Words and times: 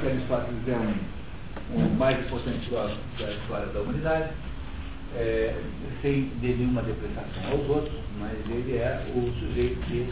que 0.00 0.06
Aristóteles 0.06 0.68
é 0.68 0.76
um, 1.76 1.82
um 1.82 1.94
mais 1.96 2.18
importante 2.18 2.66
filósofo 2.66 3.00
da 3.18 3.30
história 3.30 3.66
da 3.66 3.80
humanidade, 3.80 4.30
é, 5.16 5.54
sem 6.00 6.30
nenhuma 6.40 6.82
depreciação 6.82 7.50
aos 7.50 7.68
outros, 7.68 7.94
mas 8.18 8.32
ele 8.48 8.76
é 8.76 9.04
o 9.14 9.32
sujeito 9.40 9.80
que 9.86 10.08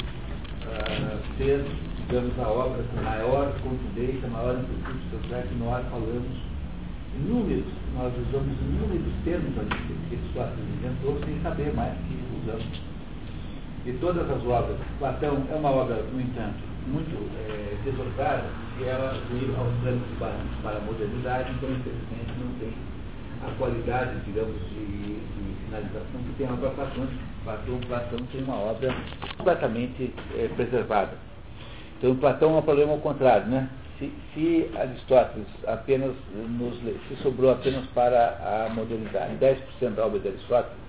uh, 0.66 1.18
fez, 1.38 1.64
digamos, 2.06 2.38
a 2.38 2.48
obra 2.48 2.82
com 2.82 3.02
maior 3.02 3.52
contundência, 3.62 4.28
maior 4.28 4.56
amplitude, 4.56 4.98
tanto 5.10 5.34
é 5.34 5.42
que 5.42 5.54
nós 5.54 5.86
falamos 5.88 6.36
inúmeros, 7.16 7.72
nós 7.94 8.12
usamos 8.28 8.58
inúmeros 8.60 9.12
termos 9.24 9.54
que 9.54 10.16
Aristóteles 10.16 10.68
inventou 10.78 11.18
sem 11.24 11.40
saber 11.42 11.72
mais 11.74 11.94
que 11.94 12.18
usamos. 12.42 12.82
E 13.86 13.92
todas 14.00 14.28
as 14.30 14.44
obras, 14.44 14.76
Platão 14.98 15.42
é 15.50 15.54
uma 15.54 15.70
obra, 15.70 16.02
no 16.12 16.20
entanto, 16.20 16.58
muito 16.88 17.16
é, 17.48 17.76
desorgada, 17.84 18.44
e 18.80 18.84
ela 18.84 19.12
veio 19.30 19.56
aos 19.56 19.74
planos 19.82 20.48
para 20.62 20.76
a 20.76 20.80
modernidade, 20.80 21.50
então 21.52 21.70
infelizmente 21.70 22.32
não 22.38 22.58
tem 22.58 22.72
a 23.46 23.58
qualidade, 23.58 24.20
digamos, 24.24 24.54
de, 24.70 25.14
de 25.14 25.64
finalização 25.64 26.20
que 26.26 26.34
tem 26.38 26.46
a 26.46 26.52
obra. 26.52 26.70
Platão, 26.70 27.80
Platão 27.86 28.18
tem 28.32 28.42
uma 28.42 28.56
obra 28.56 28.94
completamente 29.36 30.12
é, 30.36 30.48
preservada. 30.54 31.12
Então, 31.98 32.14
Platão 32.16 32.54
é 32.54 32.58
um 32.58 32.62
problema 32.62 32.92
ao 32.92 32.98
contrário, 32.98 33.46
né? 33.46 33.68
Se, 33.98 34.12
se 34.32 34.70
Aristóteles 34.76 35.48
apenas 35.66 36.14
nos 36.32 36.78
se 36.78 37.16
sobrou 37.22 37.50
apenas 37.50 37.84
para 37.86 38.68
a 38.68 38.72
modernidade, 38.72 39.34
10% 39.40 39.94
da 39.94 40.06
obra 40.06 40.20
de 40.20 40.28
Aristóteles, 40.28 40.87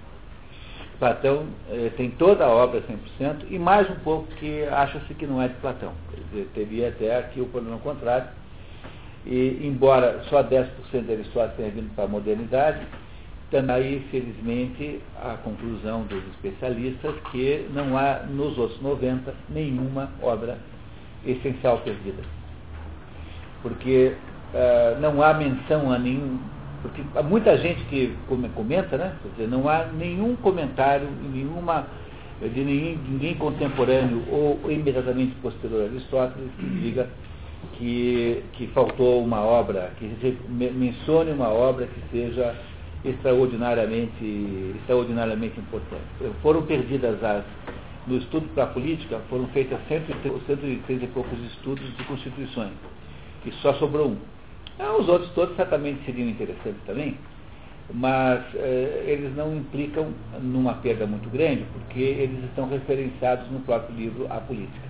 Platão 0.99 1.45
eh, 1.71 1.91
tem 1.95 2.11
toda 2.11 2.45
a 2.45 2.49
obra 2.49 2.81
100% 2.81 3.45
e 3.49 3.57
mais 3.57 3.89
um 3.89 3.95
pouco 3.95 4.27
que 4.35 4.63
acha-se 4.65 5.13
que 5.13 5.25
não 5.25 5.41
é 5.41 5.47
de 5.47 5.53
Platão. 5.55 5.93
Dizer, 6.31 6.49
teria 6.53 6.89
até 6.89 7.17
aqui 7.17 7.39
o 7.39 7.45
problema 7.45 7.79
contrário. 7.79 8.27
E, 9.25 9.59
embora 9.63 10.21
só 10.29 10.43
10% 10.43 10.67
de 11.05 11.13
Aristóteles 11.13 11.55
tenha 11.55 11.71
vindo 11.71 11.95
para 11.95 12.03
a 12.03 12.07
modernidade, 12.07 12.85
também, 13.49 14.01
felizmente, 14.11 15.01
a 15.21 15.35
conclusão 15.37 16.03
dos 16.03 16.23
especialistas 16.35 17.15
que 17.31 17.67
não 17.73 17.97
há 17.97 18.19
nos 18.29 18.57
outros 18.57 18.79
90 18.81 19.33
nenhuma 19.49 20.09
obra 20.21 20.57
essencial 21.25 21.79
perdida. 21.79 22.21
Porque 23.61 24.13
uh, 24.53 24.99
não 24.99 25.21
há 25.21 25.33
menção 25.33 25.91
a 25.91 25.97
nenhum 25.97 26.39
porque 26.81 27.01
há 27.15 27.23
muita 27.23 27.57
gente 27.57 27.83
que 27.85 28.15
comenta, 28.55 28.97
né? 28.97 29.15
Quer 29.21 29.29
dizer, 29.29 29.47
não 29.47 29.67
há 29.67 29.85
nenhum 29.85 30.35
comentário, 30.37 31.07
nenhuma, 31.33 31.87
de 32.41 32.63
ninguém, 32.63 32.99
ninguém 33.07 33.35
contemporâneo 33.35 34.23
ou 34.29 34.59
imediatamente 34.69 35.35
posterior 35.41 35.83
a 35.83 35.85
Aristóteles 35.85 36.49
que 36.57 36.65
diga 36.65 37.09
que, 37.73 38.43
que 38.53 38.67
faltou 38.67 39.23
uma 39.23 39.41
obra, 39.41 39.91
que 39.97 40.37
mencione 40.49 41.31
uma 41.31 41.49
obra 41.49 41.87
que 41.87 42.01
seja 42.11 42.55
extraordinariamente, 43.03 44.73
extraordinariamente 44.77 45.59
importante. 45.59 46.03
Foram 46.41 46.63
perdidas 46.63 47.21
as, 47.23 47.43
no 48.07 48.17
estudo 48.17 48.47
para 48.53 48.65
a 48.65 48.67
política, 48.67 49.19
foram 49.29 49.47
feitas 49.47 49.79
130 49.87 50.91
e 50.91 51.07
poucos 51.07 51.39
estudos 51.51 51.85
de 51.97 52.03
constituições, 52.03 52.71
e 53.45 53.51
só 53.61 53.73
sobrou 53.75 54.09
um. 54.09 54.38
Ah, 54.79 54.95
os 54.97 55.09
outros 55.09 55.29
todos 55.31 55.55
certamente 55.57 56.03
seriam 56.05 56.29
interessantes 56.29 56.81
também, 56.85 57.17
mas 57.93 58.41
eh, 58.55 59.03
eles 59.07 59.35
não 59.35 59.55
implicam 59.57 60.13
numa 60.41 60.75
perda 60.75 61.05
muito 61.05 61.29
grande, 61.29 61.65
porque 61.73 61.99
eles 61.99 62.43
estão 62.45 62.69
referenciados 62.69 63.49
no 63.51 63.59
próprio 63.59 63.95
livro 63.95 64.27
A 64.29 64.39
Política. 64.39 64.89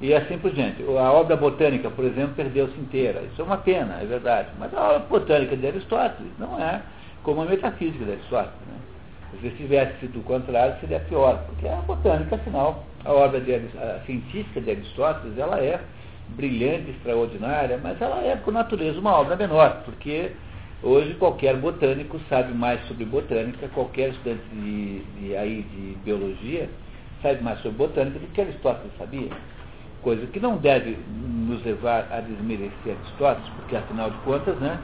E 0.00 0.12
assim 0.12 0.36
por 0.38 0.50
diante. 0.50 0.82
A 0.82 1.12
obra 1.12 1.36
botânica, 1.36 1.88
por 1.88 2.04
exemplo, 2.04 2.34
perdeu-se 2.34 2.78
inteira. 2.78 3.22
Isso 3.32 3.40
é 3.40 3.44
uma 3.44 3.56
pena, 3.58 3.98
é 4.00 4.04
verdade. 4.04 4.48
Mas 4.58 4.74
a 4.74 4.88
obra 4.88 4.98
botânica 5.08 5.56
de 5.56 5.66
Aristóteles 5.66 6.32
não 6.38 6.60
é 6.60 6.82
como 7.22 7.42
a 7.42 7.44
metafísica 7.46 8.04
de 8.04 8.12
Aristóteles. 8.12 8.60
Né? 8.66 9.40
Se 9.40 9.50
tivesse 9.50 10.00
sido 10.00 10.20
o 10.20 10.22
contrário, 10.22 10.76
seria 10.80 11.00
pior, 11.00 11.44
porque 11.46 11.66
a 11.66 11.76
botânica, 11.76 12.36
afinal, 12.36 12.84
a 13.04 13.12
obra 13.12 13.40
de, 13.40 13.54
a 13.54 14.00
científica 14.04 14.60
de 14.60 14.70
Aristóteles, 14.70 15.38
ela 15.38 15.58
é 15.60 15.80
brilhante, 16.30 16.90
extraordinária, 16.90 17.78
mas 17.82 18.00
ela 18.00 18.22
é, 18.22 18.36
por 18.36 18.52
natureza, 18.52 18.98
uma 18.98 19.12
obra 19.12 19.36
menor, 19.36 19.82
porque 19.84 20.32
hoje 20.82 21.14
qualquer 21.14 21.56
botânico 21.56 22.20
sabe 22.28 22.52
mais 22.52 22.84
sobre 22.86 23.04
botânica, 23.04 23.68
qualquer 23.68 24.10
estudante 24.10 24.42
de, 24.52 24.98
de, 25.18 25.36
aí, 25.36 25.62
de 25.62 25.96
biologia 26.04 26.68
sabe 27.22 27.42
mais 27.42 27.60
sobre 27.60 27.78
botânica 27.78 28.18
do 28.18 28.26
que 28.28 28.40
Aristóteles 28.40 28.92
sabia. 28.98 29.30
Coisa 30.02 30.26
que 30.26 30.38
não 30.38 30.56
deve 30.56 30.96
nos 31.08 31.64
levar 31.64 32.06
a 32.12 32.20
desmerecer 32.20 32.96
Aristóteles, 32.96 33.48
porque 33.56 33.76
afinal 33.76 34.10
de 34.10 34.16
contas, 34.18 34.56
né, 34.58 34.78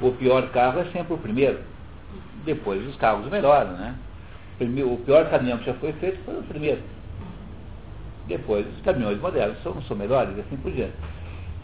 o 0.00 0.10
pior 0.12 0.48
carro 0.50 0.80
é 0.80 0.84
sempre 0.86 1.14
o 1.14 1.18
primeiro. 1.18 1.60
Depois 2.44 2.86
os 2.86 2.96
carros 2.96 3.30
melhoram, 3.30 3.72
né? 3.72 3.94
O 4.60 4.96
pior 4.98 5.28
caminhão 5.30 5.58
que 5.58 5.66
já 5.66 5.74
foi 5.74 5.92
feito 5.94 6.18
foi 6.24 6.38
o 6.38 6.42
primeiro. 6.42 6.80
Depois, 8.30 8.64
os 8.64 8.80
caminhões 8.82 9.20
modernos 9.20 9.60
são, 9.60 9.82
são 9.82 9.96
melhores 9.96 10.36
e 10.36 10.40
assim 10.40 10.56
por 10.58 10.70
diante. 10.70 10.94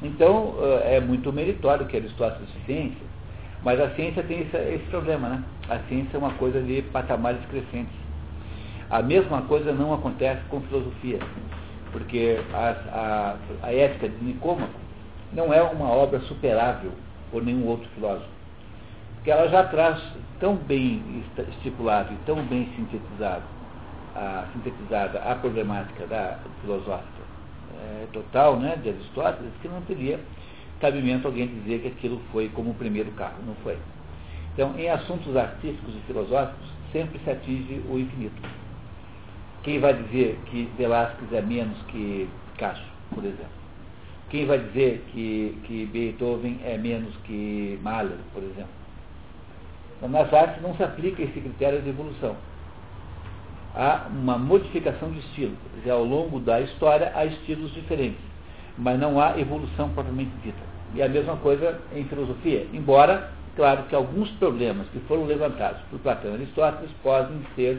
Então, 0.03 0.57
eh, 0.61 0.97
é 0.97 1.01
muito 1.01 1.33
meritório 1.33 1.87
que 1.87 1.97
Aristóteles 1.97 2.49
ciência, 2.67 3.07
mas 3.63 3.81
a 3.81 3.89
ciência 3.91 4.21
tem 4.25 4.41
esse, 4.41 4.57
esse, 4.57 4.85
problema, 4.91 5.29
né? 5.29 5.45
A 5.69 5.79
ciência 5.89 6.17
é 6.17 6.19
uma 6.19 6.33
coisa 6.33 6.61
de 6.61 6.83
patamares 6.83 7.41
crescentes. 7.47 7.95
A 8.91 9.01
mesma 9.01 9.43
coisa 9.43 9.73
não 9.73 9.95
acontece 9.95 10.43
com 10.49 10.61
filosofia, 10.63 11.21
porque 11.93 12.41
a, 12.53 12.77
a, 12.93 13.37
a 13.69 13.73
ética 13.73 14.09
de 14.09 14.25
Nicômaco 14.25 14.81
não 15.33 15.55
é 15.55 15.63
uma 15.63 15.89
obra 15.89 16.19
superável 16.23 16.91
por 17.31 17.45
nenhum 17.45 17.65
outro 17.67 17.89
filósofo. 17.95 18.29
Porque 19.15 19.31
ela 19.31 19.47
já 19.47 19.63
traz 19.69 20.03
tão 20.41 20.57
bem 20.57 21.01
estipulado 21.51 22.13
e 22.13 22.17
tão 22.27 22.43
bem 22.47 22.69
sintetizado 22.75 23.56
a, 24.17 24.47
sintetizada 24.53 25.21
a 25.21 25.35
problemática 25.35 26.07
da 26.07 26.39
filosófica 26.63 27.23
é, 27.79 28.07
total 28.13 28.59
né, 28.59 28.77
de 28.83 28.89
Aristóteles, 28.89 29.53
que 29.61 29.69
não 29.69 29.83
teria 29.83 30.19
cabimento 30.81 31.27
alguém 31.27 31.47
dizer 31.47 31.81
que 31.81 31.89
aquilo 31.89 32.21
foi 32.33 32.49
como 32.51 32.71
o 32.71 32.75
primeiro 32.75 33.11
carro, 33.13 33.37
não 33.47 33.55
foi. 33.57 33.79
Então, 34.55 34.75
em 34.79 34.89
assuntos 34.89 35.37
artísticos 35.37 35.95
e 35.95 36.01
filosóficos, 36.07 36.67
sempre 36.93 37.19
se 37.23 37.31
atinge 37.31 37.83
o 37.91 37.99
infinito. 37.99 38.43
Quem 39.63 39.81
vai 39.81 39.95
dizer 39.95 40.39
que 40.47 40.71
Velázquez 40.79 41.33
é 41.33 41.43
menos 41.43 41.77
que 41.89 42.29
Picasso, 42.53 42.85
por 43.15 43.25
exemplo? 43.25 43.67
Quem 44.31 44.47
vai 44.47 44.59
dizer 44.59 45.05
que, 45.13 45.59
que 45.65 45.87
Beethoven 45.87 46.59
é 46.65 46.79
menos 46.79 47.15
que 47.25 47.79
Mahler, 47.83 48.19
por 48.33 48.43
exemplo? 48.43 48.71
Então, 49.97 50.09
nas 50.09 50.33
artes 50.33 50.63
não 50.63 50.75
se 50.75 50.83
aplica 50.83 51.23
esse 51.23 51.41
critério 51.41 51.83
de 51.83 51.91
evolução 51.91 52.37
há 53.77 54.07
uma 54.11 54.39
modificação 54.39 55.11
de 55.11 55.19
estilo. 55.21 55.55
Quer 55.71 55.79
dizer, 55.79 55.91
ao 55.91 56.05
longo 56.05 56.41
da 56.41 56.61
história 56.63 57.13
há 57.15 57.27
estilos 57.27 57.73
diferentes, 57.75 58.19
mas 58.79 58.99
não 58.99 59.21
há 59.21 59.39
evolução 59.39 59.91
propriamente 59.91 60.33
dita. 60.43 60.59
E 60.95 61.03
a 61.03 61.09
mesma 61.09 61.37
coisa 61.37 61.79
em 61.95 62.05
filosofia, 62.05 62.67
embora, 62.73 63.31
claro, 63.55 63.83
que 63.85 63.95
alguns 63.95 64.31
problemas 64.33 64.89
que 64.89 64.99
foram 65.01 65.27
levantados 65.27 65.81
por 65.91 65.99
Platão 66.01 66.31
e 66.33 66.35
Aristóteles 66.35 66.91
podem 67.03 67.39
ser, 67.55 67.79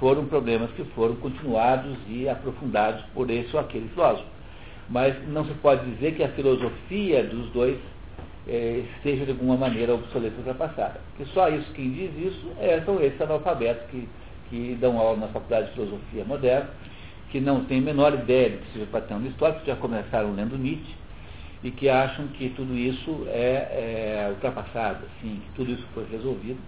foram 0.00 0.26
problemas 0.26 0.70
que 0.72 0.82
foram 0.96 1.14
continuados 1.16 1.96
e 2.08 2.28
aprofundados 2.28 3.02
por 3.14 3.30
esse 3.30 3.54
ou 3.54 3.60
aquele 3.60 3.88
filósofo. 3.90 4.26
Mas 4.88 5.14
não 5.28 5.44
se 5.44 5.54
pode 5.54 5.88
dizer 5.92 6.16
que 6.16 6.24
a 6.24 6.28
filosofia 6.30 7.22
dos 7.22 7.48
dois 7.50 7.78
eh, 8.48 8.82
seja 9.04 9.24
de 9.24 9.30
alguma 9.30 9.56
maneira 9.56 9.94
obsoleta 9.94 10.36
ultrapassada. 10.38 11.00
Porque 11.10 11.30
só 11.32 11.48
isso, 11.48 11.70
quem 11.72 11.92
diz 11.92 12.10
isso, 12.16 12.50
é, 12.58 12.80
são 12.84 13.00
esses 13.00 13.20
analfabetos 13.20 13.88
que 13.90 14.08
que 14.50 14.76
dão 14.80 14.98
aula 14.98 15.16
na 15.16 15.28
Faculdade 15.28 15.68
de 15.68 15.74
Filosofia 15.74 16.24
Moderna, 16.24 16.68
que 17.30 17.40
não 17.40 17.64
têm 17.64 17.78
a 17.78 17.82
menor 17.82 18.12
ideia 18.12 18.50
do 18.50 18.58
que 18.58 18.72
seja 18.72 18.86
patrimônio 18.86 19.30
histórico, 19.30 19.60
que 19.60 19.68
já 19.68 19.76
começaram 19.76 20.34
lendo 20.34 20.58
Nietzsche, 20.58 20.94
e 21.62 21.70
que 21.70 21.88
acham 21.88 22.26
que 22.28 22.50
tudo 22.50 22.74
isso 22.76 23.26
é, 23.28 24.26
é 24.26 24.28
ultrapassado, 24.30 25.04
assim, 25.06 25.40
que 25.44 25.52
tudo 25.54 25.70
isso 25.70 25.86
foi 25.94 26.06
resolvido. 26.10 26.58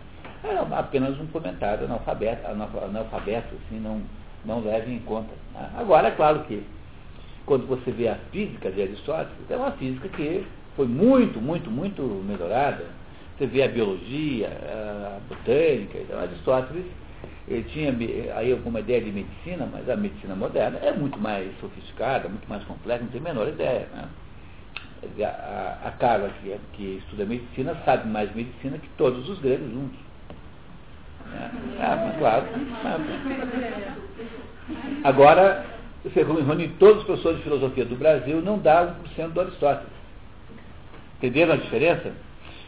É 0.44 0.76
apenas 0.76 1.19
um 1.20 1.26
comentário 1.26 1.84
analfabeto, 1.84 2.46
analfabeto 2.46 3.55
assim, 3.55 3.81
não, 3.81 4.02
não 4.44 4.61
leve 4.61 4.93
em 4.93 4.99
conta. 5.00 5.31
Né? 5.55 5.70
Agora, 5.76 6.08
é 6.08 6.11
claro 6.11 6.40
que, 6.44 6.62
quando 7.46 7.67
você 7.67 7.90
vê 7.90 8.08
a 8.08 8.17
física 8.31 8.70
de 8.70 8.82
Aristóteles, 8.82 9.50
é 9.50 9.56
uma 9.56 9.73
física 9.73 10.08
que 10.08 10.44
foi 10.76 10.87
muito, 10.87 11.40
muito, 11.40 11.70
muito 11.70 12.02
melhorada. 12.26 12.84
Você 13.37 13.46
vê 13.46 13.62
a 13.62 13.69
biologia, 13.69 14.49
a 14.49 15.19
botânica, 15.29 15.99
então 15.99 16.19
Aristóteles 16.19 16.84
ele 17.49 17.65
tinha 17.65 17.93
aí 18.37 18.53
alguma 18.53 18.81
ideia 18.81 19.00
de 19.00 19.11
medicina, 19.11 19.69
mas 19.71 19.89
a 19.89 19.97
medicina 19.97 20.35
moderna 20.35 20.79
é 20.79 20.93
muito 20.93 21.19
mais 21.19 21.50
sofisticada, 21.61 22.29
muito 22.29 22.49
mais 22.49 22.62
complexa, 22.65 23.03
não 23.03 23.11
tem 23.11 23.21
a 23.21 23.25
menor 23.25 23.49
ideia. 23.49 23.89
Né? 23.93 24.09
A, 25.25 25.89
a 25.89 25.91
Carla, 25.93 26.31
que, 26.41 26.53
é, 26.53 26.59
que 26.75 26.99
estuda 27.03 27.25
medicina, 27.25 27.77
sabe 27.85 28.09
mais 28.09 28.33
medicina 28.35 28.79
que 28.79 28.89
todos 28.97 29.29
os 29.29 29.41
gregos 29.41 29.69
juntos. 29.73 29.99
Né? 31.27 31.50
Ah, 31.81 32.15
claro. 32.19 32.47
Agora, 35.03 35.67
você 36.05 36.23
reúne 36.23 36.69
todos 36.79 36.99
os 36.99 37.05
professores 37.05 37.39
de 37.39 37.44
filosofia 37.44 37.85
do 37.85 37.97
Brasil, 37.97 38.41
não 38.41 38.59
dá 38.59 38.94
1% 39.17 39.29
do 39.31 39.41
Aristóteles. 39.41 39.93
Entenderam 41.19 41.55
a 41.55 41.56
diferença? 41.56 42.12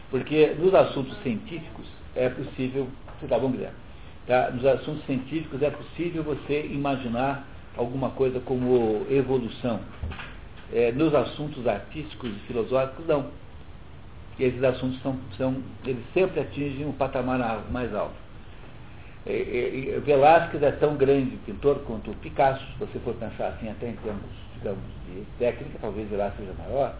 Porque 0.09 0.53
nos 0.59 0.73
assuntos 0.73 1.17
científicos 1.23 1.85
é 2.15 2.27
possível, 2.27 2.89
você 3.19 3.27
tá 3.27 3.39
bom, 3.39 3.51
Guilherme? 3.51 3.84
Tá? 4.27 4.49
Nos 4.51 4.65
assuntos 4.65 5.05
científicos 5.05 5.61
é 5.61 5.69
possível 5.69 6.23
você 6.23 6.65
imaginar 6.65 7.47
alguma 7.77 8.09
coisa 8.11 8.39
como 8.39 9.05
evolução. 9.09 9.79
É, 10.73 10.91
nos 10.91 11.13
assuntos 11.13 11.67
artísticos 11.67 12.31
e 12.31 12.39
filosóficos, 12.47 13.05
não. 13.05 13.27
E 14.39 14.43
esses 14.43 14.63
assuntos 14.63 15.01
são, 15.01 15.17
são, 15.37 15.55
eles 15.85 16.03
sempre 16.13 16.41
atingem 16.41 16.85
um 16.85 16.91
patamar 16.91 17.39
mais 17.71 17.93
alto. 17.93 18.15
É, 19.25 19.95
é, 19.95 19.99
Velázquez 19.99 20.61
é 20.61 20.71
tão 20.71 20.95
grande 20.95 21.35
pintor 21.45 21.79
quanto 21.85 22.11
Picasso, 22.15 22.63
se 22.73 22.79
você 22.79 22.99
for 22.99 23.15
pensar 23.15 23.47
assim 23.49 23.69
até 23.69 23.89
em 23.89 23.95
termos, 23.95 24.23
digamos, 24.55 24.83
de 25.07 25.23
técnica, 25.39 25.79
talvez 25.81 26.09
Velázquez 26.09 26.47
seja 26.47 26.63
maior. 26.63 26.95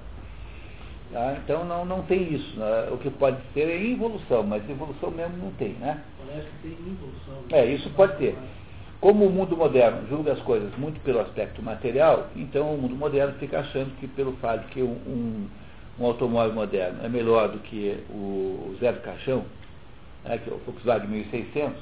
Tá? 1.16 1.38
Então 1.42 1.64
não, 1.64 1.86
não 1.86 2.02
tem 2.02 2.34
isso. 2.34 2.60
Né? 2.60 2.90
O 2.92 2.98
que 2.98 3.10
pode 3.10 3.38
ser 3.54 3.70
é 3.70 3.82
evolução, 3.82 4.44
mas 4.44 4.70
evolução 4.70 5.10
mesmo 5.10 5.38
não 5.38 5.52
tem, 5.52 5.70
né? 5.76 6.04
Parece 6.28 6.46
que 6.48 6.68
tem 6.68 6.72
evolução. 6.74 7.36
É, 7.52 7.66
isso 7.68 7.90
pode 7.92 8.18
ter. 8.18 8.38
Como 9.00 9.26
o 9.26 9.30
mundo 9.30 9.56
moderno 9.56 10.06
julga 10.10 10.34
as 10.34 10.42
coisas 10.42 10.78
muito 10.78 11.00
pelo 11.06 11.22
aspecto 11.22 11.64
material, 11.64 12.28
então 12.36 12.76
o 12.76 12.78
mundo 12.78 12.98
moderno 12.98 13.34
fica 13.40 13.60
achando 13.60 13.96
que 13.98 14.10
pelo 14.10 14.34
fato 14.42 14.66
de 14.66 14.74
que 14.74 14.82
um, 14.82 14.92
um, 15.08 15.48
um 16.02 16.06
automóvel 16.06 16.54
moderno 16.54 17.06
é 17.06 17.08
melhor 17.08 17.48
do 17.48 17.60
que 17.60 17.98
o 18.10 18.76
zero 18.82 19.00
caixão, 19.00 19.46
né, 20.26 20.38
que 20.38 20.50
é 20.50 20.54
o 20.54 20.58
Volkswagen 20.66 21.08
1600, 21.08 21.82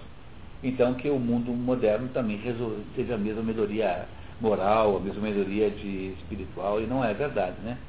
então 0.64 0.94
que 0.94 1.10
o 1.10 1.18
mundo 1.18 1.52
moderno 1.52 2.08
também 2.10 2.40
teve 2.96 3.12
a 3.12 3.18
mesma 3.18 3.42
melhoria 3.42 4.06
moral, 4.40 4.98
a 4.98 5.00
mesma 5.00 5.24
melhoria 5.24 5.72
de 5.72 6.14
espiritual, 6.20 6.80
e 6.80 6.86
não 6.86 7.04
é 7.04 7.16
verdade, 7.16 7.56
né? 7.64 7.80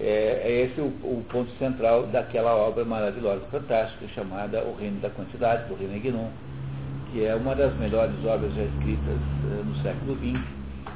É, 0.00 0.42
é 0.44 0.60
esse 0.62 0.80
o, 0.80 0.86
o, 0.86 1.24
ponto 1.28 1.50
central 1.58 2.06
daquela 2.06 2.54
obra 2.54 2.84
maravilhosa, 2.84 3.44
fantástica, 3.50 4.06
chamada 4.14 4.62
O 4.62 4.76
Reino 4.76 5.00
da 5.00 5.10
Quantidade, 5.10 5.68
do 5.68 5.74
René 5.74 5.98
Guénon, 5.98 6.30
que 7.10 7.24
é 7.24 7.34
uma 7.34 7.54
das 7.56 7.74
melhores 7.78 8.14
obras 8.24 8.54
já 8.54 8.62
escritas 8.62 9.16
uh, 9.16 9.64
no 9.64 9.76
século 9.82 10.16
XX, 10.16 10.40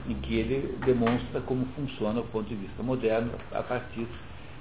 em 0.08 0.14
que 0.14 0.36
ele 0.36 0.78
demonstra 0.84 1.40
como 1.40 1.66
funciona 1.74 2.20
o 2.20 2.24
ponto 2.24 2.48
de 2.48 2.54
vista 2.54 2.80
moderno 2.82 3.32
a 3.50 3.62
partir 3.62 4.06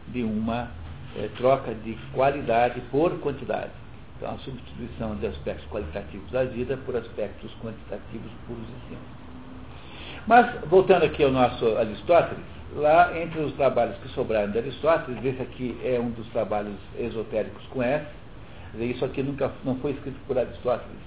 de 0.07 0.23
uma 0.23 0.63
uh, 0.63 1.29
troca 1.37 1.75
de 1.75 1.95
qualidade 2.11 2.81
por 2.89 3.11
quantidade. 3.19 3.71
Então, 4.17 4.33
a 4.33 4.37
substituição 4.39 5.15
de 5.17 5.27
aspectos 5.27 5.67
qualitativos 5.69 6.31
da 6.31 6.45
vida 6.45 6.77
por 6.77 6.95
aspectos 6.95 7.51
quantitativos 7.61 8.31
puros 8.47 8.63
e 8.63 8.89
simples. 8.89 9.21
Mas, 10.25 10.61
voltando 10.67 11.05
aqui 11.05 11.23
ao 11.23 11.31
nosso 11.31 11.77
Aristóteles, 11.77 12.60
lá 12.75 13.17
entre 13.19 13.39
os 13.41 13.53
trabalhos 13.53 13.97
que 13.97 14.09
sobraram 14.09 14.51
de 14.51 14.59
Aristóteles, 14.59 15.23
esse 15.23 15.41
aqui 15.41 15.77
é 15.83 15.99
um 15.99 16.11
dos 16.11 16.27
trabalhos 16.27 16.75
esotéricos 16.97 17.63
com 17.67 17.83
S, 17.83 18.05
isso 18.79 19.03
aqui 19.03 19.21
nunca 19.21 19.51
não 19.63 19.75
foi 19.77 19.91
escrito 19.91 20.17
por 20.25 20.37
Aristóteles, 20.37 20.97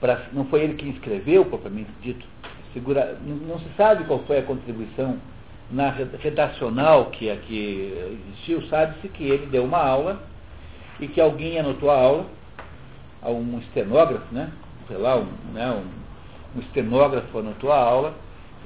pra, 0.00 0.26
não 0.32 0.44
foi 0.46 0.62
ele 0.62 0.74
que 0.74 0.88
escreveu, 0.88 1.44
propriamente 1.44 1.90
dito. 2.00 2.24
Segura, 2.72 3.18
não, 3.24 3.36
não, 3.36 3.58
se 3.58 3.68
sabe 3.76 4.04
qual 4.04 4.20
foi 4.20 4.38
a 4.38 4.42
contribuição 4.42 5.16
na 5.70 5.90
redacional 5.90 7.06
que 7.06 7.30
aqui 7.30 7.92
existiu. 8.28 8.62
Sabe-se 8.68 9.08
que 9.08 9.24
ele 9.24 9.46
deu 9.46 9.64
uma 9.64 9.78
aula 9.78 10.22
e 11.00 11.08
que 11.08 11.20
alguém 11.20 11.58
anotou 11.58 11.90
a 11.90 11.98
aula, 11.98 12.26
um 13.24 13.58
estenógrafo, 13.58 14.32
né? 14.32 14.52
sei 14.86 14.98
lá, 14.98 15.16
um, 15.16 15.26
né? 15.52 15.70
um, 15.70 16.58
um 16.58 16.60
estenógrafo 16.60 17.38
anotou 17.38 17.72
a 17.72 17.78
aula 17.78 18.14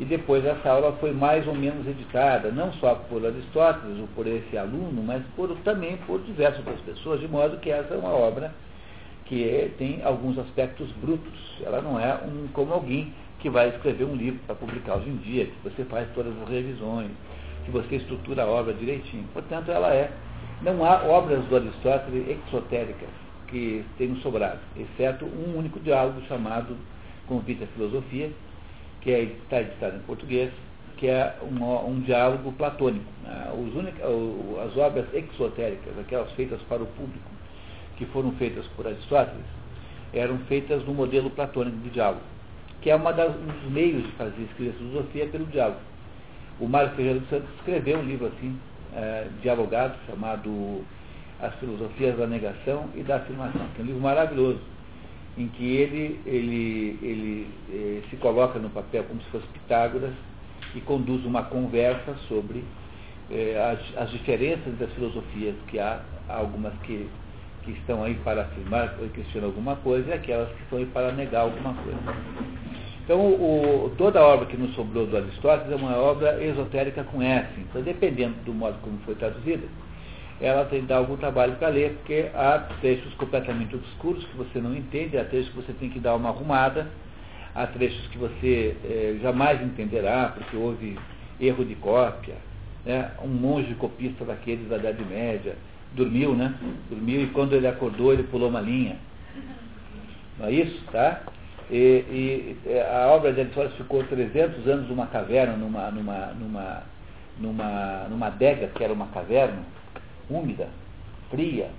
e 0.00 0.04
depois 0.06 0.42
essa 0.46 0.70
aula 0.70 0.92
foi 0.92 1.12
mais 1.12 1.46
ou 1.46 1.54
menos 1.54 1.86
editada, 1.86 2.50
não 2.50 2.72
só 2.72 2.94
por 2.94 3.22
Aristóteles 3.22 3.98
ou 4.00 4.08
por 4.16 4.26
esse 4.26 4.56
aluno, 4.56 5.02
mas 5.02 5.22
por, 5.36 5.54
também 5.58 5.98
por 6.06 6.22
diversas 6.22 6.66
outras 6.66 6.80
pessoas, 6.80 7.20
de 7.20 7.28
modo 7.28 7.58
que 7.58 7.70
essa 7.70 7.92
é 7.92 7.98
uma 7.98 8.08
obra 8.08 8.50
que 9.26 9.70
tem 9.76 10.00
alguns 10.02 10.38
aspectos 10.38 10.90
brutos. 11.02 11.38
Ela 11.62 11.82
não 11.82 12.00
é 12.00 12.14
um, 12.14 12.48
como 12.54 12.72
alguém 12.72 13.12
que 13.40 13.50
vai 13.50 13.68
escrever 13.68 14.04
um 14.04 14.16
livro 14.16 14.40
para 14.46 14.54
publicar 14.54 14.96
hoje 14.96 15.10
em 15.10 15.16
dia, 15.18 15.44
que 15.44 15.68
você 15.68 15.84
faz 15.84 16.08
todas 16.14 16.32
as 16.44 16.48
revisões, 16.48 17.10
que 17.66 17.70
você 17.70 17.96
estrutura 17.96 18.44
a 18.44 18.46
obra 18.46 18.72
direitinho. 18.72 19.24
Portanto, 19.34 19.70
ela 19.70 19.92
é. 19.92 20.10
Não 20.62 20.82
há 20.82 21.02
obras 21.04 21.44
do 21.44 21.56
Aristóteles 21.56 22.38
exotéricas 22.48 23.10
que 23.48 23.84
tenham 23.98 24.16
sobrado, 24.16 24.60
exceto 24.76 25.26
um 25.26 25.58
único 25.58 25.78
diálogo 25.80 26.22
chamado 26.26 26.74
Convite 27.26 27.64
à 27.64 27.66
Filosofia, 27.66 28.30
que 29.00 29.10
é, 29.12 29.22
está 29.22 29.60
editado 29.60 29.96
em 29.96 30.00
português, 30.00 30.50
que 30.96 31.08
é 31.08 31.34
um, 31.42 31.90
um 31.90 32.00
diálogo 32.00 32.52
platônico. 32.52 33.04
Né? 33.24 33.52
Os 33.54 33.74
as 34.66 34.76
obras 34.76 35.06
exotéricas, 35.14 35.98
aquelas 35.98 36.30
feitas 36.32 36.60
para 36.62 36.82
o 36.82 36.86
público, 36.86 37.30
que 37.96 38.04
foram 38.06 38.32
feitas 38.32 38.66
por 38.76 38.86
Aristóteles 38.86 39.60
eram 40.12 40.38
feitas 40.40 40.84
no 40.84 40.94
modelo 40.94 41.30
platônico 41.30 41.76
de 41.78 41.90
diálogo, 41.90 42.22
que 42.80 42.90
é 42.90 42.96
uma 42.96 43.12
das, 43.12 43.34
um 43.34 43.46
dos 43.46 43.72
meios 43.72 44.02
de 44.04 44.12
fazer 44.12 44.42
escrever 44.42 44.72
filosofia 44.74 45.26
pelo 45.26 45.46
diálogo. 45.46 45.80
O 46.58 46.68
Mário 46.68 46.90
Ferreira 46.90 47.20
dos 47.20 47.28
Santos 47.28 47.48
escreveu 47.56 47.98
um 47.98 48.02
livro 48.02 48.26
assim, 48.26 48.58
é, 48.94 49.28
dialogado, 49.40 49.94
chamado 50.06 50.84
As 51.40 51.54
Filosofias 51.54 52.18
da 52.18 52.26
Negação 52.26 52.88
e 52.94 53.02
da 53.02 53.16
Afirmação, 53.16 53.66
que 53.74 53.80
é 53.80 53.84
um 53.84 53.86
livro 53.86 54.02
maravilhoso, 54.02 54.60
em 55.38 55.48
que 55.48 55.76
ele, 55.76 56.20
ele, 56.26 56.98
ele 57.02 57.46
eh, 57.72 58.02
se 58.10 58.16
coloca 58.16 58.58
no 58.58 58.70
papel 58.70 59.04
como 59.04 59.20
se 59.22 59.28
fosse 59.30 59.46
Pitágoras 59.48 60.12
e 60.74 60.80
conduz 60.80 61.24
uma 61.24 61.44
conversa 61.44 62.14
sobre 62.28 62.64
eh, 63.30 63.56
as, 63.96 64.02
as 64.02 64.10
diferenças 64.10 64.76
das 64.78 64.90
filosofias, 64.92 65.54
que 65.68 65.78
há, 65.78 66.00
algumas 66.28 66.74
que 66.82 67.08
que 67.62 67.72
estão 67.72 68.02
aí 68.02 68.14
para 68.24 68.42
afirmar 68.42 68.96
ou 69.00 69.08
questionar 69.08 69.46
alguma 69.46 69.76
coisa 69.76 70.08
e 70.08 70.12
aquelas 70.12 70.48
que 70.50 70.62
estão 70.62 70.78
aí 70.78 70.86
para 70.86 71.12
negar 71.12 71.42
alguma 71.42 71.74
coisa. 71.74 71.98
Então, 73.04 73.20
o, 73.20 73.92
toda 73.98 74.20
a 74.20 74.24
obra 74.24 74.46
que 74.46 74.56
nos 74.56 74.74
sobrou 74.74 75.06
do 75.06 75.16
Aristóteles 75.16 75.72
é 75.72 75.76
uma 75.76 75.96
obra 75.96 76.42
esotérica 76.42 77.02
com 77.04 77.20
S. 77.20 77.48
Então, 77.58 77.82
dependendo 77.82 78.34
do 78.44 78.54
modo 78.54 78.78
como 78.82 78.98
foi 79.04 79.14
traduzida, 79.14 79.66
ela 80.40 80.64
tem 80.64 80.84
dar 80.84 80.96
algum 80.96 81.16
trabalho 81.16 81.56
para 81.56 81.68
ler, 81.68 81.92
porque 81.96 82.30
há 82.34 82.58
trechos 82.80 83.12
completamente 83.14 83.74
obscuros 83.74 84.24
que 84.24 84.36
você 84.36 84.58
não 84.58 84.74
entende, 84.74 85.18
há 85.18 85.24
trechos 85.24 85.50
que 85.50 85.56
você 85.56 85.72
tem 85.74 85.90
que 85.90 85.98
dar 85.98 86.16
uma 86.16 86.30
arrumada, 86.30 86.88
há 87.54 87.66
trechos 87.66 88.06
que 88.08 88.16
você 88.16 88.74
eh, 88.84 89.18
jamais 89.20 89.60
entenderá, 89.60 90.32
porque 90.34 90.56
houve 90.56 90.98
erro 91.38 91.64
de 91.64 91.74
cópia, 91.74 92.36
né? 92.86 93.10
um 93.22 93.28
monge 93.28 93.74
copista 93.74 94.24
daqueles 94.24 94.66
da 94.68 94.78
Idade 94.78 95.04
Média, 95.04 95.56
dormiu, 95.92 96.34
né? 96.34 96.54
Dormiu 96.88 97.22
e 97.22 97.26
quando 97.28 97.54
ele 97.54 97.66
acordou 97.66 98.12
ele 98.12 98.22
pulou 98.22 98.48
uma 98.48 98.60
linha. 98.60 98.96
Não 100.38 100.46
é 100.46 100.52
isso, 100.52 100.82
tá? 100.90 101.20
E, 101.70 102.56
e 102.66 102.78
a 102.80 103.08
obra 103.08 103.32
de 103.32 103.40
Aristóteles 103.40 103.76
ficou 103.76 104.02
300 104.04 104.66
anos 104.66 104.88
numa 104.88 105.06
caverna, 105.06 105.56
numa, 105.56 105.90
numa, 105.90 106.26
numa, 106.28 106.82
numa, 107.38 108.06
numa 108.08 108.26
adega, 108.26 108.68
que 108.68 108.82
era 108.82 108.92
uma 108.92 109.06
caverna, 109.08 109.62
úmida, 110.30 110.68
fria. 111.30 111.70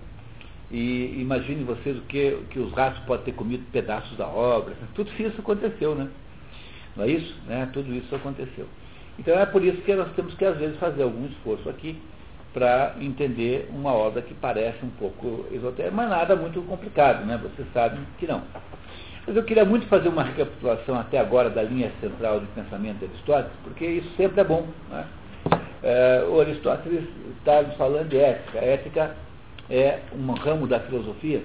E 0.70 1.20
imagine 1.20 1.63
vocês 1.63 1.98
o 1.98 2.01
que, 2.01 2.38
que 2.50 2.60
os 2.60 2.72
ratos 2.74 3.01
podem 3.03 3.25
ter 3.25 3.34
comido 3.34 3.63
pedaços 3.72 4.17
da 4.17 4.27
obra. 4.27 4.74
Tudo 4.93 5.10
isso 5.20 5.39
aconteceu, 5.39 5.96
né? 5.96 6.08
Não 6.96 7.03
é 7.03 7.10
isso? 7.10 7.36
Né? 7.48 7.70
Tudo 7.74 7.93
isso 7.93 8.13
aconteceu. 8.15 8.65
Então 9.20 9.38
é 9.38 9.46
por 9.46 9.63
isso 9.63 9.81
que 9.81 9.93
nós 9.93 10.12
temos 10.13 10.34
que 10.36 10.46
às 10.46 10.58
vezes 10.58 10.77
fazer 10.77 11.03
algum 11.03 11.25
esforço 11.25 11.70
aqui 11.70 12.00
para 12.53 12.96
entender 13.00 13.70
uma 13.72 13.93
obra 13.93 14.22
que 14.22 14.34
parece 14.34 14.84
um 14.84 14.89
pouco 14.89 15.46
esotérica, 15.51 15.96
mas 15.96 16.10
nada 16.10 16.36
muito 16.36 16.62
complicado, 16.63 17.25
né? 17.25 17.39
Você 17.41 17.65
sabe 17.74 18.00
que 18.17 18.27
não. 18.27 18.41
Mas 19.25 19.36
eu 19.36 19.43
queria 19.43 19.63
muito 19.63 19.86
fazer 19.88 20.10
uma 20.10 20.24
recapitulação 20.24 21.00
até 21.00 21.20
agora 21.20 21.50
da 21.50 21.62
linha 21.63 21.91
central 22.01 22.39
de 22.39 22.48
pensamento 22.48 23.00
de 23.00 23.05
Aristóteles, 23.05 23.51
porque 23.63 23.86
isso 23.86 24.10
sempre 24.17 24.41
é 24.41 24.43
bom. 24.43 24.67
Né? 24.89 25.05
É, 25.83 26.25
o 26.29 26.39
Aristóteles 26.39 27.07
está 27.38 27.63
falando 27.77 28.09
de 28.09 28.17
ética. 28.17 28.59
A 28.59 28.63
ética 28.63 29.15
é 29.69 30.00
um 30.13 30.31
ramo 30.33 30.67
da 30.67 30.79
filosofia 30.81 31.43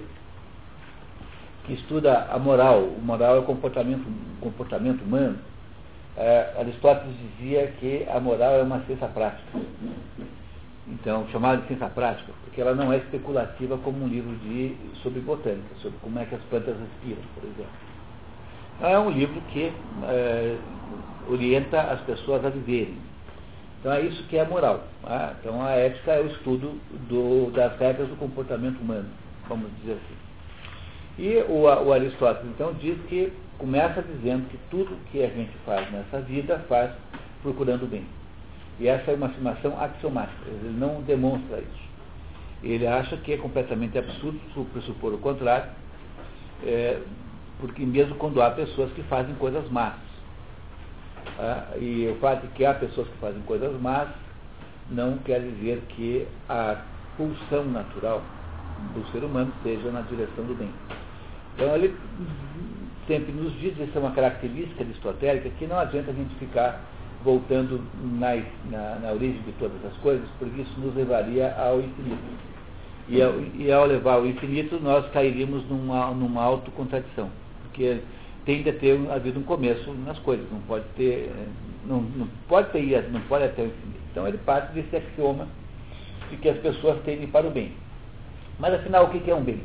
que 1.65 1.73
estuda 1.73 2.27
a 2.29 2.37
moral. 2.37 2.83
O 2.83 3.01
moral 3.01 3.35
é 3.35 3.39
o 3.39 3.43
comportamento, 3.43 4.05
comportamento 4.39 5.01
humano. 5.01 5.37
É, 6.15 6.53
Aristóteles 6.57 7.15
dizia 7.37 7.67
que 7.79 8.05
a 8.09 8.19
moral 8.19 8.53
é 8.53 8.63
uma 8.63 8.81
ciência 8.85 9.07
prática 9.07 9.59
então, 10.89 11.27
chamada 11.31 11.61
de 11.61 11.67
ciência 11.67 11.89
prática, 11.89 12.31
porque 12.43 12.61
ela 12.61 12.73
não 12.73 12.93
é 12.93 12.97
especulativa 12.97 13.77
como 13.79 14.05
um 14.05 14.07
livro 14.07 14.33
de, 14.37 14.73
sobre 15.03 15.19
botânica, 15.19 15.75
sobre 15.81 15.97
como 15.99 16.17
é 16.17 16.25
que 16.25 16.35
as 16.35 16.41
plantas 16.43 16.77
respiram, 16.79 17.21
por 17.35 17.43
exemplo. 17.43 17.87
É 18.81 18.97
um 18.97 19.09
livro 19.09 19.41
que 19.51 19.73
é, 20.03 20.57
orienta 21.29 21.81
as 21.81 21.99
pessoas 22.01 22.45
a 22.45 22.49
viverem. 22.49 22.95
Então 23.79 23.93
é 23.93 24.01
isso 24.01 24.23
que 24.23 24.37
é 24.37 24.41
a 24.41 24.45
moral. 24.45 24.83
Tá? 25.01 25.35
Então 25.39 25.61
a 25.61 25.71
ética 25.71 26.11
é 26.11 26.21
o 26.21 26.27
estudo 26.27 26.79
do, 27.07 27.51
das 27.51 27.77
regras 27.79 28.07
do 28.09 28.15
comportamento 28.15 28.79
humano, 28.79 29.09
vamos 29.47 29.69
dizer 29.79 29.93
assim. 29.93 30.27
E 31.19 31.37
o, 31.49 31.63
o 31.63 31.93
Aristóteles 31.93 32.51
então 32.53 32.73
diz 32.73 32.97
que 33.07 33.31
começa 33.57 34.01
dizendo 34.01 34.47
que 34.49 34.57
tudo 34.69 34.97
que 35.11 35.23
a 35.23 35.27
gente 35.27 35.51
faz 35.65 35.91
nessa 35.91 36.21
vida 36.21 36.63
faz 36.67 36.91
procurando 37.41 37.83
o 37.83 37.87
bem. 37.87 38.05
E 38.79 38.87
essa 38.87 39.11
é 39.11 39.15
uma 39.15 39.27
afirmação 39.27 39.79
axiomática, 39.81 40.47
ele 40.47 40.77
não 40.77 41.01
demonstra 41.01 41.59
isso. 41.59 41.87
Ele 42.63 42.85
acha 42.85 43.17
que 43.17 43.33
é 43.33 43.37
completamente 43.37 43.97
absurdo 43.97 44.39
pressupor 44.71 45.13
o 45.13 45.17
contrário, 45.17 45.69
é, 46.63 46.99
porque 47.59 47.83
mesmo 47.85 48.15
quando 48.15 48.41
há 48.41 48.51
pessoas 48.51 48.91
que 48.93 49.01
fazem 49.03 49.33
coisas 49.35 49.69
más. 49.71 50.06
Ah, 51.39 51.77
e 51.77 52.07
o 52.07 52.15
fato 52.19 52.47
de 52.47 52.53
que 52.53 52.65
há 52.65 52.73
pessoas 52.73 53.07
que 53.07 53.17
fazem 53.17 53.41
coisas 53.41 53.79
más 53.81 54.09
não 54.89 55.17
quer 55.19 55.41
dizer 55.41 55.81
que 55.89 56.27
a 56.47 56.77
pulsão 57.17 57.65
natural 57.65 58.21
do 58.93 59.05
ser 59.11 59.23
humano 59.23 59.51
seja 59.63 59.91
na 59.91 60.01
direção 60.01 60.45
do 60.45 60.55
bem. 60.55 60.69
Então 61.55 61.75
ele 61.75 61.95
sempre 63.07 63.31
nos 63.31 63.53
diz, 63.59 63.77
isso 63.79 63.91
é 63.95 63.99
uma 63.99 64.11
característica 64.11 64.83
aristotélica, 64.83 65.49
que 65.57 65.65
não 65.65 65.79
adianta 65.79 66.11
a 66.11 66.13
gente 66.13 66.33
ficar 66.35 66.81
voltando 67.23 67.81
na, 68.19 68.35
na, 68.69 68.99
na, 68.99 69.11
origem 69.11 69.41
de 69.41 69.51
todas 69.53 69.83
as 69.85 69.95
coisas, 69.97 70.27
porque 70.37 70.61
isso 70.61 70.79
nos 70.79 70.95
levaria 70.95 71.53
ao 71.57 71.79
infinito. 71.79 72.21
E 73.09 73.21
ao, 73.21 73.33
e 73.55 73.71
ao 73.71 73.85
levar 73.85 74.15
ao 74.15 74.25
infinito, 74.27 74.79
nós 74.81 75.09
cairíamos 75.11 75.67
numa, 75.67 76.11
numa 76.11 76.43
autocontradição, 76.43 77.29
porque 77.63 78.01
tende 78.47 78.69
a 78.69 78.73
ter 78.73 78.97
havido 79.11 79.41
um 79.41 79.43
começo 79.43 79.93
nas 80.05 80.17
coisas, 80.19 80.49
não 80.49 80.61
pode 80.61 80.85
ter, 80.95 81.29
não, 81.85 81.99
não 82.01 82.27
pode 82.47 82.69
ter, 82.71 83.09
não 83.11 83.19
pode 83.21 83.43
até 83.43 83.61
o 83.61 83.65
infinito. 83.65 83.99
Então 84.09 84.25
ele 84.25 84.37
parte 84.39 84.71
desse 84.73 84.95
axioma 84.95 85.49
de 86.29 86.37
que 86.37 86.47
as 86.47 86.57
pessoas 86.59 86.97
tendem 87.03 87.27
para 87.27 87.45
o 87.45 87.51
bem. 87.51 87.73
Mas 88.57 88.73
afinal, 88.73 89.03
o 89.03 89.09
que 89.09 89.29
é 89.29 89.35
um 89.35 89.43
bem? 89.43 89.61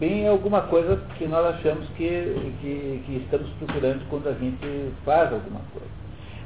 Bem 0.00 0.24
é 0.24 0.28
alguma 0.28 0.62
coisa 0.62 1.00
que 1.16 1.26
nós 1.28 1.46
achamos 1.54 1.88
que, 1.96 2.52
que, 2.60 3.02
que 3.06 3.22
estamos 3.24 3.48
procurando 3.52 4.04
quando 4.10 4.28
a 4.28 4.32
gente 4.32 4.92
faz 5.04 5.32
alguma 5.32 5.60
coisa. 5.72 5.88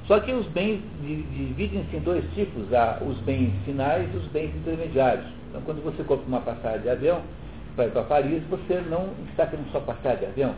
Só 0.07 0.21
que 0.21 0.33
os 0.33 0.47
bens 0.49 0.83
dividem-se 1.01 1.97
em 1.97 2.01
dois 2.01 2.25
tipos, 2.35 2.73
há 2.75 2.99
os 3.01 3.17
bens 3.21 3.53
finais 3.65 4.09
e 4.13 4.17
os 4.19 4.27
bens 4.27 4.55
intermediários. 4.55 5.27
Então, 5.49 5.63
quando 5.63 5.83
você 5.83 6.05
compra 6.05 6.27
uma 6.29 6.41
passagem 6.43 6.83
de 6.83 6.91
avião 6.91 7.23
para 7.75 7.87
ir 7.87 7.93
para 7.93 8.03
Paris, 8.03 8.43
você 8.51 8.83
não 8.91 9.09
está 9.31 9.47
querendo 9.47 9.73
só 9.73 9.81
passagem 9.81 10.19
de 10.19 10.27
avião, 10.27 10.55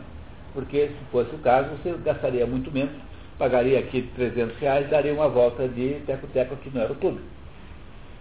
porque 0.53 0.87
se 0.87 1.05
fosse 1.11 1.33
o 1.35 1.39
caso, 1.39 1.69
você 1.69 1.93
gastaria 2.03 2.45
muito 2.45 2.71
menos, 2.71 2.93
pagaria 3.37 3.79
aqui 3.79 4.03
300 4.15 4.57
reais, 4.57 4.89
daria 4.89 5.13
uma 5.13 5.27
volta 5.27 5.67
de 5.67 6.01
teco-teco 6.05 6.53
aqui 6.53 6.69
no 6.73 6.81
aeroporto. 6.81 7.21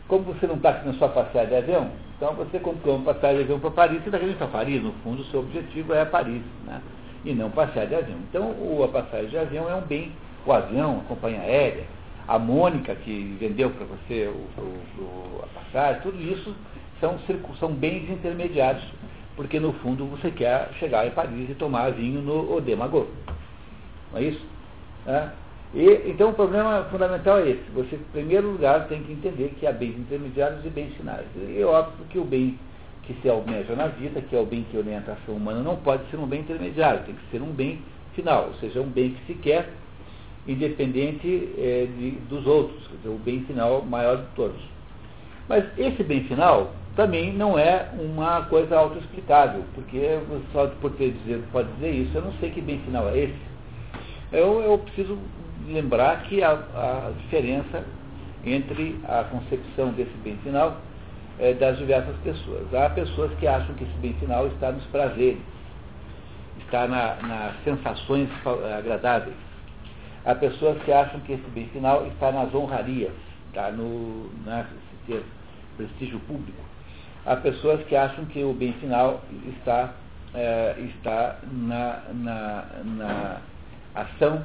Como 0.08 0.24
você 0.24 0.46
não 0.46 0.56
está 0.56 0.72
querendo 0.72 0.98
só 0.98 1.08
passagem 1.08 1.48
de 1.48 1.56
avião, 1.56 1.90
então 2.16 2.34
você 2.34 2.58
comprou 2.58 2.96
uma 2.96 3.12
passagem 3.12 3.38
de 3.38 3.42
avião 3.44 3.60
para 3.60 3.70
Paris, 3.70 4.02
querendo 4.02 4.30
ir 4.30 4.36
para 4.36 4.46
Paris, 4.46 4.82
no 4.82 4.92
fundo 5.04 5.22
o 5.22 5.24
seu 5.26 5.40
objetivo 5.40 5.94
é 5.94 6.04
Paris, 6.04 6.42
né? 6.66 6.80
e 7.24 7.32
não 7.32 7.50
passear 7.50 7.86
de 7.86 7.94
avião. 7.94 8.18
Então 8.28 8.50
o, 8.50 8.82
a 8.84 8.88
passagem 8.88 9.28
de 9.28 9.38
avião 9.38 9.68
é 9.70 9.74
um 9.74 9.82
bem, 9.82 10.12
o 10.44 10.52
avião, 10.52 11.00
a 11.00 11.08
companhia 11.08 11.40
aérea, 11.40 11.84
a 12.26 12.38
Mônica 12.38 12.94
que 12.94 13.36
vendeu 13.38 13.70
para 13.70 13.86
você 13.86 14.28
o, 14.28 14.62
o, 15.00 15.40
a 15.42 15.60
passagem, 15.60 16.02
tudo 16.02 16.20
isso 16.20 16.54
são, 17.00 17.18
são 17.58 17.72
bens 17.72 18.08
intermediários, 18.08 18.84
porque 19.42 19.58
no 19.58 19.72
fundo 19.72 20.06
você 20.06 20.30
quer 20.30 20.70
chegar 20.78 21.04
em 21.04 21.10
Paris 21.10 21.50
e 21.50 21.54
tomar 21.54 21.90
vinho 21.90 22.22
no 22.22 22.54
Odemago. 22.54 23.08
Não 24.12 24.20
é 24.20 24.22
isso? 24.22 24.40
É? 25.04 25.30
E, 25.74 26.10
então 26.10 26.30
o 26.30 26.32
problema 26.32 26.84
fundamental 26.92 27.38
é 27.38 27.48
esse. 27.48 27.64
Você, 27.74 27.96
em 27.96 28.12
primeiro 28.12 28.52
lugar, 28.52 28.86
tem 28.86 29.02
que 29.02 29.10
entender 29.10 29.52
que 29.58 29.66
há 29.66 29.72
bens 29.72 29.98
intermediários 29.98 30.64
e 30.64 30.68
bens 30.68 30.94
finais. 30.94 31.26
E 31.36 31.60
é 31.60 31.66
óbvio 31.66 32.06
que 32.08 32.20
o 32.20 32.24
bem 32.24 32.56
que 33.02 33.14
se 33.20 33.28
almeja 33.28 33.74
na 33.74 33.88
vida, 33.88 34.20
que 34.20 34.36
é 34.36 34.38
o 34.38 34.46
bem 34.46 34.64
que 34.70 34.76
orienta 34.76 35.10
a 35.10 35.14
ação 35.14 35.34
humana, 35.34 35.60
não 35.60 35.74
pode 35.74 36.08
ser 36.08 36.18
um 36.18 36.26
bem 36.26 36.42
intermediário, 36.42 37.02
tem 37.04 37.16
que 37.16 37.30
ser 37.32 37.42
um 37.42 37.50
bem 37.50 37.80
final, 38.14 38.46
ou 38.46 38.54
seja, 38.60 38.80
um 38.80 38.88
bem 38.88 39.10
que 39.10 39.26
se 39.26 39.34
quer 39.40 39.68
independente 40.46 41.52
é, 41.58 41.88
de, 41.98 42.12
dos 42.28 42.46
outros, 42.46 42.86
quer 42.86 42.96
dizer, 42.98 43.08
o 43.08 43.18
bem 43.18 43.42
final 43.42 43.82
maior 43.82 44.18
de 44.18 44.26
todos. 44.36 44.62
Mas 45.48 45.64
esse 45.76 46.04
bem 46.04 46.22
final 46.24 46.72
também 46.96 47.32
não 47.32 47.58
é 47.58 47.88
uma 47.98 48.42
coisa 48.42 48.76
autoexplicável, 48.76 49.64
porque 49.74 50.20
só 50.52 50.66
por 50.80 50.92
ter 50.92 51.12
dizer, 51.12 51.42
pode 51.50 51.72
dizer 51.74 51.90
isso, 51.90 52.16
eu 52.16 52.22
não 52.22 52.32
sei 52.34 52.50
que 52.50 52.60
bem 52.60 52.78
final 52.80 53.08
é 53.08 53.18
esse. 53.18 53.52
Eu, 54.30 54.60
eu 54.60 54.78
preciso 54.78 55.18
lembrar 55.66 56.22
que 56.24 56.42
há 56.42 56.52
a 56.52 57.12
diferença 57.22 57.84
entre 58.44 59.00
a 59.04 59.24
concepção 59.24 59.90
desse 59.92 60.14
bem 60.22 60.36
final 60.38 60.76
é, 61.38 61.54
das 61.54 61.78
diversas 61.78 62.16
pessoas. 62.18 62.74
Há 62.74 62.90
pessoas 62.90 63.32
que 63.38 63.46
acham 63.46 63.74
que 63.74 63.84
esse 63.84 63.94
bem 63.94 64.12
final 64.14 64.46
está 64.48 64.72
nos 64.72 64.84
prazeres, 64.86 65.38
está 66.58 66.86
na, 66.86 67.16
nas 67.22 67.54
sensações 67.64 68.28
agradáveis. 68.78 69.36
Há 70.24 70.34
pessoas 70.34 70.80
que 70.82 70.92
acham 70.92 71.20
que 71.20 71.32
esse 71.32 71.50
bem 71.50 71.66
final 71.68 72.06
está 72.06 72.30
nas 72.32 72.54
honrarias, 72.54 73.12
está 73.48 73.70
no 73.70 74.30
na, 74.44 74.66
prestígio 75.76 76.20
público. 76.20 76.71
Há 77.24 77.36
pessoas 77.36 77.84
que 77.86 77.94
acham 77.94 78.24
que 78.26 78.42
o 78.42 78.52
bem 78.52 78.72
final 78.74 79.22
está, 79.56 79.94
é, 80.34 80.74
está 80.80 81.38
na, 81.52 82.02
na, 82.12 82.64
na 82.84 83.40
ação 83.94 84.42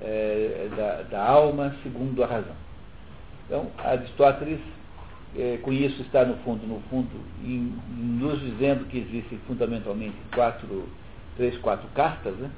é, 0.00 0.68
da, 0.76 1.02
da, 1.10 1.24
alma 1.24 1.74
segundo 1.82 2.22
a 2.22 2.26
razão. 2.26 2.54
Então, 3.46 3.66
Aristóteles, 3.78 4.60
é, 5.36 5.58
com 5.60 5.72
isso 5.72 6.00
está 6.02 6.24
no 6.24 6.36
fundo, 6.38 6.64
no 6.68 6.80
fundo, 6.88 7.10
em, 7.42 7.74
nos 7.96 8.40
dizendo 8.40 8.84
que 8.86 8.98
existem 8.98 9.38
fundamentalmente 9.48 10.16
quatro, 10.32 10.88
três, 11.36 11.58
quatro 11.58 11.88
castas, 11.94 12.36
né? 12.36 12.48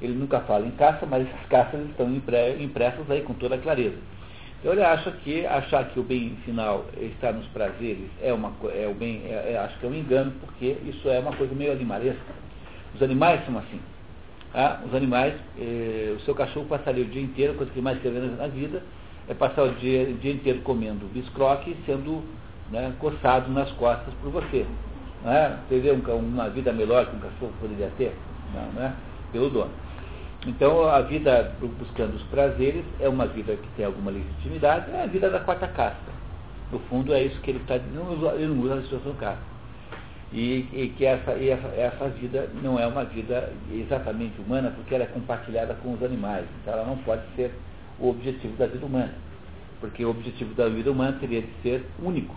Ele 0.00 0.12
nunca 0.12 0.40
fala 0.40 0.66
em 0.66 0.72
casta, 0.72 1.06
mas 1.06 1.26
essas 1.26 1.46
castas 1.48 1.80
estão 1.88 2.06
impressas 2.14 3.10
aí 3.10 3.22
com 3.22 3.32
toda 3.32 3.56
clareza. 3.56 3.96
Então 4.60 4.72
ele 4.72 4.82
acha 4.82 5.10
que 5.10 5.46
achar 5.46 5.84
que 5.90 6.00
o 6.00 6.02
bem 6.02 6.36
final 6.44 6.86
está 6.96 7.30
nos 7.32 7.46
prazeres 7.48 8.08
é 8.22 8.32
uma 8.32 8.52
é 8.74 8.88
o 8.88 8.94
bem, 8.94 9.22
é, 9.26 9.52
é, 9.52 9.58
acho 9.58 9.78
que 9.78 9.86
é 9.86 9.88
um 9.88 9.94
engano, 9.94 10.32
porque 10.40 10.76
isso 10.84 11.08
é 11.08 11.18
uma 11.18 11.32
coisa 11.32 11.54
meio 11.54 11.72
animalesca. 11.72 12.34
Os 12.94 13.02
animais 13.02 13.44
são 13.44 13.58
assim. 13.58 13.80
Ah, 14.54 14.80
os 14.86 14.94
animais, 14.94 15.34
eh, 15.58 16.14
o 16.16 16.20
seu 16.20 16.34
cachorro 16.34 16.64
passaria 16.66 17.04
o 17.04 17.08
dia 17.08 17.20
inteiro, 17.20 17.52
a 17.52 17.56
coisa 17.56 17.70
que 17.72 17.80
mais 17.82 18.00
quer 18.00 18.10
na 18.10 18.46
vida, 18.46 18.82
é 19.28 19.34
passar 19.34 19.64
o 19.64 19.72
dia, 19.72 20.04
o 20.04 20.14
dia 20.14 20.32
inteiro 20.32 20.60
comendo 20.62 21.04
biscroque 21.12 21.72
e 21.72 21.76
sendo 21.84 22.22
né, 22.70 22.92
coçado 22.98 23.50
nas 23.52 23.70
costas 23.72 24.14
por 24.22 24.30
você. 24.30 24.64
Não 25.22 25.30
é? 25.32 25.58
Você 25.68 25.80
vê 25.80 25.92
um, 25.92 26.00
uma 26.16 26.48
vida 26.48 26.72
melhor 26.72 27.04
que 27.06 27.16
um 27.16 27.18
cachorro 27.18 27.52
poderia 27.60 27.90
ter? 27.98 28.16
Não, 28.54 28.72
não 28.72 28.82
é? 28.82 28.92
Pelo 29.32 29.50
dono. 29.50 29.70
Então, 30.46 30.88
a 30.88 31.00
vida 31.00 31.52
buscando 31.60 32.14
os 32.14 32.22
prazeres 32.24 32.84
é 33.00 33.08
uma 33.08 33.26
vida 33.26 33.56
que 33.56 33.68
tem 33.76 33.84
alguma 33.84 34.10
legitimidade, 34.10 34.90
é 34.92 35.02
a 35.02 35.06
vida 35.06 35.28
da 35.28 35.40
quarta 35.40 35.66
casta. 35.66 36.16
No 36.70 36.78
fundo, 36.80 37.12
é 37.12 37.22
isso 37.22 37.40
que 37.40 37.50
ele 37.50 37.58
está 37.58 37.78
dizendo, 37.78 38.30
ele 38.34 38.46
não 38.46 38.60
usa 38.60 38.74
a 38.76 38.82
situação 38.82 39.14
casta 39.14 39.56
e, 40.32 40.68
e 40.72 40.92
que 40.96 41.04
essa, 41.04 41.34
e 41.34 41.50
essa, 41.50 41.68
essa, 41.68 42.08
vida 42.08 42.48
não 42.62 42.78
é 42.78 42.86
uma 42.86 43.04
vida 43.04 43.52
exatamente 43.72 44.40
humana, 44.40 44.72
porque 44.74 44.94
ela 44.94 45.04
é 45.04 45.06
compartilhada 45.06 45.74
com 45.74 45.92
os 45.94 46.02
animais. 46.02 46.44
Então 46.60 46.74
ela 46.74 46.84
não 46.84 46.96
pode 46.98 47.22
ser 47.34 47.52
o 47.98 48.10
objetivo 48.10 48.56
da 48.56 48.66
vida 48.66 48.84
humana, 48.84 49.14
porque 49.80 50.04
o 50.04 50.10
objetivo 50.10 50.54
da 50.54 50.68
vida 50.68 50.90
humana 50.90 51.16
seria 51.20 51.42
de 51.42 51.52
ser 51.62 51.84
único. 52.02 52.34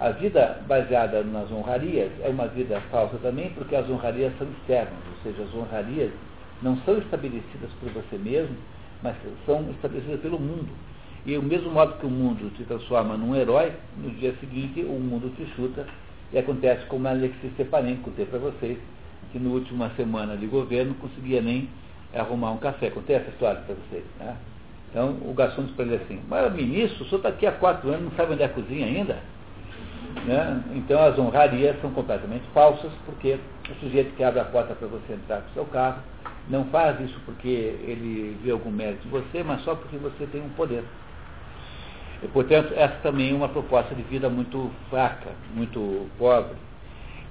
A 0.00 0.10
vida 0.10 0.60
baseada 0.66 1.24
nas 1.24 1.50
honrarias 1.50 2.10
é 2.22 2.28
uma 2.28 2.46
vida 2.46 2.80
falsa 2.90 3.16
também, 3.18 3.50
porque 3.50 3.74
as 3.74 3.88
honrarias 3.88 4.32
são 4.38 4.46
externas, 4.46 4.98
ou 5.10 5.22
seja, 5.22 5.42
as 5.42 5.54
honrarias 5.54 6.10
não 6.62 6.76
são 6.78 6.98
estabelecidas 6.98 7.70
por 7.80 7.90
você 7.90 8.18
mesmo, 8.18 8.56
mas 9.02 9.16
são 9.46 9.70
estabelecidas 9.70 10.20
pelo 10.20 10.38
mundo. 10.38 10.68
E 11.26 11.36
o 11.36 11.42
mesmo 11.42 11.70
modo 11.70 11.98
que 11.98 12.06
o 12.06 12.10
mundo 12.10 12.50
te 12.56 12.64
transforma 12.64 13.16
num 13.16 13.34
herói, 13.34 13.72
no 13.96 14.10
dia 14.10 14.34
seguinte 14.40 14.82
o 14.82 14.98
mundo 14.98 15.34
te 15.36 15.44
chuta 15.54 15.86
e 16.32 16.38
acontece 16.38 16.84
como 16.86 17.06
a 17.08 17.10
Alexis 17.10 17.52
Stepanenko, 17.54 18.04
contei 18.04 18.26
para 18.26 18.38
vocês, 18.38 18.78
que 19.32 19.38
na 19.38 19.50
última 19.50 19.90
semana 19.90 20.36
de 20.36 20.46
governo 20.46 20.92
não 20.92 21.08
conseguia 21.08 21.40
nem 21.40 21.68
arrumar 22.14 22.52
um 22.52 22.58
café. 22.58 22.90
Contei 22.90 23.16
essa 23.16 23.30
história 23.30 23.60
para 23.60 23.74
vocês. 23.74 24.04
Né? 24.18 24.36
Então 24.90 25.16
o 25.24 25.34
garçom 25.34 25.62
disse 25.62 25.74
para 25.74 25.84
ele 25.84 25.96
assim, 25.96 26.20
mas 26.28 26.52
ministro, 26.54 27.04
o 27.04 27.06
senhor 27.08 27.18
está 27.18 27.28
aqui 27.28 27.46
há 27.46 27.52
quatro 27.52 27.90
anos, 27.90 28.04
não 28.04 28.12
sabe 28.12 28.32
onde 28.32 28.42
é 28.42 28.46
a 28.46 28.50
cozinha 28.50 28.86
ainda? 28.86 29.18
Né? 30.24 30.62
Então 30.74 31.02
as 31.02 31.18
honrarias 31.18 31.78
são 31.80 31.90
completamente 31.90 32.44
falsas, 32.54 32.90
porque 33.04 33.38
o 33.70 33.74
sujeito 33.80 34.14
que 34.16 34.24
abre 34.24 34.40
a 34.40 34.44
porta 34.44 34.74
para 34.74 34.88
você 34.88 35.12
entrar 35.12 35.42
com 35.42 35.50
o 35.50 35.54
seu 35.54 35.64
carro 35.66 35.98
não 36.48 36.64
faz 36.66 36.98
isso 37.00 37.18
porque 37.24 37.48
ele 37.48 38.38
vê 38.42 38.50
algum 38.50 38.70
mérito 38.70 39.06
em 39.06 39.10
você, 39.10 39.42
mas 39.42 39.62
só 39.62 39.74
porque 39.74 39.96
você 39.96 40.26
tem 40.26 40.40
um 40.40 40.48
poder. 40.50 40.82
E, 42.22 42.28
portanto, 42.28 42.72
essa 42.74 42.96
também 43.02 43.30
é 43.30 43.34
uma 43.34 43.48
proposta 43.48 43.94
de 43.94 44.02
vida 44.02 44.28
muito 44.28 44.70
fraca, 44.90 45.30
muito 45.54 46.08
pobre. 46.18 46.56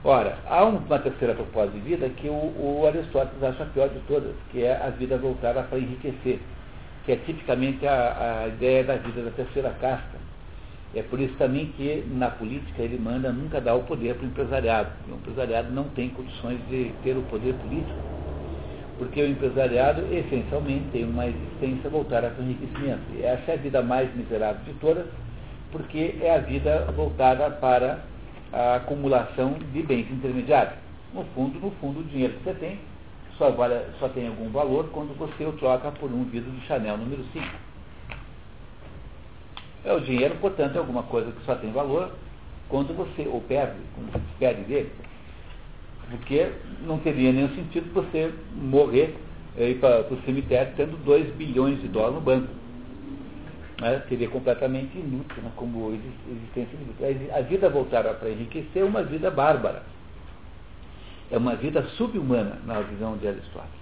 Ora, 0.04 0.38
há 0.48 0.64
uma 0.64 1.00
terceira 1.00 1.34
proposta 1.34 1.72
de 1.72 1.80
vida 1.80 2.08
que 2.10 2.30
o, 2.30 2.32
o 2.34 2.86
Aristóteles 2.88 3.44
acha 3.44 3.64
a 3.64 3.68
pior 3.68 3.90
de 3.90 4.00
todas, 4.02 4.34
que 4.52 4.64
é 4.64 4.78
a 4.78 4.90
vida 4.90 5.18
voltada 5.18 5.64
para 5.64 5.80
enriquecer, 5.80 6.40
que 7.06 7.12
é 7.12 7.16
tipicamente 7.18 7.86
a, 7.86 8.44
a 8.44 8.48
ideia 8.48 8.84
da 8.84 8.96
vida 8.96 9.24
da 9.24 9.32
terceira 9.32 9.72
casta. 9.82 10.18
É 10.96 11.02
por 11.02 11.20
isso 11.20 11.34
também 11.36 11.68
que 11.76 12.06
na 12.12 12.30
política 12.30 12.82
ele 12.82 12.98
manda 12.98 13.32
nunca 13.32 13.60
dar 13.60 13.76
o 13.76 13.84
poder 13.84 14.16
para 14.16 14.24
o 14.24 14.28
empresariado. 14.28 14.90
O 15.10 15.16
empresariado 15.16 15.72
não 15.74 15.86
tem 15.90 16.10
condições 16.10 16.60
de 16.70 16.94
ter 17.04 17.18
o 17.18 17.24
poder 17.24 17.56
político. 17.56 18.00
Porque 18.98 19.22
o 19.22 19.28
empresariado, 19.28 20.02
essencialmente, 20.12 20.86
tem 20.92 21.04
uma 21.04 21.28
existência 21.28 21.90
voltada 21.90 22.30
para 22.30 22.42
o 22.42 22.46
enriquecimento. 22.46 23.02
E 23.14 23.24
essa 23.24 23.52
é 23.52 23.54
a 23.54 23.58
vida 23.58 23.82
mais 23.82 24.14
miserável 24.16 24.64
de 24.66 24.74
todas, 24.80 25.06
porque 25.72 26.16
é 26.22 26.36
a 26.36 26.40
vida 26.40 26.86
voltada 26.96 27.50
para 27.52 28.00
a 28.52 28.76
acumulação 28.76 29.54
de 29.72 29.84
bens 29.84 30.10
intermediários. 30.12 30.76
No 31.14 31.24
fundo, 31.36 31.60
no 31.60 31.72
fundo, 31.80 32.00
o 32.00 32.04
dinheiro 32.04 32.34
que 32.36 32.44
você 32.44 32.54
tem 32.56 32.80
só, 33.38 33.52
vale, 33.52 33.80
só 34.00 34.10
tem 34.10 34.28
algum 34.28 34.50
valor 34.50 34.90
quando 34.92 35.16
você 35.18 35.46
o 35.46 35.54
troca 35.54 35.92
por 35.92 36.12
um 36.12 36.24
vidro 36.24 36.52
de 36.52 36.62
Chanel 36.66 36.98
número 36.98 37.24
5. 37.32 37.46
É 39.86 39.94
o 39.94 40.02
dinheiro, 40.02 40.36
portanto, 40.42 40.76
é 40.76 40.80
alguma 40.80 41.04
coisa 41.04 41.32
que 41.32 41.46
só 41.46 41.56
tem 41.56 41.72
valor 41.72 42.12
quando 42.68 42.96
você 42.96 43.28
o 43.28 43.40
perde, 43.48 43.78
quando 43.96 44.12
você 44.12 44.26
perde 44.40 44.62
dele. 44.64 44.92
Porque 46.10 46.52
não 46.86 47.00
teria 47.00 47.32
nenhum 47.34 47.50
sentido 47.50 47.94
você 47.94 48.32
morrer 48.56 49.16
e 49.58 49.72
ir 49.72 49.80
para 49.80 50.02
o 50.02 50.22
cemitério 50.22 50.74
tendo 50.78 50.98
2 51.04 51.36
bilhões 51.36 51.82
de 51.82 51.88
dólares 51.88 52.16
no 52.16 52.22
banco. 52.22 52.48
Né? 53.82 54.04
Seria 54.08 54.30
completamente 54.30 54.98
inútil 54.98 55.44
né? 55.44 55.52
como 55.56 55.92
existência 55.92 56.78
de 56.78 57.32
A 57.32 57.42
vida 57.42 57.70
voltada 57.70 58.14
para 58.14 58.30
enriquecer 58.30 58.82
é 58.82 58.86
uma 58.86 59.04
vida 59.04 59.30
bárbara. 59.30 59.84
É 61.30 61.38
uma 61.38 61.56
vida 61.56 61.84
subhumana 61.98 62.58
na 62.66 62.80
visão 62.82 63.18
de 63.18 63.28
Aristóteles. 63.28 63.78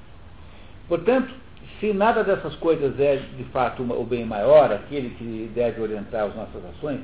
Portanto, 0.87 1.31
se 1.79 1.93
nada 1.93 2.23
dessas 2.23 2.55
coisas 2.55 2.99
é 2.99 3.17
de 3.37 3.43
fato 3.45 3.83
o 3.83 4.03
bem 4.03 4.25
maior, 4.25 4.71
aquele 4.71 5.09
que 5.11 5.51
deve 5.53 5.81
orientar 5.81 6.23
as 6.23 6.35
nossas 6.35 6.63
ações, 6.65 7.01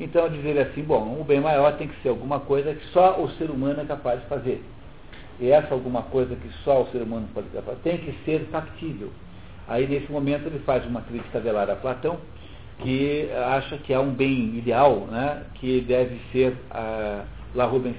então 0.00 0.28
dizer 0.28 0.58
assim, 0.58 0.82
bom, 0.82 1.18
o 1.20 1.24
bem 1.24 1.40
maior 1.40 1.76
tem 1.76 1.88
que 1.88 2.02
ser 2.02 2.08
alguma 2.08 2.40
coisa 2.40 2.74
que 2.74 2.86
só 2.88 3.20
o 3.20 3.30
ser 3.32 3.50
humano 3.50 3.80
é 3.80 3.84
capaz 3.84 4.20
de 4.20 4.26
fazer. 4.26 4.64
E 5.40 5.50
essa 5.50 5.74
alguma 5.74 6.02
coisa 6.02 6.34
que 6.36 6.48
só 6.64 6.82
o 6.82 6.86
ser 6.88 7.02
humano 7.02 7.28
pode 7.32 7.48
fazer 7.48 7.76
tem 7.82 7.98
que 7.98 8.12
ser 8.24 8.46
factível. 8.50 9.10
Aí 9.68 9.86
nesse 9.86 10.10
momento 10.10 10.46
ele 10.46 10.58
faz 10.60 10.84
uma 10.86 11.02
crítica 11.02 11.40
velada 11.40 11.72
a 11.72 11.76
Platão, 11.76 12.18
que 12.78 13.30
acha 13.32 13.78
que 13.78 13.94
há 13.94 14.00
um 14.00 14.12
bem 14.12 14.56
ideal, 14.56 15.06
né, 15.10 15.44
que 15.54 15.80
deve 15.82 16.20
ser 16.32 16.56
a 16.70 17.24
La 17.54 17.64
Rubens, 17.64 17.96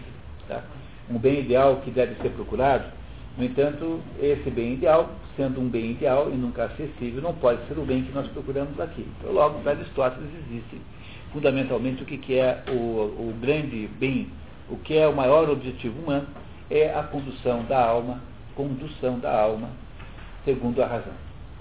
tá? 0.48 0.62
um 1.10 1.18
bem 1.18 1.40
ideal 1.40 1.78
que 1.78 1.92
deve 1.92 2.16
ser 2.22 2.30
procurado. 2.32 2.86
No 3.38 3.44
entanto, 3.44 4.00
esse 4.22 4.50
bem 4.52 4.74
ideal, 4.74 5.10
sendo 5.36 5.60
um 5.60 5.68
bem 5.68 5.92
ideal 5.92 6.30
e 6.30 6.36
nunca 6.36 6.66
acessível, 6.66 7.22
não 7.22 7.34
pode 7.34 7.66
ser 7.68 7.78
o 7.80 7.86
bem 7.86 8.04
que 8.04 8.12
nós 8.12 8.28
procuramos 8.28 8.80
aqui. 8.80 9.08
Então, 9.20 9.32
logo, 9.32 9.60
para 9.62 9.72
Aristóteles 9.72 10.30
existe 10.48 10.80
fundamentalmente 11.34 12.04
o 12.04 12.06
que, 12.06 12.18
que 12.18 12.38
é 12.38 12.64
o, 12.70 12.72
o 12.72 13.36
grande 13.42 13.90
bem, 14.00 14.30
o 14.70 14.78
que 14.78 14.98
é 14.98 15.08
o 15.08 15.16
maior 15.16 15.50
objetivo 15.50 16.00
humano, 16.02 16.28
é 16.70 16.94
a 16.94 17.04
condução 17.04 17.64
da 17.64 17.84
alma, 17.84 18.22
condução 18.56 19.20
da 19.20 19.42
alma, 19.42 19.70
segundo 20.46 20.82
a 20.82 20.88
razão, 20.88 21.14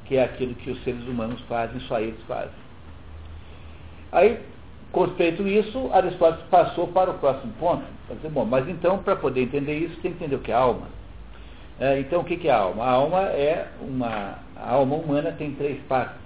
que 0.04 0.16
é 0.16 0.24
aquilo 0.24 0.54
que 0.54 0.70
os 0.70 0.82
seres 0.84 1.02
humanos 1.08 1.40
fazem, 1.48 1.80
só 1.80 1.98
eles 1.98 2.22
fazem. 2.28 2.62
Aí, 4.12 4.38
feito 5.16 5.48
isso, 5.48 5.90
Aristóteles 5.92 6.44
passou 6.50 6.86
para 6.88 7.10
o 7.10 7.14
próximo 7.14 7.52
ponto. 7.58 7.82
Dizer, 8.10 8.28
bom, 8.28 8.44
mas 8.44 8.68
então, 8.68 8.98
para 8.98 9.16
poder 9.16 9.42
entender 9.42 9.78
isso, 9.78 9.96
tem 10.00 10.12
que 10.12 10.18
entender 10.18 10.36
o 10.36 10.40
que 10.40 10.52
é 10.52 10.54
alma. 10.54 10.86
É, 11.80 11.98
então, 11.98 12.20
o 12.20 12.24
que, 12.24 12.46
é 12.46 12.52
alma? 12.52 12.84
A 12.84 12.90
alma 12.90 13.20
é 13.22 13.66
uma. 13.80 14.38
A 14.54 14.70
alma 14.72 14.96
humana 14.96 15.32
tem 15.32 15.52
três 15.54 15.80
partes. 15.88 16.21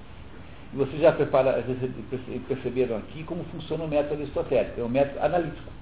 Vocês 0.75 1.01
já 1.01 1.13
prepara, 1.13 1.65
perceberam 2.49 2.97
aqui 2.99 3.23
como 3.25 3.45
funciona 3.45 3.85
o 3.85 3.89
método 3.89 4.21
aristotélico. 4.21 4.81
É 4.81 4.85
um 4.85 4.89
método 4.89 5.25
analítico. 5.25 5.73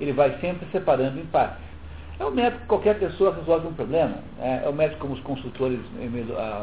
Ele 0.00 0.12
vai 0.12 0.38
sempre 0.40 0.66
separando 0.70 1.18
em 1.18 1.26
partes. 1.26 1.64
É 2.18 2.24
o 2.24 2.30
método 2.30 2.62
que 2.62 2.66
qualquer 2.68 2.98
pessoa 2.98 3.34
resolve 3.34 3.66
um 3.66 3.74
problema. 3.74 4.16
É, 4.40 4.62
é 4.64 4.68
o 4.68 4.72
método 4.72 5.00
como 5.00 5.14
os 5.14 5.20
consultores 5.20 5.80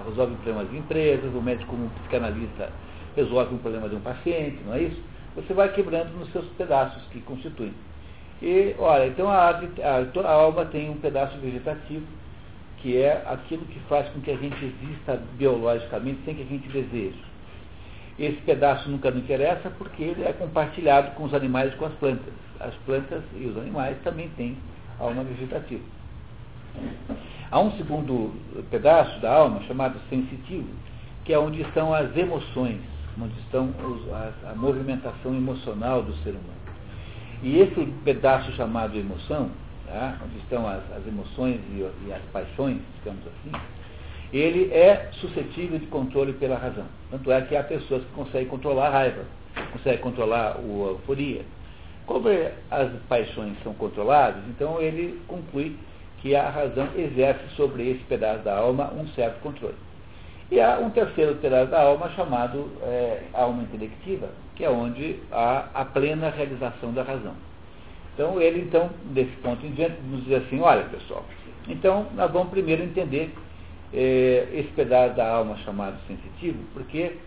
resolvem 0.07 0.35
problemas 0.37 0.69
de 0.71 0.77
empresas, 0.77 1.33
o 1.33 1.41
método 1.41 1.67
como 1.67 1.85
um 1.85 1.89
psicanalista 1.89 2.69
resolve 3.15 3.53
um 3.53 3.57
problema 3.59 3.87
de 3.87 3.95
um 3.95 3.99
paciente, 3.99 4.57
não 4.65 4.73
é 4.73 4.83
isso? 4.83 5.01
Você 5.35 5.53
vai 5.53 5.71
quebrando 5.71 6.11
nos 6.17 6.31
seus 6.31 6.45
pedaços 6.57 7.03
que 7.11 7.19
constituem. 7.21 7.73
E, 8.41 8.75
olha, 8.79 9.07
então 9.07 9.29
a, 9.29 9.49
a, 9.49 10.27
a 10.27 10.31
alma 10.31 10.65
tem 10.65 10.89
um 10.89 10.97
pedaço 10.97 11.37
vegetativo, 11.37 12.05
que 12.77 12.97
é 12.97 13.23
aquilo 13.25 13.63
que 13.65 13.79
faz 13.81 14.09
com 14.09 14.19
que 14.21 14.31
a 14.31 14.35
gente 14.35 14.57
exista 14.65 15.21
biologicamente 15.37 16.19
sem 16.25 16.35
que 16.35 16.41
a 16.41 16.45
gente 16.45 16.67
deseje. 16.67 17.32
Esse 18.19 18.37
pedaço 18.41 18.89
nunca 18.89 19.09
nos 19.09 19.23
interessa 19.23 19.71
porque 19.71 20.03
ele 20.03 20.23
é 20.23 20.33
compartilhado 20.33 21.11
com 21.15 21.23
os 21.23 21.33
animais 21.33 21.73
e 21.73 21.77
com 21.77 21.85
as 21.85 21.93
plantas. 21.93 22.33
As 22.59 22.73
plantas 22.85 23.23
e 23.35 23.45
os 23.45 23.57
animais 23.57 23.97
também 24.03 24.29
têm 24.37 24.57
alma 24.99 25.23
vegetativa. 25.23 25.83
Há 27.51 27.59
um 27.59 27.71
segundo 27.77 28.33
pedaço 28.69 29.19
da 29.19 29.33
alma 29.33 29.61
chamado 29.63 29.99
sensitivo, 30.09 30.67
que 31.23 31.33
é 31.33 31.39
onde 31.39 31.61
estão 31.61 31.93
as 31.93 32.15
emoções, 32.15 32.79
onde 33.19 33.37
estão 33.41 33.69
os, 33.69 34.11
a, 34.11 34.51
a 34.51 34.55
movimentação 34.55 35.35
emocional 35.35 36.01
do 36.01 36.15
ser 36.17 36.31
humano. 36.31 36.63
E 37.43 37.59
esse 37.59 37.85
pedaço 38.03 38.51
chamado 38.53 38.97
emoção, 38.97 39.51
tá, 39.85 40.17
onde 40.23 40.37
estão 40.37 40.67
as, 40.67 40.81
as 40.95 41.05
emoções 41.05 41.59
e, 41.71 41.87
e, 42.07 42.13
as 42.13 42.21
paixões, 42.31 42.79
digamos 42.99 43.21
assim, 43.27 43.51
ele 44.33 44.73
é 44.73 45.09
suscetível 45.13 45.77
de 45.77 45.85
controle 45.85 46.33
pela 46.33 46.57
razão. 46.57 46.85
Tanto 47.11 47.31
é 47.31 47.41
que 47.41 47.55
há 47.55 47.63
pessoas 47.63 48.03
que 48.03 48.11
conseguem 48.13 48.47
controlar 48.47 48.87
a 48.87 48.89
raiva, 48.89 49.25
conseguem 49.71 49.99
controlar 49.99 50.57
a 50.57 50.61
euforia. 50.61 51.41
Como 52.07 52.27
as 52.71 52.91
paixões 53.07 53.53
são 53.63 53.73
controladas, 53.75 54.43
então 54.49 54.81
ele 54.81 55.21
conclui 55.27 55.77
que 56.17 56.35
a 56.35 56.49
razão 56.49 56.89
exerce 56.97 57.47
sobre 57.55 57.91
esse 57.91 58.03
pedaço 58.05 58.43
da 58.43 58.57
alma 58.57 58.91
um 58.93 59.07
certo 59.09 59.39
controle. 59.41 59.75
E 60.51 60.59
há 60.59 60.79
um 60.79 60.89
terceiro 60.89 61.35
pedaço 61.35 61.69
da 61.71 61.81
alma 61.81 62.09
chamado 62.09 62.69
é, 62.81 63.23
alma 63.33 63.63
intelectiva, 63.63 64.29
que 64.55 64.65
é 64.65 64.69
onde 64.69 65.19
há 65.31 65.69
a 65.73 65.85
plena 65.85 66.29
realização 66.29 66.91
da 66.91 67.03
razão. 67.03 67.33
Então 68.13 68.41
ele, 68.41 68.61
então, 68.61 68.89
desse 69.05 69.31
ponto 69.37 69.65
em 69.65 69.71
diante, 69.71 70.01
nos 70.01 70.23
diz 70.25 70.43
assim, 70.45 70.59
olha 70.59 70.83
pessoal, 70.85 71.23
então 71.67 72.07
nós 72.15 72.31
vamos 72.31 72.49
primeiro 72.49 72.83
entender 72.83 73.33
é, 73.93 74.47
esse 74.53 74.69
pedaço 74.69 75.15
da 75.15 75.29
alma 75.29 75.57
chamado 75.57 75.97
sensitivo, 76.07 76.57
porque 76.73 77.17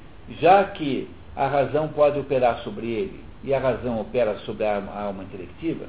já 0.41 0.65
que 0.65 1.09
a 1.37 1.47
razão 1.47 1.89
pode 1.89 2.19
operar 2.19 2.59
sobre 2.59 2.87
ele 2.87 3.21
e 3.45 3.55
a 3.55 3.61
razão 3.61 4.01
opera 4.01 4.37
sobre 4.39 4.65
a 4.65 4.83
alma 4.95 5.23
intelectiva, 5.23 5.87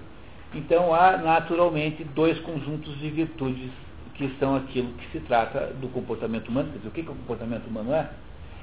então 0.54 0.94
há 0.94 1.18
naturalmente 1.18 2.04
dois 2.04 2.40
conjuntos 2.42 2.98
de 3.00 3.10
virtudes 3.10 3.72
que 4.16 4.34
são 4.40 4.56
aquilo 4.56 4.90
que 4.94 5.12
se 5.12 5.20
trata 5.22 5.72
do 5.80 5.88
comportamento 5.90 6.50
humano. 6.50 6.70
Quer 6.72 6.78
dizer, 6.78 6.90
o 6.90 6.92
que, 6.92 7.04
que 7.04 7.12
o 7.12 7.16
comportamento 7.16 7.68
humano 7.68 7.94
é? 7.94 8.10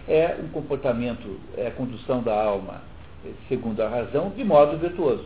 É 0.07 0.37
um 0.43 0.49
comportamento, 0.49 1.39
é 1.57 1.69
a 1.69 1.71
condução 1.71 2.23
da 2.23 2.35
alma, 2.35 2.83
segundo 3.49 3.81
a 3.81 3.89
razão, 3.89 4.31
de 4.31 4.45
modo 4.45 4.77
virtuoso. 4.77 5.25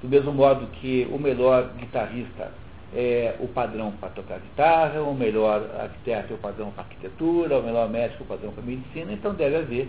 Do 0.00 0.08
mesmo 0.08 0.32
modo 0.32 0.66
que 0.80 1.08
o 1.10 1.18
melhor 1.18 1.72
guitarrista 1.76 2.52
é 2.94 3.36
o 3.40 3.48
padrão 3.48 3.92
para 3.92 4.08
tocar 4.10 4.38
guitarra, 4.38 5.02
o 5.02 5.14
melhor 5.14 5.62
arquiteto 5.78 6.32
é 6.32 6.36
o 6.36 6.38
padrão 6.38 6.70
para 6.70 6.84
arquitetura, 6.84 7.58
o 7.58 7.62
melhor 7.62 7.88
médico 7.88 8.22
é 8.22 8.24
o 8.24 8.28
padrão 8.28 8.52
para 8.52 8.62
medicina, 8.62 9.12
então 9.12 9.34
deve 9.34 9.56
haver 9.56 9.88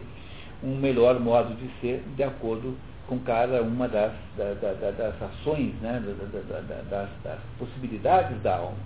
um 0.64 0.76
melhor 0.76 1.20
modo 1.20 1.56
de 1.56 1.70
ser 1.80 2.04
de 2.16 2.24
acordo 2.24 2.76
com 3.08 3.18
cada 3.20 3.62
uma 3.62 3.88
das, 3.88 4.12
das, 4.38 5.22
ações, 5.22 5.74
né, 5.82 6.02
das, 6.90 7.10
das 7.24 7.40
possibilidades 7.58 8.40
da 8.42 8.58
alma. 8.58 8.78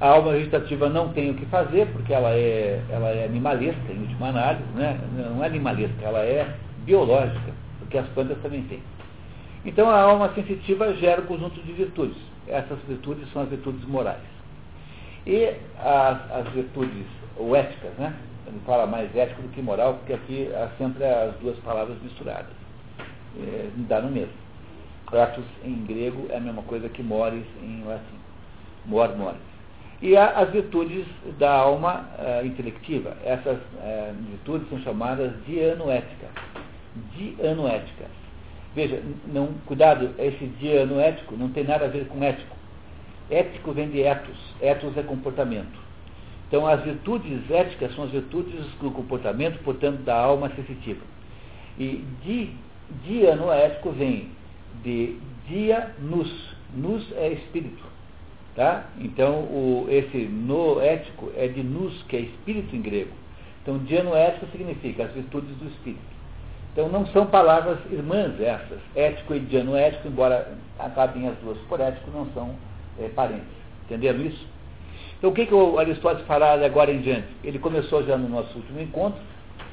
A 0.00 0.08
alma 0.08 0.32
vegetativa 0.32 0.88
não 0.88 1.12
tem 1.12 1.30
o 1.30 1.34
que 1.34 1.46
fazer, 1.46 1.86
porque 1.92 2.12
ela 2.12 2.30
é, 2.30 2.82
ela 2.90 3.10
é 3.10 3.24
animalesca, 3.24 3.92
em 3.92 4.00
última 4.00 4.30
análise, 4.30 4.64
né? 4.74 4.98
não 5.16 5.44
é 5.44 5.46
animalesca, 5.46 6.02
ela 6.02 6.18
é 6.18 6.56
biológica, 6.78 7.52
porque 7.78 7.98
as 7.98 8.08
plantas 8.08 8.36
também 8.42 8.62
têm. 8.64 8.82
Então 9.64 9.88
a 9.88 10.00
alma 10.00 10.32
sensitiva 10.34 10.92
gera 10.94 11.22
um 11.22 11.26
conjunto 11.26 11.62
de 11.62 11.72
virtudes. 11.72 12.31
Essas 12.48 12.78
virtudes 12.88 13.30
são 13.32 13.42
as 13.42 13.48
virtudes 13.48 13.84
morais. 13.86 14.20
E 15.26 15.54
as, 15.78 16.30
as 16.32 16.48
virtudes 16.52 17.06
ou 17.36 17.54
éticas, 17.54 17.92
né? 17.98 18.14
Ele 18.46 18.60
fala 18.66 18.86
mais 18.86 19.14
ético 19.14 19.42
do 19.42 19.48
que 19.50 19.62
moral, 19.62 19.94
porque 19.94 20.12
aqui 20.12 20.52
há 20.54 20.68
sempre 20.76 21.04
as 21.04 21.34
duas 21.36 21.56
palavras 21.58 21.96
misturadas. 22.02 22.52
É, 23.38 23.70
dá 23.88 24.00
no 24.00 24.10
mesmo. 24.10 24.34
Kratos 25.06 25.44
em 25.64 25.84
grego 25.84 26.26
é 26.30 26.36
a 26.36 26.40
mesma 26.40 26.62
coisa 26.62 26.88
que 26.88 27.02
mores 27.02 27.44
em 27.62 27.84
latim. 27.84 28.18
Mor, 28.86 29.16
mores. 29.16 29.40
E 30.00 30.16
há 30.16 30.30
as 30.30 30.50
virtudes 30.50 31.06
da 31.38 31.52
alma 31.52 32.08
uh, 32.18 32.44
intelectiva. 32.44 33.16
Essas 33.24 33.56
uh, 33.56 34.14
virtudes 34.28 34.68
são 34.68 34.80
chamadas 34.80 35.32
dianoéticas. 35.46 36.30
Dianoéticas. 37.16 38.21
Veja, 38.74 39.02
não, 39.26 39.48
cuidado, 39.66 40.10
esse 40.18 40.46
dianoético 40.58 41.36
não 41.36 41.50
tem 41.50 41.64
nada 41.64 41.84
a 41.84 41.88
ver 41.88 42.06
com 42.06 42.22
ético. 42.22 42.56
Ético 43.30 43.72
vem 43.72 43.88
de 43.90 44.02
etos. 44.02 44.38
Etos 44.60 44.96
é 44.96 45.02
comportamento. 45.02 45.78
Então, 46.48 46.66
as 46.66 46.82
virtudes 46.82 47.50
éticas 47.50 47.94
são 47.94 48.04
as 48.04 48.10
virtudes 48.10 48.64
do 48.80 48.90
comportamento, 48.90 49.62
portanto, 49.62 50.02
da 50.02 50.16
alma 50.16 50.50
sensitiva. 50.54 51.00
E 51.78 52.04
di, 52.22 52.50
dianoético 53.04 53.90
vem 53.90 54.30
de 54.82 55.16
dia 55.48 55.94
nus. 55.98 56.54
Nus 56.74 57.10
é 57.16 57.32
espírito. 57.32 57.82
Tá? 58.54 58.86
Então, 59.00 59.44
o, 59.44 59.86
esse 59.88 60.18
noético 60.18 61.32
é 61.36 61.48
de 61.48 61.62
nous, 61.62 62.02
que 62.04 62.16
é 62.16 62.20
espírito 62.20 62.76
em 62.76 62.82
grego. 62.82 63.12
Então, 63.62 63.78
dianoético 63.78 64.46
significa 64.52 65.04
as 65.04 65.12
virtudes 65.12 65.56
do 65.56 65.68
espírito. 65.68 66.11
Então, 66.72 66.88
não 66.88 67.06
são 67.08 67.26
palavras 67.26 67.78
irmãs 67.90 68.40
essas. 68.40 68.78
Ético 68.96 69.34
e 69.34 69.40
dianoético, 69.40 70.08
embora 70.08 70.52
acabem 70.78 71.28
as 71.28 71.36
duas 71.38 71.58
por 71.68 71.80
ético, 71.80 72.10
não 72.10 72.26
são 72.32 72.54
é, 72.98 73.08
parentes. 73.08 73.44
Entenderam 73.84 74.20
isso? 74.22 74.46
Então, 75.18 75.30
o 75.30 75.34
que, 75.34 75.46
que 75.46 75.54
o 75.54 75.78
Aristóteles 75.78 76.26
fará 76.26 76.54
agora 76.54 76.90
em 76.90 77.00
diante? 77.00 77.28
Ele 77.44 77.58
começou 77.58 78.02
já 78.04 78.16
no 78.16 78.28
nosso 78.28 78.56
último 78.56 78.80
encontro, 78.80 79.20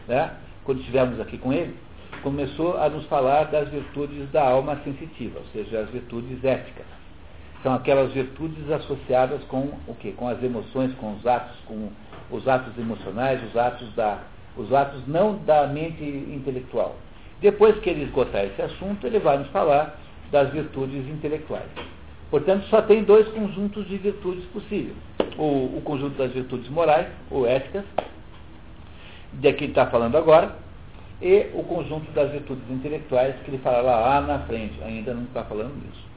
né, 0.07 0.31
quando 0.63 0.79
estivemos 0.79 1.19
aqui 1.19 1.37
com 1.37 1.51
ele, 1.53 1.75
começou 2.21 2.77
a 2.77 2.89
nos 2.89 3.05
falar 3.05 3.45
das 3.45 3.69
virtudes 3.69 4.29
da 4.31 4.43
alma 4.43 4.77
sensitiva, 4.83 5.39
ou 5.39 5.45
seja, 5.53 5.79
as 5.79 5.89
virtudes 5.89 6.43
éticas. 6.43 6.85
São 7.63 7.73
aquelas 7.73 8.11
virtudes 8.13 8.69
associadas 8.69 9.41
com 9.45 9.71
o 9.87 9.95
quê? 9.99 10.13
Com 10.15 10.27
as 10.27 10.41
emoções, 10.43 10.93
com 10.95 11.13
os 11.13 11.25
atos, 11.25 11.57
com 11.65 11.89
os 12.29 12.47
atos 12.47 12.77
emocionais, 12.77 13.41
os 13.43 13.57
atos 13.57 13.93
da, 13.95 14.19
os 14.59 14.73
atos 14.73 15.07
não 15.07 15.37
da 15.45 15.67
mente 15.67 16.03
intelectual. 16.03 16.95
Depois 17.41 17.79
que 17.79 17.89
ele 17.89 18.03
esgotar 18.03 18.43
esse 18.43 18.61
assunto, 18.61 19.07
ele 19.07 19.19
vai 19.19 19.37
nos 19.37 19.47
falar 19.47 19.97
das 20.31 20.51
virtudes 20.51 21.07
intelectuais. 21.07 21.69
Portanto, 22.29 22.65
só 22.67 22.81
tem 22.81 23.03
dois 23.03 23.27
conjuntos 23.29 23.87
de 23.87 23.97
virtudes 23.97 24.45
possíveis. 24.45 24.95
O, 25.37 25.77
o 25.77 25.81
conjunto 25.83 26.17
das 26.17 26.31
virtudes 26.31 26.69
morais, 26.69 27.07
ou 27.31 27.47
éticas, 27.47 27.85
de 29.33 29.53
que 29.53 29.63
ele 29.63 29.71
está 29.71 29.87
falando 29.87 30.17
agora, 30.17 30.53
e 31.21 31.47
o 31.53 31.63
conjunto 31.63 32.11
das 32.11 32.31
virtudes 32.31 32.69
intelectuais, 32.69 33.35
que 33.43 33.51
ele 33.51 33.57
fala 33.59 33.81
lá 33.81 34.21
na 34.21 34.39
frente, 34.39 34.81
ainda 34.83 35.13
não 35.13 35.23
está 35.23 35.43
falando 35.43 35.73
nisso. 35.75 36.09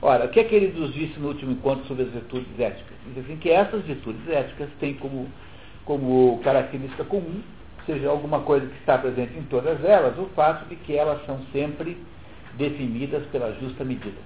Ora, 0.00 0.24
o 0.24 0.28
que 0.30 0.40
é 0.40 0.44
que 0.44 0.54
ele 0.54 0.78
nos 0.78 0.92
disse 0.92 1.18
no 1.20 1.28
último 1.28 1.52
encontro 1.52 1.86
sobre 1.86 2.04
as 2.04 2.10
virtudes 2.10 2.58
éticas? 2.58 2.96
Diz 3.06 3.24
assim 3.24 3.36
que 3.36 3.50
essas 3.50 3.82
virtudes 3.84 4.28
éticas 4.28 4.68
têm 4.80 4.94
como, 4.94 5.28
como 5.84 6.40
característica 6.42 7.04
comum, 7.04 7.42
seja 7.86 8.08
alguma 8.08 8.40
coisa 8.40 8.66
que 8.66 8.78
está 8.78 8.98
presente 8.98 9.36
em 9.36 9.42
todas 9.44 9.84
elas, 9.84 10.16
o 10.18 10.26
fato 10.34 10.68
de 10.68 10.76
que 10.76 10.96
elas 10.96 11.24
são 11.26 11.40
sempre 11.52 11.96
definidas 12.54 13.24
pela 13.26 13.52
justa 13.54 13.84
medida. 13.84 14.18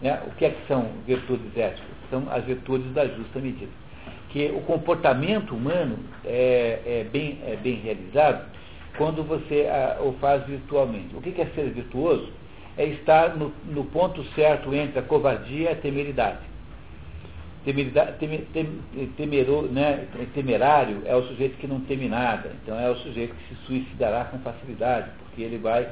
Né? 0.00 0.20
O 0.26 0.30
que 0.36 0.44
é 0.44 0.50
que 0.50 0.66
são 0.66 0.86
virtudes 1.06 1.56
éticas? 1.56 1.90
São 2.08 2.24
as 2.30 2.44
virtudes 2.44 2.92
da 2.92 3.06
justa 3.06 3.38
medida. 3.40 3.72
Que 4.30 4.46
o 4.54 4.60
comportamento 4.60 5.54
humano 5.54 5.98
é, 6.24 6.80
é 6.86 7.06
bem, 7.10 7.40
é 7.44 7.56
bem 7.56 7.76
realizado 7.76 8.48
quando 8.96 9.24
você 9.24 9.68
a, 9.68 10.00
o 10.02 10.12
faz 10.20 10.46
virtualmente. 10.46 11.14
O 11.16 11.20
que 11.20 11.40
é 11.40 11.46
ser 11.46 11.70
virtuoso? 11.70 12.32
é 12.80 12.86
estar 12.86 13.36
no, 13.36 13.52
no 13.66 13.84
ponto 13.84 14.24
certo 14.34 14.74
entre 14.74 14.98
a 14.98 15.02
covardia 15.02 15.70
e 15.70 15.72
a 15.72 15.76
temeridade. 15.76 16.38
Temeridade, 17.64 18.12
tem, 18.18 18.38
tem, 18.54 18.66
temero, 19.18 19.62
né, 19.70 20.06
temerário 20.34 21.02
é 21.04 21.14
o 21.14 21.22
sujeito 21.24 21.58
que 21.58 21.66
não 21.66 21.80
teme 21.80 22.08
nada, 22.08 22.52
então 22.62 22.78
é 22.80 22.88
o 22.88 22.96
sujeito 22.96 23.34
que 23.34 23.54
se 23.54 23.60
suicidará 23.66 24.24
com 24.24 24.38
facilidade, 24.38 25.10
porque 25.18 25.42
ele 25.42 25.58
vai 25.58 25.86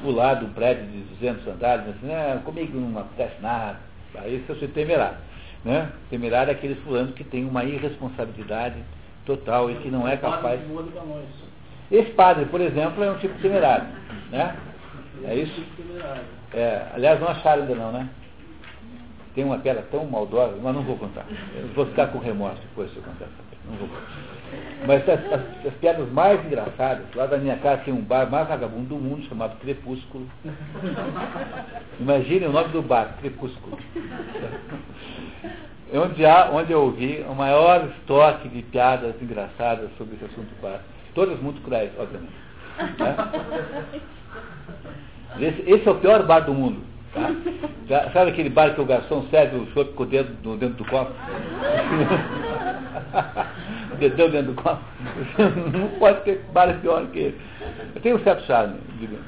pular 0.00 0.34
de 0.34 0.44
um 0.44 0.50
prédio 0.50 0.86
de 0.86 1.00
200 1.16 1.46
andares, 1.48 1.88
assim, 1.88 2.12
ah, 2.12 2.40
comigo 2.44 2.78
não 2.78 3.00
acontece 3.00 3.34
nada, 3.42 3.80
aí 4.14 4.36
esse 4.36 4.48
é 4.48 4.52
o 4.52 4.54
sujeito 4.54 4.74
temerário. 4.74 5.18
Né? 5.64 5.90
Temerário 6.08 6.50
é 6.50 6.54
aquele 6.54 6.76
fulano 6.76 7.12
que 7.12 7.24
tem 7.24 7.44
uma 7.44 7.64
irresponsabilidade 7.64 8.76
total 9.26 9.70
e 9.70 9.74
que 9.76 9.90
não 9.90 10.06
é 10.06 10.16
capaz. 10.16 10.60
Esse 11.90 12.10
padre, 12.12 12.44
por 12.46 12.60
exemplo, 12.60 13.02
é 13.02 13.10
um 13.10 13.18
tipo 13.18 13.36
temerário. 13.40 13.86
Né? 14.30 14.56
É 15.24 15.34
isso? 15.34 15.64
É, 16.54 16.86
aliás, 16.94 17.20
não 17.20 17.28
acharam 17.28 17.62
ainda 17.62 17.74
não, 17.74 17.92
né? 17.92 18.08
Tem 19.38 19.44
uma 19.44 19.58
pedra 19.58 19.84
tão 19.88 20.04
maldosa, 20.04 20.56
mas 20.60 20.74
não 20.74 20.82
vou 20.82 20.96
contar. 20.96 21.24
Eu 21.54 21.68
vou 21.68 21.86
ficar 21.86 22.08
com 22.08 22.18
remorso 22.18 22.60
depois 22.60 22.90
se 22.90 22.96
eu 22.96 23.04
contar 23.04 23.28
Não 23.70 23.76
vou 23.76 23.86
contar. 23.86 24.02
Mas 24.84 25.08
as, 25.08 25.32
as, 25.32 25.66
as, 25.66 25.74
piadas 25.74 26.10
mais 26.10 26.44
engraçadas, 26.44 27.06
lá 27.14 27.24
da 27.24 27.38
minha 27.38 27.56
casa 27.58 27.82
tem 27.84 27.94
um 27.94 28.00
bar 28.00 28.28
mais 28.28 28.48
vagabundo 28.48 28.88
do 28.88 28.96
mundo 28.96 29.22
chamado 29.28 29.56
Crepúsculo. 29.60 30.26
Imagine 32.00 32.46
o 32.46 32.52
nome 32.52 32.70
do 32.70 32.82
bar, 32.82 33.16
Crepúsculo. 33.20 33.78
É 35.92 35.98
onde, 36.00 36.26
há, 36.26 36.50
onde 36.52 36.72
eu 36.72 36.82
ouvi 36.82 37.24
o 37.28 37.32
maior 37.32 37.88
estoque 37.96 38.48
de 38.48 38.62
piadas 38.62 39.14
engraçadas 39.22 39.88
sobre 39.96 40.16
esse 40.16 40.24
assunto 40.24 40.52
bar. 40.60 40.80
Todas 41.14 41.38
muito 41.38 41.62
cruéis, 41.62 41.92
obviamente. 41.96 42.34
Né? 42.98 43.16
Esse, 45.38 45.62
esse, 45.70 45.88
é 45.88 45.92
o 45.92 46.00
pior 46.00 46.26
bar 46.26 46.40
do 46.40 46.52
mundo. 46.52 46.97
Tá? 47.12 47.34
Já, 47.88 48.10
sabe 48.10 48.30
aquele 48.30 48.50
bar 48.50 48.74
que 48.74 48.80
o 48.80 48.84
garçom 48.84 49.24
serve 49.30 49.56
o 49.56 49.66
chope 49.72 49.92
com 49.94 50.02
o 50.02 50.06
dedo 50.06 50.56
dentro 50.56 50.76
do 50.76 50.84
copo? 50.84 51.12
o 53.92 53.96
dedão 53.96 54.30
dentro 54.30 54.52
do 54.52 54.62
copo. 54.62 54.82
Não 55.72 55.88
pode 55.98 56.20
ter 56.22 56.44
bar 56.52 56.78
pior 56.80 57.06
que 57.06 57.18
ele. 57.18 57.40
Tem 58.02 58.14
um 58.14 58.20
certo 58.20 58.44
charme, 58.44 58.76
digamos. 58.98 59.26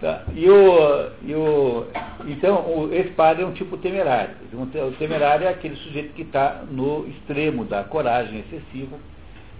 Tá? 0.00 0.22
E 0.34 0.50
o, 0.50 1.10
e 1.22 1.34
o, 1.34 1.86
então, 2.26 2.56
o, 2.66 2.92
esse 2.92 3.10
padre 3.10 3.42
é 3.42 3.46
um 3.46 3.52
tipo 3.52 3.76
temerário. 3.78 4.34
O 4.52 4.92
temerário 4.98 5.46
é 5.46 5.50
aquele 5.50 5.76
sujeito 5.76 6.12
que 6.12 6.22
está 6.22 6.62
no 6.70 7.08
extremo 7.08 7.64
da 7.64 7.84
coragem 7.84 8.40
excessiva, 8.40 8.98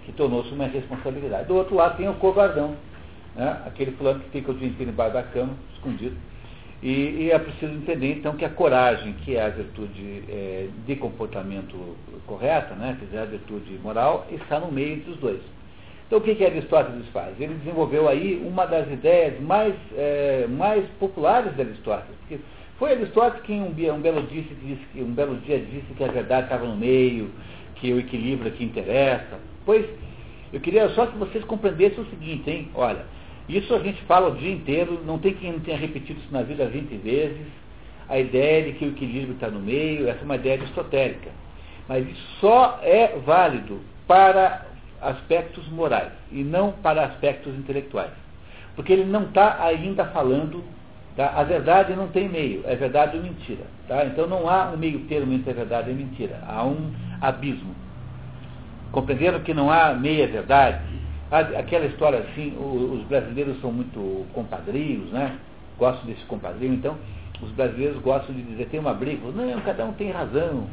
que 0.04 0.12
tornou-se 0.12 0.52
uma 0.52 0.66
responsabilidade. 0.66 1.48
Do 1.48 1.54
outro 1.54 1.74
lado 1.74 1.96
tem 1.96 2.08
o 2.08 2.14
covardão, 2.14 2.76
né? 3.34 3.62
aquele 3.66 3.92
fulano 3.92 4.20
que 4.20 4.30
fica 4.30 4.50
o 4.50 4.54
dia 4.54 4.68
inteiro 4.68 4.92
embaixo 4.92 5.14
da 5.14 5.22
cama, 5.22 5.54
escondido. 5.74 6.16
E, 6.82 6.90
e, 6.90 7.30
é 7.30 7.38
preciso 7.38 7.72
entender, 7.72 8.12
então, 8.12 8.36
que 8.36 8.44
a 8.44 8.50
coragem, 8.50 9.14
que 9.24 9.36
é 9.36 9.42
a 9.42 9.48
virtude 9.48 10.22
é, 10.28 10.68
de 10.86 10.96
comportamento 10.96 11.74
correta, 12.26 12.74
né? 12.74 12.96
quer 12.98 13.06
dizer, 13.06 13.18
a 13.18 13.24
virtude 13.24 13.78
moral, 13.82 14.26
está 14.30 14.60
no 14.60 14.70
meio 14.70 14.94
entre 14.96 15.12
os 15.12 15.16
dois. 15.18 15.40
Então, 16.06 16.18
o 16.18 16.20
que, 16.20 16.34
que 16.34 16.44
Aristóteles 16.44 17.08
faz? 17.08 17.40
Ele 17.40 17.54
desenvolveu 17.54 18.06
aí 18.06 18.40
uma 18.46 18.66
das 18.66 18.86
ideias 18.90 19.40
mais, 19.40 19.74
é, 19.96 20.46
mais 20.46 20.84
populares 21.00 21.54
de 21.54 21.62
Aristóteles. 21.62 22.16
Porque 22.20 22.38
foi 22.78 22.92
Aristóteles 22.92 23.42
quem 23.44 23.62
um, 23.62 23.68
um, 23.68 24.00
belo 24.00 24.22
disse, 24.26 24.54
disse, 24.62 25.02
um 25.02 25.14
belo 25.14 25.36
dia 25.38 25.58
disse 25.58 25.94
que 25.96 26.04
a 26.04 26.08
verdade 26.08 26.44
estava 26.44 26.66
no 26.66 26.76
meio, 26.76 27.30
que 27.76 27.92
o 27.92 27.98
equilíbrio 27.98 28.52
aqui 28.52 28.62
interessa. 28.62 29.38
Pois, 29.64 29.86
eu 30.52 30.60
queria 30.60 30.88
só 30.90 31.06
que 31.06 31.16
vocês 31.16 31.42
compreendessem 31.44 32.04
o 32.04 32.10
seguinte, 32.10 32.50
hein? 32.50 32.68
Olha, 32.74 33.06
isso 33.48 33.74
a 33.74 33.78
gente 33.78 34.00
fala 34.02 34.30
o 34.30 34.36
dia 34.36 34.52
inteiro, 34.52 35.02
não 35.04 35.18
tem 35.18 35.34
quem 35.34 35.52
não 35.52 35.60
tenha 35.60 35.76
repetido 35.76 36.18
isso 36.20 36.32
na 36.32 36.42
vida 36.42 36.66
20 36.66 36.96
vezes. 36.96 37.46
A 38.08 38.18
ideia 38.18 38.64
de 38.64 38.78
que 38.78 38.84
o 38.84 38.88
equilíbrio 38.88 39.34
está 39.34 39.48
no 39.48 39.60
meio, 39.60 40.08
essa 40.08 40.20
é 40.20 40.24
uma 40.24 40.36
ideia 40.36 40.60
aristotélica. 40.60 41.30
Mas 41.88 42.06
isso 42.08 42.22
só 42.40 42.80
é 42.82 43.18
válido 43.24 43.80
para 44.06 44.66
aspectos 45.00 45.66
morais 45.68 46.12
e 46.32 46.42
não 46.42 46.72
para 46.72 47.04
aspectos 47.04 47.54
intelectuais. 47.54 48.12
Porque 48.74 48.92
ele 48.92 49.04
não 49.04 49.24
está 49.24 49.62
ainda 49.64 50.06
falando, 50.06 50.64
tá? 51.16 51.32
a 51.36 51.44
verdade 51.44 51.94
não 51.94 52.08
tem 52.08 52.28
meio, 52.28 52.62
é 52.66 52.74
verdade 52.74 53.16
ou 53.16 53.22
mentira. 53.22 53.64
Tá? 53.86 54.04
Então 54.06 54.26
não 54.26 54.48
há 54.48 54.70
um 54.70 54.76
meio 54.76 55.00
termo 55.00 55.32
entre 55.32 55.50
a 55.50 55.54
verdade 55.54 55.90
e 55.90 55.92
a 55.92 55.96
mentira, 55.96 56.42
há 56.46 56.64
um 56.64 56.92
abismo. 57.20 57.74
Compreenderam 58.90 59.40
que 59.40 59.52
não 59.52 59.70
há 59.70 59.92
meia 59.92 60.26
verdade? 60.26 61.03
Aquela 61.38 61.86
história 61.86 62.20
assim, 62.20 62.56
os 62.58 63.02
brasileiros 63.04 63.60
são 63.60 63.72
muito 63.72 64.26
compadrios, 64.32 65.10
né? 65.10 65.38
Gostam 65.78 66.06
desse 66.06 66.24
compadrio, 66.26 66.72
então 66.72 66.96
os 67.42 67.50
brasileiros 67.50 68.00
gostam 68.00 68.34
de 68.34 68.42
dizer, 68.42 68.66
tem 68.66 68.78
uma 68.78 68.94
briga, 68.94 69.26
não, 69.32 69.60
cada 69.62 69.84
um 69.84 69.92
tem 69.92 70.10
razão. 70.10 70.66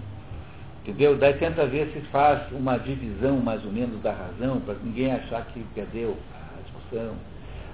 Entendeu? 0.84 1.16
Daí 1.16 1.34
tenta 1.34 1.66
ver 1.66 1.92
se 1.94 2.02
faz 2.12 2.42
uma 2.52 2.78
divisão 2.78 3.38
mais 3.38 3.64
ou 3.66 3.72
menos 3.72 4.02
da 4.02 4.12
razão, 4.12 4.60
para 4.62 4.76
ninguém 4.84 5.12
achar 5.12 5.46
que 5.48 5.64
perdeu 5.76 6.18
a 6.34 6.62
discussão. 6.62 7.14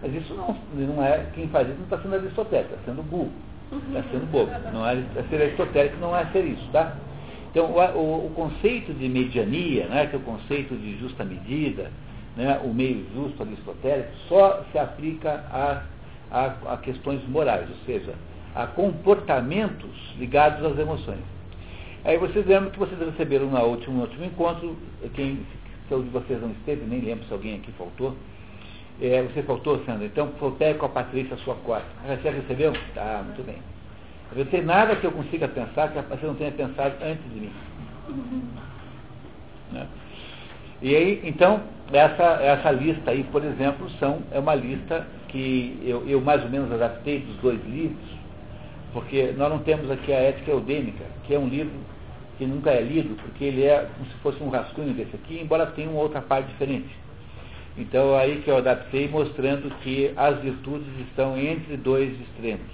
Mas 0.01 0.13
isso 0.13 0.33
não, 0.33 0.55
não 0.73 1.03
é, 1.03 1.25
quem 1.33 1.47
faz 1.47 1.67
isso 1.67 1.77
não 1.77 1.85
está 1.85 1.97
sendo 1.99 2.15
aristotélico, 2.15 2.73
está 2.73 2.91
sendo 2.91 3.03
burro, 3.03 3.31
está 3.71 4.03
sendo 4.11 4.31
bobo. 4.31 4.51
Não 4.73 4.85
é, 4.85 5.03
é 5.15 5.23
ser 5.29 5.41
aristotélico 5.41 5.97
não 5.97 6.15
é 6.15 6.25
ser 6.27 6.45
isso, 6.45 6.67
tá? 6.71 6.95
Então 7.51 7.71
o, 7.71 7.79
o, 7.79 8.25
o 8.27 8.29
conceito 8.35 8.93
de 8.93 9.07
mediania, 9.07 9.87
né, 9.87 10.07
que 10.07 10.15
é 10.15 10.19
o 10.19 10.21
conceito 10.21 10.75
de 10.75 10.99
justa 10.99 11.23
medida, 11.23 11.89
né, 12.37 12.61
o 12.63 12.71
meio 12.73 13.03
justo 13.13 13.41
aristotélico, 13.41 14.11
só 14.29 14.63
se 14.71 14.77
aplica 14.77 15.43
a, 15.51 15.81
a, 16.31 16.73
a, 16.73 16.77
questões 16.77 17.27
morais, 17.27 17.67
ou 17.67 17.75
seja, 17.85 18.13
a 18.55 18.67
comportamentos 18.67 20.13
ligados 20.17 20.63
às 20.63 20.77
emoções. 20.77 21.19
Aí 22.05 22.17
vocês 22.17 22.45
lembram 22.45 22.69
que 22.69 22.79
vocês 22.79 22.99
receberam 22.99 23.47
no 23.47 23.59
último, 23.65 23.97
no 23.97 24.01
último 24.03 24.23
encontro, 24.23 24.77
quem 25.15 25.39
se 25.89 25.95
de 25.95 26.09
vocês 26.09 26.39
não 26.41 26.51
esteve, 26.51 26.85
nem 26.85 27.01
lembro 27.01 27.25
se 27.25 27.33
alguém 27.33 27.55
aqui 27.55 27.71
faltou. 27.71 28.15
É, 29.01 29.21
você 29.23 29.41
faltou, 29.43 29.83
Sandra? 29.85 30.05
Então, 30.05 30.31
pegue 30.57 30.79
com 30.79 30.85
a 30.85 30.89
Patrícia 30.89 31.35
a 31.35 31.37
sua 31.39 31.55
cota. 31.55 31.85
Você 32.05 32.29
recebeu? 32.29 32.73
Tá, 32.93 33.23
muito 33.25 33.43
bem. 33.43 33.57
Não 34.35 34.45
tem 34.45 34.63
nada 34.63 34.95
que 34.95 35.05
eu 35.05 35.11
consiga 35.11 35.47
pensar 35.47 35.91
que 35.91 36.01
você 36.01 36.25
não 36.25 36.35
tenha 36.35 36.51
pensado 36.51 36.95
antes 37.01 37.23
de 37.31 37.39
mim. 37.39 37.51
Né? 39.71 39.87
E 40.81 40.95
aí, 40.95 41.21
então, 41.23 41.61
essa, 41.93 42.23
essa 42.41 42.71
lista 42.71 43.11
aí, 43.11 43.23
por 43.25 43.43
exemplo, 43.43 43.89
são, 43.99 44.21
é 44.31 44.39
uma 44.39 44.55
lista 44.55 45.07
que 45.29 45.79
eu, 45.83 46.07
eu 46.07 46.19
mais 46.21 46.43
ou 46.43 46.49
menos 46.49 46.71
adaptei 46.71 47.19
dos 47.19 47.35
dois 47.37 47.63
livros, 47.65 48.17
porque 48.91 49.33
nós 49.37 49.49
não 49.49 49.59
temos 49.59 49.89
aqui 49.89 50.11
a 50.11 50.19
Ética 50.19 50.51
Eudêmica, 50.51 51.05
que 51.23 51.33
é 51.33 51.39
um 51.39 51.47
livro 51.47 51.73
que 52.37 52.45
nunca 52.45 52.71
é 52.71 52.81
lido, 52.81 53.15
porque 53.15 53.45
ele 53.45 53.63
é 53.63 53.87
como 53.95 54.09
se 54.09 54.15
fosse 54.17 54.43
um 54.43 54.49
rascunho 54.49 54.93
desse 54.93 55.15
aqui, 55.15 55.39
embora 55.41 55.65
tenha 55.67 55.89
uma 55.89 56.01
outra 56.01 56.21
parte 56.21 56.47
diferente. 56.49 56.89
Então 57.77 58.15
aí 58.15 58.41
que 58.41 58.49
eu 58.49 58.57
adaptei 58.57 59.07
mostrando 59.07 59.69
que 59.81 60.11
as 60.15 60.39
virtudes 60.39 60.87
estão 61.07 61.37
entre 61.37 61.77
dois 61.77 62.11
extremos. 62.21 62.71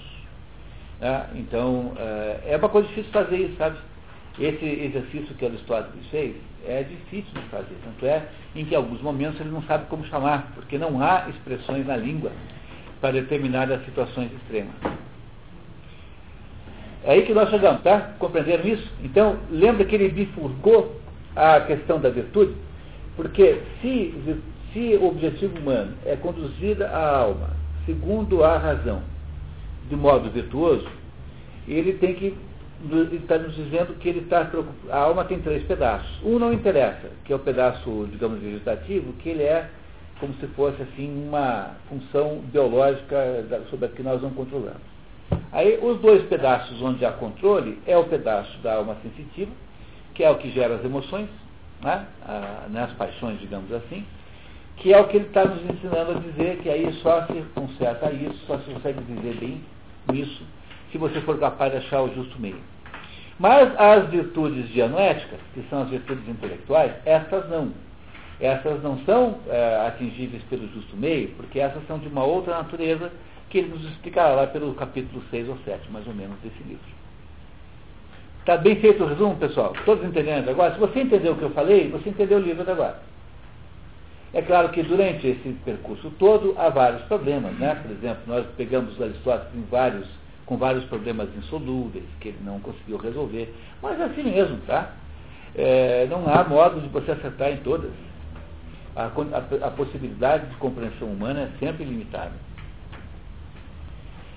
Né? 1.00 1.28
Então 1.36 1.94
eh, 1.98 2.40
é 2.48 2.58
uma 2.58 2.70
coisa 2.70 2.88
difícil 2.88 3.12
fazer 3.12 3.38
isso, 3.38 3.58
sabe? 3.58 3.78
Esse 4.40 4.66
exercício 4.66 5.36
que 5.36 5.46
Aristóteles 5.46 6.06
fez 6.10 6.36
é 6.66 6.84
difícil 6.84 7.32
de 7.34 7.48
fazer, 7.50 7.76
tanto 7.84 8.06
é 8.06 8.24
em 8.56 8.66
que 8.66 8.74
em 8.74 8.78
alguns 8.78 9.02
momentos 9.02 9.40
ele 9.40 9.52
não 9.52 9.62
sabe 9.64 9.86
como 9.88 10.06
chamar, 10.06 10.52
porque 10.56 10.78
não 10.78 11.02
há 11.02 11.30
expressões 11.30 11.86
na 11.86 11.96
língua 11.96 12.32
para 13.00 13.12
determinadas 13.12 13.84
situações 13.86 14.32
extremas. 14.34 14.74
É 17.04 17.12
aí 17.12 17.24
que 17.24 17.34
nós 17.34 17.50
chegamos, 17.50 17.84
tá? 17.84 18.16
Compreenderam 18.18 18.66
isso? 18.66 18.90
Então, 19.04 19.38
lembra 19.52 19.86
que 19.86 19.94
ele 19.94 20.10
bifurcou 20.10 21.00
a 21.36 21.60
questão 21.62 22.00
da 22.00 22.10
virtude? 22.10 22.56
Porque 23.16 23.60
se, 23.82 24.40
se 24.72 24.96
o 24.96 25.10
objetivo 25.10 25.60
humano 25.60 25.94
é 26.06 26.16
conduzir 26.16 26.82
a 26.82 27.18
alma 27.18 27.50
segundo 27.86 28.44
a 28.44 28.58
razão, 28.58 29.02
de 29.90 29.96
modo 29.96 30.30
virtuoso, 30.30 30.88
ele 31.68 31.94
tem 31.94 32.14
que 32.16 32.36
está 33.14 33.38
nos 33.38 33.56
dizendo 33.56 33.98
que 34.00 34.10
ele 34.10 34.20
está 34.20 34.50
a 34.90 34.98
alma 34.98 35.24
tem 35.26 35.40
três 35.40 35.64
pedaços. 35.64 36.22
Um 36.24 36.38
não 36.38 36.52
interessa, 36.52 37.10
que 37.24 37.32
é 37.32 37.36
o 37.36 37.40
pedaço, 37.40 38.08
digamos, 38.12 38.40
vegetativo, 38.40 39.14
que 39.14 39.30
ele 39.30 39.44
é 39.44 39.70
como 40.20 40.34
se 40.36 40.48
fosse 40.48 40.82
assim 40.82 41.28
uma 41.28 41.72
função 41.90 42.40
biológica 42.52 43.46
sobre 43.70 43.88
a 43.88 43.90
que 43.90 44.04
nós 44.04 44.22
não 44.22 44.30
controlamos. 44.32 44.82
Aí 45.52 45.80
os 45.82 46.00
dois 46.00 46.24
pedaços 46.24 46.82
onde 46.82 47.06
há 47.06 47.12
controle 47.12 47.80
é 47.86 47.98
o 47.98 48.06
pedaço 48.06 48.58
da 48.60 48.76
alma 48.76 48.98
sensitiva, 49.04 49.52
que 50.14 50.24
é 50.24 50.30
o 50.30 50.38
que 50.38 50.52
gera 50.52 50.76
as 50.76 50.86
emoções, 50.86 51.28
né? 51.82 52.06
Né? 52.70 52.84
as 52.84 52.94
paixões, 52.94 53.40
digamos 53.40 53.72
assim, 53.72 54.06
que 54.78 54.94
é 54.94 55.00
o 55.00 55.08
que 55.08 55.18
ele 55.18 55.28
está 55.28 55.46
nos 55.46 55.64
ensinando 55.64 56.12
a 56.12 56.20
dizer 56.20 56.58
que 56.58 56.70
aí 56.70 56.92
só 57.02 57.26
se 57.28 57.34
conserta 57.54 58.12
isso, 58.12 58.46
só 58.46 58.58
se 58.60 58.72
consegue 58.72 59.02
viver 59.02 59.36
bem 59.36 59.62
isso, 60.14 60.44
se 60.92 60.98
você 60.98 61.22
for 61.22 61.40
capaz 61.40 61.72
de 61.72 61.80
achar 61.80 62.02
o 62.02 62.14
justo 62.14 62.40
meio. 62.40 62.73
Mas 63.40 63.74
as 63.80 64.10
virtudes 64.10 64.70
dianoéticas, 64.70 65.40
que 65.54 65.64
são 65.70 65.84
as 65.84 65.90
virtudes 65.90 66.28
intelectuais, 66.28 66.94
essas 67.06 67.50
não. 67.50 67.72
Essas 68.40 68.82
não 68.84 68.98
são 69.06 69.38
é, 69.48 69.88
atingíveis 69.88 70.44
pelo 70.50 70.68
justo 70.70 70.96
meio, 70.96 71.30
porque 71.30 71.60
essas 71.60 71.86
são 71.88 71.98
de 72.00 72.08
uma 72.08 72.24
outra 72.24 72.58
natureza 72.58 73.12
que 73.50 73.60
ele 73.60 73.70
nos 73.70 73.84
explicará 73.86 74.34
lá 74.34 74.48
pelo 74.48 74.74
capítulo 74.74 75.24
6 75.30 75.50
ou 75.50 75.58
7, 75.66 75.92
mais 75.92 76.08
ou 76.08 76.14
menos, 76.14 76.36
desse 76.44 76.62
livro. 76.64 76.84
Está 78.40 78.58
bem 78.58 78.76
feito 78.76 79.04
o 79.04 79.08
resumo, 79.08 79.36
pessoal? 79.38 79.74
Todos 79.86 80.04
entendendo 80.04 80.50
agora? 80.50 80.74
Se 80.74 80.80
você 80.80 81.02
entendeu 81.02 81.34
o 81.34 81.38
que 81.38 81.44
eu 81.44 81.52
falei, 81.52 81.90
você 81.90 82.10
entendeu 82.10 82.40
o 82.40 82.42
livro 82.42 82.70
agora. 82.70 83.00
É 84.34 84.42
claro 84.42 84.70
que 84.70 84.82
durante 84.82 85.28
esse 85.28 85.50
percurso 85.64 86.12
todo 86.18 86.56
há 86.58 86.68
vários 86.68 87.04
problemas, 87.04 87.54
né? 87.54 87.76
Por 87.76 87.92
exemplo, 87.92 88.24
nós 88.28 88.46
pegamos 88.58 89.00
Aristóteles 89.00 89.56
em 89.56 89.64
vários 89.70 90.08
com 90.46 90.58
vários 90.58 90.84
problemas 90.86 91.30
insolúveis 91.38 92.06
que 92.20 92.30
ele 92.30 92.40
não 92.44 92.60
conseguiu 92.60 92.98
resolver. 92.98 93.54
Mas 93.82 94.00
é 94.00 94.04
assim 94.04 94.24
mesmo, 94.24 94.58
tá? 94.68 94.94
É, 95.56 96.08
não 96.10 96.28
há 96.28 96.44
modo 96.44 96.82
de 96.82 96.88
você 96.90 97.12
acertar 97.12 97.52
em 97.52 97.58
todas. 97.58 97.92
A, 98.96 99.06
a, 99.06 99.68
a, 99.68 99.72
possibilidade 99.72 100.48
de 100.48 100.56
compreensão 100.58 101.08
humana 101.08 101.42
é 101.42 101.50
sempre 101.60 101.84
limitada. 101.84 102.34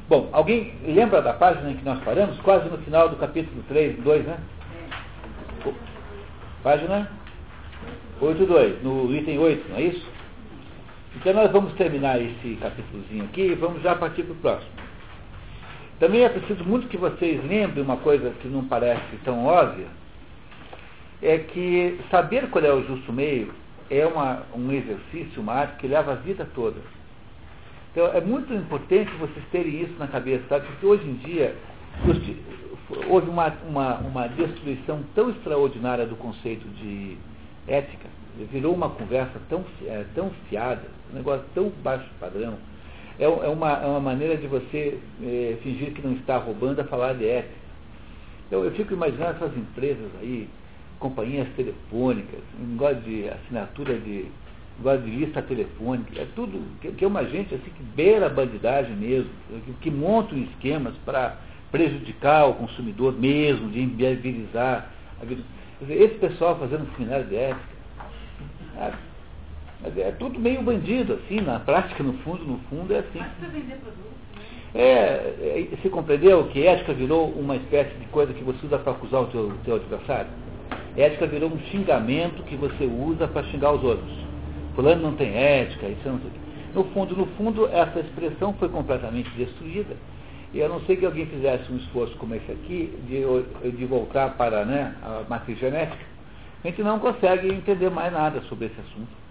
Bom, 0.09 0.29
alguém 0.33 0.75
lembra 0.85 1.21
da 1.21 1.33
página 1.33 1.71
em 1.71 1.77
que 1.77 1.85
nós 1.85 1.99
paramos? 2.05 2.39
Quase 2.41 2.69
no 2.69 2.79
final 2.79 3.09
do 3.09 3.17
capítulo 3.17 3.63
3, 3.69 4.03
2, 4.03 4.25
né? 4.25 4.39
Página 6.63 7.11
8.2, 8.21 8.83
no 8.83 9.15
item 9.15 9.39
8, 9.39 9.69
não 9.69 9.77
é 9.77 9.83
isso? 9.83 10.07
Então 11.17 11.33
nós 11.35 11.51
vamos 11.51 11.73
terminar 11.75 12.21
esse 12.21 12.57
capítulozinho 12.57 13.25
aqui 13.25 13.43
e 13.43 13.55
vamos 13.55 13.83
já 13.83 13.95
partir 13.95 14.23
para 14.23 14.33
o 14.33 14.37
próximo. 14.37 14.76
Também 15.99 16.25
é 16.25 16.29
preciso 16.29 16.63
muito 16.65 16.89
que 16.89 16.97
vocês 16.97 17.43
lembrem 17.45 17.83
uma 17.83 17.97
coisa 17.97 18.31
que 18.43 18.49
não 18.49 18.65
parece 18.65 19.17
tão 19.25 19.47
óbvia, 19.47 19.87
é 21.23 21.39
que 21.39 21.99
saber 22.11 22.51
qual 22.51 22.65
é 22.65 22.73
o 22.73 22.87
justo 22.87 23.13
meio 23.13 23.53
é 23.89 24.05
uma, 24.05 24.43
um 24.55 24.71
exercício, 24.73 25.41
uma 25.41 25.55
arte 25.55 25.79
que 25.79 25.87
leva 25.87 26.13
a 26.13 26.17
vida 26.17 26.47
toda. 26.55 26.77
Então 27.93 28.07
é 28.09 28.21
muito 28.21 28.53
importante 28.53 29.11
vocês 29.13 29.45
terem 29.51 29.83
isso 29.83 29.95
na 29.99 30.07
cabeça, 30.07 30.45
sabe? 30.49 30.67
Porque 30.67 30.85
hoje 30.87 31.09
em 31.09 31.15
dia 31.15 31.57
houve 33.09 33.31
uma, 33.31 33.53
uma, 33.67 33.95
uma 33.99 34.27
destruição 34.29 35.03
tão 35.15 35.31
extraordinária 35.31 36.07
do 36.07 36.17
conceito 36.17 36.69
de 36.77 37.17
ética, 37.67 38.09
virou 38.53 38.75
uma 38.75 38.91
conversa 38.91 39.41
tão, 39.49 39.65
é, 39.87 40.05
tão 40.15 40.31
fiada, 40.49 40.85
um 41.11 41.17
negócio 41.17 41.45
tão 41.55 41.71
baixo 41.83 42.07
padrão, 42.21 42.59
é, 43.19 43.25
é, 43.25 43.29
uma, 43.29 43.73
é 43.73 43.87
uma 43.87 44.01
maneira 44.01 44.37
de 44.37 44.47
você 44.47 44.99
é, 45.23 45.57
fingir 45.63 45.93
que 45.93 46.07
não 46.07 46.15
está 46.15 46.37
roubando 46.37 46.81
a 46.81 46.85
falar 46.85 47.15
de 47.15 47.27
ética. 47.27 47.55
Então, 48.47 48.65
eu 48.65 48.71
fico 48.73 48.93
imaginando 48.93 49.37
essas 49.37 49.57
empresas 49.57 50.11
aí, 50.21 50.49
companhias 50.99 51.49
telefônicas, 51.57 52.41
um 52.61 52.73
negócio 52.73 53.01
de 53.03 53.29
assinatura 53.29 53.99
de 53.99 54.27
negócio 54.79 55.03
de 55.03 55.11
lista 55.11 55.43
telefônica, 55.43 56.21
é 56.21 56.27
tudo, 56.35 56.63
que, 56.81 56.93
que, 56.93 57.05
é 57.05 57.09
uma 57.09 57.25
gente 57.25 57.55
assim 57.55 57.71
que 57.71 57.83
beira 57.83 58.27
a 58.27 58.29
bandidagem 58.29 58.95
mesmo, 58.95 59.31
que, 59.65 59.73
que 59.81 59.91
montam 59.91 60.37
esquemas 60.39 60.95
para 61.05 61.37
prejudicar 61.73 62.47
o 62.47 62.55
consumidor 62.55 63.19
mesmo, 63.19 63.71
de 63.71 63.81
inviabilizar 63.81 64.91
a 65.21 65.25
vida. 65.25 65.43
Quer 65.79 65.85
dizer, 65.87 66.03
esse 66.05 66.15
pessoal 66.17 66.59
fazendo 66.59 66.87
seminário 66.95 67.27
de 67.27 67.37
ética, 67.37 67.77
mas 69.83 69.97
é 69.99 70.11
tudo 70.13 70.39
meio 70.39 70.63
bandido, 70.63 71.15
assim, 71.15 71.41
na 71.41 71.61
prática, 71.61 72.03
no 72.03 72.15
fundo, 72.19 72.45
no 72.45 72.59
fundo 72.71 72.95
é 72.95 72.99
assim. 73.01 73.19
Né? 73.19 73.31
É, 74.75 74.81
é, 74.81 75.69
você 75.71 75.89
compreendeu 75.89 76.45
que 76.49 76.67
ética 76.67 76.93
virou 76.93 77.31
uma 77.31 77.57
espécie 77.57 77.95
de 77.97 78.07
coisa 78.07 78.33
que 78.33 78.43
você 78.43 78.67
usa 78.67 78.79
para 78.79 78.93
acusar 78.93 79.23
o 79.23 79.27
teu, 79.27 79.53
teu 79.65 79.77
adversário? 79.77 80.31
Ética 80.97 81.27
virou 81.27 81.51
um 81.51 81.59
xingamento 81.71 82.43
que 82.45 82.57
você 82.57 82.85
usa 82.85 83.29
para 83.29 83.45
xingar 83.45 83.73
os 83.73 83.85
outros. 83.85 84.11
Fulano 84.75 85.03
não 85.03 85.15
tem 85.15 85.35
ética, 85.35 85.87
isso 85.89 86.09
não 86.09 86.19
sei 86.19 86.31
No 86.75 86.85
fundo, 86.93 87.17
no 87.17 87.27
fundo, 87.39 87.67
essa 87.69 88.01
expressão 88.01 88.55
foi 88.55 88.69
completamente 88.69 89.31
destruída. 89.31 89.95
E 90.55 90.63
a 90.63 90.69
não 90.69 90.81
ser 90.83 90.97
que 90.97 91.05
alguém 91.05 91.27
fizesse 91.27 91.71
um 91.71 91.77
esforço 91.77 92.17
como 92.17 92.35
esse 92.35 92.51
aqui, 92.51 92.99
de, 93.07 93.71
de 93.73 93.85
voltar 93.85 94.37
para 94.37 94.65
né, 94.65 94.95
a 95.03 95.23
matriz 95.29 95.59
genética, 95.59 96.05
a 96.65 96.69
gente 96.69 96.83
não 96.83 96.99
consegue 96.99 97.49
entender 97.49 97.91
mais 97.91 98.13
nada 98.13 98.41
sobre 98.49 98.67
esse 98.67 98.81
assunto 98.81 99.26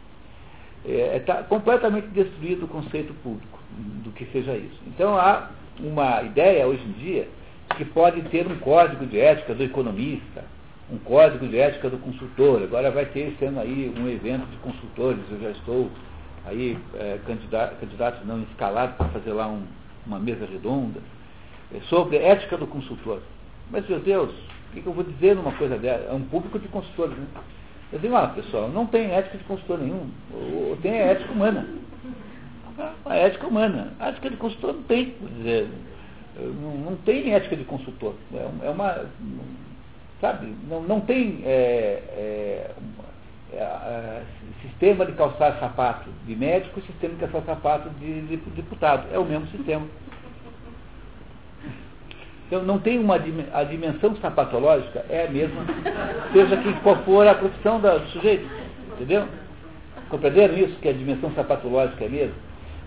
está 0.85 0.93
é, 0.93 1.19
tá 1.19 1.43
completamente 1.43 2.07
destruído 2.07 2.65
o 2.65 2.67
conceito 2.67 3.13
público 3.15 3.59
do 4.03 4.11
que 4.11 4.25
seja 4.27 4.55
isso. 4.55 4.79
Então 4.87 5.17
há 5.17 5.49
uma 5.79 6.21
ideia 6.23 6.65
hoje 6.67 6.83
em 6.83 6.91
dia 6.93 7.27
que 7.75 7.83
pode 7.85 8.21
ter 8.29 8.47
um 8.47 8.57
código 8.59 9.05
de 9.05 9.19
ética 9.19 9.53
do 9.53 9.63
economista, 9.63 10.43
um 10.91 10.97
código 10.99 11.47
de 11.47 11.57
ética 11.57 11.89
do 11.89 11.97
consultor. 11.97 12.61
Agora 12.63 12.91
vai 12.91 13.05
ter 13.05 13.33
esse 13.33 13.43
ano 13.45 13.59
aí 13.59 13.93
um 13.97 14.07
evento 14.07 14.45
de 14.47 14.57
consultores, 14.57 15.19
eu 15.31 15.39
já 15.41 15.49
estou 15.51 15.89
aí 16.45 16.77
é, 16.95 17.19
candidato, 17.25 17.79
candidato 17.79 18.25
não 18.25 18.43
escalado 18.43 18.93
para 18.93 19.07
fazer 19.09 19.33
lá 19.33 19.47
um, 19.47 19.63
uma 20.05 20.19
mesa 20.19 20.45
redonda 20.45 20.99
é, 21.73 21.79
sobre 21.81 22.17
ética 22.17 22.55
do 22.55 22.67
consultor. 22.67 23.21
Mas 23.71 23.87
meu 23.89 23.99
Deus, 23.99 24.31
o 24.69 24.81
que 24.81 24.85
eu 24.85 24.93
vou 24.93 25.03
dizer 25.03 25.35
numa 25.35 25.53
coisa 25.53 25.77
dessa? 25.77 26.03
É 26.03 26.13
um 26.13 26.21
público 26.21 26.59
de 26.59 26.67
consultores, 26.67 27.17
né? 27.17 27.25
Eu 27.93 27.99
digo, 27.99 28.15
ah, 28.15 28.27
pessoal, 28.27 28.67
não 28.69 28.87
tem 28.87 29.11
ética 29.11 29.37
de 29.37 29.43
consultor 29.43 29.79
nenhum. 29.79 30.09
Tem 30.81 30.91
a 30.91 31.05
ética 31.05 31.31
humana. 31.31 31.67
A 33.05 33.15
ética 33.15 33.47
humana. 33.47 33.93
A 33.99 34.09
ética 34.09 34.29
de 34.29 34.37
consultor 34.37 34.73
não 34.73 34.83
tem. 34.83 35.15
Dizer, 35.37 35.69
não, 36.61 36.75
não, 36.77 36.95
tem 36.97 37.33
ética 37.33 37.55
de 37.55 37.63
consultor. 37.63 38.15
É, 38.33 38.67
é 38.67 38.69
uma. 38.69 39.05
Sabe? 40.19 40.53
Não, 40.67 40.81
não 40.81 41.01
tem 41.01 41.41
é, 41.45 42.03
é, 42.17 42.71
é, 43.53 44.23
sistema 44.61 45.05
de 45.05 45.13
calçar 45.13 45.57
sapato 45.59 46.09
de 46.25 46.35
médico 46.35 46.79
e 46.79 46.83
sistema 46.83 47.13
de 47.13 47.19
calçar 47.19 47.43
sapato 47.45 47.89
de, 47.91 48.21
de 48.21 48.37
deputado. 48.37 49.07
É 49.13 49.19
o 49.19 49.25
mesmo 49.25 49.47
sistema. 49.47 49.85
Então 52.55 52.63
não 52.63 52.79
tem 52.79 52.97
uma 52.97 53.15
a 53.15 53.63
dimensão 53.65 54.15
sapatológica 54.15 55.05
é 55.09 55.25
a 55.25 55.29
mesma, 55.29 55.61
seja 56.31 56.55
que 56.55 56.71
qual 56.81 56.95
for 57.03 57.27
a 57.27 57.35
profissão 57.35 57.81
do 57.81 57.99
sujeito. 58.11 58.47
Entendeu? 58.93 59.27
Compreenderam 60.09 60.57
isso, 60.57 60.79
que 60.79 60.87
a 60.87 60.93
dimensão 60.93 61.33
sapatológica 61.33 62.05
é 62.05 62.07
a 62.07 62.09
mesma? 62.09 62.35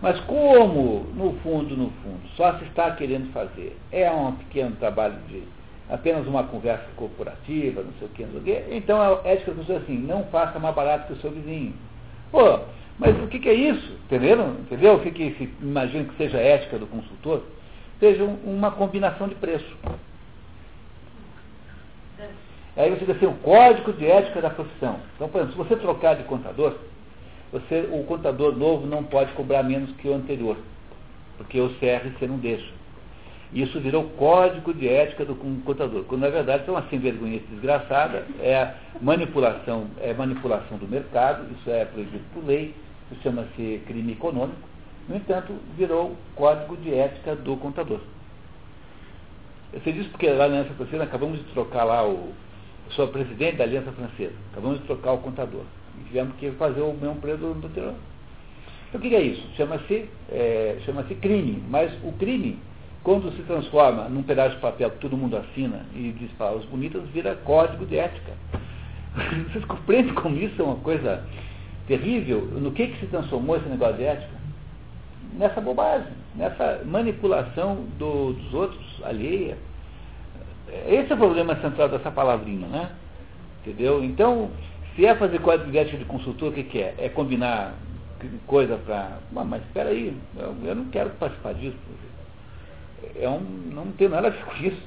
Mas 0.00 0.18
como, 0.20 1.04
no 1.14 1.34
fundo, 1.42 1.76
no 1.76 1.90
fundo, 2.02 2.20
só 2.34 2.54
se 2.54 2.64
está 2.64 2.92
querendo 2.92 3.30
fazer 3.32 3.76
é 3.92 4.10
um 4.10 4.32
pequeno 4.32 4.74
trabalho 4.76 5.16
de 5.28 5.42
apenas 5.90 6.26
uma 6.26 6.44
conversa 6.44 6.86
corporativa, 6.96 7.82
não 7.82 7.92
sei 7.98 8.08
o 8.08 8.10
que, 8.10 8.22
não 8.22 8.30
sei 8.30 8.40
o 8.40 8.44
que, 8.44 8.74
então 8.74 9.02
a 9.02 9.20
ética 9.28 9.52
pessoa 9.52 9.80
é 9.80 9.82
assim, 9.82 9.98
não 9.98 10.24
faça 10.26 10.58
mais 10.58 10.74
barato 10.74 11.08
que 11.08 11.12
o 11.12 11.16
seu 11.16 11.30
vizinho. 11.30 11.74
Pô, 12.30 12.60
mas 12.98 13.14
o 13.22 13.26
que, 13.26 13.38
que 13.38 13.48
é 13.50 13.54
isso? 13.54 13.98
Entenderam? 14.06 14.50
Entendeu? 14.60 14.94
O 14.94 15.00
que, 15.00 15.10
que 15.10 15.30
se 15.32 15.50
imagina 15.60 16.04
que 16.04 16.16
seja 16.16 16.38
a 16.38 16.42
ética 16.42 16.78
do 16.78 16.86
consultor? 16.86 17.42
Sejam 18.00 18.38
uma 18.44 18.70
combinação 18.70 19.28
de 19.28 19.34
preço. 19.34 19.76
Aí 22.76 22.90
você 22.90 23.10
assim, 23.10 23.26
o 23.26 23.34
código 23.34 23.92
de 23.92 24.06
ética 24.06 24.40
da 24.40 24.50
profissão. 24.50 25.00
Então, 25.16 25.28
por 25.28 25.40
exemplo, 25.40 25.64
se 25.64 25.68
você 25.68 25.76
trocar 25.80 26.14
de 26.14 26.22
contador, 26.24 26.74
você, 27.50 27.88
o 27.92 28.04
contador 28.04 28.56
novo 28.56 28.86
não 28.86 29.02
pode 29.02 29.32
cobrar 29.32 29.62
menos 29.62 29.90
que 29.96 30.08
o 30.08 30.14
anterior, 30.14 30.56
porque 31.36 31.60
o 31.60 31.70
CRC 31.70 32.26
não 32.28 32.36
deixa. 32.36 32.70
Isso 33.52 33.80
virou 33.80 34.04
código 34.10 34.74
de 34.74 34.86
ética 34.86 35.24
do 35.24 35.34
contador, 35.64 36.04
quando 36.04 36.20
na 36.20 36.28
verdade 36.28 36.64
é 36.68 36.70
uma 36.70 36.82
sem 36.90 36.98
vergonha 36.98 37.40
desgraçada, 37.50 38.26
é 38.40 38.74
manipulação, 39.00 39.86
é 40.00 40.12
manipulação 40.12 40.76
do 40.76 40.86
mercado, 40.86 41.46
isso 41.58 41.70
é 41.70 41.86
proibido 41.86 42.24
por 42.34 42.44
lei, 42.44 42.74
isso 43.10 43.22
chama-se 43.22 43.82
crime 43.86 44.12
econômico, 44.12 44.68
no 45.08 45.16
entanto, 45.16 45.54
virou 45.76 46.16
código 46.34 46.76
de 46.76 46.94
ética 46.94 47.34
do 47.34 47.56
contador. 47.56 48.00
Eu 49.72 49.80
sei 49.80 49.92
disso 49.92 50.10
porque 50.10 50.28
lá 50.28 50.48
na 50.48 50.56
Aliança 50.56 50.74
Francesa 50.74 51.04
acabamos 51.04 51.38
de 51.38 51.44
trocar 51.52 51.84
lá 51.84 52.06
o. 52.06 52.32
Eu 52.86 52.92
sou 52.92 53.08
presidente 53.08 53.56
da 53.56 53.64
Aliança 53.64 53.92
Francesa, 53.92 54.34
acabamos 54.52 54.80
de 54.80 54.84
trocar 54.86 55.12
o 55.12 55.18
contador. 55.18 55.62
E 56.00 56.04
tivemos 56.04 56.34
que 56.36 56.50
fazer 56.52 56.80
o 56.80 56.92
mesmo 56.92 57.16
preço 57.16 57.38
do 57.38 57.52
anterior. 57.52 57.94
Então 58.88 58.98
o 58.98 59.02
que 59.02 59.14
é 59.14 59.20
isso? 59.20 59.46
Chama-se 59.56 60.08
é, 60.30 60.78
chama 60.84 61.04
crime, 61.04 61.62
mas 61.68 61.92
o 62.02 62.12
crime 62.12 62.58
quando 63.02 63.34
se 63.36 63.42
transforma 63.44 64.08
num 64.08 64.22
pedaço 64.22 64.56
de 64.56 64.60
papel 64.60 64.90
que 64.90 64.98
todo 64.98 65.16
mundo 65.16 65.36
assina 65.36 65.86
e 65.94 66.12
diz 66.18 66.30
palavras 66.32 66.64
bonitas, 66.66 67.02
vira 67.08 67.34
código 67.36 67.86
de 67.86 67.96
ética. 67.96 68.32
Vocês 69.50 69.64
compreendem 69.64 70.12
como 70.14 70.36
isso 70.36 70.60
é 70.60 70.64
uma 70.64 70.76
coisa 70.76 71.24
terrível? 71.86 72.42
No 72.60 72.70
que, 72.72 72.86
que 72.88 73.00
se 73.00 73.06
transformou 73.06 73.56
esse 73.56 73.68
negócio 73.68 73.96
de 73.96 74.04
ética? 74.04 74.37
Nessa 75.34 75.60
bobagem, 75.60 76.12
nessa 76.34 76.82
manipulação 76.84 77.86
do, 77.98 78.32
dos 78.32 78.54
outros, 78.54 79.02
alheia. 79.04 79.56
Esse 80.86 81.12
é 81.12 81.14
o 81.14 81.18
problema 81.18 81.56
central 81.56 81.88
dessa 81.88 82.10
palavrinha, 82.10 82.66
né? 82.66 82.90
Entendeu? 83.60 84.02
Então, 84.02 84.50
se 84.94 85.06
é 85.06 85.14
fazer 85.14 85.40
código 85.40 85.70
de 85.70 85.78
ética 85.78 85.98
de 85.98 86.04
consultor, 86.04 86.50
o 86.50 86.52
que, 86.52 86.64
que 86.64 86.78
é? 86.80 86.94
É 86.98 87.08
combinar 87.08 87.74
coisa 88.46 88.76
para. 88.78 89.18
Mas 89.30 89.62
espera 89.62 89.90
aí, 89.90 90.16
eu, 90.36 90.54
eu 90.64 90.74
não 90.74 90.86
quero 90.86 91.10
participar 91.10 91.54
disso 91.54 91.76
é 93.16 93.28
um, 93.28 93.40
não 93.40 93.92
tem 93.92 94.08
nada 94.08 94.28
a 94.28 94.30
ver 94.30 94.44
com 94.44 94.64
isso. 94.64 94.82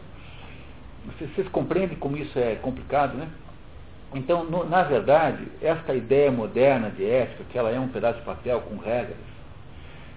Vocês, 1.06 1.34
vocês 1.34 1.47
compreendem 1.49 1.97
como 1.97 2.17
isso 2.17 2.38
é 2.38 2.56
complicado, 2.56 3.17
né? 3.17 3.27
Então, 4.13 4.43
no, 4.43 4.65
na 4.65 4.84
verdade, 4.84 5.47
esta 5.62 5.93
ideia 5.93 6.32
moderna 6.32 6.89
de 6.89 7.06
ética, 7.06 7.43
que 7.49 7.58
ela 7.58 7.71
é 7.71 7.80
um 7.80 7.88
pedaço 7.88 8.19
de 8.19 8.25
papel 8.25 8.62
com 8.62 8.75
regras, 8.77 9.15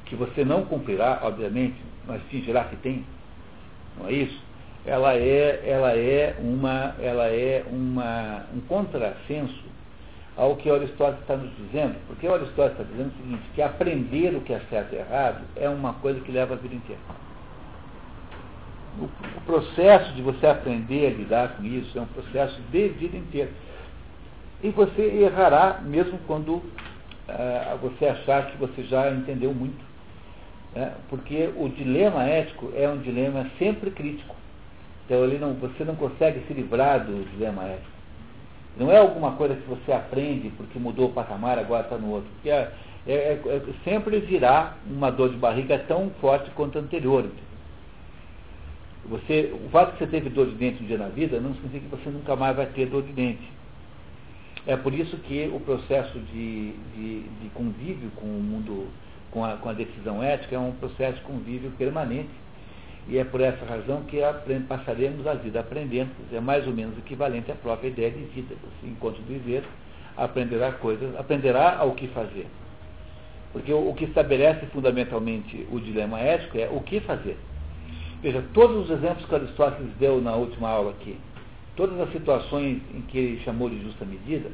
que 0.07 0.15
você 0.15 0.45
não 0.45 0.65
cumprirá, 0.65 1.21
obviamente, 1.23 1.77
mas 2.07 2.23
fingirá 2.25 2.65
que 2.65 2.77
tem, 2.77 3.05
não 3.99 4.09
é 4.09 4.13
isso? 4.13 4.43
Ela 4.87 5.15
é, 5.15 5.63
ela 5.65 5.97
é, 5.97 6.37
uma, 6.39 6.95
ela 7.01 7.27
é 7.29 7.65
uma, 7.71 8.45
um 8.55 8.61
contrassenso 8.61 9.65
ao 10.37 10.57
que 10.57 10.71
Aristóteles 10.71 11.21
está 11.21 11.37
nos 11.37 11.57
dizendo, 11.57 11.97
porque 12.07 12.27
Aristóteles 12.27 12.73
está 12.73 12.85
dizendo 12.85 13.09
o 13.09 13.23
seguinte, 13.23 13.43
que 13.55 13.63
aprender 13.63 14.35
o 14.35 14.41
que 14.41 14.53
é 14.53 14.61
certo 14.69 14.95
e 14.95 14.97
errado 14.97 15.43
é 15.57 15.69
uma 15.69 15.95
coisa 15.95 16.21
que 16.21 16.33
leva 16.33 16.55
a 16.55 16.57
vida 16.57 16.75
inteira 16.75 17.01
o, 18.99 19.05
o 19.05 19.41
processo 19.45 20.13
de 20.13 20.23
você 20.23 20.47
aprender 20.47 21.07
a 21.07 21.11
lidar 21.11 21.57
com 21.57 21.65
isso 21.65 21.97
é 21.99 22.01
um 22.01 22.07
processo 22.07 22.61
de 22.71 22.89
vida 22.89 23.17
inteira. 23.17 23.51
E 24.63 24.71
você 24.71 25.03
errará 25.03 25.81
mesmo 25.83 26.19
quando 26.27 26.63
ah, 27.29 27.77
você 27.81 28.07
achar 28.07 28.47
que 28.47 28.57
você 28.57 28.83
já 28.85 29.11
entendeu 29.11 29.53
muito. 29.53 29.94
Né? 30.75 30.93
Porque 31.09 31.51
o 31.57 31.69
dilema 31.69 32.25
ético 32.25 32.73
é 32.75 32.89
um 32.89 32.99
dilema 32.99 33.49
sempre 33.59 33.91
crítico. 33.91 34.35
Então 35.05 35.23
ele 35.25 35.39
não, 35.39 35.55
você 35.55 35.85
não 35.85 35.95
consegue 35.95 36.41
se 36.47 36.55
livrar 36.55 37.05
do 37.05 37.25
dilema 37.31 37.65
ético. 37.65 37.95
Não 38.77 38.91
é 38.91 38.99
alguma 38.99 39.33
coisa 39.33 39.55
que 39.55 39.69
você 39.69 39.93
aprende 39.93 40.51
porque 40.57 40.79
mudou 40.79 41.09
o 41.09 41.13
patamar, 41.13 41.59
agora 41.59 41.85
está 41.85 41.97
no 41.97 42.11
outro. 42.11 42.29
Porque 42.35 42.51
é, 42.51 42.73
é, 43.07 43.41
é, 43.47 43.63
sempre 43.85 44.19
virá 44.21 44.77
uma 44.87 45.11
dor 45.11 45.31
de 45.31 45.37
barriga 45.37 45.79
tão 45.87 46.11
forte 46.21 46.51
quanto 46.53 46.79
a 46.79 46.81
anterior. 46.81 47.27
Você, 49.07 49.53
o 49.53 49.69
fato 49.69 49.93
de 49.93 49.99
você 49.99 50.07
teve 50.07 50.31
dor 50.31 50.47
de 50.47 50.55
dente 50.55 50.83
um 50.83 50.87
dia 50.87 50.97
na 50.97 51.09
vida 51.09 51.39
não 51.39 51.55
significa 51.55 51.85
que 51.85 52.03
você 52.03 52.11
nunca 52.11 52.35
mais 52.35 52.57
vai 52.57 52.67
ter 52.67 52.87
dor 52.87 53.03
de 53.03 53.13
dente. 53.13 53.53
É 54.67 54.77
por 54.77 54.95
isso 54.95 55.19
que 55.19 55.51
o 55.53 55.61
processo 55.61 56.19
de, 56.19 56.73
de, 56.97 57.21
de 57.23 57.49
convívio 57.53 58.11
com 58.17 58.27
o 58.27 58.41
mundo, 58.41 58.89
com 59.35 59.45
a, 59.45 59.57
com 59.57 59.69
a, 59.69 59.73
decisão 59.73 60.23
ética, 60.23 60.55
é 60.55 60.59
um 60.59 60.71
processo 60.73 61.19
de 61.19 61.23
convívio 61.23 61.71
permanente. 61.73 62.31
E 63.09 63.19
é 63.19 63.25
por 63.25 63.41
essa 63.43 63.67
razão 63.67 64.03
que 64.05 64.19
passaremos 64.67 65.27
a 65.27 65.35
vida 65.35 65.61
aprendendo, 65.61 66.11
é 66.33 66.41
mais 66.41 66.67
ou 66.67 66.73
menos 66.73 66.97
equivalente 66.97 67.53
à 67.53 67.55
própria 67.55 67.89
ideia 67.89 68.11
de 68.11 68.25
vida. 68.27 68.55
Enquanto 68.83 69.21
viver, 69.27 69.63
aprenderá 70.17 70.73
coisas, 70.73 71.15
aprenderá 71.19 71.77
ao 71.77 71.91
que 71.93 72.09
fazer. 72.09 72.47
Porque 73.53 73.71
o, 73.71 73.91
o 73.91 73.95
que 73.95 74.05
estabelece 74.05 74.65
fundamentalmente 74.67 75.67
o 75.71 75.79
dilema 75.81 76.19
ético 76.19 76.57
é 76.57 76.69
o 76.73 76.81
que 76.81 77.01
fazer. 77.01 77.37
Veja, 78.23 78.43
todos 78.55 78.85
os 78.85 78.91
exemplos 78.91 79.27
que 79.27 79.35
Aristóteles 79.35 79.93
deu 79.99 80.23
na 80.23 80.35
última 80.35 80.71
aula 80.71 80.93
aqui, 80.93 81.19
todas 81.77 82.01
as 82.01 82.11
situações 82.11 82.81
em 82.95 83.03
que 83.03 83.19
ele 83.19 83.43
chamou 83.45 83.69
de 83.69 83.83
justa 83.83 84.07
medida, 84.07 84.51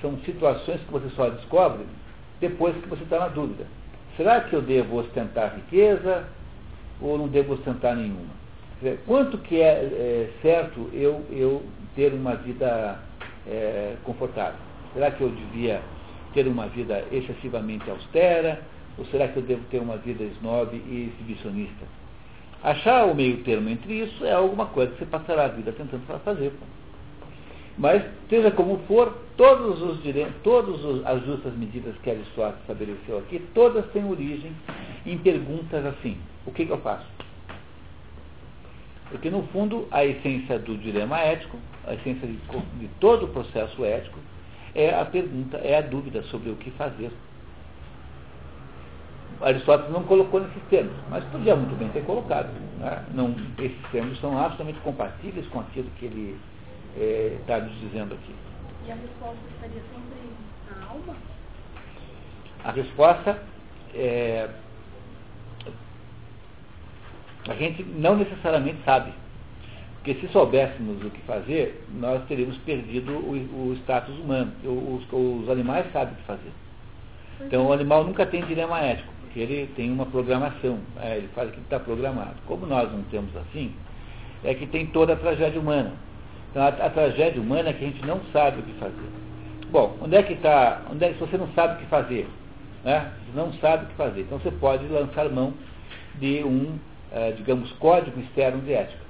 são 0.00 0.16
situações 0.20 0.80
que 0.82 0.92
você 0.92 1.08
só 1.16 1.28
descobre 1.30 1.84
depois 2.40 2.76
que 2.76 2.88
você 2.88 3.02
está 3.02 3.18
na 3.18 3.28
dúvida. 3.28 3.66
Será 4.18 4.40
que 4.40 4.52
eu 4.52 4.60
devo 4.60 4.98
ostentar 4.98 5.54
riqueza 5.54 6.24
ou 7.00 7.16
não 7.16 7.28
devo 7.28 7.54
ostentar 7.54 7.94
nenhuma? 7.94 8.36
Quanto 9.06 9.38
que 9.38 9.60
é, 9.60 9.68
é 9.68 10.30
certo 10.42 10.90
eu, 10.92 11.24
eu 11.30 11.62
ter 11.94 12.12
uma 12.12 12.34
vida 12.34 12.98
é, 13.46 13.94
confortável? 14.02 14.58
Será 14.92 15.12
que 15.12 15.20
eu 15.20 15.28
devia 15.30 15.80
ter 16.34 16.48
uma 16.48 16.66
vida 16.66 17.04
excessivamente 17.12 17.88
austera? 17.88 18.60
Ou 18.98 19.04
será 19.06 19.28
que 19.28 19.36
eu 19.36 19.42
devo 19.42 19.62
ter 19.70 19.80
uma 19.80 19.96
vida 19.96 20.24
snob 20.24 20.74
e 20.74 21.12
exibicionista? 21.14 21.86
Achar 22.60 23.06
o 23.06 23.14
meio 23.14 23.44
termo 23.44 23.68
entre 23.68 24.00
isso 24.02 24.24
é 24.24 24.32
alguma 24.32 24.66
coisa 24.66 24.90
que 24.90 24.98
você 24.98 25.06
passará 25.06 25.44
a 25.44 25.48
vida 25.48 25.70
tentando 25.70 26.02
fazer. 26.24 26.52
Mas, 27.78 28.02
seja 28.28 28.50
como 28.50 28.78
for, 28.88 29.16
todos 29.36 29.80
os 29.80 30.02
direitos, 30.02 30.34
todas 30.42 31.06
as 31.06 31.24
justas 31.24 31.54
medidas 31.54 31.94
que 32.02 32.10
Aristóteles 32.10 32.60
estabeleceu 32.62 33.18
aqui, 33.18 33.38
todas 33.54 33.86
têm 33.92 34.04
origem 34.04 34.52
em 35.06 35.16
perguntas 35.16 35.86
assim, 35.86 36.18
o 36.44 36.50
que, 36.50 36.66
que 36.66 36.72
eu 36.72 36.78
faço? 36.78 37.06
Porque, 39.10 39.30
no 39.30 39.44
fundo, 39.44 39.86
a 39.92 40.04
essência 40.04 40.58
do 40.58 40.76
dilema 40.76 41.20
ético, 41.20 41.56
a 41.86 41.94
essência 41.94 42.26
de, 42.26 42.34
de 42.34 42.88
todo 42.98 43.26
o 43.26 43.28
processo 43.28 43.84
ético, 43.84 44.18
é 44.74 44.92
a 44.92 45.04
pergunta, 45.04 45.56
é 45.58 45.78
a 45.78 45.80
dúvida 45.80 46.22
sobre 46.24 46.50
o 46.50 46.56
que 46.56 46.72
fazer. 46.72 47.12
Aristóteles 49.40 49.92
não 49.92 50.02
colocou 50.02 50.40
nesses 50.40 50.62
termos, 50.68 50.92
mas 51.08 51.22
podia 51.26 51.54
muito 51.54 51.78
bem 51.78 51.88
ter 51.90 52.04
colocado. 52.04 52.50
Né? 52.80 53.04
Não, 53.14 53.34
esses 53.56 53.90
termos 53.92 54.18
são 54.20 54.36
absolutamente 54.36 54.80
compatíveis 54.80 55.46
com 55.46 55.60
aquilo 55.60 55.88
que 55.96 56.06
ele 56.06 56.36
está 57.40 57.54
é, 57.54 57.60
nos 57.60 57.80
dizendo 57.80 58.14
aqui. 58.14 58.34
E 58.86 58.92
a 58.92 58.94
resposta 58.94 59.38
estaria 59.54 59.82
sempre 59.92 60.80
na 60.80 60.86
alma? 60.86 61.16
A 62.64 62.72
resposta 62.72 63.42
é. 63.94 64.48
A 67.48 67.54
gente 67.54 67.82
não 67.82 68.16
necessariamente 68.16 68.82
sabe. 68.84 69.12
Porque 69.96 70.14
se 70.20 70.28
soubéssemos 70.28 71.04
o 71.04 71.10
que 71.10 71.20
fazer, 71.22 71.84
nós 71.94 72.24
teríamos 72.26 72.56
perdido 72.58 73.12
o, 73.12 73.70
o 73.70 73.74
status 73.82 74.16
humano. 74.18 74.52
Os, 74.64 75.04
os 75.12 75.50
animais 75.50 75.90
sabem 75.92 76.14
o 76.14 76.16
que 76.16 76.22
fazer. 76.22 76.52
Então 77.40 77.66
o 77.66 77.72
animal 77.72 78.04
nunca 78.04 78.26
tem 78.26 78.44
dilema 78.44 78.80
ético 78.80 79.18
porque 79.28 79.40
ele 79.40 79.66
tem 79.76 79.92
uma 79.92 80.06
programação, 80.06 80.78
é, 81.00 81.18
ele 81.18 81.28
faz 81.28 81.48
aquilo 81.48 81.62
que 81.62 81.74
está 81.74 81.78
programado. 81.78 82.34
Como 82.46 82.66
nós 82.66 82.90
não 82.90 83.02
temos 83.04 83.34
assim, 83.36 83.72
é 84.42 84.54
que 84.54 84.66
tem 84.66 84.86
toda 84.86 85.12
a 85.12 85.16
tragédia 85.16 85.60
humana. 85.60 85.92
Então 86.50 86.62
a, 86.62 86.68
a, 86.68 86.90
tragédia 86.90 87.40
humana 87.40 87.70
é 87.70 87.72
que 87.72 87.84
a 87.84 87.88
gente 87.88 88.04
não 88.06 88.20
sabe 88.32 88.60
o 88.60 88.62
que 88.62 88.72
fazer. 88.74 89.10
Bom, 89.70 89.96
onde 90.00 90.16
é 90.16 90.22
que 90.22 90.32
está, 90.32 90.82
onde 90.90 91.04
é, 91.04 91.12
se 91.12 91.18
você 91.18 91.36
não 91.36 91.48
sabe 91.48 91.74
o 91.74 91.78
que 91.78 91.86
fazer, 91.86 92.26
né? 92.84 93.12
Você 93.26 93.38
não 93.38 93.52
sabe 93.54 93.84
o 93.84 93.88
que 93.88 93.94
fazer, 93.94 94.20
então 94.22 94.38
você 94.38 94.50
pode 94.50 94.86
lançar 94.86 95.28
mão 95.28 95.52
de 96.14 96.42
um, 96.42 96.78
é, 97.12 97.32
digamos, 97.32 97.70
código 97.72 98.18
externo 98.20 98.62
de 98.62 98.72
ética. 98.72 99.02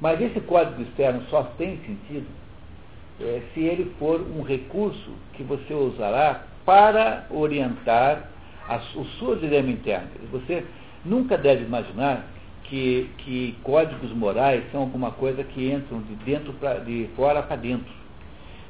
Mas 0.00 0.20
esse 0.20 0.40
código 0.40 0.82
externo 0.82 1.22
só 1.30 1.42
tem 1.58 1.78
sentido 1.78 2.26
é, 3.20 3.42
se 3.52 3.60
ele 3.60 3.94
for 3.98 4.20
um 4.20 4.42
recurso 4.42 5.12
que 5.34 5.42
você 5.42 5.72
usará 5.72 6.42
para 6.64 7.26
orientar 7.30 8.28
a, 8.68 8.76
o 8.96 9.04
seu 9.18 9.36
dilema 9.36 9.70
interno. 9.70 10.08
Você 10.32 10.64
nunca 11.04 11.36
deve 11.36 11.64
imaginar 11.64 12.24
que, 12.64 13.10
que 13.18 13.56
códigos 13.62 14.10
morais 14.12 14.64
são 14.72 14.82
alguma 14.82 15.10
coisa 15.12 15.44
que 15.44 15.70
entram 15.70 16.00
de 16.02 16.14
dentro 16.16 16.52
pra, 16.54 16.74
de 16.74 17.08
fora 17.16 17.42
para 17.42 17.56
dentro. 17.56 17.92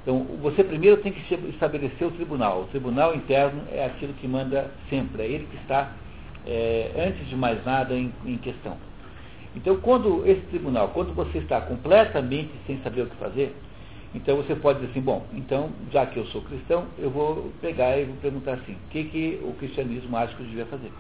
Então, 0.03 0.23
você 0.43 0.63
primeiro 0.63 0.99
tem 0.99 1.13
que 1.13 1.35
estabelecer 1.49 2.07
o 2.07 2.11
tribunal. 2.11 2.63
O 2.63 2.65
tribunal 2.67 3.15
interno 3.15 3.63
é 3.73 3.87
aquilo 3.87 4.13
que 4.15 4.29
manda 4.29 4.71
sempre, 4.91 5.23
é 5.23 5.27
ele 5.27 5.47
que 5.47 5.57
está, 5.57 5.93
é, 6.47 6.91
antes 6.97 7.27
de 7.27 7.35
mais 7.35 7.65
nada, 7.65 7.95
em, 7.95 8.13
em 8.27 8.37
questão. 8.37 8.77
Então, 9.57 9.77
quando 9.77 10.27
esse 10.27 10.43
tribunal, 10.43 10.89
quando 10.89 11.15
você 11.15 11.39
está 11.39 11.61
completamente 11.61 12.51
sem 12.67 12.79
saber 12.83 13.03
o 13.03 13.07
que 13.07 13.17
fazer, 13.17 13.55
então 14.15 14.37
você 14.37 14.55
pode 14.55 14.81
dizer 14.81 14.91
assim, 14.91 15.01
bom, 15.01 15.25
então, 15.33 15.71
já 15.91 16.05
que 16.05 16.19
eu 16.19 16.27
sou 16.27 16.43
cristão, 16.43 16.87
eu 16.99 17.11
vou 17.11 17.51
pegar 17.61 17.97
e 17.99 18.05
vou 18.05 18.17
perguntar 18.17 18.55
assim, 18.55 18.73
o 18.73 18.91
que, 18.91 19.05
que 19.05 19.41
o 19.43 19.55
cristianismo 19.55 20.17
acha 20.17 20.35
que 20.35 20.43
eu 20.43 20.47
devia 20.47 20.67
fazer? 20.67 20.91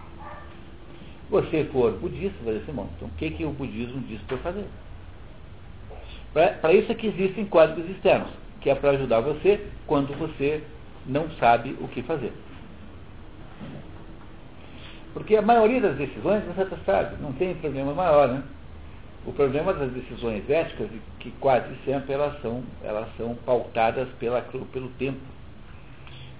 Você 1.30 1.64
for 1.72 1.92
budista, 1.92 2.36
vai 2.44 2.54
dizer 2.54 2.64
assim, 2.64 2.72
bom, 2.72 2.88
então 2.96 3.08
o 3.08 3.10
que, 3.12 3.30
que 3.30 3.44
o 3.44 3.50
budismo 3.50 4.00
diz 4.02 4.20
para 4.22 4.38
fazer? 4.38 4.66
Para 6.32 6.72
isso 6.72 6.90
é 6.90 6.94
que 6.94 7.06
existem 7.06 7.46
códigos 7.46 7.88
externos, 7.88 8.30
que 8.60 8.68
é 8.68 8.74
para 8.74 8.90
ajudar 8.90 9.20
você 9.20 9.66
quando 9.86 10.16
você 10.18 10.62
não 11.06 11.30
sabe 11.32 11.76
o 11.80 11.88
que 11.88 12.02
fazer. 12.02 12.32
Porque 15.12 15.36
a 15.36 15.42
maioria 15.42 15.80
das 15.80 15.96
decisões 15.96 16.42
você 16.44 16.66
sabe, 16.84 17.22
não 17.22 17.32
tem 17.32 17.54
problema 17.54 17.94
maior, 17.94 18.28
né? 18.28 18.42
O 19.24 19.32
problema 19.32 19.72
das 19.72 19.90
decisões 19.92 20.48
éticas 20.50 20.88
é 20.92 20.98
que 21.20 21.30
quase 21.40 21.74
sempre 21.84 22.12
elas 22.12 22.38
são, 22.42 22.62
elas 22.82 23.08
são 23.16 23.34
pautadas 23.46 24.08
pela, 24.18 24.42
pelo 24.42 24.88
tempo. 24.98 25.20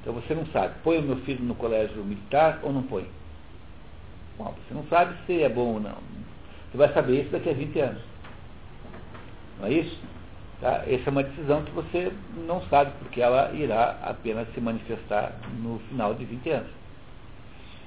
Então 0.02 0.12
você 0.12 0.34
não 0.34 0.44
sabe, 0.46 0.74
põe 0.82 0.98
o 0.98 1.02
meu 1.02 1.16
filho 1.18 1.42
no 1.42 1.54
colégio 1.54 2.04
militar 2.04 2.58
ou 2.62 2.72
não 2.72 2.82
põe? 2.82 3.06
Bom, 4.38 4.54
você 4.66 4.74
não 4.74 4.84
sabe 4.88 5.14
se 5.26 5.42
é 5.42 5.48
bom 5.48 5.74
ou 5.74 5.80
não. 5.80 5.96
Você 6.70 6.78
vai 6.78 6.92
saber 6.92 7.22
isso 7.22 7.30
daqui 7.30 7.50
a 7.50 7.52
20 7.52 7.80
anos. 7.80 8.02
Não 9.60 9.66
é 9.68 9.72
isso? 9.72 9.98
Tá? 10.60 10.82
Essa 10.86 11.08
é 11.08 11.10
uma 11.10 11.22
decisão 11.22 11.62
que 11.62 11.70
você 11.72 12.12
não 12.46 12.60
sabe, 12.62 12.92
porque 12.98 13.20
ela 13.20 13.52
irá 13.52 13.98
apenas 14.02 14.48
se 14.54 14.60
manifestar 14.60 15.32
no 15.62 15.78
final 15.88 16.14
de 16.14 16.24
20 16.24 16.50
anos. 16.50 16.70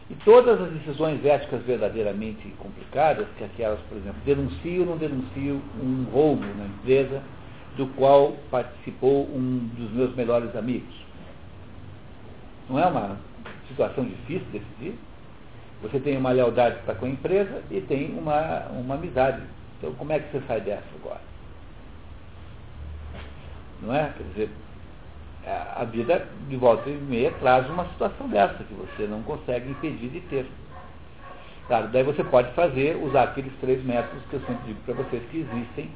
E 0.10 0.16
todas 0.24 0.62
as 0.62 0.72
decisões 0.72 1.24
éticas 1.26 1.62
verdadeiramente 1.64 2.48
complicadas, 2.60 3.28
que 3.38 3.44
aquelas, 3.44 3.80
por 3.90 3.98
exemplo, 3.98 4.22
denuncio 4.26 4.82
ou 4.82 4.86
não 4.86 4.98
denuncio 4.98 5.62
um 5.82 6.06
roubo 6.12 6.46
na 6.46 6.66
empresa 6.66 7.22
do 7.76 7.88
qual 7.88 8.38
participou 8.50 9.26
um 9.26 9.70
dos 9.76 9.92
meus 9.92 10.16
melhores 10.16 10.56
amigos. 10.56 10.96
Não 12.70 12.80
é 12.80 12.86
uma 12.86 13.18
situação 13.68 14.06
difícil 14.06 14.46
de 14.52 14.60
decidir? 14.60 15.00
Você 15.82 16.00
tem 16.00 16.18
uma 16.18 16.32
lealdade 16.32 16.80
para 16.86 16.96
com 16.96 17.06
a 17.06 17.10
empresa 17.10 17.62
e 17.70 17.82
tem 17.82 18.18
uma, 18.18 18.68
uma 18.72 18.96
amizade. 18.96 19.42
Então, 19.78 19.94
como 19.94 20.12
é 20.12 20.20
que 20.20 20.32
você 20.32 20.44
sai 20.48 20.62
dessa 20.62 20.88
agora? 21.00 21.22
Não 23.82 23.94
é? 23.94 24.12
Quer 24.18 24.24
dizer, 24.24 24.50
a 25.76 25.84
vida 25.86 26.28
de 26.50 26.58
volta 26.58 26.90
e 26.90 26.94
meia 26.94 27.32
traz 27.40 27.70
uma 27.70 27.86
situação 27.90 28.28
dessa, 28.28 28.64
que 28.64 28.74
você 28.74 29.08
não 29.08 29.22
consegue 29.24 29.70
impedir 29.70 30.10
de 30.10 30.20
ter. 30.22 30.46
Claro, 31.68 31.90
daí 31.90 32.04
você 32.04 32.24
pode 32.24 32.52
fazer, 32.54 32.98
usar 32.98 33.24
aqueles 33.24 33.52
três 33.60 33.84
métodos 33.84 34.24
que 34.30 34.36
eu 34.36 34.40
sempre 34.42 34.68
digo 34.68 34.80
para 34.82 34.96
vocês 34.96 35.22
que 35.30 35.40
existem, 35.40 35.90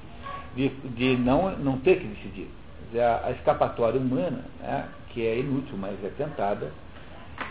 de, 0.55 0.69
de 0.69 1.17
não, 1.17 1.51
não 1.57 1.77
ter 1.79 1.99
que 1.99 2.07
decidir. 2.07 2.49
Dizer, 2.87 3.01
a, 3.01 3.27
a, 3.27 3.31
escapatória 3.31 3.99
humana, 3.99 4.43
né, 4.59 4.85
que 5.09 5.25
é 5.25 5.39
inútil, 5.39 5.77
mas 5.77 5.93
é 6.03 6.09
tentada, 6.09 6.71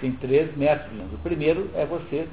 tem 0.00 0.12
três 0.12 0.56
métodos. 0.56 1.12
O 1.12 1.18
primeiro 1.18 1.70
é 1.74 1.84
você 1.86 2.26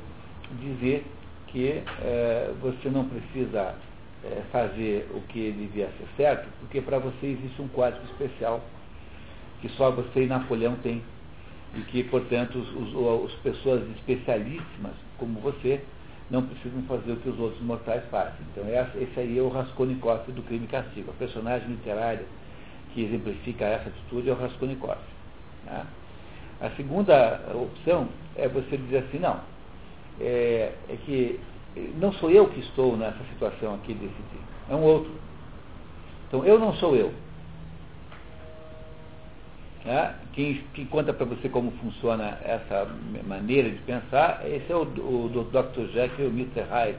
dizer 0.60 1.06
que 1.48 1.84
é, 2.02 2.52
você 2.62 2.90
não 2.90 3.06
precisa 3.06 3.76
é, 4.24 4.42
fazer 4.52 5.10
o 5.14 5.22
que 5.22 5.52
devia 5.52 5.88
ser 5.98 6.08
certo, 6.16 6.48
porque 6.60 6.82
para 6.82 7.00
você 7.00 7.28
existe 7.28 7.62
um 7.62 7.68
código 7.70 8.04
especial 8.06 8.62
que 9.62 9.70
só 9.70 9.92
você 9.92 10.24
e 10.24 10.28
Napoleão 10.28 10.76
têm. 10.78 11.02
E 11.76 11.82
que, 11.82 12.04
portanto, 12.06 12.64
as 13.26 13.34
pessoas 13.42 13.84
especialíssimas, 13.98 14.94
como 15.18 15.40
você, 15.42 15.82
não 16.30 16.44
precisam 16.44 16.82
fazer 16.84 17.12
o 17.12 17.18
que 17.18 17.30
os 17.30 17.40
outros 17.40 17.62
mortais 17.62 18.04
fazem. 18.10 18.40
Então, 18.52 18.64
esse 18.96 19.20
aí 19.20 19.38
é 19.38 19.42
o 19.42 19.50
Raskolnikov 19.50 20.32
do 20.32 20.42
crime 20.44 20.66
e 20.66 20.68
castigo. 20.68 21.12
A 21.12 21.14
personagem 21.14 21.68
literária 21.68 22.26
que 22.94 23.04
exemplifica 23.04 23.66
essa 23.66 23.90
atitude 23.90 24.30
é 24.30 24.34
o 24.34 24.36
Raskolnikov. 24.36 24.98
Né? 25.66 25.86
A 26.60 26.70
segunda 26.72 27.42
opção 27.54 28.08
é 28.36 28.48
você 28.48 28.78
dizer 28.78 29.00
assim, 29.00 29.20
não, 29.20 29.40
é, 30.20 30.74
é, 30.90 30.98
que 31.06 31.40
não 32.00 32.12
sou 32.14 32.32
eu 32.32 32.48
que 32.48 32.60
estou 32.62 32.98
nessa 32.98 33.24
situação 33.34 33.76
aqui 33.76 33.94
de 33.94 34.08
decidir, 34.08 34.42
é 34.70 34.76
um 34.76 34.82
outro. 34.82 35.12
Então, 36.28 36.44
eu 36.44 36.60
não 36.60 36.74
sou 36.74 36.96
eu. 36.96 37.14
Né? 39.86 40.16
Quem, 40.34 40.64
quem, 40.74 40.86
conta 40.86 41.14
para 41.14 41.26
você 41.26 41.48
como 41.48 41.72
funciona 41.72 42.38
essa 42.44 42.88
maneira 43.26 43.70
de 43.70 43.78
pensar, 43.84 44.42
esse 44.46 44.72
é 44.72 44.76
o, 44.76 44.84
o, 44.84 45.26
o 45.26 45.30
Dr. 45.46 45.94
Jekyll 45.94 46.26
e 46.26 46.28
o 46.28 46.32
Mr. 46.32 46.62
Hyde. 46.70 46.98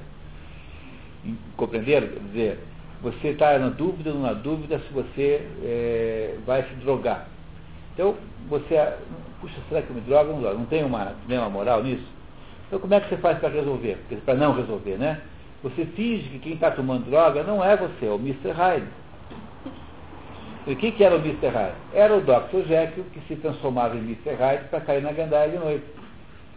Compreenderam? 1.56 2.08
Quer 2.08 2.20
dizer, 2.20 2.58
você 3.02 3.28
está 3.28 3.58
na 3.58 3.68
dúvida 3.68 4.10
ou 4.12 4.20
na 4.20 4.32
dúvida 4.32 4.78
se 4.78 4.92
você 4.92 5.46
é, 5.62 6.38
vai 6.46 6.62
se 6.62 6.74
drogar. 6.76 7.28
Então, 7.98 8.14
você, 8.48 8.76
puxa, 9.40 9.56
será 9.68 9.82
que 9.82 9.90
eu 9.90 9.96
me 9.96 10.02
drogo 10.02 10.40
não? 10.40 10.54
Não 10.54 10.66
tem 10.66 10.84
uma, 10.84 11.16
uma 11.28 11.50
moral 11.50 11.82
nisso? 11.82 12.06
Então, 12.68 12.78
como 12.78 12.94
é 12.94 13.00
que 13.00 13.08
você 13.08 13.16
faz 13.16 13.40
para 13.40 13.48
resolver? 13.48 13.98
Para 14.24 14.34
não 14.34 14.54
resolver, 14.54 14.96
né? 14.96 15.20
Você 15.64 15.84
finge 15.84 16.28
que 16.28 16.38
quem 16.38 16.52
está 16.52 16.70
tomando 16.70 17.10
droga 17.10 17.42
não 17.42 17.64
é 17.64 17.76
você, 17.76 18.06
é 18.06 18.10
o 18.10 18.14
Mr. 18.14 18.52
Hyde. 18.52 18.86
E 20.68 20.72
o 20.74 20.76
que, 20.76 21.02
era 21.02 21.16
o 21.16 21.18
Mr. 21.18 21.48
Hyde? 21.48 21.74
Era 21.92 22.16
o 22.16 22.20
Dr. 22.20 22.68
Jekyll 22.68 23.04
que 23.12 23.20
se 23.26 23.34
transformava 23.34 23.96
em 23.96 24.00
Mr. 24.00 24.36
Hyde 24.36 24.68
para 24.68 24.80
cair 24.82 25.02
na 25.02 25.10
gandaia 25.10 25.50
de 25.50 25.58
noite. 25.58 25.84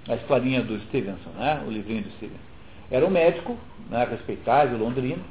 A 0.09 0.13
historinha 0.17 0.61
do 0.61 0.79
Stevenson, 0.81 1.31
né? 1.39 1.63
o 1.65 1.71
livrinho 1.71 2.03
do 2.03 2.11
Stevenson. 2.17 2.37
Era 2.91 3.03
um 3.03 3.09
médico, 3.09 3.57
né, 3.89 4.05
respeitável, 4.07 4.77
londrino, 4.77 5.23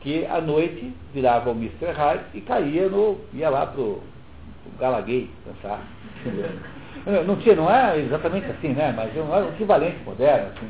que 0.00 0.26
à 0.26 0.40
noite 0.40 0.92
virava 1.12 1.50
o 1.50 1.54
Mr. 1.54 1.92
Hyde 1.92 2.24
e 2.34 2.40
caía 2.40 2.88
no. 2.88 3.20
ia 3.32 3.50
lá 3.50 3.66
pro, 3.66 4.02
pro 4.10 4.13
Galaguei 4.78 5.30
dançar. 5.46 5.80
Não 7.26 7.36
tinha, 7.36 7.54
não 7.54 7.70
é 7.70 7.98
exatamente 7.98 8.50
assim, 8.50 8.68
né? 8.68 8.92
Mas 8.96 9.14
é 9.16 9.20
um 9.20 9.48
equivalente 9.50 9.98
moderno. 10.04 10.48
Assim. 10.48 10.66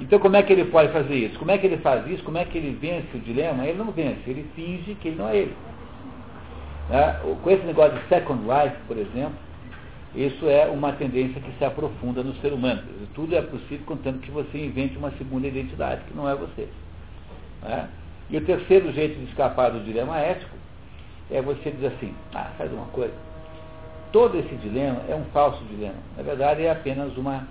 Então 0.00 0.18
como 0.18 0.36
é 0.36 0.42
que 0.42 0.52
ele 0.52 0.64
pode 0.66 0.92
fazer 0.92 1.14
isso? 1.14 1.38
Como 1.38 1.50
é 1.50 1.58
que 1.58 1.66
ele 1.66 1.78
faz 1.78 2.06
isso? 2.06 2.22
Como 2.22 2.38
é 2.38 2.44
que 2.44 2.56
ele 2.56 2.76
vence 2.80 3.16
o 3.16 3.20
dilema? 3.20 3.66
Ele 3.66 3.78
não 3.78 3.90
vence, 3.90 4.22
ele 4.26 4.48
finge 4.54 4.94
que 4.94 5.08
ele 5.08 5.16
não 5.16 5.28
é 5.28 5.36
ele. 5.36 5.56
Né? 6.88 7.20
Com 7.42 7.50
esse 7.50 7.64
negócio 7.64 7.98
de 7.98 8.08
Second 8.08 8.42
Life, 8.42 8.76
por 8.86 8.96
exemplo, 8.96 9.34
isso 10.14 10.48
é 10.48 10.66
uma 10.66 10.92
tendência 10.92 11.40
que 11.40 11.50
se 11.58 11.64
aprofunda 11.64 12.22
no 12.22 12.34
ser 12.36 12.52
humano. 12.52 12.82
Tudo 13.14 13.34
é 13.34 13.42
possível 13.42 13.84
contando 13.84 14.20
que 14.20 14.30
você 14.30 14.64
invente 14.64 14.96
uma 14.96 15.10
segunda 15.12 15.46
identidade, 15.46 16.02
que 16.04 16.16
não 16.16 16.28
é 16.28 16.34
você. 16.34 16.68
Né? 17.62 17.88
E 18.30 18.36
o 18.36 18.44
terceiro 18.44 18.92
jeito 18.92 19.18
de 19.18 19.24
escapar 19.24 19.70
do 19.70 19.80
dilema 19.80 20.18
ético 20.18 20.56
é 21.34 21.42
você 21.42 21.72
dizer 21.72 21.88
assim, 21.88 22.14
ah, 22.32 22.52
faz 22.56 22.72
uma 22.72 22.86
coisa. 22.86 23.12
Todo 24.12 24.38
esse 24.38 24.54
dilema 24.56 25.02
é 25.08 25.14
um 25.16 25.24
falso 25.26 25.62
dilema. 25.64 25.96
Na 26.16 26.22
verdade, 26.22 26.62
é 26.62 26.70
apenas 26.70 27.16
uma, 27.16 27.46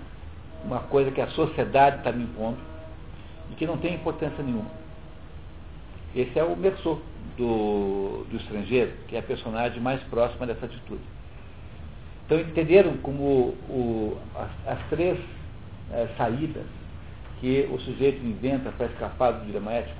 uma 0.64 0.80
coisa 0.80 1.10
que 1.10 1.20
a 1.20 1.28
sociedade 1.28 1.98
está 1.98 2.10
me 2.10 2.24
impondo 2.24 2.56
e 3.50 3.54
que 3.54 3.66
não 3.66 3.76
tem 3.76 3.94
importância 3.94 4.42
nenhuma. 4.42 4.70
Esse 6.16 6.38
é 6.38 6.44
o 6.44 6.56
Merceau 6.56 6.98
do, 7.36 8.24
do 8.30 8.36
estrangeiro, 8.36 8.92
que 9.06 9.16
é 9.16 9.18
a 9.18 9.22
personagem 9.22 9.80
mais 9.80 10.02
próxima 10.04 10.46
dessa 10.46 10.64
atitude. 10.64 11.02
Então 12.24 12.40
entenderam 12.40 12.96
como 12.98 13.54
o, 13.68 14.16
as, 14.34 14.78
as, 14.78 14.88
três 14.88 15.18
é, 15.92 16.08
saídas 16.16 16.64
que 17.38 17.68
o 17.70 17.78
sujeito 17.80 18.24
inventa 18.24 18.70
para 18.70 18.86
escapar 18.86 19.32
do 19.32 19.44
dilema 19.44 19.72
ético, 19.74 19.98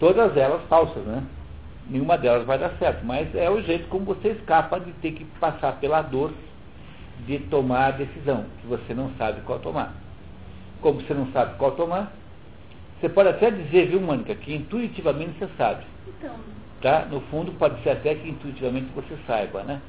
todas 0.00 0.36
elas 0.36 0.66
falsas, 0.66 1.04
né? 1.04 1.22
Nenhuma 1.88 2.16
delas 2.16 2.46
vai 2.46 2.58
dar 2.58 2.70
certo, 2.78 3.04
mas 3.04 3.34
é 3.34 3.50
o 3.50 3.60
jeito 3.62 3.88
como 3.88 4.06
você 4.06 4.28
escapa 4.28 4.80
de 4.80 4.92
ter 4.94 5.12
que 5.12 5.24
passar 5.38 5.72
pela 5.80 6.00
dor 6.00 6.32
de 7.26 7.38
tomar 7.38 7.86
a 7.86 7.90
decisão, 7.92 8.46
que 8.60 8.66
você 8.66 8.94
não 8.94 9.10
sabe 9.16 9.40
qual 9.42 9.58
tomar. 9.58 9.94
Como 10.80 11.00
você 11.00 11.14
não 11.14 11.30
sabe 11.32 11.56
qual 11.56 11.72
tomar, 11.72 12.12
você 13.00 13.08
pode 13.08 13.28
até 13.28 13.50
dizer, 13.50 13.88
viu, 13.88 14.00
Mônica, 14.00 14.34
que 14.34 14.54
intuitivamente 14.54 15.38
você 15.38 15.48
sabe. 15.56 15.84
Então. 16.06 16.34
Tá? 16.80 17.06
No 17.06 17.20
fundo, 17.22 17.52
pode 17.52 17.82
ser 17.82 17.90
até 17.90 18.14
que 18.14 18.28
intuitivamente 18.28 18.86
você 18.94 19.16
saiba, 19.26 19.62
né? 19.62 19.80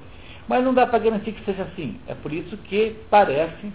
Mas 0.48 0.64
não 0.64 0.74
dá 0.74 0.86
para 0.86 1.00
garantir 1.00 1.32
que 1.32 1.44
seja 1.44 1.64
assim. 1.64 2.00
É 2.08 2.14
por 2.14 2.32
isso 2.32 2.56
que 2.58 2.96
parece 3.10 3.72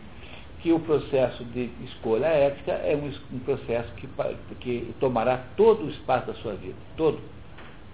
que 0.61 0.73
o 0.73 0.79
processo 0.79 1.45
de 1.45 1.71
escolha 1.85 2.27
ética 2.27 2.73
é 2.73 2.95
um, 2.95 3.11
um 3.35 3.39
processo 3.41 3.93
que, 3.95 4.09
que 4.61 4.95
tomará 5.01 5.43
todo 5.57 5.85
o 5.85 5.91
espaço 5.91 6.27
da 6.27 6.35
sua 6.35 6.55
vida. 6.55 6.77
Todo. 6.97 7.19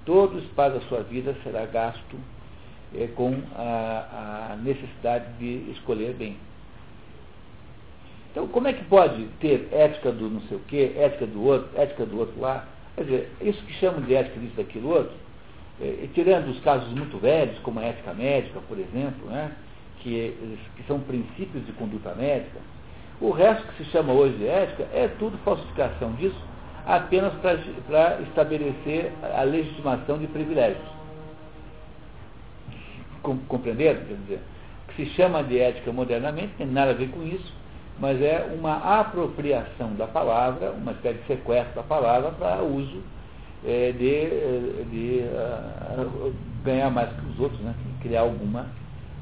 Todo 0.07 0.36
o 0.36 0.38
espaço 0.38 0.76
da 0.76 0.80
sua 0.86 1.02
vida 1.02 1.36
será 1.42 1.66
gasto 1.66 2.16
é, 2.94 3.09
com 3.09 3.34
a, 3.54 4.52
a 4.52 4.57
necessidade 4.57 5.26
de 5.38 5.70
escolher 5.72 6.14
bem. 6.14 6.36
Então, 8.30 8.46
como 8.48 8.68
é 8.68 8.72
que 8.72 8.84
pode 8.84 9.24
ter 9.40 9.68
ética 9.72 10.12
do 10.12 10.30
não 10.30 10.40
sei 10.42 10.57
o 10.57 10.61
quê, 10.61 10.92
ética 10.96 11.26
do 11.26 11.42
outro, 11.42 11.68
ética 11.78 12.07
do 12.07 12.18
outro 12.18 12.40
lá? 12.40 12.66
Quer 12.94 13.04
dizer, 13.04 13.32
isso 13.40 13.62
que 13.64 13.72
chamam 13.74 14.00
de 14.02 14.14
ética 14.14 14.38
disso, 14.38 14.57
daquilo 14.57 14.90
outro, 14.90 15.14
é, 15.80 16.09
tirando 16.14 16.48
os 16.48 16.61
casos 16.61 16.88
muito 16.92 17.18
velhos, 17.18 17.59
como 17.61 17.80
a 17.80 17.84
ética 17.84 18.14
médica, 18.14 18.61
por 18.68 18.78
exemplo, 18.78 19.28
né, 19.28 19.52
que, 20.00 20.59
que 20.76 20.82
são 20.86 21.00
princípios 21.00 21.66
de 21.66 21.72
conduta 21.72 22.14
médica, 22.14 22.61
o 23.20 23.30
resto 23.30 23.66
que 23.68 23.84
se 23.84 23.90
chama 23.90 24.12
hoje 24.12 24.36
de 24.36 24.46
ética 24.46 24.86
é 24.92 25.09
tudo 25.18 25.38
falsificação 25.38 26.12
disso, 26.12 26.38
apenas 26.87 27.32
para 27.87 28.20
estabelecer 28.22 29.12
a 29.34 29.43
legitimação 29.43 30.18
de 30.18 30.26
privilégios. 30.28 30.87
Compreenderam? 33.49 34.05
Quer 34.05 34.14
dizer, 34.14 34.41
que 34.89 35.05
se 35.05 35.11
chama 35.14 35.43
de 35.43 35.59
ética 35.59 35.93
modernamente, 35.93 36.55
tem 36.57 36.66
nada 36.66 36.93
a 36.93 36.95
ver 36.95 37.11
com 37.11 37.22
isso, 37.24 37.53
mas 37.99 38.20
é 38.22 38.49
uma 38.57 39.01
apropriação 39.01 39.95
da 39.95 40.07
palavra, 40.07 40.70
uma 40.70 40.93
espécie 40.93 41.18
de 41.18 41.26
sequestro 41.26 41.74
da 41.74 41.82
palavra 41.82 42.30
para 42.30 42.62
uso 42.62 43.03
é, 43.64 43.91
de, 43.93 44.84
de 44.91 45.24
uh, 45.24 46.32
ganhar 46.62 46.91
mais 46.91 47.11
que 47.11 47.26
os 47.30 47.41
outros, 47.41 47.61
né? 47.62 47.74
criar 48.01 48.20
alguma, 48.20 48.66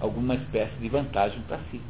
alguma 0.01 0.35
espécie 0.35 0.75
de 0.81 0.89
vantagem 0.89 1.41
para 1.49 1.59
si. 1.71 1.81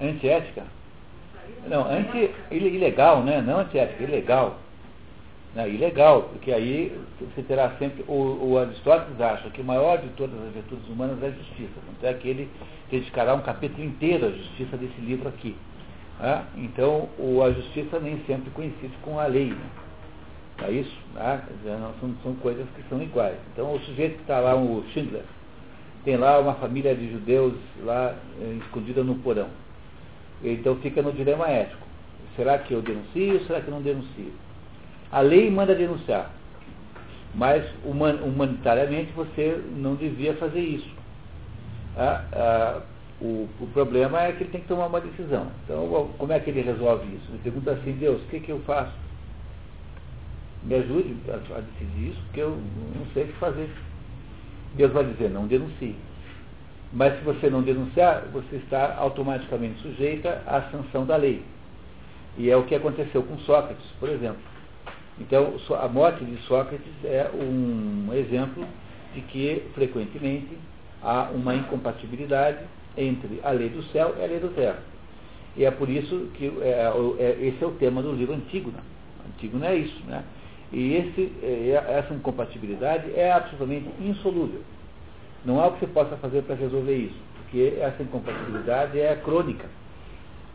Antiética. 0.00 0.64
Não, 1.66 1.84
anti, 1.90 2.30
ilegal, 2.50 3.22
né? 3.22 3.40
Não 3.40 3.60
antiética, 3.60 4.02
ilegal. 4.02 4.58
Não, 5.54 5.66
ilegal, 5.66 6.22
porque 6.22 6.52
aí 6.52 6.98
você 7.20 7.42
terá 7.42 7.70
sempre. 7.78 8.04
O, 8.06 8.52
o 8.52 8.58
Aristóteles 8.58 9.20
acha 9.20 9.50
que 9.50 9.60
o 9.60 9.64
maior 9.64 9.98
de 9.98 10.08
todas 10.10 10.38
as 10.42 10.52
virtudes 10.52 10.86
humanas 10.88 11.22
é 11.22 11.26
a 11.26 11.30
justiça. 11.30 11.80
Então 11.96 12.10
é 12.10 12.14
que 12.14 12.28
ele 12.28 12.48
dedicará 12.90 13.34
um 13.34 13.40
capítulo 13.40 13.84
inteiro 13.84 14.26
à 14.26 14.30
justiça 14.30 14.76
desse 14.76 15.00
livro 15.00 15.28
aqui. 15.28 15.56
Né? 16.20 16.44
Então, 16.56 17.08
o, 17.18 17.42
a 17.42 17.50
justiça 17.50 17.98
nem 17.98 18.22
sempre 18.26 18.50
coincide 18.50 18.96
com 19.02 19.18
a 19.18 19.26
lei. 19.26 19.50
Né? 19.50 19.70
É 20.66 20.70
isso? 20.70 20.96
Né? 21.14 21.42
São, 22.00 22.14
são 22.22 22.34
coisas 22.36 22.66
que 22.74 22.82
são 22.88 23.02
iguais. 23.02 23.36
Então, 23.52 23.74
o 23.74 23.80
sujeito 23.80 24.16
que 24.16 24.22
está 24.22 24.40
lá, 24.40 24.56
o 24.56 24.84
Schindler, 24.92 25.22
tem 26.04 26.16
lá 26.16 26.38
uma 26.38 26.54
família 26.54 26.94
de 26.94 27.10
judeus 27.10 27.54
lá 27.82 28.14
eh, 28.40 28.58
escondida 28.60 29.04
no 29.04 29.16
porão. 29.16 29.48
Então 30.42 30.76
fica 30.76 31.02
no 31.02 31.12
dilema 31.12 31.48
ético. 31.48 31.86
Será 32.36 32.58
que 32.58 32.72
eu 32.72 32.80
denuncio 32.80 33.34
ou 33.34 33.40
será 33.40 33.60
que 33.60 33.68
eu 33.68 33.74
não 33.74 33.82
denuncio? 33.82 34.32
A 35.10 35.20
lei 35.20 35.50
manda 35.50 35.74
denunciar, 35.74 36.30
mas 37.34 37.64
humanitariamente 37.84 39.12
você 39.12 39.60
não 39.76 39.96
devia 39.96 40.34
fazer 40.34 40.60
isso. 40.60 40.90
Ah, 41.96 42.24
ah, 42.32 42.80
o, 43.20 43.48
o, 43.60 43.66
problema 43.72 44.22
é 44.22 44.32
que 44.32 44.44
ele 44.44 44.50
tem 44.50 44.60
que 44.60 44.68
tomar 44.68 44.86
uma 44.86 45.00
decisão. 45.00 45.48
Então, 45.64 46.10
como 46.16 46.32
é 46.32 46.38
que 46.38 46.50
ele 46.50 46.60
resolve 46.60 47.06
isso? 47.06 47.26
Ele 47.30 47.40
pergunta 47.42 47.72
assim, 47.72 47.92
Deus, 47.92 48.22
o 48.22 48.26
que, 48.26 48.38
que 48.38 48.52
eu 48.52 48.60
faço? 48.60 48.92
Me 50.64 50.74
ajude 50.74 51.16
a, 51.28 51.34
a 51.34 51.60
decidir 51.60 52.10
isso, 52.10 52.20
porque 52.24 52.40
eu 52.40 52.50
não 52.50 53.06
sei 53.14 53.24
o 53.24 53.26
que 53.28 53.32
fazer. 53.34 53.70
Deus 54.74 54.92
vai 54.92 55.04
dizer, 55.04 55.30
não 55.30 55.46
denuncie. 55.46 55.96
Mas 56.92 57.18
se 57.18 57.24
você 57.24 57.50
não 57.50 57.62
denunciar, 57.62 58.24
você 58.32 58.56
está 58.56 58.96
automaticamente 58.96 59.80
sujeita 59.82 60.42
à 60.46 60.62
sanção 60.70 61.04
da 61.04 61.16
lei. 61.16 61.42
E 62.36 62.50
é 62.50 62.56
o 62.56 62.64
que 62.64 62.74
aconteceu 62.74 63.22
com 63.22 63.38
Sócrates, 63.40 63.84
por 64.00 64.08
exemplo. 64.08 64.40
Então, 65.20 65.54
a 65.80 65.88
morte 65.88 66.24
de 66.24 66.40
Sócrates 66.42 66.92
é 67.04 67.28
um 67.34 68.12
exemplo 68.14 68.64
de 69.14 69.20
que, 69.22 69.62
frequentemente, 69.74 70.56
há 71.02 71.28
uma 71.34 71.54
incompatibilidade 71.54 72.58
entre 72.96 73.40
a 73.42 73.50
lei 73.50 73.68
do 73.68 73.82
céu 73.84 74.14
e 74.18 74.22
a 74.22 74.26
lei 74.26 74.38
da 74.38 74.48
terra. 74.48 74.78
E 75.56 75.64
é 75.64 75.70
por 75.70 75.88
isso 75.88 76.30
que 76.34 76.46
é, 76.60 76.90
é, 77.18 77.46
esse 77.46 77.62
é 77.62 77.66
o 77.66 77.72
tema 77.72 78.00
do 78.00 78.12
livro 78.12 78.34
Antígona. 78.34 78.78
Antígona 79.26 79.66
é 79.66 79.76
isso, 79.76 80.00
né? 80.06 80.22
E 80.72 80.94
esse, 80.94 81.32
é, 81.42 81.84
essa 81.88 82.12
incompatibilidade 82.12 83.12
é 83.14 83.32
absolutamente 83.32 83.88
insolúvel. 84.00 84.60
Não 85.44 85.60
há 85.60 85.68
o 85.68 85.72
que 85.72 85.80
você 85.80 85.86
possa 85.86 86.16
fazer 86.16 86.42
para 86.42 86.54
resolver 86.54 86.94
isso, 86.94 87.18
porque 87.38 87.78
essa 87.80 88.02
incompatibilidade 88.02 89.00
é 89.00 89.14
crônica. 89.16 89.66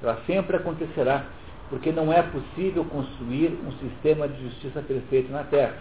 Ela 0.02 0.20
sempre 0.28 0.58
acontecerá, 0.58 1.26
porque 1.70 1.92
não 1.92 2.12
é 2.12 2.22
possível 2.22 2.86
construir 2.86 3.58
um 3.66 3.72
sistema 3.80 4.28
de 4.28 4.44
justiça 4.44 4.82
perfeito 4.82 5.32
na 5.32 5.44
Terra. 5.44 5.78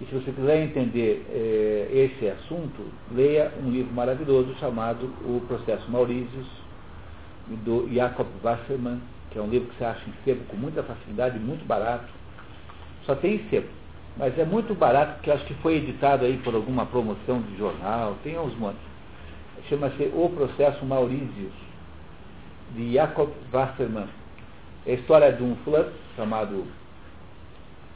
E 0.00 0.06
se 0.06 0.14
você 0.14 0.32
quiser 0.32 0.62
entender 0.62 1.26
eh, 1.28 1.88
esse 1.92 2.28
assunto, 2.28 2.82
leia 3.12 3.52
um 3.62 3.70
livro 3.70 3.92
maravilhoso 3.92 4.54
chamado 4.58 5.04
O 5.24 5.42
Processo 5.46 5.88
Maurícios, 5.90 6.46
do 7.64 7.88
Jacob 7.92 8.26
Wasserman, 8.42 9.00
que 9.30 9.38
é 9.38 9.42
um 9.42 9.48
livro 9.48 9.68
que 9.68 9.78
você 9.78 9.84
acha 9.84 10.02
em 10.08 10.12
sebo 10.24 10.44
com 10.44 10.56
muita 10.56 10.82
facilidade, 10.82 11.38
muito 11.38 11.66
barato. 11.66 12.21
Só 13.04 13.14
tem 13.14 13.36
em 13.36 13.48
sebo. 13.48 13.68
Mas 14.16 14.38
é 14.38 14.44
muito 14.44 14.74
barato, 14.74 15.14
porque 15.14 15.30
acho 15.30 15.44
que 15.46 15.54
foi 15.54 15.76
editado 15.76 16.24
aí 16.24 16.36
por 16.38 16.54
alguma 16.54 16.84
promoção 16.86 17.40
de 17.40 17.56
jornal, 17.56 18.16
tem 18.22 18.38
uns 18.38 18.54
montes. 18.56 18.80
Chama-se 19.68 20.10
O 20.14 20.28
Processo 20.28 20.84
Maurícios, 20.84 21.52
de 22.74 22.92
Jacob 22.92 23.30
Wasserman. 23.52 24.08
É 24.86 24.92
a 24.92 24.94
história 24.94 25.32
de 25.32 25.42
um 25.42 25.56
fulano 25.64 25.92
chamado. 26.16 26.66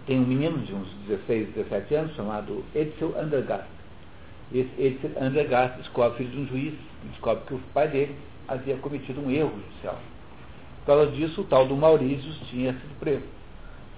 Tem 0.07 0.18
um 0.18 0.24
menino 0.24 0.59
de 0.59 0.72
uns 0.72 0.88
16, 1.09 1.54
17 1.54 1.94
anos, 1.94 2.14
chamado 2.14 2.64
Edsel 2.74 3.14
Andergast. 3.18 3.66
Esse 4.52 4.70
Edsel 4.78 5.11
Andergast 5.20 5.78
descobre, 5.78 6.18
filho 6.18 6.30
de 6.30 6.40
um 6.40 6.46
juiz, 6.46 6.74
descobre 7.11 7.44
que 7.46 7.54
o 7.54 7.61
pai 7.74 7.88
dele 7.88 8.16
havia 8.46 8.76
cometido 8.76 9.20
um 9.20 9.30
erro 9.30 9.50
judicial. 9.50 9.98
Por 10.80 10.86
causa 10.86 11.11
disso, 11.11 11.40
o 11.40 11.44
tal 11.44 11.66
do 11.66 11.76
Maurício 11.76 12.32
tinha 12.48 12.72
sido 12.72 12.98
preso. 13.00 13.24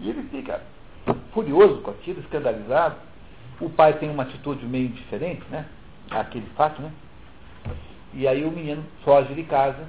E 0.01 0.09
ele 0.09 0.23
fica 0.31 0.63
furioso 1.33 1.81
com 1.83 1.91
aquilo, 1.91 2.21
escandalizado. 2.21 2.97
O 3.61 3.69
pai 3.69 3.95
tem 3.95 4.11
uma 4.11 4.23
atitude 4.23 4.65
meio 4.67 4.89
diferente, 4.89 5.43
né? 5.51 5.67
Aquele 6.11 6.47
fato, 6.57 6.81
né? 6.81 6.91
E 8.15 8.27
aí 8.27 8.45
o 8.45 8.51
menino 8.51 8.85
foge 9.05 9.35
de 9.35 9.43
casa 9.43 9.87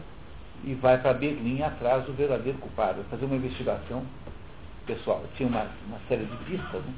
e 0.63 0.73
vai 0.73 0.97
para 0.97 1.13
Berlim 1.13 1.61
atrás 1.61 2.03
do 2.05 2.13
verdadeiro 2.13 2.57
culpado, 2.57 3.03
fazer 3.09 3.25
uma 3.25 3.35
investigação 3.35 4.03
pessoal. 4.85 5.23
Tinha 5.35 5.47
uma, 5.47 5.67
uma 5.87 5.99
série 6.07 6.25
de 6.25 6.35
pistas, 6.45 6.81
né? 6.83 6.93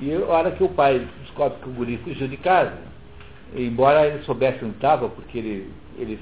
E 0.00 0.14
a 0.14 0.26
hora 0.26 0.50
que 0.50 0.64
o 0.64 0.68
pai 0.68 1.06
descobre 1.22 1.58
que 1.60 1.68
o 1.68 1.72
guri 1.72 1.98
fugiu 1.98 2.26
de 2.26 2.36
casa, 2.38 2.78
embora 3.54 4.06
ele 4.06 4.22
soubesse 4.24 4.64
onde 4.64 4.74
estava, 4.74 5.08
porque 5.08 5.38
ele, 5.38 5.72
ele, 5.98 6.18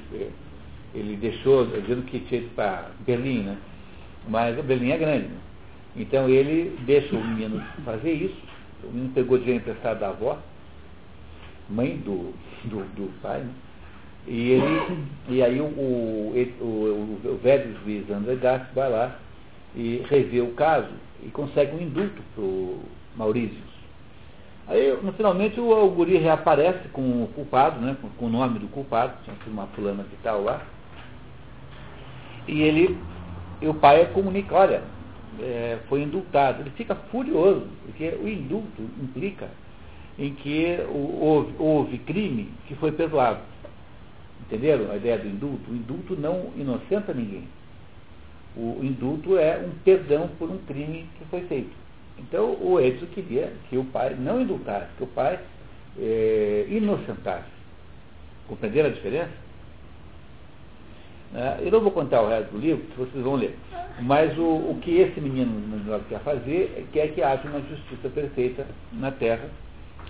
ele 0.95 1.17
deixou, 1.17 1.65
dizendo 1.67 2.03
que 2.03 2.21
tinha 2.21 2.41
ido 2.41 2.51
para 2.55 2.91
Berlim, 3.01 3.43
né? 3.43 3.59
Mas 4.29 4.57
Berlim 4.65 4.91
é 4.91 4.99
grande, 4.99 5.29
né? 5.29 5.39
Então 5.97 6.29
ele 6.29 6.77
deixa 6.85 7.15
o 7.17 7.25
menino 7.25 7.63
fazer 7.85 8.13
isso. 8.13 8.37
O 8.85 8.93
menino 8.93 9.13
pegou 9.13 9.39
dinheiro 9.39 9.61
emprestado 9.61 10.01
da 10.01 10.09
avó, 10.11 10.39
mãe 11.69 11.97
do, 11.97 12.33
do, 12.65 12.85
do 12.95 13.21
pai, 13.21 13.41
né? 13.41 13.51
E, 14.27 14.51
ele, 14.51 15.09
e 15.29 15.43
aí 15.43 15.59
o, 15.59 15.65
o, 15.65 16.33
o, 16.61 17.21
o 17.25 17.41
velho 17.43 17.75
juiz 17.83 18.11
André 18.11 18.37
Gassi 18.37 18.67
vai 18.75 18.91
lá 18.91 19.17
e 19.75 20.05
revê 20.11 20.43
o 20.43 20.53
caso 20.53 20.93
e 21.23 21.31
consegue 21.31 21.75
um 21.75 21.81
indulto 21.81 22.23
para 22.35 22.45
o 22.45 22.83
Maurício. 23.17 23.69
Aí, 24.67 24.95
finalmente, 25.17 25.59
o, 25.59 25.89
guri 25.89 26.19
reaparece 26.19 26.89
com 26.89 27.25
o 27.25 27.29
culpado, 27.35 27.81
né, 27.81 27.97
com, 28.19 28.27
o 28.27 28.29
nome 28.29 28.59
do 28.59 28.69
culpado, 28.69 29.15
tinha 29.25 29.35
sido 29.37 29.51
uma 29.51 29.67
fulana 29.69 30.05
que 30.05 30.17
tal 30.23 30.43
lá. 30.43 30.61
E 32.47 32.61
ele, 32.61 32.99
e 33.63 33.67
o 33.67 33.73
pai 33.73 34.05
comunica, 34.13 34.55
olha, 34.55 34.83
é, 35.41 35.79
foi 35.89 36.03
indultado. 36.03 36.63
Ele 36.63 36.71
fica 36.71 36.95
furioso, 36.95 37.67
porque 37.85 38.09
o 38.21 38.29
indulto 38.29 38.83
implica 39.03 39.49
em 40.19 40.35
que 40.35 40.79
houve, 40.91 41.55
houve 41.59 41.99
crime 41.99 42.49
que 42.67 42.75
foi 42.75 42.93
perdoado. 42.93 43.41
Entenderam 44.47 44.91
a 44.91 44.97
ideia 44.97 45.19
do 45.19 45.29
indulto? 45.29 45.71
O 45.71 45.75
indulto 45.75 46.17
não 46.17 46.51
inocenta 46.57 47.13
ninguém. 47.13 47.45
O 48.57 48.81
indulto 48.83 49.37
é 49.39 49.59
um 49.59 49.71
perdão 49.85 50.29
por 50.39 50.51
um 50.51 50.59
crime 50.59 51.07
que 51.19 51.25
foi 51.27 51.43
feito. 51.43 51.71
Então 52.19 52.57
o 52.61 52.81
Edson 52.81 53.07
queria 53.07 53.53
que 53.69 53.77
o 53.79 53.85
pai 53.85 54.17
não 54.19 54.41
indultasse, 54.41 54.89
que 54.97 55.05
o 55.05 55.07
pai 55.07 55.39
é, 55.99 56.67
inocentasse. 56.69 57.47
Compreenderam 58.49 58.89
a 58.89 58.93
diferença? 58.93 59.48
É, 61.35 61.59
eu 61.61 61.71
não 61.71 61.81
vou 61.81 61.91
contar 61.91 62.23
o 62.23 62.29
resto 62.29 62.53
do 62.53 62.59
livro, 62.59 62.85
vocês 62.97 63.23
vão 63.23 63.35
ler. 63.35 63.57
Mas 64.01 64.37
o, 64.39 64.43
o 64.43 64.79
que 64.81 64.97
esse 64.99 65.21
menino 65.21 65.53
quer 66.09 66.21
fazer 66.21 66.75
é 66.77 66.85
quer 66.93 67.09
que 67.09 67.23
haja 67.23 67.47
uma 67.49 67.61
justiça 67.61 68.09
perfeita 68.09 68.67
na 68.93 69.11
Terra, 69.11 69.49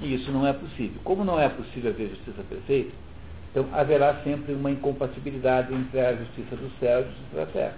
e 0.00 0.14
isso 0.14 0.30
não 0.30 0.46
é 0.46 0.52
possível. 0.52 1.00
Como 1.02 1.24
não 1.24 1.40
é 1.40 1.48
possível 1.48 1.90
haver 1.90 2.10
justiça 2.10 2.42
perfeita, 2.48 2.92
então 3.50 3.66
haverá 3.72 4.14
sempre 4.22 4.52
uma 4.52 4.70
incompatibilidade 4.70 5.74
entre 5.74 6.00
a 6.00 6.14
justiça 6.14 6.54
do 6.54 6.70
céu 6.78 7.00
e 7.00 7.02
a 7.02 7.06
justiça 7.06 7.36
da 7.36 7.46
Terra. 7.46 7.74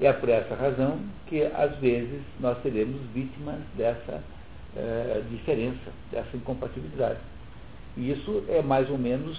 E 0.00 0.06
é 0.06 0.12
por 0.12 0.28
essa 0.28 0.54
razão 0.54 0.98
que, 1.26 1.42
às 1.42 1.74
vezes, 1.78 2.20
nós 2.38 2.56
seremos 2.62 3.00
vítimas 3.14 3.58
dessa 3.76 4.22
é, 4.76 5.22
diferença, 5.30 5.90
dessa 6.10 6.36
incompatibilidade. 6.36 7.18
E 7.96 8.10
isso 8.10 8.44
é 8.48 8.60
mais 8.60 8.90
ou 8.90 8.98
menos 8.98 9.38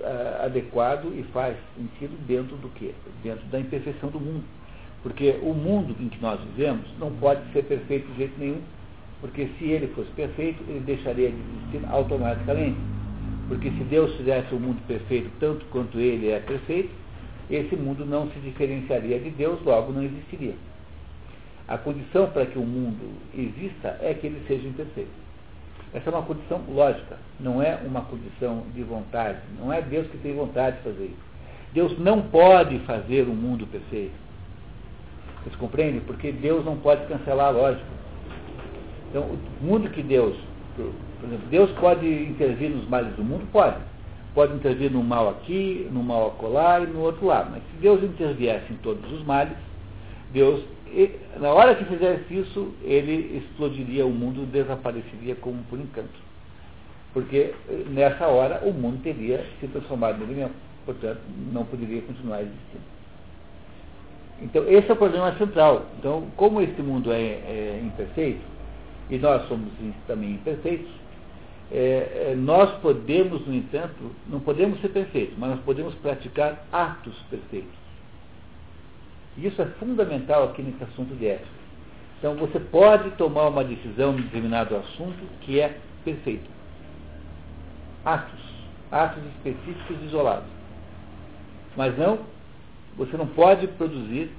é, 0.00 0.44
adequado 0.44 1.12
e 1.16 1.22
faz 1.32 1.56
sentido 1.76 2.16
dentro 2.26 2.56
do 2.56 2.68
quê? 2.70 2.92
Dentro 3.22 3.44
da 3.46 3.60
imperfeição 3.60 4.10
do 4.10 4.20
mundo. 4.20 4.44
Porque 5.02 5.38
o 5.42 5.54
mundo 5.54 5.94
em 6.00 6.08
que 6.08 6.20
nós 6.20 6.40
vivemos 6.40 6.86
não 6.98 7.12
pode 7.12 7.40
ser 7.52 7.64
perfeito 7.64 8.06
de 8.12 8.18
jeito 8.18 8.38
nenhum. 8.38 8.60
Porque 9.20 9.48
se 9.58 9.64
ele 9.64 9.88
fosse 9.88 10.10
perfeito, 10.12 10.62
ele 10.68 10.80
deixaria 10.80 11.30
de 11.30 11.36
existir 11.36 11.88
automaticamente. 11.90 12.78
Porque 13.48 13.70
se 13.70 13.84
Deus 13.84 14.14
fizesse 14.16 14.54
o 14.54 14.60
mundo 14.60 14.80
perfeito 14.86 15.30
tanto 15.40 15.64
quanto 15.66 15.98
ele 15.98 16.28
é 16.30 16.40
perfeito, 16.40 16.90
esse 17.50 17.74
mundo 17.76 18.04
não 18.04 18.30
se 18.30 18.38
diferenciaria 18.40 19.18
de 19.18 19.30
Deus, 19.30 19.60
logo 19.64 19.92
não 19.92 20.02
existiria. 20.02 20.54
A 21.66 21.78
condição 21.78 22.28
para 22.30 22.46
que 22.46 22.58
o 22.58 22.64
mundo 22.64 23.14
exista 23.34 23.98
é 24.00 24.14
que 24.14 24.26
ele 24.26 24.42
seja 24.46 24.68
imperfeito. 24.68 25.27
Essa 25.94 26.10
é 26.10 26.12
uma 26.12 26.22
condição 26.22 26.60
lógica, 26.68 27.16
não 27.40 27.62
é 27.62 27.78
uma 27.84 28.02
condição 28.02 28.64
de 28.74 28.82
vontade. 28.82 29.38
Não 29.58 29.72
é 29.72 29.80
Deus 29.80 30.06
que 30.08 30.18
tem 30.18 30.34
vontade 30.34 30.76
de 30.76 30.82
fazer 30.82 31.04
isso. 31.04 31.28
Deus 31.72 31.98
não 31.98 32.22
pode 32.22 32.78
fazer 32.80 33.22
um 33.28 33.34
mundo 33.34 33.66
perfeito. 33.66 34.14
Vocês 35.42 35.56
compreendem? 35.56 36.00
Porque 36.00 36.32
Deus 36.32 36.64
não 36.64 36.76
pode 36.76 37.06
cancelar 37.06 37.48
a 37.48 37.50
lógica. 37.50 37.86
Então, 39.08 39.22
o 39.22 39.64
mundo 39.64 39.88
que 39.90 40.02
Deus, 40.02 40.36
por 40.76 41.26
exemplo, 41.26 41.48
Deus 41.48 41.70
pode 41.72 42.06
intervir 42.06 42.70
nos 42.70 42.86
males 42.88 43.14
do 43.16 43.24
mundo? 43.24 43.46
Pode. 43.50 43.76
Pode 44.34 44.54
intervir 44.54 44.90
no 44.90 45.02
mal 45.02 45.30
aqui, 45.30 45.88
no 45.90 46.02
mal 46.02 46.28
acolá 46.28 46.80
e 46.80 46.86
no 46.86 47.00
outro 47.00 47.26
lado. 47.26 47.50
Mas 47.50 47.62
se 47.62 47.80
Deus 47.80 48.02
interviesse 48.02 48.72
em 48.72 48.76
todos 48.76 49.10
os 49.10 49.24
males, 49.24 49.56
Deus 50.32 50.62
na 51.40 51.50
hora 51.52 51.74
que 51.74 51.84
fizesse 51.84 52.34
isso, 52.34 52.74
ele 52.82 53.38
explodiria 53.38 54.06
o 54.06 54.10
mundo, 54.10 54.46
desapareceria 54.50 55.34
como 55.36 55.62
por 55.64 55.78
encanto. 55.78 56.28
Porque 57.12 57.54
eh, 57.68 57.84
nessa 57.88 58.26
hora 58.26 58.60
o 58.64 58.72
mundo 58.72 59.02
teria 59.02 59.44
se 59.60 59.68
transformado 59.68 60.18
nele 60.18 60.34
mesmo. 60.34 60.54
Portanto, 60.84 61.20
não 61.52 61.64
poderia 61.64 62.00
continuar 62.02 62.42
existindo. 62.42 62.98
Então, 64.40 64.68
esse 64.68 64.88
é 64.88 64.92
o 64.92 64.96
problema 64.96 65.36
central. 65.36 65.86
Então, 65.98 66.28
como 66.36 66.60
esse 66.62 66.80
mundo 66.80 67.12
é, 67.12 67.18
é 67.18 67.82
imperfeito, 67.84 68.40
e 69.10 69.18
nós 69.18 69.46
somos 69.48 69.70
também 70.06 70.32
imperfeitos, 70.32 70.90
é, 71.70 72.30
é, 72.30 72.34
nós 72.36 72.70
podemos, 72.80 73.46
no 73.46 73.54
entanto, 73.54 74.10
não 74.26 74.40
podemos 74.40 74.80
ser 74.80 74.88
perfeitos, 74.88 75.34
mas 75.36 75.50
nós 75.50 75.60
podemos 75.60 75.94
praticar 75.96 76.66
atos 76.72 77.14
perfeitos. 77.30 77.77
Isso 79.38 79.62
é 79.62 79.66
fundamental 79.78 80.44
aqui 80.44 80.62
nesse 80.62 80.82
assunto 80.82 81.14
de 81.14 81.26
ética. 81.26 81.48
Então 82.18 82.34
você 82.34 82.58
pode 82.58 83.10
tomar 83.12 83.48
uma 83.48 83.62
decisão 83.62 84.18
em 84.18 84.22
determinado 84.22 84.76
assunto 84.76 85.18
que 85.42 85.60
é 85.60 85.78
perfeito. 86.04 86.50
Atos. 88.04 88.40
Atos 88.90 89.22
específicos 89.36 90.02
isolados. 90.04 90.48
Mas 91.76 91.96
não, 91.96 92.18
você 92.96 93.16
não 93.16 93.26
pode 93.26 93.68
produzir 93.68 94.30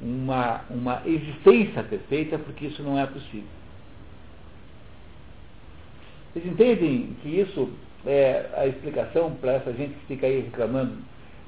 uma, 0.00 0.60
uma 0.70 1.02
existência 1.04 1.82
perfeita, 1.82 2.38
porque 2.38 2.66
isso 2.66 2.82
não 2.82 2.98
é 2.98 3.06
possível. 3.06 3.48
Vocês 6.32 6.46
entendem 6.46 7.16
que 7.22 7.28
isso 7.28 7.70
é 8.06 8.48
a 8.56 8.66
explicação 8.66 9.32
para 9.40 9.52
essa 9.52 9.72
gente 9.72 9.94
que 9.94 10.06
fica 10.06 10.26
aí 10.26 10.40
reclamando 10.40 10.98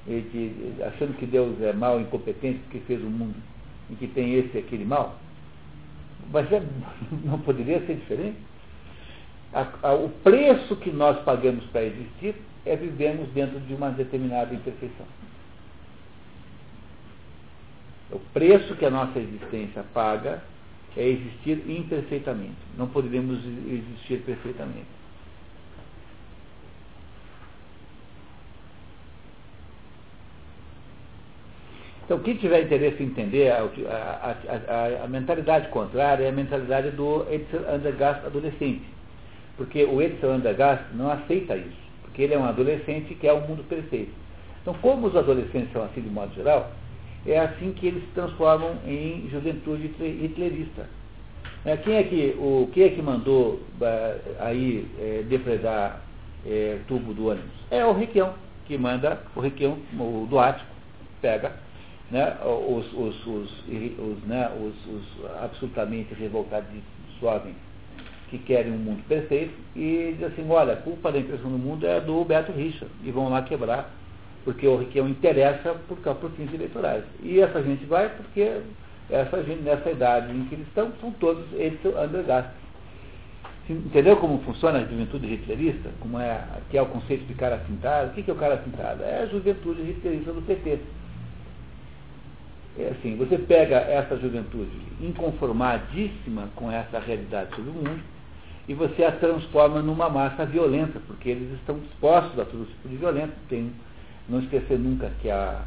de, 0.06 0.82
achando 0.82 1.16
que 1.16 1.26
Deus 1.26 1.60
é 1.62 1.72
mal, 1.72 2.00
incompetente, 2.00 2.58
porque 2.60 2.80
fez 2.80 3.02
o 3.02 3.06
mundo 3.06 3.36
em 3.90 3.94
que 3.94 4.06
tem 4.08 4.34
esse 4.34 4.56
e 4.56 4.60
aquele 4.60 4.84
mal? 4.84 5.18
Mas 6.32 6.50
é, 6.52 6.62
não 7.24 7.38
poderia 7.40 7.84
ser 7.86 7.96
diferente? 7.96 8.36
A, 9.52 9.66
a, 9.82 9.94
o 9.94 10.08
preço 10.08 10.76
que 10.76 10.90
nós 10.90 11.22
pagamos 11.22 11.64
para 11.66 11.84
existir 11.84 12.34
é 12.66 12.76
vivemos 12.76 13.28
dentro 13.30 13.60
de 13.60 13.74
uma 13.74 13.90
determinada 13.90 14.54
imperfeição. 14.54 15.06
O 18.10 18.18
preço 18.32 18.74
que 18.76 18.84
a 18.84 18.90
nossa 18.90 19.18
existência 19.18 19.84
paga 19.94 20.42
é 20.96 21.08
existir 21.08 21.68
imperfeitamente. 21.68 22.56
Não 22.76 22.88
poderíamos 22.88 23.38
existir 23.66 24.22
perfeitamente. 24.22 24.86
Então, 32.04 32.18
quem 32.18 32.36
tiver 32.36 32.62
interesse 32.62 33.02
em 33.02 33.06
entender 33.06 33.50
a, 33.50 33.62
a, 33.62 34.36
a, 34.68 35.04
a 35.04 35.08
mentalidade 35.08 35.68
contrária 35.68 36.24
é 36.24 36.28
a 36.28 36.32
mentalidade 36.32 36.90
do 36.90 37.26
Edson 37.32 37.64
Andergast 37.66 38.26
adolescente. 38.26 38.82
Porque 39.56 39.84
o 39.84 40.02
Edson 40.02 40.32
Andergast 40.32 40.84
não 40.94 41.10
aceita 41.10 41.56
isso. 41.56 41.84
Porque 42.02 42.22
ele 42.22 42.34
é 42.34 42.38
um 42.38 42.44
adolescente 42.44 43.14
que 43.14 43.26
é 43.26 43.32
o 43.32 43.38
um 43.38 43.48
mundo 43.48 43.64
perfeito. 43.64 44.12
Então, 44.60 44.74
como 44.82 45.06
os 45.06 45.16
adolescentes 45.16 45.72
são 45.72 45.82
assim 45.82 46.02
de 46.02 46.10
modo 46.10 46.34
geral, 46.34 46.72
é 47.26 47.38
assim 47.38 47.72
que 47.72 47.86
eles 47.86 48.02
se 48.02 48.10
transformam 48.10 48.76
em 48.86 49.26
juventude 49.30 49.90
hitlerista. 49.98 50.86
É, 51.64 51.78
quem, 51.78 51.94
é 51.94 52.02
que, 52.02 52.36
o, 52.38 52.68
quem 52.74 52.84
é 52.84 52.88
que 52.90 53.00
mandou 53.00 53.62
aí 54.38 54.86
é, 54.98 55.22
depredar 55.26 56.02
é, 56.46 56.78
tubo 56.86 57.14
do 57.14 57.28
ônibus? 57.28 57.50
É 57.70 57.84
o 57.86 57.92
Requião, 57.92 58.34
que 58.66 58.76
manda 58.76 59.22
o 59.34 59.40
Requião, 59.40 59.78
o 59.98 60.26
do 60.28 60.38
Ático, 60.38 60.68
pega 61.22 61.63
né, 62.10 62.36
os, 62.44 62.92
os, 62.92 63.26
os, 63.26 63.50
os, 63.68 64.24
né, 64.26 64.50
os, 64.60 64.94
os 64.94 65.36
absolutamente 65.42 66.14
revoltados 66.14 66.68
jovens 67.20 67.56
que 68.28 68.38
querem 68.38 68.72
um 68.72 68.78
mundo 68.78 69.02
perfeito 69.08 69.54
e 69.76 70.14
diz 70.18 70.26
assim, 70.26 70.48
olha, 70.50 70.74
a 70.74 70.76
culpa 70.76 71.12
da 71.12 71.18
impressão 71.18 71.50
do 71.50 71.58
mundo 71.58 71.86
é 71.86 72.00
do 72.00 72.24
Beto 72.24 72.52
Richa 72.52 72.86
e 73.02 73.10
vão 73.10 73.28
lá 73.28 73.42
quebrar, 73.42 73.90
porque 74.44 74.66
o 74.66 74.76
Requião 74.76 75.08
interessa 75.08 75.74
por, 75.88 75.96
por 75.98 76.30
fins 76.32 76.52
eleitorais. 76.52 77.04
E 77.22 77.40
essa 77.40 77.62
gente 77.62 77.84
vai 77.84 78.08
porque 78.08 78.60
essa 79.10 79.42
gente, 79.42 79.62
nessa 79.62 79.90
idade 79.90 80.32
em 80.32 80.44
que 80.46 80.54
eles 80.54 80.66
estão, 80.66 80.92
são 81.00 81.10
todos 81.12 81.44
eles 81.52 81.78
undergastos. 81.84 82.64
Entendeu 83.68 84.16
como 84.18 84.38
funciona 84.40 84.78
a 84.78 84.84
juventude 84.84 85.26
hitlerista? 85.26 85.90
Como 86.00 86.18
é, 86.18 86.38
que 86.70 86.76
é 86.76 86.82
o 86.82 86.86
conceito 86.86 87.24
de 87.24 87.34
cara 87.34 87.56
pintado? 87.58 88.10
O 88.10 88.12
que 88.12 88.30
é 88.30 88.34
o 88.34 88.36
cara 88.36 88.58
pintado? 88.58 89.02
É 89.02 89.22
a 89.22 89.26
juventude 89.26 89.80
hitlerista 89.82 90.32
do 90.32 90.42
PT 90.42 90.80
é 92.78 92.88
assim, 92.88 93.16
você 93.16 93.38
pega 93.38 93.76
essa 93.76 94.16
juventude 94.16 94.70
inconformadíssima 95.00 96.48
com 96.56 96.70
essa 96.70 96.98
realidade 96.98 97.54
sobre 97.54 97.70
o 97.70 97.74
mundo 97.74 98.02
e 98.66 98.74
você 98.74 99.04
a 99.04 99.12
transforma 99.12 99.82
numa 99.82 100.08
massa 100.08 100.46
violenta, 100.46 100.98
porque 101.06 101.28
eles 101.28 101.52
estão 101.52 101.78
dispostos 101.78 102.38
a 102.38 102.44
todo 102.44 102.66
tipo 102.66 102.88
de 102.88 102.96
violência. 102.96 103.34
Tem, 103.48 103.72
não 104.28 104.40
esquecer 104.40 104.78
nunca 104.78 105.10
que 105.20 105.30
a, 105.30 105.62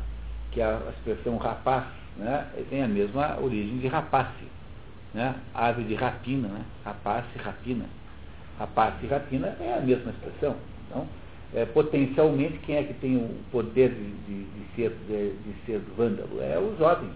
que 0.52 0.62
a 0.62 0.82
expressão 0.90 1.38
rapaz 1.38 1.86
né, 2.18 2.48
tem 2.70 2.84
a 2.84 2.88
mesma 2.88 3.40
origem 3.40 3.78
de 3.78 3.88
rapace, 3.88 4.48
né, 5.14 5.36
ave 5.54 5.84
de 5.84 5.94
rapina, 5.94 6.48
né, 6.48 6.66
rapace, 6.84 7.38
rapina. 7.38 7.86
Rapace 8.58 8.98
e 9.04 9.08
rapina 9.08 9.56
é 9.60 9.78
a 9.78 9.82
mesma 9.82 10.12
expressão. 10.12 10.56
Então, 10.88 11.08
é, 11.54 11.66
potencialmente, 11.66 12.60
quem 12.60 12.76
é 12.76 12.84
que 12.84 12.94
tem 12.96 13.16
o 13.16 13.30
poder 13.52 13.90
de, 13.90 14.12
de, 14.26 14.44
de 14.44 14.76
ser, 14.76 14.90
de, 15.08 15.32
de, 15.32 15.66
ser 15.66 15.80
vândalo? 15.96 16.42
É 16.42 16.60
o 16.60 16.76
jovem, 16.78 17.10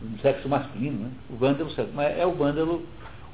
do 0.00 0.20
sexo 0.20 0.48
masculino. 0.48 1.04
Né? 1.04 1.10
O 1.30 1.36
vândalo 1.36 1.70
é 2.18 2.26
o 2.26 2.32
vândalo, 2.32 2.82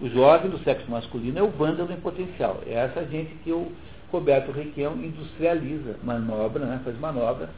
o 0.00 0.08
jovem 0.08 0.50
do 0.50 0.58
sexo 0.58 0.90
masculino 0.90 1.38
é 1.38 1.42
o 1.42 1.50
vândalo 1.50 1.92
em 1.92 2.00
potencial. 2.00 2.62
É 2.66 2.74
essa 2.74 3.04
gente 3.06 3.34
que 3.42 3.50
o 3.50 3.72
Roberto 4.10 4.52
Requião 4.52 4.94
industrializa, 4.94 5.96
manobra, 6.02 6.64
né? 6.66 6.80
faz 6.84 6.98
manobra 6.98 7.50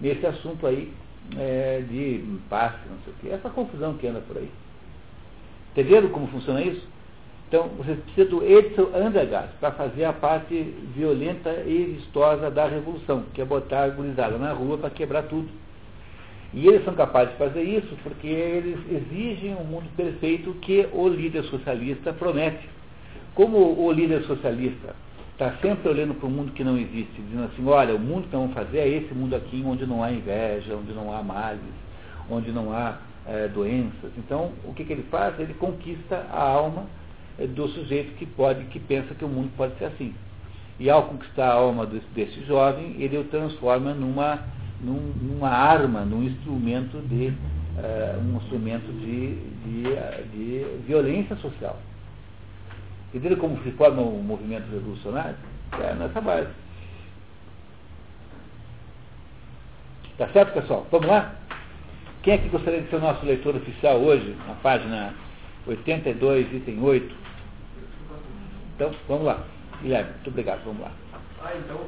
nesse 0.00 0.24
assunto 0.26 0.66
aí 0.66 0.92
é, 1.36 1.82
de 1.88 2.24
passe, 2.48 2.78
não 2.88 2.98
sei 3.04 3.12
o 3.12 3.16
quê. 3.20 3.28
Essa 3.30 3.50
confusão 3.50 3.94
que 3.94 4.06
anda 4.06 4.20
por 4.20 4.36
aí. 4.36 4.50
Entenderam 5.72 6.08
como 6.10 6.26
funciona 6.28 6.62
isso? 6.62 6.86
Então, 7.52 7.68
você 7.76 7.96
precisa 7.96 8.30
do 8.30 8.42
Edson 8.42 8.88
Andergast 8.94 9.50
para 9.60 9.72
fazer 9.72 10.06
a 10.06 10.12
parte 10.14 10.54
violenta 10.96 11.50
e 11.66 11.98
vistosa 11.98 12.50
da 12.50 12.66
revolução, 12.66 13.24
que 13.34 13.42
é 13.42 13.44
botar 13.44 13.82
a 13.82 13.88
gurizada 13.90 14.38
na 14.38 14.54
rua 14.54 14.78
para 14.78 14.88
quebrar 14.88 15.24
tudo. 15.24 15.50
E 16.54 16.66
eles 16.66 16.82
são 16.82 16.94
capazes 16.94 17.32
de 17.32 17.38
fazer 17.38 17.62
isso 17.62 17.94
porque 18.02 18.26
eles 18.26 18.78
exigem 18.90 19.54
um 19.54 19.64
mundo 19.64 19.84
perfeito 19.94 20.54
que 20.62 20.88
o 20.94 21.06
líder 21.06 21.44
socialista 21.44 22.10
promete. 22.14 22.66
Como 23.34 23.58
o 23.84 23.92
líder 23.92 24.22
socialista 24.22 24.96
está 25.32 25.52
sempre 25.60 25.90
olhando 25.90 26.14
para 26.14 26.26
um 26.26 26.32
mundo 26.32 26.52
que 26.52 26.64
não 26.64 26.78
existe, 26.78 27.20
dizendo 27.20 27.50
assim, 27.52 27.68
olha, 27.68 27.94
o 27.94 28.00
mundo 28.00 28.28
que 28.30 28.34
vamos 28.34 28.54
fazer 28.54 28.78
é 28.78 28.88
esse 28.88 29.12
mundo 29.12 29.36
aqui 29.36 29.62
onde 29.62 29.84
não 29.84 30.02
há 30.02 30.10
inveja, 30.10 30.74
onde 30.74 30.94
não 30.94 31.14
há 31.14 31.22
males, 31.22 31.60
onde 32.30 32.50
não 32.50 32.72
há 32.72 32.96
é, 33.26 33.46
doenças. 33.48 34.10
Então, 34.16 34.52
o 34.64 34.72
que, 34.72 34.86
que 34.86 34.94
ele 34.94 35.04
faz? 35.10 35.38
Ele 35.38 35.52
conquista 35.52 36.24
a 36.32 36.40
alma 36.40 36.86
do 37.38 37.68
sujeito 37.68 38.16
que 38.16 38.26
pode, 38.26 38.64
que 38.66 38.78
pensa 38.78 39.14
que 39.14 39.24
o 39.24 39.28
mundo 39.28 39.50
pode 39.56 39.76
ser 39.78 39.86
assim. 39.86 40.14
E 40.78 40.90
ao 40.90 41.04
conquistar 41.04 41.48
a 41.48 41.54
alma 41.54 41.86
desse, 41.86 42.06
desse 42.14 42.44
jovem, 42.44 42.96
ele 42.98 43.18
o 43.18 43.24
transforma 43.24 43.94
numa, 43.94 44.40
num, 44.80 45.12
numa 45.20 45.48
arma, 45.48 46.00
num 46.04 46.22
instrumento 46.24 46.98
de, 47.08 47.28
uh, 47.28 48.20
um 48.20 48.36
instrumento 48.36 48.90
de, 48.92 49.36
de, 49.64 49.82
de 50.32 50.64
violência 50.86 51.36
social. 51.36 51.78
Entenderam 53.08 53.36
como 53.36 53.62
se 53.62 53.70
forma 53.72 54.00
um 54.02 54.22
movimento 54.22 54.70
revolucionário? 54.70 55.36
É 55.80 55.94
nessa 55.94 56.20
base. 56.20 56.48
Tá 60.18 60.28
certo, 60.28 60.52
pessoal? 60.54 60.86
Vamos 60.90 61.06
lá? 61.06 61.34
Quem 62.22 62.34
é 62.34 62.38
que 62.38 62.48
gostaria 62.48 62.80
de 62.80 62.88
ser 62.88 62.96
o 62.96 63.00
nosso 63.00 63.24
leitor 63.26 63.56
oficial 63.56 63.98
hoje, 63.98 64.36
na 64.46 64.54
página 64.54 65.14
82, 65.66 66.52
item 66.52 66.82
8? 66.82 67.14
Então, 68.74 68.90
vamos 69.06 69.24
lá. 69.24 69.44
Guilherme, 69.80 70.10
muito 70.12 70.30
obrigado, 70.30 70.64
vamos 70.64 70.82
lá. 70.82 70.92
Ah, 71.40 71.54
então, 71.56 71.86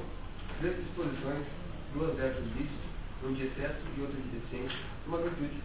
três 0.61 0.77
disposições, 0.77 1.45
duas 1.95 2.15
dessas 2.17 2.45
vícios, 2.55 2.85
um 3.25 3.33
de 3.33 3.47
excesso 3.47 3.79
e 3.97 4.01
outro 4.01 4.17
de 4.17 4.29
deficiência, 4.29 4.79
uma 5.07 5.19
virtude, 5.19 5.61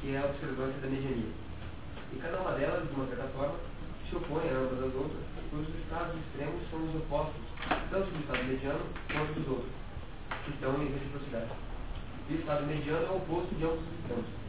que 0.00 0.14
é 0.14 0.18
a 0.18 0.26
observância 0.26 0.80
da 0.80 0.88
mediania. 0.88 1.32
E 2.12 2.16
cada 2.16 2.40
uma 2.40 2.52
delas, 2.52 2.88
de 2.88 2.94
uma 2.94 3.06
certa 3.08 3.28
forma, 3.36 3.54
se 4.08 4.16
opõe 4.16 4.48
a 4.48 4.56
ambas 4.56 4.78
as 4.78 4.94
outras, 4.94 5.24
pois 5.50 5.68
os 5.68 5.74
estados 5.84 6.14
extremos 6.16 6.60
são 6.70 6.80
os 6.84 6.94
opostos, 6.96 7.42
tanto 7.90 8.10
do 8.10 8.20
estado 8.20 8.44
mediano 8.44 8.80
quanto 9.12 9.32
dos 9.40 9.48
outros, 9.48 9.72
que 10.44 10.50
estão 10.50 10.82
em 10.82 10.92
reciprocidade. 10.92 11.50
E 12.30 12.34
o 12.34 12.38
estado 12.40 12.66
mediano 12.66 13.04
é 13.04 13.10
o 13.10 13.16
oposto 13.16 13.54
de 13.54 13.64
ambos 13.64 13.80
os 13.80 13.98
extremos. 14.00 14.43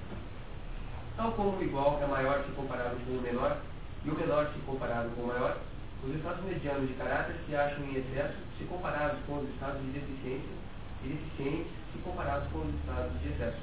Tal 1.17 1.31
como 1.31 1.57
o 1.57 1.63
igual 1.63 1.99
é 2.01 2.07
maior 2.07 2.43
se 2.43 2.51
comparado 2.51 2.95
com 3.05 3.13
o 3.13 3.21
menor, 3.21 3.57
e 4.03 4.09
o 4.09 4.15
menor 4.15 4.49
se 4.53 4.59
comparado 4.59 5.09
com 5.15 5.21
o 5.21 5.27
maior, 5.27 5.57
os 6.03 6.15
estados 6.15 6.43
medianos 6.43 6.87
de 6.87 6.93
caráter 6.95 7.35
se 7.47 7.55
acham 7.55 7.83
em 7.85 7.95
excesso 7.95 8.35
se 8.57 8.63
comparados 8.65 9.17
com 9.25 9.37
os 9.37 9.49
estados 9.49 9.81
de 9.81 9.99
deficiência, 9.99 10.49
e 11.03 11.07
deficientes 11.09 11.71
se 11.91 11.99
comparados 11.99 12.47
com 12.51 12.59
os 12.59 12.73
estados 12.75 13.21
de 13.21 13.29
excesso, 13.29 13.57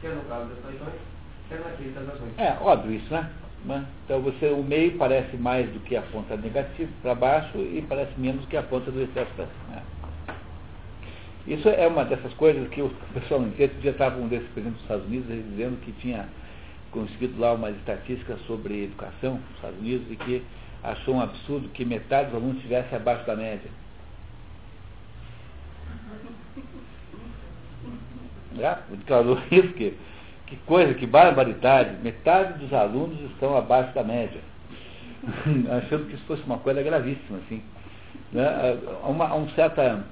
quer 0.00 0.14
no 0.14 0.22
caso 0.24 0.46
das 0.46 0.58
paixões, 0.58 1.00
quer 1.48 1.60
naquele 1.60 1.90
das 1.90 2.08
ações. 2.14 2.38
É, 2.38 2.56
óbvio 2.60 2.94
isso, 2.94 3.12
né? 3.12 3.30
Então 4.04 4.20
você, 4.20 4.50
o 4.50 4.62
meio 4.62 4.96
parece 4.98 5.36
mais 5.38 5.68
do 5.70 5.80
que 5.80 5.96
a 5.96 6.02
ponta 6.02 6.36
negativa 6.36 6.90
para 7.00 7.14
baixo 7.14 7.56
e 7.58 7.82
parece 7.88 8.12
menos 8.18 8.44
que 8.46 8.56
a 8.58 8.62
ponta 8.62 8.90
do 8.90 9.00
excesso 9.00 9.30
para 9.34 9.46
cima. 9.46 9.76
Né? 9.76 9.82
Isso 11.46 11.68
é 11.70 11.86
uma 11.86 12.04
dessas 12.04 12.32
coisas 12.34 12.68
que 12.68 12.82
o 12.82 12.90
pessoal 13.14 13.40
não 13.40 13.48
entende. 13.48 13.72
Já 13.82 13.90
estava 13.90 14.20
um 14.20 14.28
desses 14.28 14.48
presidentes 14.48 14.82
dos 14.82 14.82
Estados 14.82 15.06
Unidos 15.06 15.28
dizendo 15.28 15.80
que 15.80 15.92
tinha 15.92 16.28
conseguido 16.94 17.38
lá 17.38 17.52
umas 17.52 17.76
estatísticas 17.76 18.40
sobre 18.46 18.84
educação 18.84 19.34
nos 19.34 19.56
Estados 19.56 19.78
Unidos 19.78 20.06
e 20.10 20.16
que 20.16 20.42
achou 20.82 21.16
um 21.16 21.20
absurdo 21.20 21.68
que 21.70 21.84
metade 21.84 22.30
dos 22.30 22.36
alunos 22.36 22.56
estivesse 22.56 22.94
abaixo 22.94 23.26
da 23.26 23.36
média. 23.36 23.70
Já? 28.56 28.80
Declarou 28.88 29.38
isso 29.50 29.72
que 29.74 29.94
que 30.46 30.56
coisa, 30.66 30.94
que 30.94 31.06
barbaridade. 31.06 31.96
Metade 32.02 32.58
dos 32.58 32.72
alunos 32.72 33.18
estão 33.32 33.56
abaixo 33.56 33.94
da 33.94 34.04
média. 34.04 34.40
Achando 35.78 36.06
que 36.06 36.14
isso 36.14 36.24
fosse 36.26 36.42
uma 36.42 36.58
coisa 36.58 36.82
gravíssima, 36.82 37.38
assim. 37.38 37.62
Né? 38.32 38.44
Uma, 39.04 39.34
um 39.34 39.48
certa 39.50 40.04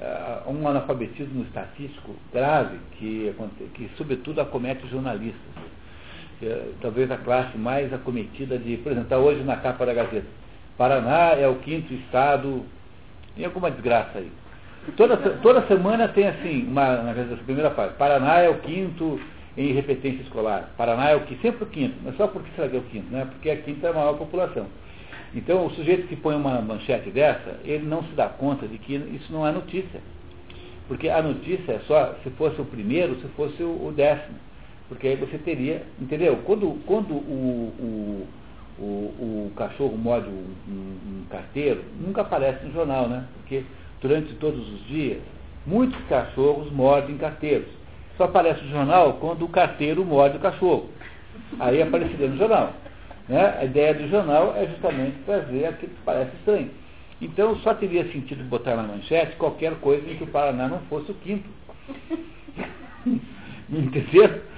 uh, 0.00 0.50
um 0.50 0.66
analfabetismo 0.68 1.42
estatístico 1.42 2.14
grave 2.32 2.78
que, 2.92 3.34
que 3.74 3.90
sobretudo 3.96 4.40
acomete 4.40 4.86
jornalistas. 4.88 5.71
É, 6.42 6.70
talvez 6.80 7.08
a 7.10 7.16
classe 7.16 7.56
mais 7.56 7.92
acometida 7.92 8.58
de, 8.58 8.76
por 8.78 8.90
exemplo, 8.90 9.04
está 9.04 9.18
hoje 9.18 9.42
na 9.44 9.56
capa 9.56 9.86
da 9.86 9.94
Gazeta. 9.94 10.26
Paraná 10.76 11.34
é 11.38 11.46
o 11.46 11.56
quinto 11.56 11.94
estado, 11.94 12.64
tem 13.36 13.44
alguma 13.44 13.70
desgraça 13.70 14.18
aí. 14.18 14.30
Toda, 14.96 15.16
toda 15.16 15.64
semana 15.68 16.08
tem 16.08 16.26
assim, 16.26 16.66
uma, 16.66 16.96
na 16.96 17.14
primeira 17.44 17.70
fase, 17.70 17.94
Paraná 17.94 18.38
é 18.38 18.48
o 18.48 18.58
quinto 18.58 19.20
em 19.56 19.72
repetência 19.72 20.22
escolar. 20.22 20.70
Paraná 20.76 21.10
é 21.10 21.14
o 21.14 21.20
que 21.20 21.36
sempre 21.36 21.62
o 21.62 21.66
quinto, 21.66 21.94
mas 22.02 22.16
só 22.16 22.26
porque 22.26 22.50
será 22.56 22.68
que 22.68 22.76
é 22.76 22.80
o 22.80 22.82
quinto? 22.82 23.12
Né? 23.12 23.24
Porque 23.30 23.48
a 23.48 23.56
quinta 23.58 23.86
é 23.86 23.90
a 23.90 23.94
maior 23.94 24.14
população. 24.14 24.66
Então, 25.34 25.64
o 25.66 25.70
sujeito 25.70 26.08
que 26.08 26.16
põe 26.16 26.34
uma 26.34 26.60
manchete 26.60 27.10
dessa, 27.10 27.60
ele 27.64 27.86
não 27.86 28.02
se 28.02 28.12
dá 28.14 28.26
conta 28.28 28.66
de 28.66 28.76
que 28.78 28.94
isso 28.94 29.32
não 29.32 29.46
é 29.46 29.52
notícia. 29.52 30.00
Porque 30.88 31.08
a 31.08 31.22
notícia 31.22 31.72
é 31.72 31.80
só 31.86 32.14
se 32.22 32.30
fosse 32.30 32.60
o 32.60 32.64
primeiro, 32.64 33.14
se 33.20 33.28
fosse 33.28 33.62
o, 33.62 33.86
o 33.86 33.92
décimo. 33.94 34.36
Porque 34.92 35.08
aí 35.08 35.16
você 35.16 35.38
teria, 35.38 35.82
entendeu? 35.98 36.36
Quando, 36.44 36.78
quando 36.84 37.14
o, 37.14 38.26
o, 38.78 38.82
o, 38.82 39.46
o 39.46 39.52
cachorro 39.56 39.96
morde 39.96 40.28
um, 40.28 40.44
um, 40.68 41.24
carteiro, 41.30 41.82
nunca 41.98 42.20
aparece 42.20 42.66
no 42.66 42.72
jornal, 42.74 43.08
né? 43.08 43.24
Porque 43.38 43.64
durante 44.02 44.34
todos 44.34 44.60
os 44.70 44.86
dias, 44.86 45.18
muitos 45.66 45.98
cachorros 46.10 46.70
mordem 46.70 47.16
carteiros. 47.16 47.68
Só 48.18 48.24
aparece 48.24 48.62
no 48.64 48.70
jornal 48.70 49.14
quando 49.14 49.46
o 49.46 49.48
carteiro 49.48 50.04
morde 50.04 50.36
o 50.36 50.40
cachorro. 50.40 50.90
Aí 51.58 51.80
apareceria 51.80 52.28
no 52.28 52.36
jornal. 52.36 52.74
Né? 53.26 53.56
A 53.60 53.64
ideia 53.64 53.94
do 53.94 54.10
jornal 54.10 54.54
é 54.54 54.66
justamente 54.66 55.16
trazer 55.24 55.64
aquilo 55.64 55.92
que 55.92 56.02
parece 56.04 56.36
estranho. 56.36 56.70
Então 57.18 57.56
só 57.60 57.72
teria 57.72 58.04
sentido 58.12 58.44
botar 58.44 58.76
na 58.76 58.82
manchete 58.82 59.36
qualquer 59.36 59.74
coisa 59.76 60.06
em 60.10 60.16
que 60.16 60.24
o 60.24 60.26
Paraná 60.26 60.68
não 60.68 60.80
fosse 60.80 61.10
o 61.12 61.14
quinto. 61.14 61.48
Entendeu? 63.70 64.51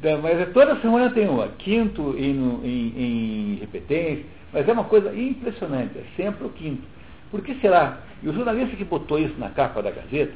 Mas 0.00 0.40
é 0.40 0.46
toda 0.46 0.80
semana 0.80 1.10
tem 1.10 1.28
uma, 1.28 1.48
quinto 1.48 2.14
em, 2.16 2.30
em, 2.64 2.92
em 2.96 3.54
repetência, 3.56 4.24
mas 4.52 4.68
é 4.68 4.72
uma 4.72 4.84
coisa 4.84 5.12
impressionante, 5.14 5.98
é 5.98 6.04
sempre 6.16 6.46
o 6.46 6.50
quinto. 6.50 6.82
Por 7.30 7.42
que 7.42 7.54
será? 7.56 7.98
E 8.22 8.28
o 8.28 8.32
jornalista 8.32 8.76
que 8.76 8.84
botou 8.84 9.18
isso 9.18 9.34
na 9.38 9.50
capa 9.50 9.82
da 9.82 9.90
Gazeta, 9.90 10.34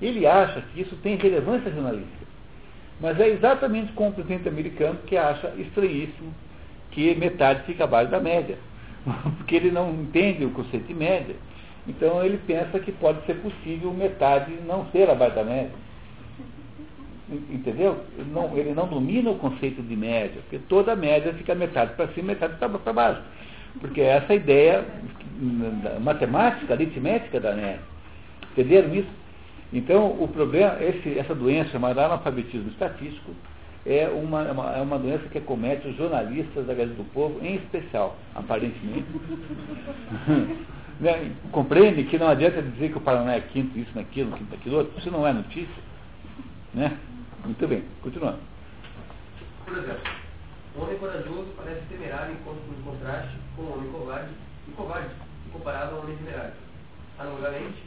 ele 0.00 0.26
acha 0.26 0.62
que 0.72 0.82
isso 0.82 0.96
tem 0.96 1.16
relevância 1.16 1.70
jornalística. 1.70 2.26
Mas 3.00 3.18
é 3.18 3.28
exatamente 3.28 3.92
como 3.92 4.10
o 4.10 4.12
presidente 4.12 4.48
americano 4.48 4.98
que 5.06 5.16
acha 5.16 5.48
estranhíssimo 5.56 6.34
que 6.90 7.14
metade 7.14 7.64
fica 7.64 7.84
abaixo 7.84 8.10
da 8.10 8.20
média. 8.20 8.58
Porque 9.38 9.54
ele 9.54 9.70
não 9.70 9.90
entende 9.90 10.44
o 10.44 10.50
conceito 10.50 10.86
de 10.86 10.94
média. 10.94 11.34
Então 11.88 12.22
ele 12.22 12.38
pensa 12.46 12.78
que 12.78 12.92
pode 12.92 13.24
ser 13.24 13.34
possível 13.36 13.92
metade 13.92 14.52
não 14.66 14.86
ser 14.90 15.08
abaixo 15.08 15.34
da 15.34 15.44
média. 15.44 15.72
Entendeu? 17.30 18.02
Ele 18.18 18.30
não, 18.32 18.58
ele 18.58 18.74
não 18.74 18.88
domina 18.88 19.30
o 19.30 19.38
conceito 19.38 19.80
de 19.82 19.94
média, 19.94 20.40
porque 20.42 20.58
toda 20.68 20.96
média 20.96 21.32
fica 21.34 21.54
metade 21.54 21.94
para 21.94 22.08
cima, 22.08 22.28
metade 22.28 22.54
para 22.56 22.92
baixo. 22.92 23.22
Porque 23.80 24.00
é 24.00 24.16
essa 24.16 24.34
ideia 24.34 24.84
matemática, 26.00 26.74
aritmética 26.74 27.38
da 27.38 27.54
média. 27.54 27.80
Entenderam 28.52 28.94
isso? 28.94 29.20
Então, 29.72 30.16
o 30.20 30.26
problema, 30.26 30.76
esse, 30.82 31.16
essa 31.16 31.34
doença 31.34 31.70
chamada 31.70 32.04
analfabetismo 32.04 32.70
estatístico, 32.70 33.30
é 33.86 34.08
uma, 34.08 34.42
é 34.42 34.52
uma, 34.52 34.76
é 34.76 34.80
uma 34.82 34.98
doença 34.98 35.28
que 35.28 35.38
acomete 35.38 35.88
os 35.88 35.96
jornalistas 35.96 36.66
da 36.66 36.74
Gazeta 36.74 36.96
do 36.96 37.04
Povo, 37.12 37.38
em 37.44 37.54
especial, 37.54 38.16
aparentemente. 38.34 39.06
né? 41.00 41.32
Compreende 41.50 42.04
que 42.04 42.18
não 42.18 42.28
adianta 42.28 42.60
dizer 42.60 42.90
que 42.90 42.98
o 42.98 43.00
Paraná 43.00 43.34
é 43.34 43.40
quinto, 43.40 43.78
isso, 43.78 43.90
naquilo, 43.94 44.32
quinto, 44.32 44.54
aquilo 44.54 44.78
outro, 44.78 44.98
isso 44.98 45.10
não 45.10 45.26
é 45.26 45.32
notícia. 45.32 45.82
Né? 46.74 46.96
Muito 47.44 47.68
bem, 47.68 47.84
continuando. 48.02 48.38
Por 49.64 49.78
exemplo, 49.78 50.02
o 50.76 50.82
homem 50.82 50.98
corajoso 50.98 51.48
parece 51.56 51.80
temerário 51.88 52.34
em 52.34 52.82
contraste 52.82 53.36
com 53.56 53.62
o 53.62 53.72
homem 53.72 53.90
covarde 53.90 54.30
e 54.68 54.70
covarde, 54.72 55.10
comparado 55.52 55.96
ao 55.96 56.02
homem 56.02 56.16
temerário. 56.16 56.52
Analogamente, 57.18 57.82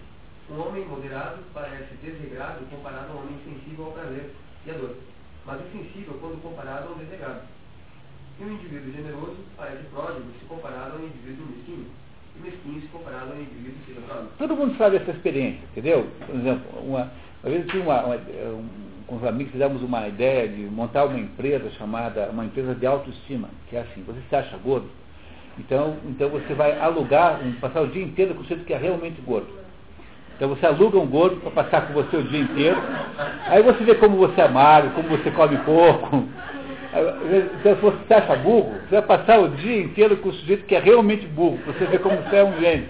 um 0.49 0.59
homem 0.59 0.85
moderado 0.85 1.39
parece 1.53 1.93
desregrado 2.03 2.65
comparado 2.69 3.11
a 3.11 3.15
um 3.15 3.19
homem 3.19 3.39
sensível 3.45 3.85
ao 3.85 3.91
prazer 3.91 4.31
e 4.65 4.71
à 4.71 4.73
dor, 4.73 4.95
mas 5.45 5.61
insensível 5.61 6.17
quando 6.19 6.41
comparado 6.41 6.89
ao 6.89 6.95
desregrado. 6.95 7.41
E 8.39 8.43
um 8.43 8.53
indivíduo 8.53 8.91
generoso 8.91 9.37
parece 9.55 9.83
pródigo 9.93 10.25
se 10.39 10.45
comparado 10.45 10.97
a 10.97 10.99
um 10.99 11.05
indivíduo 11.05 11.45
mesquinho, 11.45 11.85
e 12.35 12.39
mesquinho 12.41 12.81
se 12.81 12.87
comparado 12.87 13.31
a 13.31 13.35
um 13.35 13.41
indivíduo 13.41 14.01
pródigo. 14.07 14.31
Todo 14.37 14.55
mundo 14.55 14.77
sabe 14.77 14.97
essa 14.97 15.11
experiência, 15.11 15.63
entendeu? 15.71 16.09
Por 16.25 16.35
exemplo, 16.35 16.79
uma, 16.81 17.11
uma 17.43 17.49
vez 17.51 17.67
tinha 17.67 17.83
uma, 17.83 18.05
uma, 18.05 18.15
um, 18.15 18.92
com 19.07 19.17
os 19.17 19.23
amigos 19.23 19.51
fizemos 19.51 19.81
uma 19.81 20.07
ideia 20.07 20.47
de 20.47 20.61
montar 20.63 21.05
uma 21.05 21.19
empresa 21.19 21.69
chamada, 21.71 22.29
uma 22.31 22.45
empresa 22.45 22.73
de 22.73 22.85
autoestima, 22.85 23.49
que 23.69 23.75
é 23.75 23.81
assim, 23.81 24.03
você 24.03 24.19
se 24.29 24.35
acha 24.35 24.57
gordo, 24.57 24.89
então, 25.59 25.97
então 26.07 26.29
você 26.29 26.53
vai 26.53 26.79
alugar, 26.79 27.39
passar 27.61 27.81
o 27.81 27.87
dia 27.87 28.03
inteiro 28.03 28.33
com 28.33 28.41
o 28.41 28.43
sujeito 28.43 28.65
que 28.65 28.73
é 28.73 28.77
realmente 28.77 29.21
gordo. 29.21 29.47
Então 30.35 30.49
você 30.49 30.65
aluga 30.65 30.97
um 30.97 31.05
gordo 31.05 31.37
para 31.37 31.51
passar 31.51 31.87
com 31.87 31.93
você 31.93 32.17
o 32.17 32.23
dia 32.23 32.39
inteiro. 32.39 32.77
Aí 33.45 33.61
você 33.61 33.83
vê 33.83 33.95
como 33.95 34.17
você 34.17 34.41
é 34.41 34.47
magro, 34.47 34.91
como 34.91 35.09
você 35.09 35.29
come 35.31 35.57
pouco. 35.57 36.27
Então, 37.59 37.75
se 37.75 37.81
você 37.81 38.13
acha 38.13 38.35
burro, 38.35 38.71
você 38.87 38.95
vai 38.95 39.01
passar 39.01 39.39
o 39.39 39.49
dia 39.49 39.81
inteiro 39.81 40.17
com 40.17 40.29
o 40.29 40.33
sujeito 40.33 40.65
que 40.65 40.75
é 40.75 40.79
realmente 40.79 41.25
burro, 41.25 41.59
você 41.65 41.85
ver 41.85 41.99
como 41.99 42.17
você 42.17 42.35
é 42.35 42.43
um 42.43 42.59
gênio. 42.59 42.85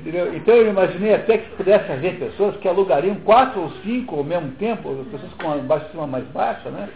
Entendeu? 0.00 0.34
Então 0.34 0.54
eu 0.54 0.70
imaginei 0.70 1.14
até 1.14 1.36
que 1.36 1.50
pudesse 1.56 1.92
haver 1.92 2.18
pessoas 2.18 2.56
que 2.56 2.66
alugariam 2.66 3.16
quatro 3.16 3.60
ou 3.60 3.70
cinco 3.82 4.16
ao 4.16 4.24
mesmo 4.24 4.50
tempo, 4.52 4.94
pessoas 5.10 5.32
com 5.34 5.52
a 5.52 5.56
baixo 5.56 6.06
mais 6.08 6.24
baixa, 6.28 6.70
né? 6.70 6.88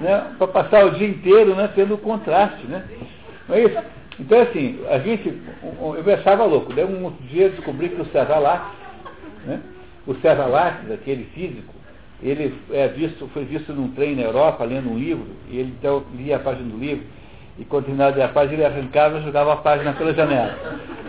né? 0.00 0.26
Para 0.38 0.46
passar 0.46 0.86
o 0.86 0.92
dia 0.92 1.08
inteiro 1.08 1.56
né? 1.56 1.68
tendo 1.74 1.98
contraste, 1.98 2.64
né? 2.68 2.84
Não 3.48 3.56
é 3.56 3.64
isso? 3.64 3.78
Então 4.20 4.40
assim, 4.40 4.78
a 4.88 5.00
gente, 5.00 5.36
eu 5.80 6.14
achava 6.14 6.44
louco. 6.44 6.72
Daí 6.72 6.84
um 6.84 7.10
dia 7.28 7.48
descobri 7.48 7.88
que 7.88 8.00
o 8.00 8.06
César 8.06 8.38
Lacks, 8.38 8.72
né? 9.46 9.60
O 10.06 10.14
César 10.14 10.46
Lattes, 10.46 10.92
aquele 10.92 11.24
físico, 11.34 11.74
ele 12.22 12.54
é 12.70 12.86
visto, 12.86 13.26
foi 13.34 13.44
visto 13.44 13.72
num 13.72 13.90
trem 13.90 14.14
na 14.14 14.22
Europa 14.22 14.62
lendo 14.62 14.90
um 14.90 14.96
livro, 14.96 15.26
e 15.50 15.58
ele 15.58 15.74
então 15.76 16.04
lia 16.16 16.36
a 16.36 16.38
página 16.38 16.68
do 16.68 16.78
livro, 16.78 17.04
E 17.58 17.64
continuava 17.64 18.24
a 18.24 18.28
página, 18.28 18.54
ele 18.54 18.64
arrancava 18.64 19.18
e 19.18 19.22
jogava 19.22 19.52
a 19.52 19.56
página 19.56 19.92
pela 19.92 20.12
janela. 20.12 20.58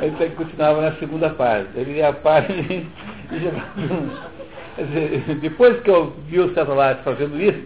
Ele 0.02 0.36
continuava 0.36 0.82
na 0.82 0.92
segunda 0.94 1.30
página. 1.32 1.70
Ele 1.76 1.94
lia 1.94 2.10
a 2.10 2.14
página 2.14 2.62
e 2.62 3.40
jogava. 3.40 4.36
Quer 4.76 4.86
dizer, 4.86 5.36
depois 5.40 5.80
que 5.82 5.90
eu 5.90 6.14
vi 6.28 6.40
o 6.40 6.54
César 6.54 7.00
fazendo 7.04 7.42
isso, 7.42 7.64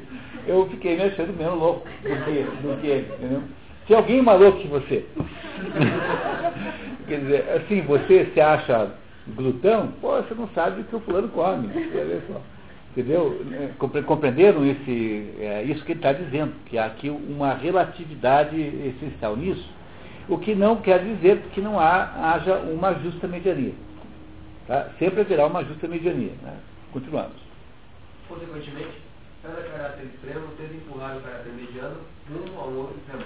eu 0.48 0.68
fiquei 0.70 0.96
me 0.96 1.04
achando 1.04 1.36
menos 1.36 1.60
louco 1.60 1.88
do 2.04 2.10
que, 2.26 2.44
do 2.62 2.80
que 2.80 2.88
ele, 2.88 3.14
entendeu? 3.18 3.44
Alguém 3.96 4.22
mais 4.22 4.56
que 4.56 4.68
você. 4.68 5.04
Quer 7.08 7.20
dizer, 7.22 7.46
assim, 7.56 7.82
você 7.82 8.30
se 8.34 8.40
acha 8.40 8.92
glutão, 9.30 9.88
pô, 10.00 10.18
você 10.18 10.36
não 10.36 10.48
sabe 10.50 10.82
o 10.82 10.84
que 10.84 10.96
o 10.96 11.00
fulano 11.00 11.28
come. 11.30 11.70
Olha 11.96 12.22
só. 12.28 12.40
Entendeu? 12.92 13.40
Compreenderam 13.78 14.66
esse, 14.66 15.32
é, 15.40 15.64
isso 15.64 15.86
que 15.86 15.92
ele 15.92 16.00
está 16.00 16.12
dizendo, 16.12 16.54
que 16.66 16.78
há 16.78 16.88
aqui 16.88 17.10
uma 17.10 17.54
relatividade 17.54 18.60
essencial 18.60 19.38
nisso, 19.38 19.70
o 20.28 20.38
que 20.38 20.56
não 20.56 20.78
quer 20.78 21.04
dizer 21.04 21.42
que 21.54 21.62
não 21.62 21.80
há, 21.80 22.34
haja 22.34 22.56
uma 22.58 22.94
justa 22.96 23.28
mediania. 23.28 23.74
Tá? 24.68 24.90
Sempre 24.98 25.22
haverá 25.22 25.46
uma 25.46 25.64
justa 25.64 25.88
mediania. 25.88 26.34
Né? 26.42 26.58
Continuamos. 26.92 27.38
Consequentemente, 28.28 29.02
cada 29.44 29.62
caráter 29.62 30.06
extremo 30.06 30.48
tenta 30.58 30.74
empurrar 30.74 31.18
o 31.18 31.22
caráter 31.22 31.54
mediano 31.54 31.98
a 32.58 32.68
um 32.68 32.78
outro 32.78 32.98
extremo. 32.98 33.26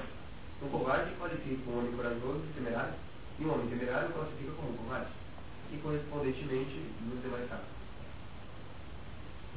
Um 0.62 0.68
covarde 0.70 1.12
qualifica 1.20 1.70
um 1.70 1.80
homem 1.80 1.92
corajoso 1.92 2.42
e 2.50 2.54
temerário, 2.54 2.94
e 3.40 3.44
um 3.46 3.54
homem 3.54 3.68
temerário 3.68 4.10
classifica 4.10 4.52
como 4.56 4.72
um 4.72 4.78
covarde, 4.78 5.08
e 5.74 5.78
correspondentemente 5.78 6.80
nos 7.06 7.22
demais 7.22 7.50
casos. 7.50 7.83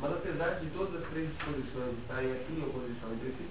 Mas 0.01 0.13
apesar 0.13 0.61
de 0.61 0.67
todas 0.71 1.03
as 1.03 1.09
três 1.11 1.29
disposições 1.29 1.99
estarem 2.03 2.33
assim 2.33 2.61
em 2.61 2.65
oposição 2.65 3.13
entre 3.13 3.29
si, 3.29 3.49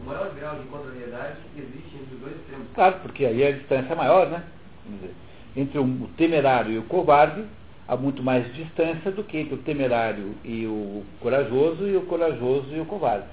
o 0.00 0.06
maior 0.06 0.32
grau 0.34 0.56
de 0.56 0.68
contrariedade 0.68 1.36
existe 1.56 1.96
entre 1.96 2.14
os 2.14 2.20
dois 2.20 2.36
extremos. 2.36 2.66
Claro, 2.74 3.00
porque 3.02 3.26
aí 3.26 3.46
a 3.46 3.52
distância 3.52 3.92
é 3.92 3.96
maior, 3.96 4.30
né? 4.30 4.44
Dizer, 4.86 5.14
entre 5.56 5.78
o 5.78 6.08
temerário 6.16 6.72
e 6.72 6.78
o 6.78 6.84
covarde, 6.84 7.44
há 7.86 7.96
muito 7.96 8.22
mais 8.22 8.54
distância 8.54 9.10
do 9.10 9.24
que 9.24 9.38
entre 9.38 9.54
o 9.54 9.62
temerário 9.62 10.34
e 10.44 10.66
o 10.66 11.04
corajoso 11.20 11.86
e 11.86 11.96
o 11.96 12.06
corajoso 12.06 12.68
e 12.74 12.80
o 12.80 12.86
covarde. 12.86 13.26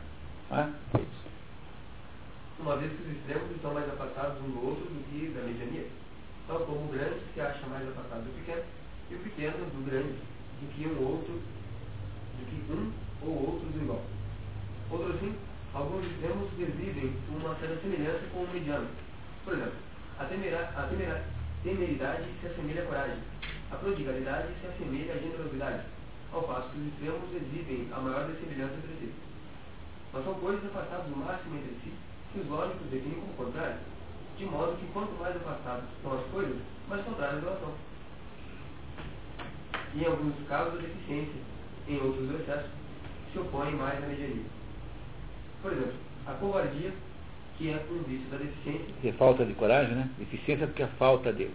Né? 0.50 0.74
Uma 2.60 2.78
vez 2.78 2.92
que 2.92 3.04
os 3.04 3.18
extremos 3.18 3.52
estão 3.52 3.74
mais 3.74 3.88
afastados 3.90 4.42
um 4.42 4.50
do 4.50 4.66
outro 4.66 4.86
do 4.86 5.04
que 5.10 5.28
da 5.28 5.42
mediania, 5.42 5.88
tal 6.48 6.60
como 6.62 6.86
o 6.86 6.92
grande 6.92 7.20
se 7.34 7.42
acha 7.42 7.68
mais 7.68 7.88
afastado 7.90 8.24
do 8.24 8.36
pequeno 8.40 8.64
e 9.12 9.16
o 9.16 9.20
pequeno 9.20 9.58
do 9.58 9.86
grande 9.90 10.16
do 10.62 10.74
que 10.74 10.88
um 10.88 11.06
outro 11.06 11.40
do 12.40 12.46
que 12.46 12.72
um 12.72 12.92
ou 13.22 13.52
outro 13.52 13.68
igual. 13.82 14.02
Outro 14.92 15.14
assim, 15.14 15.36
alguns 15.74 16.06
extremos 16.06 16.50
exibem 16.60 17.14
uma 17.30 17.56
certa 17.56 17.82
semelhança 17.82 18.22
com 18.32 18.44
o 18.44 18.50
mediano. 18.54 18.88
Por 19.44 19.54
exemplo, 19.54 19.74
a, 20.20 20.26
temera, 20.26 20.72
a 20.76 20.84
temera, 20.84 21.24
temeridade 21.64 22.24
se 22.40 22.48
assemelha 22.48 22.84
à 22.84 22.86
coragem, 22.86 23.18
a 23.72 23.76
prodigalidade 23.76 24.48
se 24.62 24.68
assemelha 24.68 25.14
à 25.14 25.18
generosidade, 25.18 25.84
ao 26.32 26.44
passo 26.44 26.70
que 26.70 26.80
os 26.80 26.88
extremos 26.88 27.34
exibem 27.34 27.90
a 27.92 28.00
maior 28.00 28.28
dessemelhança 28.28 28.76
entre 28.76 28.96
si. 29.00 29.14
Mas 30.14 30.24
são 30.24 30.34
coisas 30.36 30.66
afastadas 30.66 31.08
do 31.08 31.18
máximo 31.18 31.58
entre 31.58 31.76
si 31.84 31.94
que 32.32 32.40
os 32.42 32.48
lógicos 32.48 32.88
definem 32.92 33.20
como 33.20 33.46
contrário, 33.46 33.78
de 34.38 34.46
modo 34.46 34.78
que 34.78 34.92
quanto 34.92 35.12
mais 35.20 35.36
afastadas 35.36 35.86
são 36.04 36.14
as 36.14 36.26
coisas, 36.28 36.58
mais 36.90 37.04
contrárias 37.06 37.44
elas 37.44 37.60
são. 37.60 37.74
E 39.94 40.02
em 40.02 40.06
alguns 40.06 40.48
casos 40.48 40.74
a 40.74 40.82
deficiência, 40.82 41.42
em 41.88 42.02
outros 42.02 42.30
o 42.30 42.36
excesso, 42.36 42.70
se 43.32 43.40
opõem 43.40 43.76
mais 43.76 44.04
à 44.04 44.08
mediania. 44.08 44.46
Por 45.62 45.72
exemplo, 45.72 45.94
a 46.28 46.34
covardia, 46.34 46.92
que 47.58 47.70
é 47.70 47.86
um 47.92 48.04
vício 48.04 48.28
da 48.30 48.38
deficiência. 48.38 48.94
Que 49.02 49.10
é 49.10 49.14
falta 49.14 49.46
de 49.46 49.54
coragem, 49.54 49.96
né? 49.96 50.10
Deficiência 50.18 50.68
porque 50.68 50.84
é 50.84 50.88
falta 51.00 51.32
de. 51.32 51.50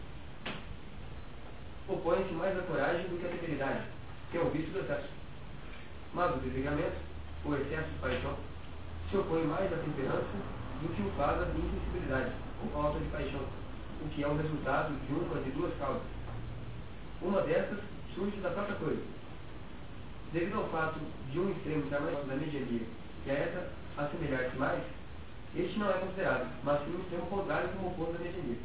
Opõe-se 1.89 2.33
mais 2.35 2.57
à 2.57 2.63
coragem 2.63 3.09
do 3.09 3.19
que 3.19 3.27
à 3.27 3.29
temeridade, 3.31 3.83
que 4.31 4.39
é 4.39 4.41
um 4.41 4.51
vício 4.51 4.73
do 4.73 4.81
excesso. 4.81 5.09
Mas 6.15 6.37
o 6.37 6.39
desligamento, 6.39 6.97
o 7.45 7.55
excesso 7.55 7.89
de 7.89 7.99
paixão, 8.01 8.37
se 9.11 9.17
opõe 9.17 9.45
mais 9.45 9.73
à 9.73 9.77
temperança 9.77 10.61
do 10.83 10.89
que 10.95 11.03
o 11.03 11.11
faz 11.17 11.43
à 11.43 11.47
insensibilidade, 11.47 12.33
ou 12.63 12.71
falta 12.71 12.99
de 12.99 13.07
paixão, 13.07 13.41
o 14.05 14.09
que 14.09 14.23
é 14.23 14.29
o 14.29 14.37
resultado 14.37 14.95
de 15.07 15.13
uma 15.13 15.43
de 15.43 15.51
duas 15.51 15.75
causas. 15.79 16.03
Uma 17.21 17.43
dessas 17.43 17.79
surge 18.15 18.37
da 18.41 18.51
própria 18.51 18.77
coisa, 18.77 19.03
Devido 20.33 20.59
ao 20.59 20.69
fato 20.69 21.01
de 21.33 21.41
um 21.41 21.51
extremo 21.51 21.83
estar 21.83 22.01
mais 22.01 22.17
da 22.25 22.37
mediania 22.37 22.87
e 23.27 23.31
a 23.31 23.35
essa 23.35 23.69
assemelhar-se 23.99 24.57
mais, 24.57 24.81
este 25.57 25.77
não 25.81 25.91
é 25.91 25.95
considerado, 25.95 26.47
mas 26.63 26.85
sim 26.85 26.95
um 26.95 27.01
extremo 27.01 27.27
contrário 27.27 27.69
como 27.71 27.89
oposto 27.89 28.13
da 28.13 28.21
mediania. 28.21 28.57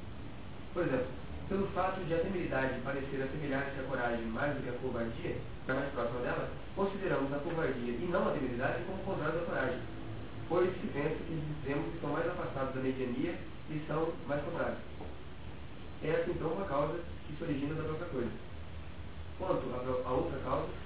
Por 0.76 0.84
exemplo, 0.84 1.08
pelo 1.50 1.66
fato 1.74 2.02
de 2.06 2.14
a 2.14 2.20
temeridade 2.20 2.82
parecer 2.82 3.24
assemelhar-se 3.24 3.80
à 3.80 3.84
coragem 3.90 4.26
mais 4.28 4.54
do 4.54 4.62
que 4.62 4.70
a 4.70 4.74
covardia, 4.74 5.38
que 5.66 5.72
é 5.72 5.74
mais 5.74 5.92
próxima 5.92 6.20
dela, 6.22 6.50
consideramos 6.76 7.34
a 7.34 7.40
covardia 7.40 7.94
e 7.94 8.10
não 8.12 8.30
a 8.30 8.32
temeridade 8.32 8.84
como 8.86 9.02
contrário 9.02 9.40
da 9.40 9.46
coragem, 9.46 9.80
pois 10.48 10.70
se 10.70 10.88
pensa 10.94 11.18
que 11.26 11.34
os 11.34 11.58
extremos 11.58 11.96
estão 11.96 12.12
mais 12.12 12.28
afastados 12.28 12.76
da 12.76 12.82
mediania 12.82 13.34
e 13.72 13.82
são 13.88 14.14
mais 14.28 14.44
contrários. 14.44 14.78
Essa 16.04 16.30
então 16.30 16.54
uma 16.54 16.66
causa 16.68 17.00
que 17.26 17.36
se 17.36 17.44
origina 17.44 17.74
da 17.74 17.90
própria 17.90 18.08
coisa. 18.10 18.32
Quanto 19.40 19.66
à 20.06 20.12
outra 20.12 20.40
causa, 20.46 20.85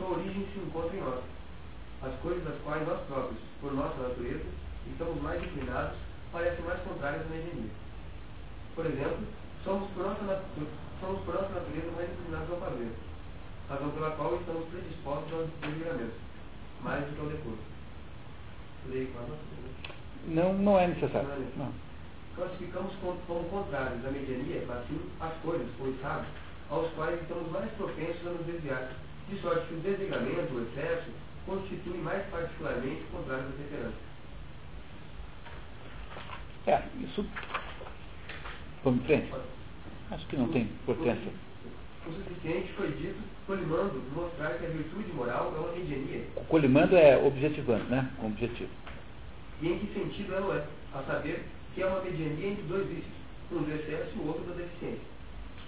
sua 0.00 0.16
origem 0.16 0.48
se 0.52 0.58
encontra 0.58 0.96
em 0.96 1.00
nós. 1.00 1.20
As 2.02 2.14
coisas 2.20 2.42
das 2.44 2.58
quais 2.64 2.88
nós 2.88 2.98
próprios, 3.06 3.38
por 3.60 3.72
nossa 3.74 4.02
natureza, 4.02 4.46
estamos 4.90 5.22
mais 5.22 5.42
inclinados, 5.44 5.98
parecem 6.32 6.64
mais 6.64 6.80
contrárias 6.80 7.26
à 7.26 7.28
mediania. 7.28 7.70
Por 8.74 8.86
exemplo, 8.86 9.18
somos 9.62 9.90
por, 9.90 10.04
nossa 10.04 10.42
somos 11.00 11.20
por 11.24 11.34
nossa 11.34 11.52
natureza 11.52 11.90
mais 11.94 12.10
inclinados 12.10 12.50
ao 12.50 12.60
fazer, 12.60 12.90
razão 13.68 13.90
pela 13.90 14.10
qual 14.12 14.36
estamos 14.36 14.68
predispostos 14.70 15.32
ao 15.32 15.44
desligamentos, 15.44 16.16
mais 16.82 17.04
do 17.04 17.14
que 17.14 17.20
ao 17.20 17.26
decoro. 17.26 17.58
Não, 20.26 20.54
não 20.54 20.78
é 20.78 20.86
necessário. 20.88 21.28
Não 21.28 21.36
é 21.36 21.38
necessário. 21.40 21.72
Não. 21.74 21.90
Classificamos 22.36 22.94
como 23.26 23.44
contrários 23.50 24.06
à 24.06 24.10
mediania, 24.10 24.64
assim, 24.70 25.00
as 25.20 25.34
coisas, 25.42 25.68
ou 25.78 25.90
estados, 25.90 26.26
aos 26.70 26.90
quais 26.94 27.20
estamos 27.20 27.50
mais 27.52 27.70
propensos 27.72 28.26
a 28.26 28.30
nos 28.30 28.46
desviar 28.46 28.88
de 29.30 29.40
sorte 29.40 29.66
que 29.68 29.74
o 29.74 29.80
desligamento, 29.80 30.54
o 30.54 30.62
excesso, 30.62 31.10
constitui 31.46 31.98
mais 31.98 32.26
particularmente 32.26 33.02
o 33.04 33.16
contrário 33.16 33.44
da 33.44 33.56
temperança. 33.56 33.96
É, 36.66 36.82
isso. 37.04 37.24
Vamos 38.84 39.02
em 39.02 39.06
frente? 39.06 39.32
Acho 40.10 40.26
que 40.26 40.36
não 40.36 40.48
tem 40.48 40.62
importância. 40.62 41.32
O 42.06 42.12
suficiente 42.12 42.72
foi 42.72 42.90
dito 42.92 43.18
colimando 43.46 44.02
mostrar 44.14 44.58
que 44.58 44.66
a 44.66 44.68
virtude 44.68 45.12
moral 45.12 45.54
é 45.56 45.60
uma 45.60 45.72
mediania. 45.72 46.26
Colimando 46.48 46.96
é 46.96 47.16
objetivando, 47.16 47.84
né? 47.84 48.10
Com 48.18 48.26
objetivo. 48.28 48.70
E 49.62 49.68
em 49.68 49.78
que 49.78 49.94
sentido 49.94 50.34
ela 50.34 50.56
é? 50.56 50.98
A 50.98 51.02
saber 51.04 51.44
que 51.74 51.82
é 51.82 51.86
uma 51.86 52.00
mediania 52.02 52.50
entre 52.50 52.62
dois 52.62 52.86
vícios, 52.88 53.12
um 53.52 53.62
do 53.62 53.72
excesso 53.72 54.10
e 54.16 54.18
o 54.18 54.26
outro 54.26 54.44
da 54.44 54.54
deficiência 54.54 55.19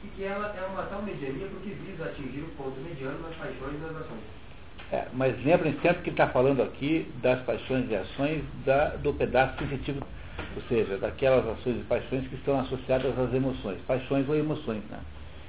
e 0.04 0.08
que 0.08 0.24
ela 0.24 0.54
é 0.56 0.66
uma 0.66 0.82
tal 0.84 1.02
mediania 1.02 1.46
porque 1.46 1.70
visa 1.70 2.04
atingir 2.04 2.40
o 2.40 2.48
ponto 2.56 2.80
mediano 2.80 3.20
nas 3.20 3.34
paixões 3.36 3.74
e 3.74 3.78
nas 3.78 3.96
ações. 3.96 4.42
É, 4.90 5.06
mas 5.14 5.42
lembrem 5.44 5.72
sempre 5.80 6.02
que 6.02 6.10
está 6.10 6.28
falando 6.28 6.62
aqui 6.62 7.10
das 7.22 7.40
paixões 7.42 7.90
e 7.90 7.96
ações 7.96 8.44
da, 8.66 8.90
do 8.96 9.14
pedaço 9.14 9.56
sensitivo, 9.58 10.06
ou 10.54 10.62
seja, 10.68 10.98
daquelas 10.98 11.46
ações 11.46 11.80
e 11.80 11.84
paixões 11.84 12.26
que 12.28 12.34
estão 12.34 12.60
associadas 12.60 13.18
às 13.18 13.32
emoções, 13.32 13.80
paixões 13.86 14.28
ou 14.28 14.36
emoções, 14.36 14.82
né? 14.90 15.00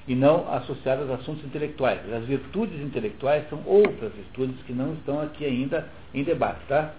e 0.07 0.15
não 0.15 0.51
associadas 0.53 1.09
a 1.09 1.15
assuntos 1.15 1.43
intelectuais. 1.45 1.99
As 2.13 2.25
virtudes 2.25 2.79
intelectuais 2.81 3.47
são 3.49 3.61
outras 3.65 4.13
virtudes 4.13 4.61
que 4.65 4.73
não 4.73 4.93
estão 4.93 5.21
aqui 5.21 5.45
ainda 5.45 5.87
em 6.13 6.23
debate, 6.23 6.59
tá? 6.67 6.93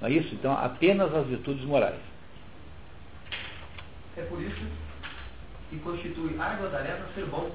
Não 0.00 0.08
é 0.08 0.12
isso? 0.12 0.34
Então, 0.34 0.52
apenas 0.52 1.14
as 1.14 1.26
virtudes 1.26 1.64
morais. 1.64 2.00
É 4.16 4.22
por 4.22 4.40
isso 4.42 4.81
que 5.72 5.78
constitui 5.78 6.38
árdua 6.38 6.68
tarefa 6.68 7.02
ser 7.14 7.24
bom, 7.26 7.50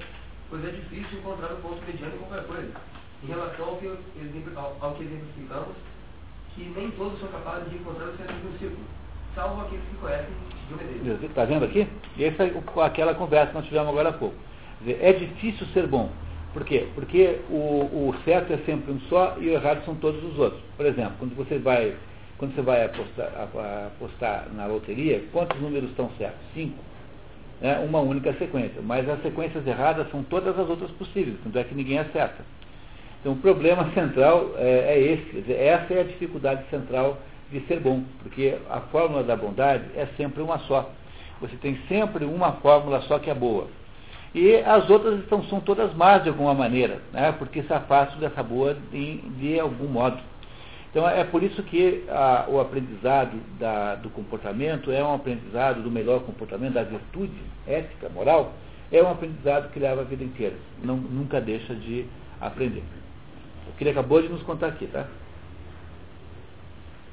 pois 0.50 0.64
é 0.64 0.70
difícil 0.70 1.20
encontrar 1.20 1.52
um 1.52 1.60
ponto 1.60 1.80
mediano 1.86 2.16
em 2.16 2.18
qualquer 2.18 2.46
coisa. 2.48 2.72
Em 3.22 3.26
relação 3.28 3.64
ao 3.64 3.76
que, 3.76 3.86
ao, 4.56 4.76
ao 4.80 4.94
que 4.94 5.04
exemplificamos, 5.04 5.76
que 6.54 6.62
nem 6.76 6.90
todos 6.92 7.20
são 7.20 7.28
capazes 7.28 7.70
de 7.70 7.76
encontrar 7.76 8.06
o 8.06 8.16
centro 8.16 8.34
de 8.34 8.46
um 8.48 8.58
círculo, 8.58 8.84
salvo 9.36 9.62
aqueles 9.62 9.84
que 9.84 9.96
conhecem 9.96 10.34
geometria. 10.68 11.26
Está 11.28 11.44
vendo 11.44 11.64
aqui? 11.64 11.86
E 12.16 12.24
essa 12.24 12.42
é 12.42 12.52
aquela 12.84 13.14
conversa 13.14 13.48
que 13.48 13.54
nós 13.54 13.64
tivemos 13.66 13.88
agora 13.88 14.08
há 14.08 14.12
pouco. 14.12 14.34
É 14.84 15.12
difícil 15.12 15.66
ser 15.68 15.86
bom. 15.86 16.10
Por 16.52 16.64
quê? 16.64 16.88
Porque 16.94 17.40
o, 17.50 17.54
o 17.54 18.14
certo 18.24 18.52
é 18.52 18.58
sempre 18.58 18.92
um 18.92 19.00
só 19.02 19.36
e 19.38 19.48
o 19.48 19.52
errado 19.52 19.84
são 19.84 19.94
todos 19.94 20.22
os 20.24 20.38
outros. 20.38 20.60
Por 20.76 20.86
exemplo, 20.86 21.14
quando 21.20 21.36
você 21.36 21.58
vai, 21.58 21.94
quando 22.36 22.54
você 22.54 22.62
vai 22.62 22.84
apostar, 22.84 23.30
apostar 23.86 24.48
na 24.54 24.66
loteria, 24.66 25.22
quantos 25.32 25.60
números 25.60 25.90
estão 25.90 26.10
certos? 26.18 26.40
Cinco 26.54 26.82
né, 27.60 27.78
uma 27.78 28.00
única 28.00 28.32
sequência. 28.34 28.80
Mas 28.82 29.08
as 29.08 29.20
sequências 29.22 29.66
erradas 29.66 30.10
são 30.10 30.22
todas 30.22 30.58
as 30.58 30.68
outras 30.68 30.90
possíveis, 30.92 31.36
tanto 31.42 31.58
é 31.58 31.64
que 31.64 31.74
ninguém 31.74 31.98
acerta. 31.98 32.44
Então 33.20 33.32
o 33.32 33.36
problema 33.36 33.90
central 33.94 34.52
é, 34.56 34.94
é 34.94 35.00
esse, 35.00 35.40
dizer, 35.40 35.60
essa 35.60 35.94
é 35.94 36.00
a 36.00 36.04
dificuldade 36.04 36.68
central 36.70 37.18
de 37.50 37.60
ser 37.60 37.80
bom, 37.80 38.02
porque 38.22 38.56
a 38.68 38.80
fórmula 38.80 39.22
da 39.22 39.34
bondade 39.34 39.84
é 39.96 40.06
sempre 40.16 40.42
uma 40.42 40.58
só. 40.60 40.90
Você 41.40 41.56
tem 41.56 41.78
sempre 41.88 42.24
uma 42.24 42.52
fórmula 42.52 43.00
só 43.02 43.18
que 43.18 43.30
é 43.30 43.34
boa. 43.34 43.68
E 44.34 44.56
as 44.56 44.88
outras 44.90 45.20
estão, 45.20 45.42
são 45.44 45.60
todas 45.60 45.94
más 45.94 46.22
de 46.22 46.28
alguma 46.28 46.52
maneira, 46.52 47.00
né? 47.12 47.32
porque 47.38 47.62
se 47.62 47.72
afastam 47.72 48.18
dessa 48.18 48.42
boa 48.42 48.76
de, 48.92 49.16
de 49.16 49.58
algum 49.58 49.88
modo. 49.88 50.18
Então 50.90 51.08
é 51.08 51.22
por 51.22 51.42
isso 51.42 51.62
que 51.62 52.04
a, 52.08 52.46
o 52.48 52.60
aprendizado 52.60 53.36
da, 53.58 53.94
do 53.96 54.08
comportamento 54.10 54.90
é 54.90 55.04
um 55.04 55.14
aprendizado 55.14 55.82
do 55.82 55.90
melhor 55.90 56.20
comportamento, 56.20 56.74
da 56.74 56.82
virtude 56.82 57.38
ética, 57.66 58.08
moral, 58.08 58.54
é 58.90 59.02
um 59.02 59.10
aprendizado 59.10 59.70
que 59.70 59.78
leva 59.78 60.00
a 60.00 60.04
vida 60.04 60.24
inteira. 60.24 60.56
Não, 60.82 60.96
nunca 60.96 61.40
deixa 61.40 61.74
de 61.74 62.06
aprender. 62.40 62.82
O 63.68 63.72
que 63.76 63.84
ele 63.84 63.90
acabou 63.90 64.22
de 64.22 64.28
nos 64.28 64.42
contar 64.42 64.68
aqui, 64.68 64.86
tá? 64.86 65.06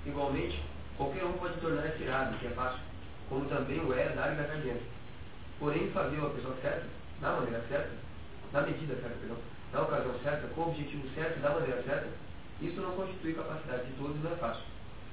Igualmente, 0.06 0.62
qualquer 0.98 1.26
um 1.26 1.34
pode 1.34 1.56
tornar 1.60 1.90
tirado, 1.98 2.38
que 2.40 2.48
é 2.48 2.52
fácil, 2.52 2.80
como 3.28 3.46
também 3.46 3.80
o 3.80 3.94
é 3.94 4.10
dar 4.10 4.36
dar 4.36 4.58
dentro. 4.58 4.84
Porém, 5.60 5.90
fazer 5.92 6.18
uma 6.18 6.30
pessoa 6.30 6.56
certa, 6.62 6.86
da 7.20 7.32
maneira 7.34 7.62
certa, 7.68 7.90
na 8.54 8.62
medida 8.62 8.96
certa, 8.96 9.18
perdão, 9.20 9.38
na 9.74 9.82
ocasião 9.82 10.14
certa, 10.24 10.48
com 10.48 10.62
o 10.62 10.68
objetivo 10.70 11.10
certo, 11.14 11.42
da 11.42 11.50
maneira 11.50 11.82
certa, 11.84 12.08
isso 12.62 12.80
não 12.82 12.92
constitui 12.92 13.34
capacidade 13.34 13.86
de 13.86 13.94
todos 13.94 14.24
não 14.24 14.32
é 14.32 14.36
fácil. 14.36 14.64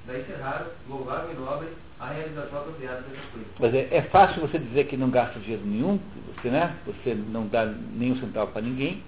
Daí 0.05 0.25
ser 0.25 0.35
raro, 0.35 0.65
louvável 0.89 1.31
e 1.31 1.35
nobre 1.35 1.67
a 1.99 2.07
realização 2.07 2.59
apropriada 2.59 3.01
dessas 3.01 3.25
coisas. 3.31 3.47
Mas 3.59 3.73
é, 3.73 3.87
é, 3.91 4.01
fácil 4.03 4.41
você 4.41 4.59
dizer 4.59 4.87
que 4.87 4.97
não 4.97 5.09
gasta 5.09 5.39
dinheiro 5.39 5.65
nenhum, 5.65 5.99
você, 6.35 6.49
né? 6.49 6.75
você 6.85 7.15
não 7.15 7.47
dá 7.47 7.65
nenhum 7.65 8.17
centavo 8.17 8.51
para 8.51 8.61
ninguém, 8.61 9.01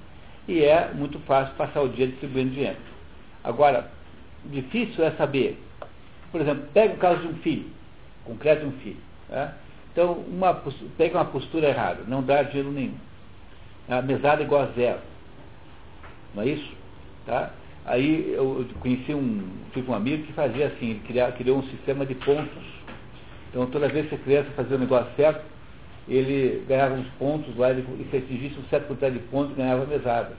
e 0.48 0.64
é 0.64 0.92
muito 0.94 1.20
fácil 1.22 1.54
passar 1.56 1.82
o 1.82 1.90
dia 1.90 2.08
distribuindo 2.08 2.52
dinheiro. 2.52 2.78
Agora, 3.44 3.92
difícil 4.46 5.04
é 5.04 5.12
saber, 5.12 5.62
por 6.32 6.40
exemplo, 6.40 6.68
pega 6.74 6.94
o 6.94 6.98
caso 6.98 7.22
de 7.22 7.28
um 7.28 7.36
filho, 7.36 7.70
concreto 8.24 8.62
de 8.62 8.68
um 8.68 8.80
filho. 8.80 9.02
Né? 9.30 9.54
Então, 9.92 10.14
uma, 10.14 10.54
pega 10.98 11.18
uma 11.18 11.26
postura 11.26 11.68
errada, 11.68 12.04
não 12.08 12.24
dá 12.24 12.44
dinheiro 12.44 12.72
nenhum. 12.72 12.96
A 13.90 14.02
mesada 14.02 14.42
é 14.42 14.46
igual 14.46 14.64
a 14.64 14.68
zero. 14.68 15.00
Não 16.34 16.44
é 16.44 16.48
isso? 16.48 16.74
Tá? 17.26 17.52
Aí 17.86 18.34
eu 18.34 18.66
conheci 18.80 19.14
um, 19.14 19.48
tive 19.74 19.92
um 19.92 19.94
amigo 19.94 20.24
que 20.24 20.34
fazia 20.34 20.68
assim, 20.68 20.92
ele 20.92 21.02
criou, 21.08 21.32
criou 21.34 21.58
um 21.60 21.64
sistema 21.64 22.06
de 22.06 22.16
pontos. 22.16 22.64
Então 23.50 23.68
toda 23.68 23.88
vez 23.88 24.10
que 24.10 24.16
a 24.16 24.20
criança 24.20 24.50
fazia 24.56 24.76
o 24.76 24.80
negócio 24.80 25.08
certo, 25.16 25.42
ele 26.08 26.64
ganhava 26.68 26.96
uns 26.96 27.08
pontos 27.20 27.56
lá, 27.58 27.70
ele, 27.70 27.86
e 28.00 28.10
se 28.10 28.18
atingisse 28.18 28.60
um 28.60 28.64
certo 28.70 28.88
quantidade 28.88 29.16
de 29.16 29.26
pontos, 29.28 29.56
ganhava 29.56 29.86
mesada. 29.86 30.34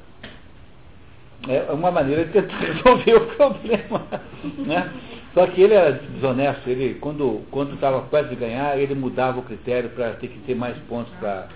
É 1.48 1.70
uma 1.72 1.90
maneira 1.90 2.24
de 2.24 2.32
tentar 2.32 2.58
resolver 2.58 3.14
o 3.14 3.26
problema. 3.36 4.02
Né? 4.58 4.92
Só 5.34 5.46
que 5.48 5.60
ele 5.60 5.74
era 5.74 5.92
desonesto, 5.92 6.68
ele, 6.68 6.94
quando 6.94 7.74
estava 7.74 8.02
quase 8.02 8.28
de 8.28 8.36
ganhar, 8.36 8.78
ele 8.78 8.94
mudava 8.94 9.40
o 9.40 9.42
critério 9.42 9.90
para 9.90 10.12
ter 10.12 10.28
que 10.28 10.38
ter 10.40 10.54
mais 10.54 10.76
pontos 10.88 11.12
para 11.18 11.48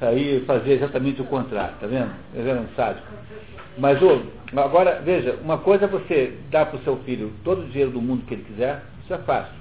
aí 0.00 0.42
fazer 0.46 0.74
exatamente 0.74 1.20
o 1.20 1.24
contrário, 1.24 1.74
tá 1.80 1.86
vendo? 1.86 2.12
Ele 2.34 2.48
era 2.48 2.60
um 2.60 2.68
sádico. 2.76 3.06
Mas 3.78 4.00
oh, 4.00 4.20
agora, 4.54 5.00
veja, 5.04 5.38
uma 5.42 5.58
coisa 5.58 5.86
é 5.86 5.88
você 5.88 6.38
dar 6.50 6.66
para 6.66 6.78
o 6.78 6.82
seu 6.84 6.96
filho 6.98 7.32
todo 7.42 7.62
o 7.62 7.68
dinheiro 7.68 7.90
do 7.90 8.00
mundo 8.00 8.24
que 8.26 8.34
ele 8.34 8.44
quiser, 8.44 8.82
isso 9.02 9.12
é 9.12 9.18
fácil. 9.18 9.54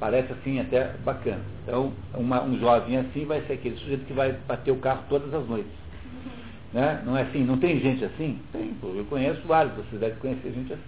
Parece 0.00 0.32
assim 0.32 0.60
até 0.60 0.92
bacana. 1.04 1.40
Então, 1.62 1.92
uma, 2.14 2.42
um 2.42 2.58
jovem 2.58 2.96
assim 2.96 3.24
vai 3.24 3.40
ser 3.42 3.54
aquele 3.54 3.76
sujeito 3.76 4.06
que 4.06 4.12
vai 4.12 4.32
bater 4.46 4.70
o 4.70 4.76
carro 4.76 5.02
todas 5.08 5.32
as 5.32 5.46
noites. 5.46 5.72
Né? 6.72 7.02
Não 7.06 7.16
é 7.16 7.22
assim? 7.22 7.44
Não 7.44 7.58
tem 7.58 7.78
gente 7.80 8.04
assim? 8.04 8.40
Tem, 8.52 8.74
pô, 8.80 8.88
eu 8.88 9.04
conheço 9.04 9.40
vários, 9.46 9.74
você 9.76 9.96
deve 9.96 10.16
conhecer 10.16 10.52
gente 10.52 10.72
assim. 10.72 10.82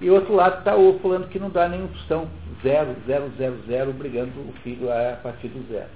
E 0.00 0.10
outro 0.10 0.34
lado 0.34 0.58
está 0.58 0.74
o 0.74 0.98
fulano 0.98 1.28
que 1.28 1.38
não 1.38 1.48
dá 1.48 1.68
nenhuma 1.68 1.88
opção, 1.90 2.26
zero, 2.62 2.96
zero, 3.06 3.30
zero, 3.38 3.56
zero, 3.68 3.90
obrigando 3.90 4.32
o 4.40 4.52
filho 4.64 4.90
a 4.90 5.16
partir 5.22 5.48
do 5.48 5.64
zero. 5.72 5.88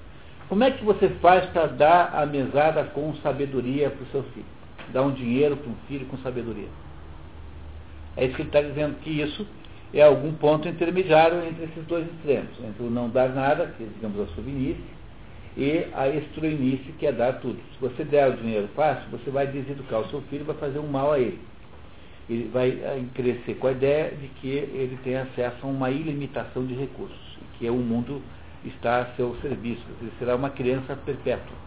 Como 0.49 0.63
é 0.63 0.71
que 0.71 0.85
você 0.85 1.09
faz 1.21 1.45
para 1.47 1.67
dar 1.67 2.15
a 2.15 2.25
mesada 2.25 2.85
com 2.85 3.13
sabedoria 3.17 3.91
para 3.91 4.05
o 4.05 4.07
seu 4.13 4.23
filho? 4.33 4.56
Dar 4.93 5.03
um 5.03 5.13
dinheiro 5.13 5.57
para 5.57 5.71
um 5.71 5.77
filho 5.89 6.07
com 6.07 6.17
sabedoria. 6.19 6.69
É 8.17 8.25
isso 8.25 8.35
que 8.35 8.43
ele 8.43 8.49
está 8.49 8.63
dizendo, 8.63 8.99
que 9.01 9.11
isso 9.11 9.47
é 9.93 10.03
algum 10.03 10.33
ponto 10.35 10.69
intermediário 10.69 11.45
entre 11.45 11.65
esses 11.65 11.85
dois 11.87 12.07
extremos, 12.07 12.51
entre 12.65 12.83
o 12.83 12.91
não 12.91 13.09
dar 13.09 13.29
nada, 13.31 13.67
que 13.77 13.83
é, 13.85 13.87
digamos 13.95 14.21
a 14.21 14.35
sovinice, 14.35 14.81
e 15.57 15.87
a 15.95 16.09
extruinice, 16.09 16.93
que 16.99 17.07
é 17.07 17.13
dar 17.13 17.35
tudo. 17.41 17.59
Se 17.73 17.81
você 17.81 18.05
der 18.05 18.29
o 18.31 18.37
dinheiro 18.37 18.69
fácil, 18.75 19.09
você 19.11 19.31
vai 19.31 19.47
deseducar 19.47 20.01
o 20.01 20.09
seu 20.11 20.21
filho 20.23 20.43
e 20.43 20.47
vai 20.47 20.57
fazer 20.57 20.79
um 20.79 20.87
mal 20.87 21.13
a 21.13 21.19
ele 21.19 21.39
ele 22.29 22.51
vai 22.53 22.71
eh, 22.71 23.05
crescer 23.15 23.55
com 23.55 23.69
a 23.69 23.73
ideia 23.73 24.11
de 24.11 24.29
que 24.41 24.49
ele 24.49 24.99
tem 25.05 25.17
acesso 25.17 25.59
a 25.63 25.67
uma 25.67 25.91
ilimitação 25.91 26.67
de 26.67 26.75
recursos, 26.75 27.39
que 27.59 27.67
é 27.67 27.71
o 27.71 27.77
mundo 27.77 28.21
está 28.65 29.03
a 29.03 29.07
seu 29.15 29.37
serviço, 29.41 29.83
ele 30.01 30.11
será 30.19 30.35
uma 30.35 30.51
criança 30.51 30.97
perpétua. 30.97 31.66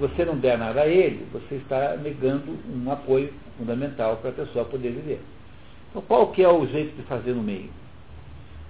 Você 0.00 0.24
não 0.24 0.36
der 0.36 0.58
nada 0.58 0.80
a 0.80 0.86
ele, 0.86 1.26
você 1.32 1.56
está 1.56 1.96
negando 1.96 2.58
um 2.68 2.90
apoio 2.90 3.32
fundamental 3.58 4.16
para 4.16 4.30
a 4.30 4.32
pessoa 4.32 4.64
poder 4.64 4.92
viver. 4.92 5.20
Então 5.90 6.02
qual 6.02 6.28
que 6.28 6.42
é 6.42 6.48
o 6.48 6.66
jeito 6.66 6.96
de 6.96 7.02
fazer 7.02 7.34
no 7.34 7.42
meio? 7.42 7.70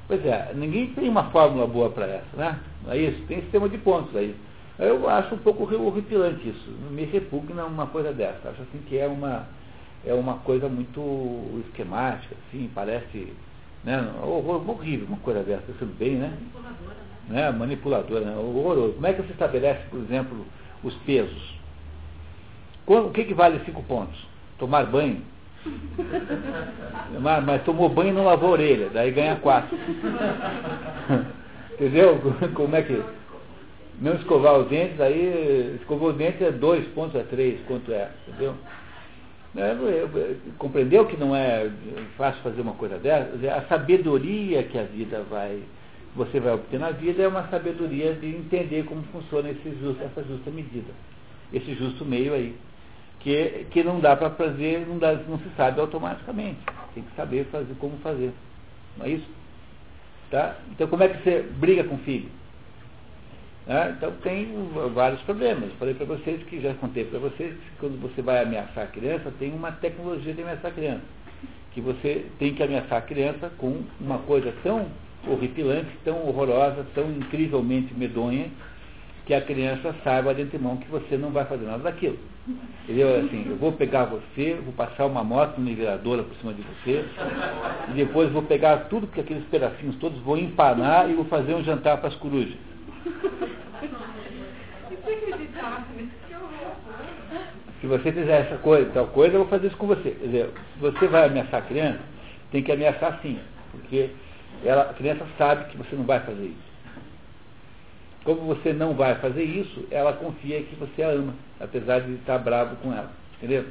Pois 0.08 0.24
é, 0.26 0.52
ninguém 0.54 0.88
tem 0.88 1.08
uma 1.08 1.30
fórmula 1.30 1.66
boa 1.66 1.90
para 1.90 2.06
essa, 2.06 2.36
né? 2.36 2.58
Não 2.84 2.92
é 2.92 2.98
isso? 2.98 3.22
Tem 3.28 3.42
sistema 3.42 3.68
de 3.68 3.78
pontos 3.78 4.14
aí. 4.16 4.34
Eu 4.78 5.08
acho 5.08 5.34
um 5.34 5.38
pouco 5.38 5.72
horripilante 5.72 6.48
isso. 6.48 6.70
Me 6.90 7.04
repugna 7.04 7.64
uma 7.64 7.86
coisa 7.86 8.12
dessa. 8.12 8.48
Acho 8.48 8.62
assim 8.62 8.78
que 8.88 8.98
é 8.98 9.06
uma 9.06 9.46
é 10.04 10.14
uma 10.14 10.38
coisa 10.38 10.68
muito 10.68 11.60
esquemática, 11.66 12.34
assim, 12.48 12.70
parece 12.74 13.32
né, 13.84 14.02
horrível 14.22 15.06
uma 15.06 15.18
coisa 15.18 15.42
dessa, 15.42 15.62
pensando 15.62 15.96
bem, 15.98 16.16
né? 16.16 16.28
Manipuladora, 16.28 16.96
né? 17.28 17.40
né? 17.42 17.50
Manipuladora, 17.50 18.24
né? 18.24 18.36
horroroso. 18.36 18.94
Como 18.94 19.06
é 19.06 19.12
que 19.12 19.22
você 19.22 19.32
estabelece, 19.32 19.82
por 19.90 20.00
exemplo, 20.00 20.46
os 20.82 20.94
pesos? 21.06 21.58
O 22.86 23.10
que, 23.10 23.24
que 23.24 23.34
vale 23.34 23.60
cinco 23.64 23.82
pontos? 23.84 24.18
Tomar 24.58 24.86
banho. 24.86 25.22
mas, 27.20 27.44
mas, 27.44 27.62
tomou 27.64 27.88
banho 27.88 28.10
e 28.10 28.12
não 28.12 28.24
lavou 28.24 28.48
a 28.48 28.52
orelha, 28.52 28.90
daí 28.92 29.10
ganha 29.10 29.36
quatro. 29.36 29.76
Entendeu? 31.74 32.20
Como 32.54 32.76
é 32.76 32.82
que. 32.82 33.02
Não 34.00 34.14
escovar 34.14 34.58
os 34.58 34.68
dentes, 34.68 34.98
aí 34.98 35.76
escovou 35.78 36.10
os 36.10 36.16
dentes 36.16 36.40
é 36.40 36.50
dois 36.50 36.86
pontos 36.88 37.20
a 37.20 37.24
três, 37.24 37.60
quanto 37.66 37.92
é, 37.92 38.08
entendeu? 38.26 38.54
Né, 39.54 39.76
compreendeu 40.56 41.04
que 41.04 41.18
não 41.18 41.36
é 41.36 41.70
fácil 42.16 42.40
fazer 42.42 42.62
uma 42.62 42.72
coisa 42.72 42.96
dessa? 42.96 43.28
A 43.54 43.62
sabedoria 43.62 44.62
que 44.62 44.78
a 44.78 44.84
vida 44.84 45.22
vai, 45.28 45.60
você 46.14 46.40
vai 46.40 46.54
obter 46.54 46.78
na 46.78 46.90
vida 46.90 47.22
é 47.22 47.28
uma 47.28 47.46
sabedoria 47.48 48.14
de 48.14 48.26
entender 48.26 48.84
como 48.84 49.02
funciona 49.04 49.52
justo, 49.52 50.02
essa 50.02 50.22
justa 50.24 50.50
medida, 50.50 50.92
esse 51.52 51.74
justo 51.74 52.04
meio 52.04 52.34
aí, 52.34 52.56
que, 53.20 53.66
que 53.70 53.84
não 53.84 54.00
dá 54.00 54.16
para 54.16 54.30
fazer, 54.30 54.86
não, 54.86 54.98
dá, 54.98 55.12
não 55.12 55.38
se 55.38 55.48
sabe 55.56 55.80
automaticamente. 55.80 56.58
Tem 56.94 57.02
que 57.02 57.14
saber 57.14 57.44
fazer 57.46 57.74
como 57.78 57.96
fazer. 57.98 58.32
Não 58.96 59.06
é 59.06 59.10
isso? 59.10 59.28
Tá? 60.30 60.56
Então 60.72 60.88
como 60.88 61.02
é 61.02 61.08
que 61.08 61.22
você 61.22 61.42
briga 61.42 61.84
com 61.84 61.94
o 61.94 61.98
filho? 61.98 62.28
Né? 63.66 63.94
Então 63.96 64.10
tem 64.22 64.48
vários 64.94 65.20
problemas. 65.22 65.72
Falei 65.74 65.94
para 65.94 66.06
vocês 66.06 66.42
que 66.44 66.60
já 66.60 66.74
contei 66.74 67.04
para 67.04 67.18
vocês 67.18 67.54
que 67.54 67.70
quando 67.78 68.00
você 68.00 68.22
vai 68.22 68.42
ameaçar 68.42 68.84
a 68.84 68.88
criança, 68.88 69.32
tem 69.38 69.52
uma 69.52 69.70
tecnologia 69.72 70.34
de 70.34 70.42
ameaçar 70.42 70.70
a 70.70 70.74
criança. 70.74 71.04
Que 71.72 71.80
você 71.80 72.26
tem 72.38 72.54
que 72.54 72.62
ameaçar 72.62 72.98
a 72.98 73.02
criança 73.02 73.50
com 73.58 73.82
uma 74.00 74.18
coisa 74.18 74.52
tão 74.62 74.88
horripilante, 75.26 75.88
tão 76.04 76.26
horrorosa, 76.26 76.86
tão 76.94 77.10
incrivelmente 77.10 77.92
medonha, 77.94 78.48
que 79.26 79.34
a 79.34 79.40
criança 79.40 79.94
saiba 80.02 80.34
de 80.34 80.42
antemão 80.42 80.76
que 80.76 80.88
você 80.88 81.16
não 81.16 81.30
vai 81.30 81.44
fazer 81.44 81.66
nada 81.66 81.82
daquilo. 81.82 82.18
Entendeu? 82.84 83.20
Assim, 83.20 83.46
eu 83.48 83.56
vou 83.56 83.72
pegar 83.72 84.06
você, 84.06 84.58
vou 84.64 84.72
passar 84.72 85.06
uma 85.06 85.22
moto 85.22 85.60
niveladora 85.60 86.22
por 86.22 86.34
cima 86.36 86.52
de 86.52 86.62
você, 86.62 87.04
e 87.90 87.92
depois 87.92 88.32
vou 88.32 88.42
pegar 88.42 88.88
tudo, 88.88 89.06
que 89.06 89.20
aqueles 89.20 89.44
pedacinhos 89.44 89.96
todos, 89.96 90.18
vou 90.22 90.36
empanar 90.36 91.08
e 91.08 91.14
vou 91.14 91.26
fazer 91.26 91.54
um 91.54 91.62
jantar 91.62 91.98
para 91.98 92.08
as 92.08 92.16
corujas. 92.16 92.56
Se 97.80 97.86
você 97.86 98.12
fizer 98.12 98.40
essa 98.40 98.56
coisa, 98.58 98.90
tal 98.92 99.06
coisa, 99.08 99.34
eu 99.34 99.40
vou 99.40 99.48
fazer 99.48 99.68
isso 99.68 99.76
com 99.76 99.86
você. 99.86 100.10
Quer 100.10 100.26
dizer, 100.26 100.50
se 100.74 100.80
você 100.80 101.06
vai 101.06 101.26
ameaçar 101.26 101.60
a 101.60 101.64
criança, 101.64 102.00
tem 102.50 102.62
que 102.62 102.72
ameaçar 102.72 103.18
sim, 103.22 103.38
porque 103.70 104.10
ela, 104.64 104.82
a 104.82 104.94
criança 104.94 105.26
sabe 105.38 105.70
que 105.70 105.76
você 105.76 105.96
não 105.96 106.04
vai 106.04 106.20
fazer 106.20 106.44
isso. 106.44 106.70
Como 108.24 108.42
você 108.42 108.72
não 108.72 108.94
vai 108.94 109.14
fazer 109.16 109.42
isso, 109.42 109.86
ela 109.90 110.12
confia 110.12 110.62
que 110.62 110.74
você 110.76 111.02
a 111.02 111.08
ama, 111.08 111.34
apesar 111.58 112.00
de 112.00 112.12
estar 112.14 112.38
bravo 112.38 112.76
com 112.76 112.92
ela. 112.92 113.10
Entendeu? 113.38 113.64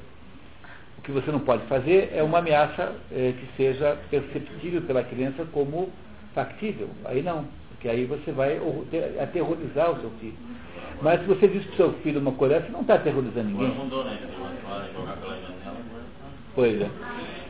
O 0.98 1.02
que 1.02 1.12
você 1.12 1.32
não 1.32 1.40
pode 1.40 1.64
fazer 1.68 2.12
é 2.14 2.24
uma 2.24 2.40
ameaça 2.40 2.94
é, 3.12 3.34
que 3.34 3.48
seja 3.56 3.98
perceptível 4.10 4.82
pela 4.82 5.04
criança 5.04 5.46
como 5.54 5.90
factível. 6.34 6.90
Aí 7.06 7.22
não. 7.22 7.46
Porque 7.70 7.88
aí 7.88 8.06
você 8.06 8.32
vai 8.32 8.60
aterrorizar 9.22 9.92
o 9.92 10.02
seu 10.02 10.10
filho. 10.20 10.38
Mas 11.02 11.22
se 11.22 11.28
você 11.28 11.48
diz 11.48 11.64
para 11.66 11.74
o 11.74 11.78
seu 11.78 11.94
filho 12.02 12.20
uma 12.20 12.34
coisa, 12.34 12.60
você 12.60 12.72
não 12.72 12.82
está 12.82 12.96
aterrorizando 12.96 13.48
ninguém. 13.48 13.68
Pois 16.56 16.82
é. 16.82 16.90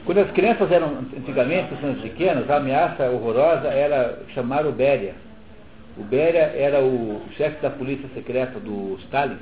Quando 0.09 0.21
as 0.21 0.31
crianças 0.31 0.71
eram, 0.71 1.05
antigamente, 1.15 1.69
quando 1.79 2.01
pequenas, 2.01 2.49
a 2.49 2.57
ameaça 2.57 3.11
horrorosa 3.11 3.67
era 3.67 4.17
chamar 4.33 4.65
o 4.65 4.71
Béria. 4.71 5.13
O 5.95 6.03
Béria 6.03 6.51
era 6.55 6.81
o 6.81 7.21
chefe 7.37 7.61
da 7.61 7.69
polícia 7.69 8.09
secreta 8.15 8.59
do 8.59 8.97
Stalin 9.03 9.37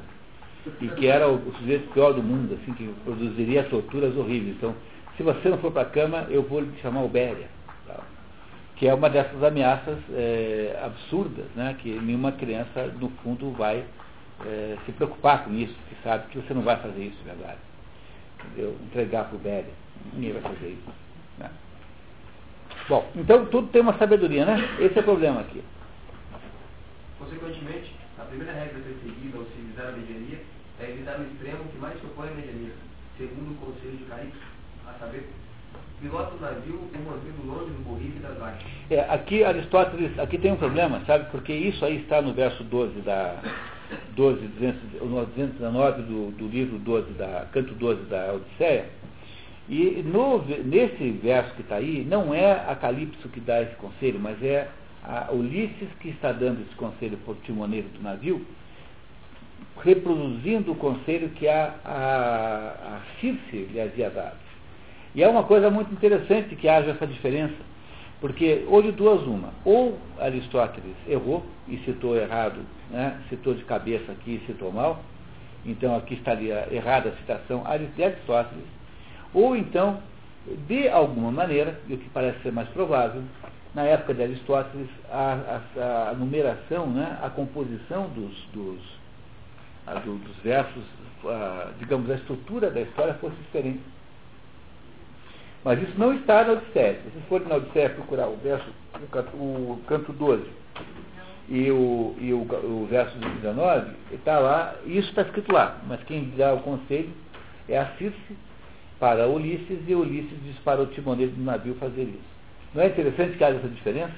e 0.82 0.90
que 0.90 1.08
era 1.08 1.26
o, 1.30 1.40
sujeito 1.54 1.90
pior 1.94 2.12
do 2.12 2.22
mundo, 2.22 2.60
assim, 2.62 2.74
que 2.74 2.86
produziria 3.06 3.64
torturas 3.64 4.14
horríveis. 4.18 4.58
Então, 4.58 4.76
se 5.16 5.24
você 5.24 5.48
não 5.48 5.58
for 5.60 5.72
para 5.72 5.84
a 5.84 5.90
cama, 5.90 6.28
eu 6.30 6.44
vou 6.44 6.60
lhe 6.60 6.78
chamar 6.82 7.02
o 7.04 7.08
Béria. 7.08 7.48
Que 8.76 8.90
é 8.90 8.94
uma 8.94 9.10
dessas 9.10 9.42
ameaças 9.42 9.98
é, 10.12 10.78
absurdas, 10.84 11.46
né, 11.56 11.78
que 11.80 11.92
nenhuma 11.92 12.34
criança, 12.34 12.88
no 13.00 13.08
fundo, 13.24 13.52
vai 13.52 13.86
é, 14.46 14.76
se 14.86 14.92
preocupar 14.92 15.46
com 15.46 15.54
isso, 15.54 15.76
que 15.88 15.96
sabe 16.04 16.28
que 16.28 16.38
você 16.40 16.54
não 16.54 16.64
vai 16.64 16.76
fazer 16.76 17.06
isso, 17.06 17.24
verdade. 17.24 17.60
Entendeu? 18.44 18.76
Entregar 18.84 19.30
para 19.30 19.38
o 19.38 19.40
Béria. 19.40 19.87
Ninguém 20.14 20.34
vai 20.34 20.42
fazer 20.42 20.68
isso. 20.70 20.94
Né? 21.38 21.50
Bom, 22.90 23.10
então 23.16 23.46
tudo 23.48 23.68
tem 23.68 23.82
uma 23.82 23.98
sabedoria, 23.98 24.46
né? 24.46 24.58
Esse 24.80 24.98
é 24.98 25.02
o 25.02 25.06
problema 25.06 25.42
aqui. 25.42 25.64
Consequentemente, 27.20 27.94
a 28.18 28.24
primeira 28.24 28.54
regra 28.54 28.80
a 28.80 28.84
ser 28.84 28.98
seguida 29.04 29.38
ao 29.38 29.46
civilizar 29.46 29.88
a 29.88 29.92
mediania 29.92 30.40
é 30.80 30.90
evitar 30.90 31.20
o 31.20 31.24
extremo 31.24 31.64
que 31.72 31.78
mais 31.78 32.00
se 32.00 32.06
opõe 32.06 32.30
à 32.30 32.32
mediania, 32.32 32.72
segundo 33.18 33.52
o 33.52 33.56
conselho 33.56 33.98
de 33.98 34.04
Carix, 34.06 34.32
a 34.88 34.94
saber, 35.00 35.28
pilota 36.00 36.36
o 36.36 36.40
navio 36.40 36.76
o 36.76 36.98
mantendo 37.00 37.48
longe 37.48 37.72
do 37.72 37.84
borrife 37.84 38.20
das 38.20 38.38
vagas. 38.38 38.62
É, 38.90 39.02
aqui 39.10 39.44
Aristóteles, 39.44 40.18
aqui 40.20 40.38
tem 40.38 40.52
um 40.52 40.58
problema, 40.58 41.02
sabe? 41.06 41.30
Porque 41.32 41.52
isso 41.52 41.84
aí 41.84 42.02
está 42.02 42.22
no 42.22 42.34
verso 42.34 42.64
12 42.64 43.02
da 43.02 43.42
12, 44.16 44.48
219 44.48 46.02
do, 46.04 46.32
do 46.32 46.48
livro 46.48 46.78
12 46.80 47.14
da, 47.14 47.48
canto 47.52 47.74
12 47.74 48.04
da 48.04 48.34
Odisseia, 48.34 48.90
e 49.70 50.02
no, 50.06 50.44
nesse 50.64 51.12
verso 51.12 51.54
que 51.56 51.62
está 51.62 51.76
aí, 51.76 52.06
não 52.10 52.34
é 52.34 52.52
a 52.52 52.76
Calipso 52.76 53.28
que 53.30 53.40
dá 53.40 53.62
esse 53.62 53.76
conselho, 53.76 54.20
mas 54.20 54.42
é 54.42 54.70
a 55.04 55.32
Ulisses 55.32 55.90
que 56.00 56.10
está 56.10 56.32
dando 56.32 56.62
esse 56.62 56.76
conselho 56.76 57.18
por 57.26 57.36
timoneiro 57.38 57.88
do 57.90 58.02
navio, 58.02 58.46
reproduzindo 59.84 60.72
o 60.72 60.76
conselho 60.76 61.30
que 61.30 61.48
a, 61.48 61.76
a, 61.84 62.96
a 62.96 63.02
Circe 63.20 63.68
lhe 63.72 63.80
havia 63.80 64.10
dado. 64.10 64.38
E 65.14 65.22
é 65.22 65.28
uma 65.28 65.44
coisa 65.44 65.70
muito 65.70 65.92
interessante 65.94 66.56
que 66.56 66.70
haja 66.70 66.92
essa 66.92 67.06
diferença, 67.06 67.56
porque 68.22 68.66
hoje 68.68 68.92
duas 68.92 69.22
uma. 69.24 69.54
Ou 69.66 69.98
Aristóteles 70.20 70.96
errou 71.08 71.46
e 71.68 71.78
citou 71.80 72.16
errado, 72.16 72.62
né, 72.90 73.20
citou 73.30 73.54
de 73.54 73.64
cabeça 73.66 74.12
aqui 74.14 74.42
e 74.42 74.46
citou 74.46 74.72
mal, 74.72 75.02
então 75.66 75.96
aqui 75.96 76.14
estaria 76.14 76.68
errada 76.72 77.10
a 77.10 77.16
citação 77.18 77.64
de 77.96 78.04
Aristóteles, 78.04 78.77
ou 79.34 79.56
então, 79.56 80.00
de 80.68 80.88
alguma 80.90 81.32
maneira, 81.32 81.80
e 81.88 81.94
o 81.94 81.98
que 81.98 82.10
parece 82.10 82.40
ser 82.42 82.52
mais 82.52 82.68
provável, 82.70 83.22
na 83.74 83.84
época 83.84 84.14
de 84.14 84.24
Aristóteles, 84.24 84.90
a, 85.12 85.62
a, 85.78 86.10
a 86.10 86.14
numeração, 86.14 86.88
né, 86.88 87.18
a 87.22 87.30
composição 87.30 88.08
dos, 88.10 88.34
dos, 88.54 88.82
a, 89.86 89.96
do, 89.96 90.16
dos 90.16 90.36
versos, 90.38 90.84
digamos, 91.80 92.10
a 92.10 92.16
estrutura 92.16 92.72
da 92.72 92.82
história 92.82 93.14
fosse 93.16 93.36
diferente. 93.36 93.82
Mas 95.64 95.82
isso 95.82 96.00
não 96.00 96.14
está 96.14 96.44
na 96.44 96.54
Odisseia. 96.54 96.94
Se 96.96 97.10
vocês 97.10 97.26
forem 97.28 97.48
na 97.48 97.56
Odisseia 97.56 97.90
procurar 97.90 98.28
o 98.28 98.38
verso, 98.38 98.66
o 98.96 99.08
canto, 99.08 99.36
o 99.36 99.82
canto 99.86 100.14
12 100.14 100.44
e 101.50 101.70
o, 101.72 102.16
e 102.20 102.34
o, 102.34 102.42
o 102.42 102.88
verso 102.90 103.18
19, 103.18 103.92
está 104.12 104.40
lá, 104.40 104.76
isso 104.86 105.10
está 105.10 105.22
escrito 105.24 105.52
lá, 105.52 105.78
mas 105.88 106.02
quem 106.04 106.30
dá 106.38 106.54
o 106.54 106.60
conselho 106.62 107.10
é 107.70 107.78
a 107.78 107.86
Circe 107.98 108.38
para 109.00 109.28
Ulisses 109.28 109.80
e 109.88 109.96
Ulisses 109.96 110.38
diz 110.44 110.58
para 110.60 110.82
o 110.82 110.88
timoneiro 110.88 111.32
do 111.32 111.44
navio 111.44 111.76
fazer 111.76 112.04
isso. 112.04 112.38
Não 112.74 112.84
é 112.84 112.88
interessante 112.88 113.38
que 113.38 113.44
haja 113.44 113.58
essa 113.58 113.68
diferença? 113.68 114.14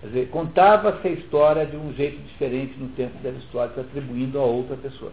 Quer 0.00 0.06
dizer, 0.08 0.28
contava-se 0.30 1.06
a 1.06 1.10
história 1.12 1.64
de 1.64 1.76
um 1.76 1.92
jeito 1.94 2.20
diferente 2.22 2.78
no 2.78 2.88
tempo 2.88 3.16
de 3.18 3.28
Aristóteles, 3.28 3.86
atribuindo 3.86 4.38
a 4.38 4.42
outra 4.42 4.76
pessoa. 4.76 5.12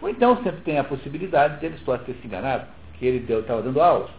Ou 0.00 0.08
então 0.08 0.36
sempre 0.42 0.60
tem 0.62 0.78
a 0.78 0.84
possibilidade 0.84 1.60
de 1.60 1.66
Aristóteles 1.66 2.16
ter 2.16 2.20
se 2.20 2.26
enganado, 2.26 2.66
que 2.98 3.06
ele 3.06 3.24
estava 3.32 3.62
dando 3.62 3.80
aula. 3.80 4.10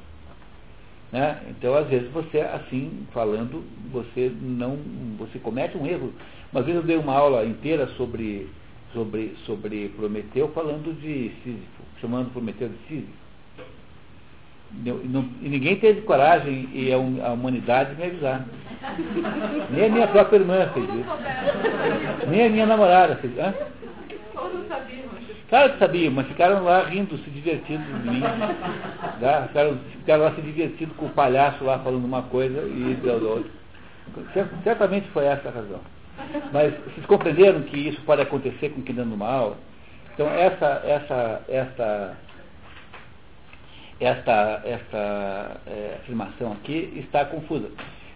Né? 1.12 1.40
Então, 1.50 1.76
às 1.76 1.88
vezes, 1.88 2.10
você, 2.12 2.40
assim, 2.40 3.06
falando, 3.12 3.64
você 3.92 4.32
não. 4.42 4.78
você 5.18 5.38
comete 5.38 5.78
um 5.78 5.86
erro. 5.86 6.12
Uma 6.52 6.64
vez 6.64 6.76
eu 6.76 6.84
dei 6.84 6.98
uma 6.98 7.14
aula 7.14 7.46
inteira 7.46 7.86
sobre, 7.98 8.50
sobre, 8.94 9.36
sobre 9.46 9.90
Prometeu 9.90 10.48
falando 10.50 10.92
de 11.00 11.32
Sísifo, 11.44 11.84
chamando 12.02 12.32
Prometeu 12.32 12.70
de 12.70 12.78
Sísifo. 12.88 13.23
E 14.86 15.50
ninguém 15.50 15.76
teve 15.78 16.02
coragem 16.02 16.70
e 16.74 16.92
a, 16.92 16.98
humanidade 17.32 17.96
me 17.96 18.06
avisar. 18.06 18.46
Nem 19.70 19.86
a 19.86 19.90
minha 19.90 20.08
própria 20.08 20.38
irmã 20.38 20.70
fez 20.74 20.86
isso. 20.86 22.28
Nem 22.28 22.46
a 22.46 22.50
minha 22.50 22.66
namorada 22.66 23.16
fez 23.18 23.32
isso. 23.32 23.74
Claro 25.50 25.74
que 25.74 25.80
sabiam, 25.80 26.12
mas 26.12 26.28
ficaram 26.28 26.64
lá 26.64 26.84
rindo, 26.86 27.16
se 27.20 27.30
divertindo 27.30 27.84
de 27.84 28.10
mim. 28.10 28.22
Tá? 29.22 29.44
Ficaram, 29.48 29.78
ficaram 30.00 30.24
lá 30.24 30.32
se 30.32 30.42
divertindo 30.42 30.94
com 30.96 31.06
o 31.06 31.10
palhaço 31.10 31.64
lá 31.64 31.78
falando 31.80 32.04
uma 32.04 32.24
coisa 32.24 32.60
e 32.64 32.98
deu 33.02 33.24
outra. 33.24 33.52
Certamente 34.64 35.08
foi 35.10 35.26
essa 35.26 35.50
a 35.50 35.52
razão. 35.52 35.80
Mas 36.52 36.74
vocês 36.86 37.06
compreenderam 37.06 37.62
que 37.62 37.78
isso 37.78 38.02
pode 38.02 38.22
acontecer 38.22 38.70
com 38.70 38.82
quem 38.82 38.96
dando 38.96 39.24
aula? 39.24 39.58
Então 40.14 40.28
essa, 40.28 40.82
essa, 40.86 41.42
essa 41.48 42.18
esta, 44.04 44.62
esta 44.66 45.62
é, 45.68 45.98
afirmação 46.02 46.52
aqui 46.54 46.94
está 46.96 47.26
confusa. 47.26 47.70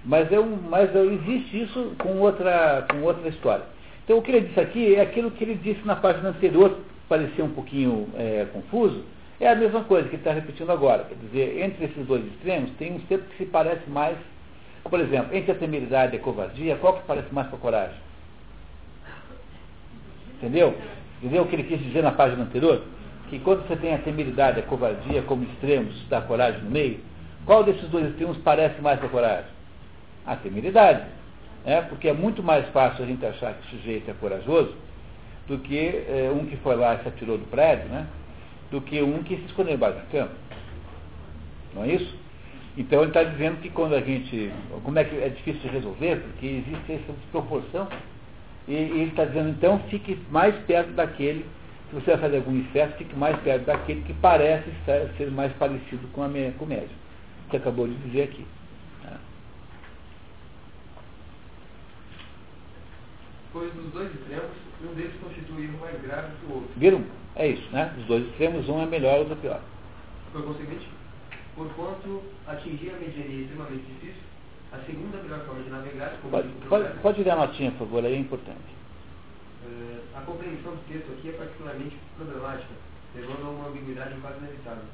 Mas, 0.03 0.31
um, 0.31 0.57
mas 0.69 0.93
existe 0.95 1.63
isso 1.63 1.95
com 1.97 2.19
outra, 2.19 2.85
com 2.89 3.01
outra 3.03 3.27
história. 3.29 3.65
Então 4.03 4.17
o 4.17 4.21
que 4.21 4.31
ele 4.31 4.47
disse 4.47 4.59
aqui 4.59 4.95
é 4.95 5.01
aquilo 5.01 5.31
que 5.31 5.43
ele 5.43 5.55
disse 5.55 5.85
na 5.85 5.95
página 5.95 6.29
anterior, 6.29 6.79
parecia 7.09 7.43
um 7.43 7.49
pouquinho 7.49 8.07
é, 8.15 8.47
confuso, 8.53 9.03
é 9.39 9.49
a 9.49 9.55
mesma 9.55 9.83
coisa 9.83 10.07
que 10.07 10.15
ele 10.15 10.21
está 10.21 10.31
repetindo 10.31 10.71
agora. 10.71 11.03
Quer 11.03 11.15
dizer, 11.15 11.63
entre 11.63 11.85
esses 11.85 12.05
dois 12.05 12.25
extremos 12.25 12.71
tem 12.79 12.93
um 12.93 12.99
centro 13.01 13.27
que 13.29 13.37
se 13.37 13.45
parece 13.45 13.89
mais, 13.89 14.17
por 14.83 14.99
exemplo, 14.99 15.35
entre 15.35 15.51
a 15.51 15.55
temeridade 15.55 16.15
e 16.15 16.19
a 16.19 16.21
covardia, 16.21 16.75
qual 16.77 16.93
que 16.93 17.05
parece 17.05 17.33
mais 17.33 17.47
com 17.49 17.57
a 17.57 17.59
coragem? 17.59 17.97
Entendeu? 20.37 20.75
Entendeu 21.21 21.43
o 21.43 21.47
que 21.47 21.55
ele 21.55 21.63
quis 21.63 21.79
dizer 21.79 22.03
na 22.03 22.11
página 22.11 22.43
anterior? 22.43 22.81
Que 23.29 23.39
quando 23.39 23.67
você 23.67 23.75
tem 23.75 23.93
a 23.93 23.99
temeridade, 23.99 24.59
a 24.59 24.63
covardia 24.63 25.21
como 25.23 25.43
extremos 25.43 25.95
da 26.07 26.21
coragem 26.21 26.61
no 26.61 26.71
meio, 26.71 26.99
qual 27.45 27.63
desses 27.63 27.87
dois 27.89 28.09
extremos 28.09 28.37
parece 28.37 28.81
mais 28.81 29.03
a 29.03 29.07
coragem? 29.07 29.49
A 30.25 30.35
temeridade. 30.35 31.03
É, 31.65 31.81
porque 31.81 32.07
é 32.07 32.13
muito 32.13 32.41
mais 32.41 32.67
fácil 32.69 33.03
a 33.03 33.07
gente 33.07 33.25
achar 33.25 33.53
que 33.53 33.67
o 33.67 33.77
sujeito 33.77 34.09
é 34.09 34.13
corajoso 34.13 34.73
do 35.47 35.57
que 35.59 35.77
é, 35.77 36.31
um 36.33 36.45
que 36.45 36.57
foi 36.57 36.75
lá 36.75 36.95
e 36.95 37.03
se 37.03 37.07
atirou 37.07 37.37
do 37.37 37.45
prédio, 37.45 37.87
né? 37.89 38.07
do 38.71 38.81
que 38.81 39.01
um 39.01 39.23
que 39.23 39.37
se 39.37 39.45
escondeu 39.45 39.75
embaixo 39.75 39.97
da 39.97 40.05
cama. 40.05 40.31
Não 41.73 41.83
é 41.83 41.93
isso? 41.93 42.15
Então 42.77 42.99
ele 42.99 43.09
está 43.09 43.23
dizendo 43.23 43.59
que 43.61 43.69
quando 43.69 43.95
a 43.95 44.01
gente. 44.01 44.51
Como 44.83 44.99
é 44.99 45.03
que 45.03 45.15
é 45.15 45.29
difícil 45.29 45.61
de 45.61 45.69
resolver, 45.69 46.17
porque 46.17 46.45
existe 46.45 46.91
essa 46.91 47.13
desproporção. 47.13 47.87
E, 48.67 48.73
e 48.73 48.75
ele 48.75 49.09
está 49.09 49.25
dizendo, 49.25 49.49
então, 49.49 49.79
fique 49.89 50.19
mais 50.29 50.53
perto 50.65 50.91
daquele 50.91 51.45
se 51.89 51.95
você 51.95 52.11
vai 52.11 52.19
fazer 52.19 52.37
algum 52.37 52.59
excesso, 52.59 52.97
fique 52.97 53.15
mais 53.15 53.39
perto 53.41 53.65
daquele 53.65 54.01
que 54.01 54.13
parece 54.15 54.69
ser 54.85 55.31
mais 55.31 55.53
parecido 55.53 56.05
com, 56.09 56.21
a, 56.23 56.27
com 56.57 56.65
o 56.65 56.67
médium, 56.67 56.89
que 57.49 57.55
acabou 57.55 57.87
de 57.87 57.95
dizer 57.95 58.23
aqui. 58.23 58.45
Tá? 59.03 59.17
Pois 63.53 63.73
dos 63.73 63.91
dois 63.93 64.13
extremos, 64.13 64.51
um 64.83 64.93
deles 64.95 65.13
constitui 65.23 65.63
erro 65.63 65.79
mais 65.79 66.01
grave 66.01 66.27
que 66.39 66.51
o 66.51 66.55
outro. 66.55 66.69
Viram? 66.75 67.03
É 67.37 67.47
isso, 67.47 67.71
né? 67.71 67.93
Os 67.99 68.05
dois 68.05 68.25
extremos, 68.27 68.67
um 68.67 68.81
é 68.81 68.85
melhor, 68.85 69.19
outro 69.19 69.33
é 69.33 69.37
pior. 69.37 69.61
Por 70.33 70.43
conseguinte, 70.43 70.87
porquanto 71.55 72.21
atingir 72.47 72.89
a 72.89 72.99
mediania 72.99 73.37
é 73.37 73.41
extremamente 73.43 73.85
difícil, 73.85 74.21
a 74.73 74.77
segunda 74.79 75.23
melhor 75.23 75.39
forma 75.45 75.63
de 75.63 75.69
navegar... 75.69 76.17
Pode, 76.29 76.49
pode, 76.67 76.99
pode 76.99 77.23
ler 77.23 77.29
a 77.29 77.35
notinha, 77.37 77.71
por 77.71 77.87
favor, 77.87 78.03
aí 78.03 78.13
é 78.13 78.17
importante. 78.17 78.77
Eh, 79.67 79.99
a 80.15 80.21
compreensão 80.21 80.75
do 80.75 80.87
texto 80.87 81.11
aqui 81.11 81.27
é 81.27 81.33
particularmente 81.33 81.97
problemática, 82.15 82.71
levando 83.13 83.47
a 83.47 83.49
uma 83.49 83.67
ambiguidade 83.67 84.15
quase 84.21 84.37
inevitável. 84.39 84.85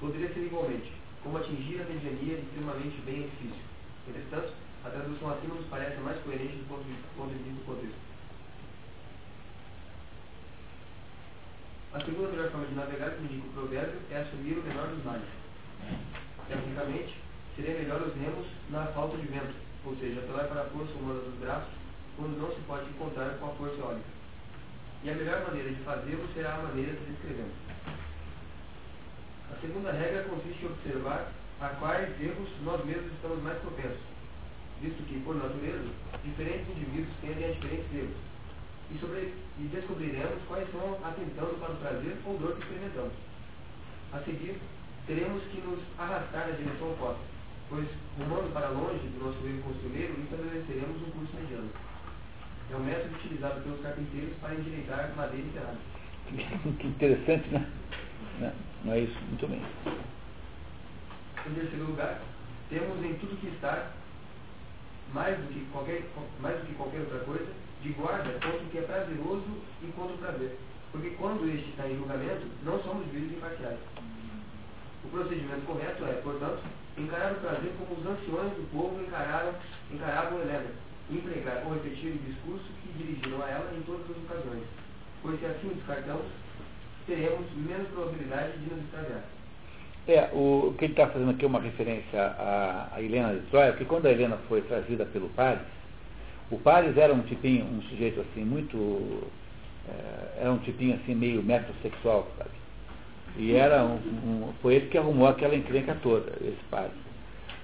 Poderia 0.00 0.34
ser 0.34 0.40
igualmente, 0.40 0.90
como 1.22 1.38
atingir 1.38 1.80
a 1.80 1.84
mediania 1.84 2.38
extremamente 2.38 3.00
bem 3.06 3.22
difícil. 3.22 3.62
Entretanto, 4.08 4.52
a 4.84 4.90
tradução 4.90 5.30
acima 5.30 5.54
nos 5.54 5.66
parece 5.66 6.00
mais 6.00 6.18
coerente 6.22 6.56
do 6.56 6.66
ponto 6.66 6.82
de, 6.82 6.94
ponto 7.14 7.30
de 7.30 7.38
vista 7.38 7.60
do 7.60 7.66
contexto. 7.66 8.10
A 11.94 12.00
segunda 12.00 12.28
melhor 12.30 12.50
forma 12.50 12.66
de 12.66 12.74
navegar, 12.74 13.10
como 13.10 13.30
indica 13.30 13.46
o 13.46 13.52
provérbio, 13.52 14.00
é 14.10 14.16
assumir 14.18 14.58
o 14.58 14.62
menor 14.62 14.88
dos 14.88 15.04
males. 15.04 15.28
Tecnicamente, 16.48 17.14
seria 17.54 17.78
melhor 17.78 18.02
os 18.02 18.14
remos 18.14 18.46
na 18.70 18.86
falta 18.86 19.16
de 19.16 19.26
vento, 19.28 19.54
ou 19.84 19.94
seja, 19.96 20.18
apelar 20.18 20.48
para 20.48 20.62
a 20.62 20.70
força 20.70 20.92
humana 20.94 21.20
dos 21.20 21.34
braços 21.38 21.79
quando 22.20 22.36
não 22.36 22.52
se 22.52 22.60
pode 22.68 22.84
contar 23.00 23.38
com 23.40 23.46
a 23.46 23.54
força 23.56 23.80
eólica. 23.80 24.12
E 25.02 25.08
a 25.08 25.14
melhor 25.14 25.40
maneira 25.48 25.70
de 25.70 25.82
fazê-lo 25.82 26.28
será 26.34 26.56
a 26.56 26.62
maneira 26.68 26.92
que 26.92 27.10
descrevemos. 27.10 27.56
A 29.50 29.60
segunda 29.62 29.90
regra 29.92 30.24
consiste 30.24 30.62
em 30.62 30.68
observar 30.68 31.32
a 31.62 31.68
quais 31.80 32.20
erros 32.20 32.48
nós 32.62 32.84
mesmos 32.84 33.10
estamos 33.12 33.42
mais 33.42 33.58
propensos, 33.60 34.04
visto 34.82 35.02
que, 35.08 35.18
por 35.20 35.34
natureza, 35.34 35.88
diferentes 36.22 36.68
indivíduos 36.68 37.16
tendem 37.22 37.48
a 37.48 37.52
diferentes 37.52 37.88
erros. 37.96 38.20
E, 38.92 38.98
sobre, 38.98 39.32
e 39.58 39.62
descobriremos 39.72 40.42
quais 40.46 40.70
são 40.72 41.00
atentando 41.02 41.56
para 41.58 41.72
o 41.72 41.76
prazer 41.76 42.16
ou 42.26 42.36
dor 42.36 42.56
que 42.56 42.62
experimentamos. 42.62 43.14
A 44.12 44.18
seguir, 44.20 44.60
teremos 45.06 45.42
que 45.44 45.60
nos 45.62 45.80
arrastar 45.96 46.48
na 46.48 46.56
direção 46.56 46.92
oposta, 46.92 47.22
pois, 47.70 47.88
rumando 48.18 48.52
para 48.52 48.68
longe 48.68 49.08
do 49.08 49.24
nosso 49.24 49.46
erro 49.46 49.62
costumeiro, 49.62 50.20
estabeleceremos 50.20 51.00
um 51.00 51.10
curso 51.12 51.36
mediano. 51.36 51.70
É 52.70 52.76
o 52.76 52.80
método 52.80 53.14
utilizado 53.16 53.60
pelos 53.62 53.80
carpinteiros 53.80 54.36
para 54.40 54.54
endireitar 54.54 55.12
madeira 55.16 55.46
e 55.46 55.52
cerâmica. 55.52 56.00
Que 56.78 56.86
interessante, 56.86 57.48
né? 57.48 57.66
Não 58.84 58.92
é 58.92 59.00
isso? 59.00 59.18
Muito 59.28 59.46
bem. 59.48 59.62
Em 61.46 61.54
terceiro 61.54 61.86
lugar, 61.86 62.20
temos 62.68 63.04
em 63.04 63.14
tudo 63.14 63.40
que 63.40 63.48
está, 63.48 63.90
mais 65.12 65.36
do 65.38 65.48
que 65.52 65.66
qualquer, 65.72 66.02
mais 66.40 66.58
do 66.60 66.66
que 66.66 66.74
qualquer 66.74 67.00
outra 67.00 67.18
coisa, 67.20 67.52
de 67.82 67.88
guarda 67.90 68.32
contra 68.34 68.62
o 68.62 68.70
que 68.70 68.78
é 68.78 68.82
prazeroso 68.82 69.44
e 69.82 69.86
contra 69.92 70.14
o 70.14 70.18
prazer. 70.18 70.56
Porque 70.92 71.10
quando 71.10 71.48
este 71.48 71.70
está 71.70 71.88
em 71.88 71.96
julgamento, 71.96 72.46
não 72.62 72.82
somos 72.82 73.06
juízes 73.10 73.36
imparciais. 73.36 73.78
O 75.04 75.08
procedimento 75.08 75.66
correto 75.66 76.04
é, 76.04 76.12
portanto, 76.22 76.62
encarar 76.96 77.32
o 77.32 77.40
prazer 77.40 77.72
como 77.78 78.00
os 78.00 78.06
anciões 78.06 78.52
do 78.52 78.70
povo 78.70 79.02
encararam, 79.02 79.54
encaravam 79.90 80.40
Helena, 80.40 80.70
empregar 81.10 81.62
ou 81.66 81.74
repetir 81.74 82.12
o 82.12 82.18
discurso 82.18 82.64
que 82.82 82.92
dirigiram 82.98 83.42
a 83.42 83.50
ela 83.50 83.72
em 83.76 83.82
todas 83.82 84.10
as 84.10 84.16
ocasiões. 84.16 84.64
Pois 85.22 85.38
se 85.38 85.46
assim 85.46 85.68
o 85.68 85.74
descartamos, 85.74 86.26
teremos 87.06 87.46
menos 87.56 87.88
probabilidade 87.88 88.58
de 88.58 88.74
nos 88.74 88.84
extraviar. 88.84 89.24
É, 90.08 90.30
o, 90.32 90.74
que 90.78 90.86
ele 90.86 90.92
está 90.94 91.06
fazendo 91.08 91.30
aqui 91.30 91.44
é 91.44 91.48
uma 91.48 91.60
referência 91.60 92.20
à, 92.20 92.88
à 92.94 93.02
Helena 93.02 93.34
de 93.34 93.40
Troia, 93.50 93.72
porque 93.72 93.84
quando 93.84 94.06
a 94.06 94.10
Helena 94.10 94.38
foi 94.48 94.62
trazida 94.62 95.04
pelo 95.06 95.28
Paris, 95.30 95.60
o 96.50 96.58
Paris 96.58 96.96
era 96.96 97.12
um 97.12 97.20
tipinho, 97.22 97.64
um 97.64 97.82
sujeito 97.82 98.20
assim, 98.20 98.44
muito. 98.44 99.28
É, 99.88 100.40
era 100.40 100.52
um 100.52 100.58
tipinho 100.58 100.96
assim, 100.96 101.14
meio 101.14 101.42
metrosexual, 101.42 102.26
sabe? 102.38 102.50
E 103.36 103.54
era 103.54 103.84
um, 103.84 103.96
um, 103.96 104.52
foi 104.60 104.74
ele 104.74 104.88
que 104.88 104.98
arrumou 104.98 105.28
aquela 105.28 105.54
encrenca 105.54 105.96
toda, 106.02 106.32
esse 106.40 106.62
Paris. 106.70 106.92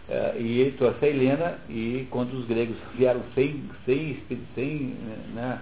É, 0.09 0.37
e 0.39 0.61
ele 0.61 0.73
trouxe 0.73 1.05
a 1.05 1.09
Helena, 1.09 1.59
e 1.69 2.07
quando 2.11 2.33
os 2.35 2.47
gregos 2.47 2.77
vieram 2.95 3.23
sem, 3.35 3.69
sem, 3.85 4.23
sem, 4.55 4.97
né, 5.35 5.61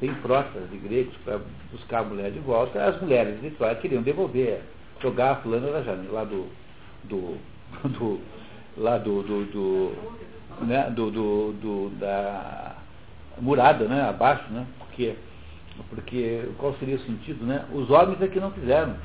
sem 0.00 0.12
frotas 0.16 0.68
de 0.70 0.78
gregos 0.78 1.14
para 1.24 1.40
buscar 1.70 2.00
a 2.00 2.04
mulher 2.04 2.32
de 2.32 2.40
volta, 2.40 2.84
as 2.84 3.00
mulheres 3.00 3.40
de 3.40 3.50
Troia 3.50 3.76
queriam 3.76 4.02
devolver 4.02 4.60
jogar 5.00 5.32
a 5.32 5.36
fulana 5.36 5.70
da 5.70 5.82
janela, 5.82 6.12
lá 6.12 6.24
do, 6.24 6.46
do, 7.04 7.38
do 7.98 8.20
lá 8.76 8.98
do, 8.98 9.22
do, 9.22 9.44
do, 9.46 10.64
né, 10.64 10.90
do, 10.90 11.10
do, 11.10 11.52
do, 11.52 11.90
da 12.00 12.76
murada, 13.40 13.86
né, 13.86 14.08
abaixo, 14.08 14.44
né, 14.50 14.66
porque, 14.78 15.14
porque 15.88 16.48
qual 16.58 16.74
seria 16.74 16.96
o 16.96 17.00
sentido, 17.00 17.44
né? 17.44 17.64
Os 17.72 17.90
homens 17.90 18.20
é 18.22 18.28
que 18.28 18.40
não 18.40 18.50
fizeram. 18.50 18.96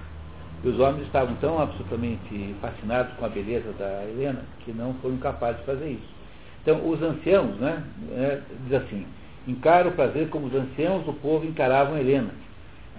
E 0.63 0.67
os 0.67 0.79
homens 0.79 1.05
estavam 1.05 1.35
tão 1.35 1.59
absolutamente 1.59 2.55
fascinados 2.61 3.13
com 3.17 3.25
a 3.25 3.29
beleza 3.29 3.71
da 3.73 4.03
Helena 4.05 4.41
que 4.65 4.71
não 4.71 4.93
foram 4.95 5.17
capazes 5.17 5.59
de 5.59 5.65
fazer 5.65 5.89
isso. 5.91 6.19
Então, 6.61 6.87
os 6.89 7.01
anciãos, 7.01 7.55
né, 7.57 7.83
é, 8.11 8.41
diz 8.65 8.73
assim, 8.73 9.05
encara 9.47 9.87
o 9.87 9.93
prazer 9.93 10.29
como 10.29 10.47
os 10.47 10.53
anciãos 10.53 11.05
do 11.05 11.13
povo 11.13 11.45
encaravam 11.45 11.97
Helena. 11.97 12.31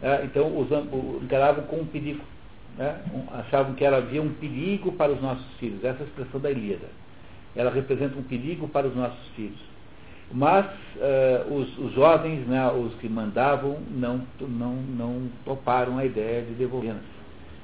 É, 0.03 0.23
então, 0.25 0.57
os, 0.59 0.69
encaravam 1.23 1.65
com 1.65 1.77
um 1.77 1.87
perigo 1.87 2.23
né, 2.77 2.99
achavam 3.33 3.75
que 3.75 3.85
ela 3.85 3.99
havia 3.99 4.23
um 4.23 4.33
perigo 4.33 4.93
para 4.93 5.13
os 5.13 5.21
nossos 5.21 5.47
filhos. 5.59 5.85
Essa 5.85 6.01
é 6.01 6.03
a 6.03 6.07
expressão 6.07 6.41
da 6.41 6.51
Ilíada. 6.51 6.89
Ela 7.55 7.71
representa 7.71 8.19
um 8.19 8.23
perigo 8.23 8.69
para 8.69 8.87
os 8.87 8.97
nossos 8.97 9.29
filhos. 9.37 9.59
Mas 10.33 10.65
uh, 10.65 11.55
os, 11.55 11.79
os, 11.79 11.93
jovens, 11.93 12.47
né, 12.47 12.71
os 12.71 12.95
que 12.95 13.09
mandavam, 13.09 13.79
não, 13.91 14.23
não, 14.41 14.75
não 14.75 15.29
toparam 15.45 15.99
a 15.99 16.05
ideia 16.05 16.43
de 16.43 16.55
devolvê-las. 16.55 17.20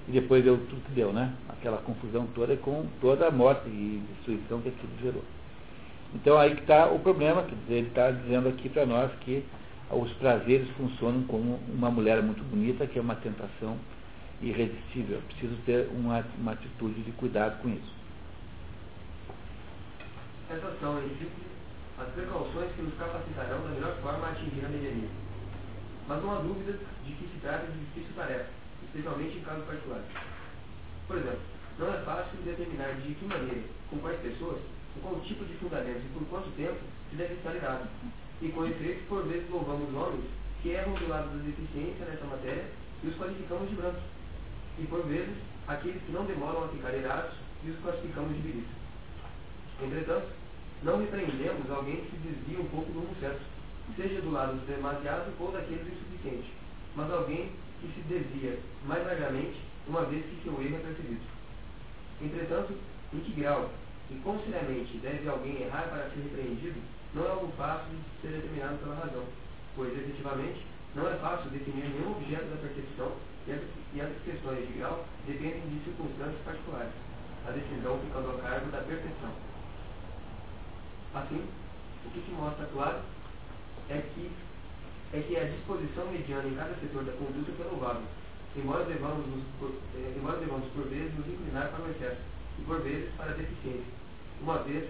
E 0.08 0.12
depois 0.12 0.44
deu 0.44 0.56
tudo 0.56 0.84
que 0.86 0.92
deu, 0.92 1.12
né? 1.12 1.32
Aquela 1.48 1.78
confusão 1.78 2.26
toda 2.34 2.56
com 2.56 2.86
toda 3.00 3.26
a 3.26 3.30
morte 3.30 3.68
e 3.68 4.02
destruição 4.14 4.60
que 4.60 4.68
aquilo 4.68 4.92
gerou. 5.02 5.24
Então 6.14 6.38
aí 6.38 6.54
que 6.54 6.62
está 6.62 6.86
o 6.86 7.00
problema, 7.00 7.42
quer 7.42 7.56
dizer, 7.56 7.74
ele 7.74 7.88
está 7.88 8.10
dizendo 8.10 8.48
aqui 8.48 8.68
para 8.68 8.86
nós 8.86 9.10
que 9.20 9.44
os 9.90 10.12
prazeres 10.14 10.68
funcionam 10.76 11.22
como 11.24 11.58
uma 11.68 11.90
mulher 11.90 12.22
muito 12.22 12.42
bonita, 12.44 12.86
que 12.86 12.98
é 12.98 13.02
uma 13.02 13.16
tentação 13.16 13.76
irresistível. 14.40 15.20
Preciso 15.28 15.56
ter 15.64 15.88
uma, 15.92 16.24
uma 16.38 16.52
atitude 16.52 17.02
de 17.02 17.12
cuidado 17.12 17.60
com 17.62 17.68
isso. 17.68 17.96
Essas 20.50 20.78
são, 20.80 20.98
em 21.00 21.10
as 21.98 22.08
precauções 22.12 22.70
que 22.76 22.82
nos 22.82 22.94
capacitarão 22.94 23.62
da 23.62 23.68
melhor 23.70 23.96
forma 24.02 24.26
a 24.26 24.30
atingir 24.30 24.64
a 24.64 24.68
mediania. 24.68 25.08
Mas 26.06 26.22
não 26.22 26.32
há 26.32 26.38
dúvida 26.38 26.78
de 27.04 27.12
que 27.12 27.24
se 27.24 27.40
trata 27.40 27.66
de 27.66 27.78
difícil 27.78 28.14
tarefa, 28.14 28.46
especialmente 28.96 29.36
em 29.36 29.42
casos 29.42 29.64
particulares. 29.66 30.06
Por 31.06 31.18
exemplo, 31.18 31.40
não 31.78 31.92
é 31.92 31.98
fácil 32.00 32.38
determinar 32.44 32.94
de 32.94 33.14
que 33.14 33.24
maneira, 33.26 33.62
com 33.90 33.98
quais 33.98 34.18
pessoas, 34.20 34.58
com 34.94 35.00
qual 35.00 35.20
tipo 35.20 35.44
de 35.44 35.54
fundamentos 35.54 36.02
e 36.02 36.08
por 36.14 36.26
quanto 36.28 36.50
tempo 36.56 36.80
se 37.10 37.16
deve 37.16 37.34
estar 37.34 37.54
irado. 37.54 37.86
E 38.40 38.48
com 38.48 38.66
efeito, 38.66 39.06
por 39.08 39.24
vezes 39.26 39.48
louvamos 39.50 39.94
homens 39.94 40.24
que 40.62 40.70
erram 40.70 40.94
do 40.94 41.08
lado 41.08 41.28
da 41.28 41.44
deficiência 41.44 42.06
nessa 42.06 42.24
matéria 42.24 42.64
e 43.04 43.08
os 43.08 43.16
qualificamos 43.16 43.68
de 43.68 43.76
brancos 43.76 44.02
e, 44.78 44.86
por 44.86 45.02
vezes, 45.06 45.36
aqueles 45.68 46.02
que 46.02 46.12
não 46.12 46.24
demoram 46.24 46.64
a 46.64 46.68
ficar 46.68 46.94
irados 46.94 47.34
e 47.64 47.70
os 47.70 47.78
classificamos 47.80 48.34
de 48.34 48.40
viris. 48.40 48.68
Entretanto, 49.82 50.28
não 50.82 50.98
repreendemos 50.98 51.70
alguém 51.70 51.96
que 51.96 52.10
se 52.10 52.16
desvia 52.16 52.60
um 52.60 52.68
pouco 52.68 52.90
do 52.92 53.00
rumo 53.00 53.14
certo, 53.20 53.40
seja 53.94 54.20
do 54.20 54.32
lado 54.32 54.54
do 54.54 54.66
demasiado 54.66 55.32
ou 55.38 55.52
daqueles 55.52 55.86
insuficientes, 55.86 56.50
mas 56.94 57.10
alguém 57.10 57.52
que 57.80 57.92
se 57.94 58.00
desvia 58.08 58.58
mais 58.84 59.04
largamente, 59.06 59.60
uma 59.86 60.04
vez 60.04 60.24
que 60.24 60.42
seu 60.42 60.52
erro 60.60 60.76
é 60.76 60.80
percebido. 60.80 61.20
Entretanto, 62.20 62.74
em 63.12 63.20
que 63.20 63.40
grau 63.40 63.70
e 64.10 64.14
quão 64.22 64.38
seriamente 64.40 64.98
deve 64.98 65.28
alguém 65.28 65.62
errar 65.62 65.88
para 65.88 66.10
ser 66.10 66.22
repreendido, 66.22 66.80
não 67.14 67.24
é 67.24 67.30
algo 67.30 67.52
fácil 67.56 67.88
de 67.90 68.20
ser 68.22 68.34
determinado 68.36 68.78
pela 68.78 68.96
razão, 68.96 69.24
pois, 69.74 69.92
efetivamente, 69.92 70.64
não 70.94 71.08
é 71.08 71.16
fácil 71.16 71.50
definir 71.50 71.84
nenhum 71.90 72.12
objeto 72.12 72.46
da 72.46 72.56
percepção 72.56 73.12
e 73.46 74.00
as 74.00 74.10
questões 74.24 74.66
de 74.66 74.72
grau 74.78 75.04
dependem 75.26 75.60
de 75.68 75.84
circunstâncias 75.84 76.42
particulares, 76.44 76.92
a 77.46 77.50
decisão 77.50 77.98
ficando 78.00 78.30
a 78.30 78.42
cargo 78.42 78.70
da 78.70 78.78
perfeição. 78.78 79.30
Assim, 81.14 81.46
o 82.04 82.10
que 82.10 82.20
se 82.20 82.30
mostra 82.32 82.66
claro 82.72 83.00
é 83.88 84.02
que, 84.14 84.30
é 85.12 85.20
que 85.20 85.36
a 85.36 85.44
disposição 85.44 86.06
mediana 86.10 86.48
em 86.48 86.54
cada 86.54 86.74
setor 86.80 87.04
da 87.04 87.12
conduta 87.12 87.50
é 87.50 87.64
louvável, 87.70 88.02
embora 88.56 88.84
devamos, 88.84 89.24
por, 89.58 89.70
eh, 89.94 90.12
embora 90.16 90.38
devamos 90.38 90.66
por 90.74 90.84
vezes 90.88 91.12
nos 91.16 91.26
inclinar 91.26 91.70
para 91.70 91.84
o 91.84 91.90
excesso 91.90 92.20
e 92.58 92.62
por 92.62 92.80
vezes 92.82 93.08
para 93.16 93.30
a 93.30 93.34
deficiência, 93.34 93.92
uma 94.42 94.58
vez 94.58 94.84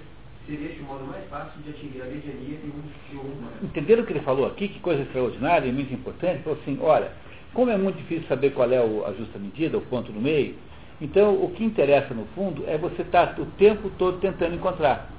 seria 0.46 0.68
este 0.68 0.80
o 0.80 0.84
modo 0.84 1.04
mais 1.04 1.28
fácil 1.28 1.60
de 1.62 1.70
atingir 1.70 2.00
a 2.00 2.04
mediania 2.04 2.58
de 2.58 2.66
um, 2.68 2.82
de 3.10 3.16
um 3.16 3.66
Entenderam 3.66 4.04
o 4.04 4.06
que 4.06 4.12
ele 4.12 4.20
falou 4.20 4.46
aqui? 4.46 4.68
Que 4.68 4.80
coisa 4.80 5.02
extraordinária 5.02 5.68
e 5.68 5.72
muito 5.72 5.92
importante? 5.92 6.42
Falou 6.44 6.58
assim, 6.62 6.78
olha, 6.80 7.10
como 7.52 7.70
é 7.70 7.76
muito 7.76 7.96
difícil 7.96 8.26
saber 8.28 8.50
qual 8.50 8.70
é 8.70 8.78
a 8.78 9.12
justa 9.12 9.38
medida, 9.38 9.76
o 9.76 9.82
ponto 9.82 10.12
no 10.12 10.20
meio, 10.20 10.54
então 11.00 11.34
o 11.34 11.50
que 11.50 11.64
interessa 11.64 12.14
no 12.14 12.26
fundo 12.34 12.64
é 12.66 12.78
você 12.78 13.02
estar 13.02 13.38
o 13.38 13.46
tempo 13.58 13.90
todo 13.98 14.18
tentando 14.18 14.54
encontrar. 14.54 15.10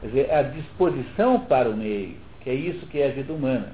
Quer 0.00 0.06
dizer, 0.06 0.26
é 0.28 0.38
a 0.38 0.42
disposição 0.42 1.40
para 1.40 1.68
o 1.68 1.76
meio, 1.76 2.16
que 2.40 2.50
é 2.50 2.54
isso 2.54 2.86
que 2.86 3.00
é 3.00 3.08
a 3.08 3.12
vida 3.12 3.32
humana. 3.32 3.72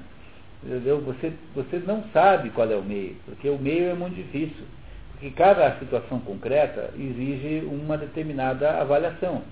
Entendeu? 0.65 0.99
Você, 1.01 1.31
você 1.53 1.77
não 1.85 2.03
sabe 2.11 2.49
qual 2.49 2.69
é 2.71 2.75
o 2.75 2.81
meio, 2.81 3.15
porque 3.25 3.47
o 3.47 3.57
meio 3.59 3.91
é 3.91 3.93
muito 3.93 4.15
difícil. 4.15 4.65
Porque 5.11 5.29
cada 5.29 5.77
situação 5.77 6.19
concreta 6.19 6.89
exige 6.97 7.63
uma 7.65 7.97
determinada 7.97 8.81
avaliação. 8.81 9.43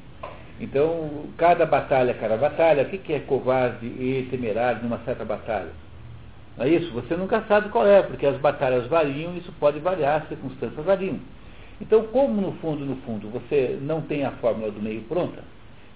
Então, 0.59 1.25
cada 1.37 1.65
batalha, 1.65 2.13
cada 2.15 2.35
batalha, 2.35 2.83
o 2.83 2.85
que 2.85 3.13
é 3.13 3.19
covarde 3.19 3.85
e 3.85 4.27
temerário 4.29 4.83
numa 4.83 4.99
certa 4.99 5.23
batalha? 5.23 5.69
Não 6.57 6.65
é 6.65 6.69
isso? 6.69 6.91
Você 6.91 7.15
nunca 7.15 7.41
sabe 7.47 7.69
qual 7.69 7.87
é, 7.87 8.01
porque 8.01 8.25
as 8.25 8.37
batalhas 8.37 8.87
variam, 8.87 9.35
isso 9.37 9.51
pode 9.59 9.79
variar, 9.79 10.21
as 10.21 10.27
circunstâncias 10.27 10.85
variam. 10.85 11.19
Então, 11.81 12.03
como 12.07 12.39
no 12.41 12.53
fundo, 12.53 12.85
no 12.85 12.95
fundo, 12.97 13.29
você 13.29 13.77
não 13.81 14.01
tem 14.01 14.23
a 14.23 14.31
fórmula 14.31 14.71
do 14.71 14.81
meio 14.81 15.01
pronta, 15.03 15.43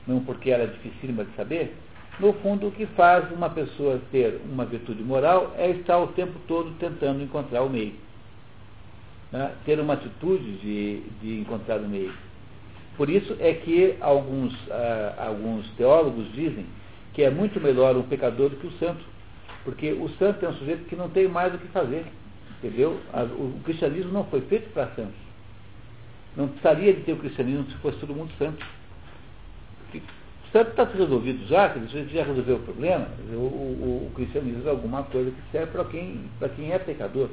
não 0.08 0.20
porque 0.22 0.50
ela 0.50 0.64
é 0.64 0.68
dificílima 0.68 1.24
de 1.24 1.36
saber, 1.36 1.76
no 2.20 2.34
fundo 2.34 2.68
o 2.68 2.72
que 2.72 2.86
faz 2.88 3.32
uma 3.32 3.50
pessoa 3.50 4.02
ter 4.12 4.42
uma 4.52 4.66
virtude 4.66 5.04
moral 5.04 5.54
é 5.58 5.70
estar 5.70 6.00
o 6.00 6.08
tempo 6.08 6.40
todo 6.48 6.72
tentando 6.80 7.22
encontrar 7.22 7.64
o 7.64 7.70
meio. 7.70 7.94
Né? 9.32 9.52
Ter 9.66 9.80
uma 9.80 9.94
atitude 9.94 10.58
de, 10.58 11.02
de 11.22 11.40
encontrar 11.40 11.80
o 11.80 11.88
meio. 11.88 12.14
Por 12.96 13.10
isso 13.10 13.36
é 13.40 13.54
que 13.54 13.96
alguns, 14.02 14.54
ah, 14.72 15.26
alguns 15.28 15.70
teólogos 15.72 16.32
dizem 16.34 16.66
que 17.14 17.22
é 17.22 17.30
muito 17.30 17.62
melhor 17.62 17.96
um 17.96 18.04
pecador 18.04 18.50
do 18.50 18.56
que 18.56 18.68
o 18.68 18.72
santo. 18.80 19.04
Porque 19.64 19.92
o 19.92 20.10
santo 20.18 20.44
é 20.46 20.50
um 20.50 20.54
sujeito 20.54 20.86
que 20.86 20.96
não 20.96 21.10
tem 21.10 21.28
mais 21.28 21.54
o 21.54 21.58
que 21.58 21.68
fazer. 21.68 22.06
Entendeu? 22.58 23.00
O 23.38 23.60
cristianismo 23.64 24.12
não 24.12 24.24
foi 24.26 24.42
feito 24.42 24.72
para 24.74 24.88
santos. 24.96 25.28
Não 26.36 26.48
precisaria 26.48 26.94
de 26.94 27.02
ter 27.02 27.14
o 27.14 27.18
cristianismo 27.18 27.66
se 27.66 27.78
fosse 27.78 28.00
todo 28.00 28.16
mundo 28.16 28.32
santo. 28.40 28.66
O 30.48 30.52
santo 30.52 30.70
está 30.70 30.86
resolvido 30.86 31.46
já, 31.48 31.70
que 31.70 31.80
você 31.80 32.06
já 32.06 32.24
resolveu 32.24 32.56
o 32.56 32.60
problema. 32.60 33.08
O, 33.32 33.36
o, 33.36 34.08
o, 34.08 34.12
cristianismo 34.16 34.66
é 34.66 34.70
alguma 34.70 35.04
coisa 35.04 35.30
que 35.30 35.52
serve 35.52 35.72
para 35.74 35.84
quem, 35.86 36.22
quem 36.56 36.72
é 36.72 36.80
pecador. 36.80 37.30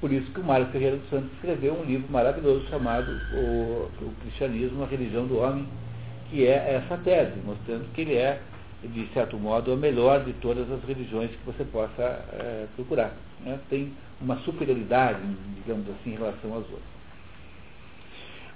Por 0.00 0.12
isso 0.12 0.30
que 0.32 0.40
o 0.40 0.44
Mário 0.44 0.66
Ferreira 0.66 0.96
dos 0.96 1.08
Santos 1.08 1.32
escreveu 1.34 1.74
um 1.74 1.84
livro 1.84 2.10
maravilhoso 2.10 2.66
chamado 2.68 3.08
o, 3.32 3.88
o 4.02 4.14
Cristianismo, 4.22 4.82
a 4.82 4.86
Religião 4.86 5.26
do 5.26 5.38
Homem, 5.38 5.66
que 6.28 6.44
é 6.44 6.74
essa 6.74 7.00
tese, 7.02 7.38
mostrando 7.44 7.90
que 7.92 8.00
ele 8.00 8.16
é, 8.16 8.40
de 8.82 9.06
certo 9.14 9.38
modo, 9.38 9.72
a 9.72 9.76
melhor 9.76 10.24
de 10.24 10.32
todas 10.34 10.70
as 10.70 10.82
religiões 10.84 11.30
que 11.30 11.46
você 11.46 11.64
possa 11.64 12.02
é, 12.02 12.66
procurar. 12.74 13.12
Né? 13.44 13.58
Tem 13.70 13.92
uma 14.20 14.36
superioridade, 14.38 15.20
digamos 15.56 15.86
assim, 15.88 16.14
em 16.14 16.16
relação 16.16 16.50
às 16.50 16.64
outras. 16.64 16.94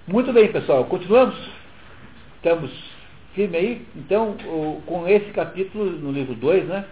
Muito 0.07 0.33
bem, 0.33 0.51
pessoal, 0.51 0.85
continuamos? 0.87 1.37
Estamos 2.37 2.88
firme 3.39 3.57
aí? 3.57 3.87
Então, 3.95 4.31
o, 4.47 4.83
com 4.85 5.07
esse 5.07 5.31
capítulo, 5.31 5.85
no 5.85 6.11
livro 6.11 6.35
2, 6.35 6.65
né, 6.65 6.85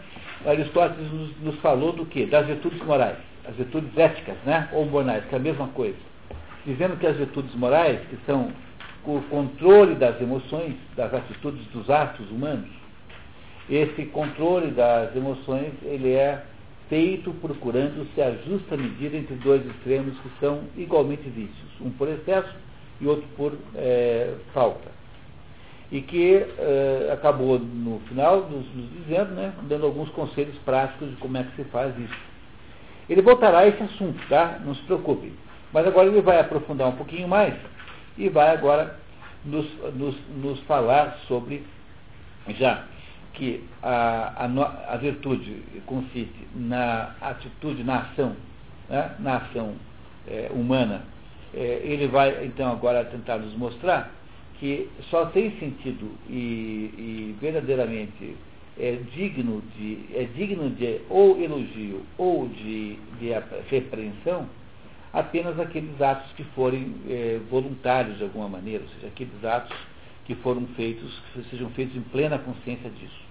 Aristóteles 0.47 1.11
nos, 1.11 1.41
nos 1.41 1.57
falou 1.57 1.93
do 1.93 2.07
que? 2.07 2.25
Das 2.25 2.47
virtudes 2.47 2.81
morais, 2.85 3.17
as 3.45 3.57
virtudes 3.57 3.91
éticas, 3.99 4.37
né, 4.45 4.69
ou 4.73 4.87
morais, 4.87 5.25
que 5.25 5.35
é 5.35 5.39
a 5.39 5.41
mesma 5.41 5.67
coisa. 5.69 5.97
Dizendo 6.65 6.97
que 6.99 7.07
as 7.07 7.17
virtudes 7.17 7.53
morais, 7.57 7.99
que 8.09 8.17
são 8.25 8.53
o 9.05 9.21
controle 9.23 9.97
das 9.97 10.21
emoções, 10.21 10.77
das 10.97 11.13
atitudes, 11.13 11.67
dos 11.73 11.91
atos 11.91 12.31
humanos, 12.31 12.71
esse 13.69 14.05
controle 14.07 14.71
das 14.71 15.15
emoções, 15.17 15.73
ele 15.83 16.13
é 16.13 16.45
feito 16.89 17.33
procurando-se 17.41 18.23
a 18.23 18.31
justa 18.49 18.77
medida 18.77 19.17
entre 19.17 19.35
dois 19.37 19.67
extremos 19.67 20.17
que 20.21 20.31
são 20.39 20.61
igualmente 20.77 21.29
vícios, 21.29 21.69
um 21.81 21.91
por 21.91 22.09
excesso 22.09 22.55
e 23.01 23.07
outro 23.09 23.27
por 23.37 23.53
é, 23.75 24.35
falta. 24.55 24.96
E 25.91 26.01
que 26.01 26.45
é, 26.59 27.11
acabou, 27.13 27.59
no 27.59 28.01
final, 28.09 28.41
nos, 28.41 28.67
nos 28.75 28.91
dizendo, 28.91 29.35
né, 29.35 29.53
dando 29.63 29.87
alguns 29.87 30.11
conselhos 30.11 30.57
práticos 30.65 31.11
de 31.11 31.17
como 31.17 31.37
é 31.37 31.45
que 31.45 31.57
se 31.57 31.65
faz 31.71 31.97
isso. 31.99 32.19
Ele 33.09 33.23
voltará 33.23 33.61
a 33.61 33.69
esse 33.69 33.83
assunto, 33.83 34.21
tá? 34.29 34.59
Não 34.65 34.75
se 34.75 34.83
preocupe. 34.83 35.33
Mas 35.73 35.87
agora 35.87 36.09
ele 36.09 36.21
vai 36.21 36.41
aprofundar 36.41 36.89
um 36.89 36.97
pouquinho 36.97 37.29
mais 37.29 37.55
e 38.19 38.29
vai 38.29 38.51
agora 38.51 38.97
nos, 39.45 39.67
nos, 39.95 40.17
nos 40.37 40.61
falar 40.61 41.19
sobre 41.29 41.65
já 42.49 42.85
que 43.35 43.63
a, 43.83 44.45
a, 44.45 44.95
a, 44.95 44.97
virtude 44.97 45.63
consiste 45.85 46.49
na 46.55 47.15
atitude, 47.21 47.85
na 47.85 47.99
ação, 47.99 48.35
né? 48.89 49.15
na 49.19 49.37
ação 49.37 49.75
é, 50.27 50.51
humana. 50.51 51.03
É, 51.55 51.81
ele 51.85 52.09
vai 52.09 52.47
então 52.47 52.73
agora 52.73 53.05
tentar 53.05 53.37
nos 53.39 53.55
mostrar 53.55 54.11
que 54.59 54.89
só 55.11 55.27
tem 55.27 55.51
sentido 55.59 56.11
e, 56.29 56.35
e 56.35 57.37
verdadeiramente 57.41 58.37
é 58.79 58.99
digno 59.15 59.63
de 59.77 60.01
é 60.15 60.25
digno 60.35 60.71
de 60.71 61.01
ou 61.09 61.41
elogio 61.41 62.03
ou 62.19 62.49
de, 62.49 62.97
de 63.19 63.31
repreensão 63.71 64.49
apenas 65.17 65.59
aqueles 65.59 66.01
atos 66.01 66.31
que 66.33 66.45
forem 66.55 66.95
é, 67.09 67.41
voluntários 67.51 68.19
de 68.19 68.25
alguma 68.25 68.49
maneira, 68.49 68.85
ou 68.85 68.91
seja, 68.91 69.07
aqueles 69.07 69.45
atos 69.45 69.75
que 70.27 70.35
foram 70.37 70.67
feitos, 70.77 71.11
que 71.33 71.43
sejam 71.45 71.71
feitos 71.71 71.97
em 71.97 72.03
plena 72.03 72.39
consciência 72.39 72.91
disso. 72.91 73.25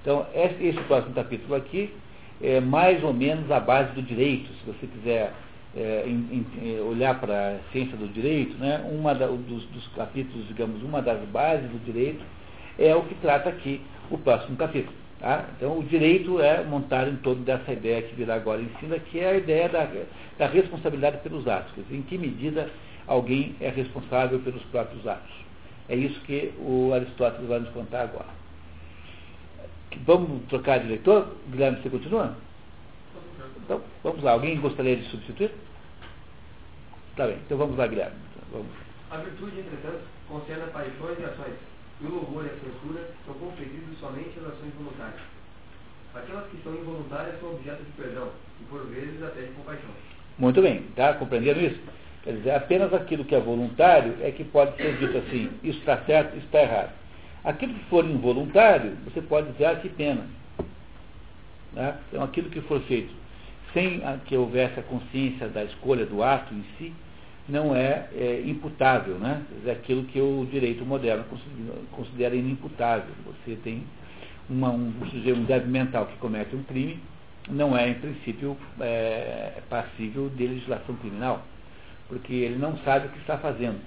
Então, 0.00 0.26
esse 0.34 0.80
próximo 0.84 1.14
capítulo 1.14 1.54
aqui 1.54 1.92
é 2.40 2.58
mais 2.60 3.04
ou 3.04 3.12
menos 3.12 3.50
a 3.50 3.60
base 3.60 3.92
do 3.92 4.00
direito, 4.00 4.48
se 4.54 4.64
você 4.64 4.86
quiser 4.86 5.34
é, 5.76 6.04
em, 6.06 6.46
em, 6.62 6.80
olhar 6.80 7.20
para 7.20 7.56
a 7.56 7.72
ciência 7.72 7.96
do 7.96 8.08
direito, 8.08 8.56
né, 8.56 8.84
uma 8.90 9.14
da, 9.14 9.26
dos, 9.26 9.64
dos 9.66 9.86
capítulos, 9.88 10.48
digamos, 10.48 10.82
uma 10.82 11.02
das 11.02 11.20
bases 11.28 11.70
do 11.70 11.84
direito 11.84 12.24
é 12.78 12.94
o 12.94 13.02
que 13.02 13.14
trata 13.16 13.50
aqui 13.50 13.80
o 14.10 14.18
próximo 14.18 14.56
capítulo. 14.56 14.94
Tá? 15.20 15.46
Então, 15.56 15.78
o 15.78 15.82
direito 15.84 16.40
é 16.40 16.62
montado 16.62 17.10
em 17.10 17.16
torno 17.16 17.42
dessa 17.42 17.72
ideia 17.72 18.02
que 18.02 18.14
virá 18.14 18.34
agora 18.34 18.60
em 18.60 18.70
cima, 18.80 18.98
que 18.98 19.18
é 19.18 19.30
a 19.30 19.36
ideia 19.36 19.68
da, 19.68 19.88
da 20.38 20.46
responsabilidade 20.46 21.18
pelos 21.18 21.46
atos. 21.48 21.74
Dizer, 21.74 21.96
em 21.96 22.02
que 22.02 22.18
medida 22.18 22.70
alguém 23.06 23.54
é 23.60 23.68
responsável 23.68 24.38
pelos 24.40 24.62
próprios 24.64 25.06
atos. 25.06 25.32
É 25.88 25.94
isso 25.94 26.20
que 26.22 26.52
o 26.58 26.92
Aristóteles 26.92 27.48
vai 27.48 27.60
nos 27.60 27.70
contar 27.70 28.02
agora. 28.02 28.28
Vamos 30.04 30.42
trocar 30.48 30.80
de 30.80 30.88
leitor? 30.88 31.28
Guilherme, 31.48 31.80
você 31.80 31.88
continua? 31.88 32.34
Então, 33.66 33.82
vamos 34.04 34.22
lá. 34.22 34.32
Alguém 34.32 34.60
gostaria 34.60 34.96
de 34.96 35.04
substituir? 35.10 35.50
Tá 37.16 37.26
bem. 37.26 37.36
Então 37.44 37.58
vamos 37.58 37.76
lá, 37.76 37.86
Guilherme. 37.88 38.16
Vamos. 38.52 38.68
A 39.10 39.16
virtude, 39.16 39.58
entretanto, 39.58 40.02
concerne 40.28 40.62
a 40.62 40.66
paixões 40.68 41.18
e 41.18 41.24
ações 41.24 41.54
e 42.00 42.06
o 42.06 42.10
louvor 42.10 42.44
e 42.44 42.48
a 42.48 42.52
censura 42.52 43.10
são 43.24 43.34
conferidos 43.34 43.98
somente 43.98 44.38
as 44.38 44.52
ações 44.52 44.72
voluntárias. 44.78 45.20
Aquelas 46.14 46.48
que 46.50 46.62
são 46.62 46.74
involuntárias 46.74 47.40
são 47.40 47.50
objeto 47.50 47.82
de 47.82 47.90
perdão 47.92 48.30
e, 48.60 48.64
por 48.64 48.86
vezes, 48.86 49.22
até 49.22 49.42
de 49.42 49.52
compaixão. 49.52 49.90
Muito 50.38 50.62
bem, 50.62 50.76
está 50.88 51.14
compreendendo 51.14 51.60
isso? 51.60 51.80
Quer 52.22 52.34
dizer, 52.34 52.50
apenas 52.52 52.94
aquilo 52.94 53.24
que 53.24 53.34
é 53.34 53.40
voluntário 53.40 54.16
é 54.20 54.30
que 54.30 54.44
pode 54.44 54.76
ser 54.76 54.96
dito 54.98 55.18
assim, 55.18 55.50
isso 55.62 55.78
está 55.80 55.98
certo, 56.04 56.36
isso 56.36 56.46
está 56.46 56.62
errado. 56.62 56.92
Aquilo 57.44 57.74
que 57.74 57.84
for 57.86 58.04
involuntário, 58.04 58.96
você 59.04 59.20
pode 59.22 59.50
dizer, 59.52 59.66
ah, 59.66 59.76
que 59.76 59.88
pena. 59.88 60.26
Né? 61.72 61.98
Então, 62.08 62.22
aquilo 62.22 62.50
que 62.50 62.60
for 62.62 62.80
feito 62.82 63.25
sem 63.76 64.00
que 64.24 64.34
houvesse 64.34 64.80
a 64.80 64.82
consciência 64.82 65.48
da 65.48 65.62
escolha 65.62 66.06
do 66.06 66.22
ato 66.22 66.54
em 66.54 66.64
si, 66.78 66.94
não 67.46 67.76
é, 67.76 68.08
é 68.14 68.42
imputável, 68.46 69.18
né? 69.18 69.42
É 69.66 69.72
aquilo 69.72 70.04
que 70.04 70.18
o 70.18 70.48
direito 70.50 70.82
moderno 70.86 71.26
considera 71.92 72.34
inimputável. 72.34 73.14
Você 73.26 73.54
tem 73.56 73.82
uma, 74.48 74.70
um 74.70 74.94
sujeito, 75.10 75.38
um 75.38 75.44
débil 75.44 75.68
mental 75.68 76.06
que 76.06 76.16
comete 76.16 76.56
um 76.56 76.62
crime, 76.62 76.98
não 77.50 77.76
é, 77.76 77.90
em 77.90 77.94
princípio, 77.94 78.56
é, 78.80 79.60
passível 79.68 80.30
de 80.30 80.46
legislação 80.46 80.96
criminal, 80.96 81.44
porque 82.08 82.32
ele 82.32 82.56
não 82.56 82.78
sabe 82.78 83.08
o 83.08 83.10
que 83.10 83.18
está 83.18 83.36
fazendo. 83.36 83.78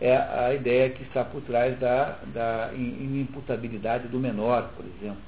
É 0.00 0.16
a 0.16 0.52
ideia 0.52 0.90
que 0.90 1.02
está 1.04 1.24
por 1.24 1.42
trás 1.42 1.78
da, 1.78 2.18
da 2.34 2.70
inimputabilidade 2.74 4.08
do 4.08 4.18
menor, 4.18 4.72
por 4.76 4.84
exemplo. 4.84 5.22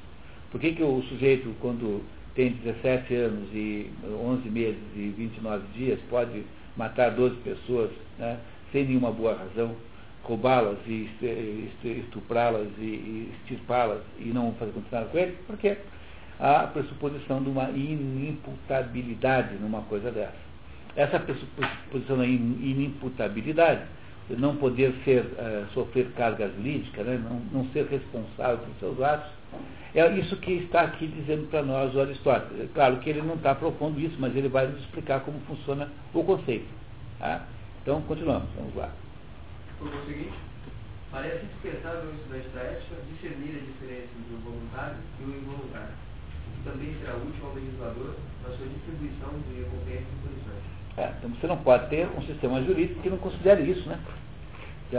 Por 0.50 0.60
que, 0.60 0.72
que 0.72 0.82
o 0.82 1.00
sujeito, 1.02 1.54
quando 1.60 2.02
tem 2.34 2.52
17 2.52 3.14
anos 3.14 3.48
e 3.52 3.90
11 4.04 4.48
meses 4.50 4.80
e 4.94 5.12
29 5.16 5.66
dias, 5.74 5.98
pode 6.08 6.44
matar 6.76 7.10
12 7.10 7.36
pessoas 7.36 7.90
né, 8.18 8.38
sem 8.72 8.86
nenhuma 8.86 9.10
boa 9.10 9.34
razão, 9.34 9.74
roubá-las 10.22 10.78
e 10.86 11.08
estuprá-las 11.82 12.68
e 12.78 13.32
extirpá-las 13.40 14.02
e 14.18 14.26
não 14.26 14.52
fazer 14.54 14.72
continuar 14.72 15.06
com 15.06 15.18
ele, 15.18 15.36
porque 15.46 15.76
há 16.38 16.62
a 16.62 16.66
pressuposição 16.68 17.42
de 17.42 17.48
uma 17.48 17.70
inimputabilidade 17.70 19.56
numa 19.56 19.82
coisa 19.82 20.10
dessa. 20.10 20.50
Essa 20.96 21.18
pressuposição 21.20 22.18
da 22.18 22.26
inimputabilidade, 22.26 23.82
não 24.38 24.56
poder 24.56 24.94
ser, 25.04 25.22
uh, 25.22 25.66
sofrer 25.72 26.10
cargas 26.12 26.52
lídicas, 26.58 27.06
né, 27.06 27.20
não, 27.22 27.62
não 27.62 27.70
ser 27.72 27.86
responsável 27.86 28.58
por 28.58 28.74
seus 28.78 29.00
atos, 29.00 29.30
é 29.92 30.08
isso 30.18 30.36
que 30.36 30.52
está 30.52 30.82
aqui 30.82 31.08
dizendo 31.08 31.48
para 31.50 31.62
nós 31.62 31.92
o 31.94 32.00
Aristóteles. 32.00 32.64
É 32.64 32.68
claro 32.72 32.98
que 32.98 33.10
ele 33.10 33.22
não 33.22 33.34
está 33.34 33.54
propondo 33.54 33.98
isso, 33.98 34.16
mas 34.20 34.34
ele 34.36 34.48
vai 34.48 34.68
nos 34.68 34.80
explicar 34.80 35.20
como 35.20 35.40
funciona 35.40 35.88
o 36.14 36.22
conceito. 36.22 36.68
Tá? 37.18 37.44
Então, 37.82 38.00
continuamos. 38.02 38.48
Vamos 38.56 38.74
lá. 38.76 38.92
O 39.80 40.06
seguinte, 40.06 40.32
parece 41.10 41.44
dispensável 41.46 42.02
ao 42.02 42.14
estudante 42.14 42.48
da 42.54 42.60
ética 42.60 42.94
discernir 43.10 43.56
a 43.56 43.66
diferença 43.66 44.08
entre 44.14 44.34
o 44.34 44.38
voluntário 44.38 44.96
e 45.18 45.24
o 45.24 45.36
involuntário, 45.36 45.94
que 46.54 46.70
também 46.70 46.94
será 47.00 47.16
útil 47.16 47.46
ao 47.46 47.54
legislador 47.54 48.14
na 48.44 48.56
sua 48.56 48.66
distribuição 48.66 49.30
de 49.48 49.58
recompensas 49.58 50.06
e 50.06 50.28
punições. 50.28 50.79
É, 51.00 51.14
então 51.18 51.30
você 51.30 51.46
não 51.46 51.56
pode 51.56 51.88
ter 51.88 52.06
um 52.14 52.22
sistema 52.22 52.62
jurídico 52.62 53.00
que 53.00 53.08
não 53.08 53.16
considere 53.16 53.62
isso, 53.62 53.88
né? 53.88 53.98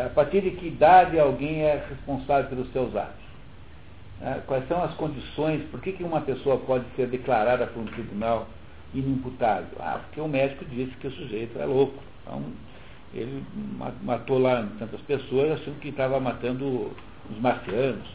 A 0.04 0.10
partir 0.10 0.42
de 0.42 0.52
que 0.52 0.68
idade 0.68 1.20
alguém 1.20 1.62
é 1.62 1.86
responsável 1.88 2.50
pelos 2.50 2.72
seus 2.72 2.96
atos? 2.96 3.22
É, 4.20 4.40
quais 4.48 4.68
são 4.68 4.82
as 4.82 4.94
condições, 4.96 5.64
por 5.70 5.80
que, 5.80 5.92
que 5.92 6.04
uma 6.04 6.22
pessoa 6.22 6.58
pode 6.58 6.86
ser 6.96 7.08
declarada 7.08 7.68
por 7.68 7.82
um 7.82 7.86
tribunal 7.86 8.48
inimputável? 8.96 9.68
Ah, 9.80 10.00
porque 10.04 10.20
o 10.20 10.28
médico 10.28 10.66
disse 10.66 10.96
que 10.98 11.08
o 11.08 11.12
sujeito 11.12 11.60
é 11.60 11.66
louco. 11.66 12.02
Então, 12.24 12.42
ele 13.14 13.44
matou 14.02 14.40
lá 14.40 14.68
tantas 14.80 15.02
pessoas 15.02 15.52
achando 15.52 15.80
que 15.80 15.90
estava 15.90 16.20
matando 16.20 16.92
os 17.30 17.40
marcianos. 17.40 18.08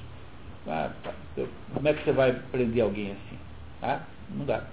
Ah, 0.67 0.91
tá. 1.05 1.13
Como 1.73 1.87
é 1.87 1.93
que 1.93 2.03
você 2.03 2.13
vai 2.13 2.33
prender 2.51 2.83
alguém 2.83 3.13
assim? 3.13 3.39
Ah, 3.83 4.01
não 4.31 4.45
dá. 4.45 4.65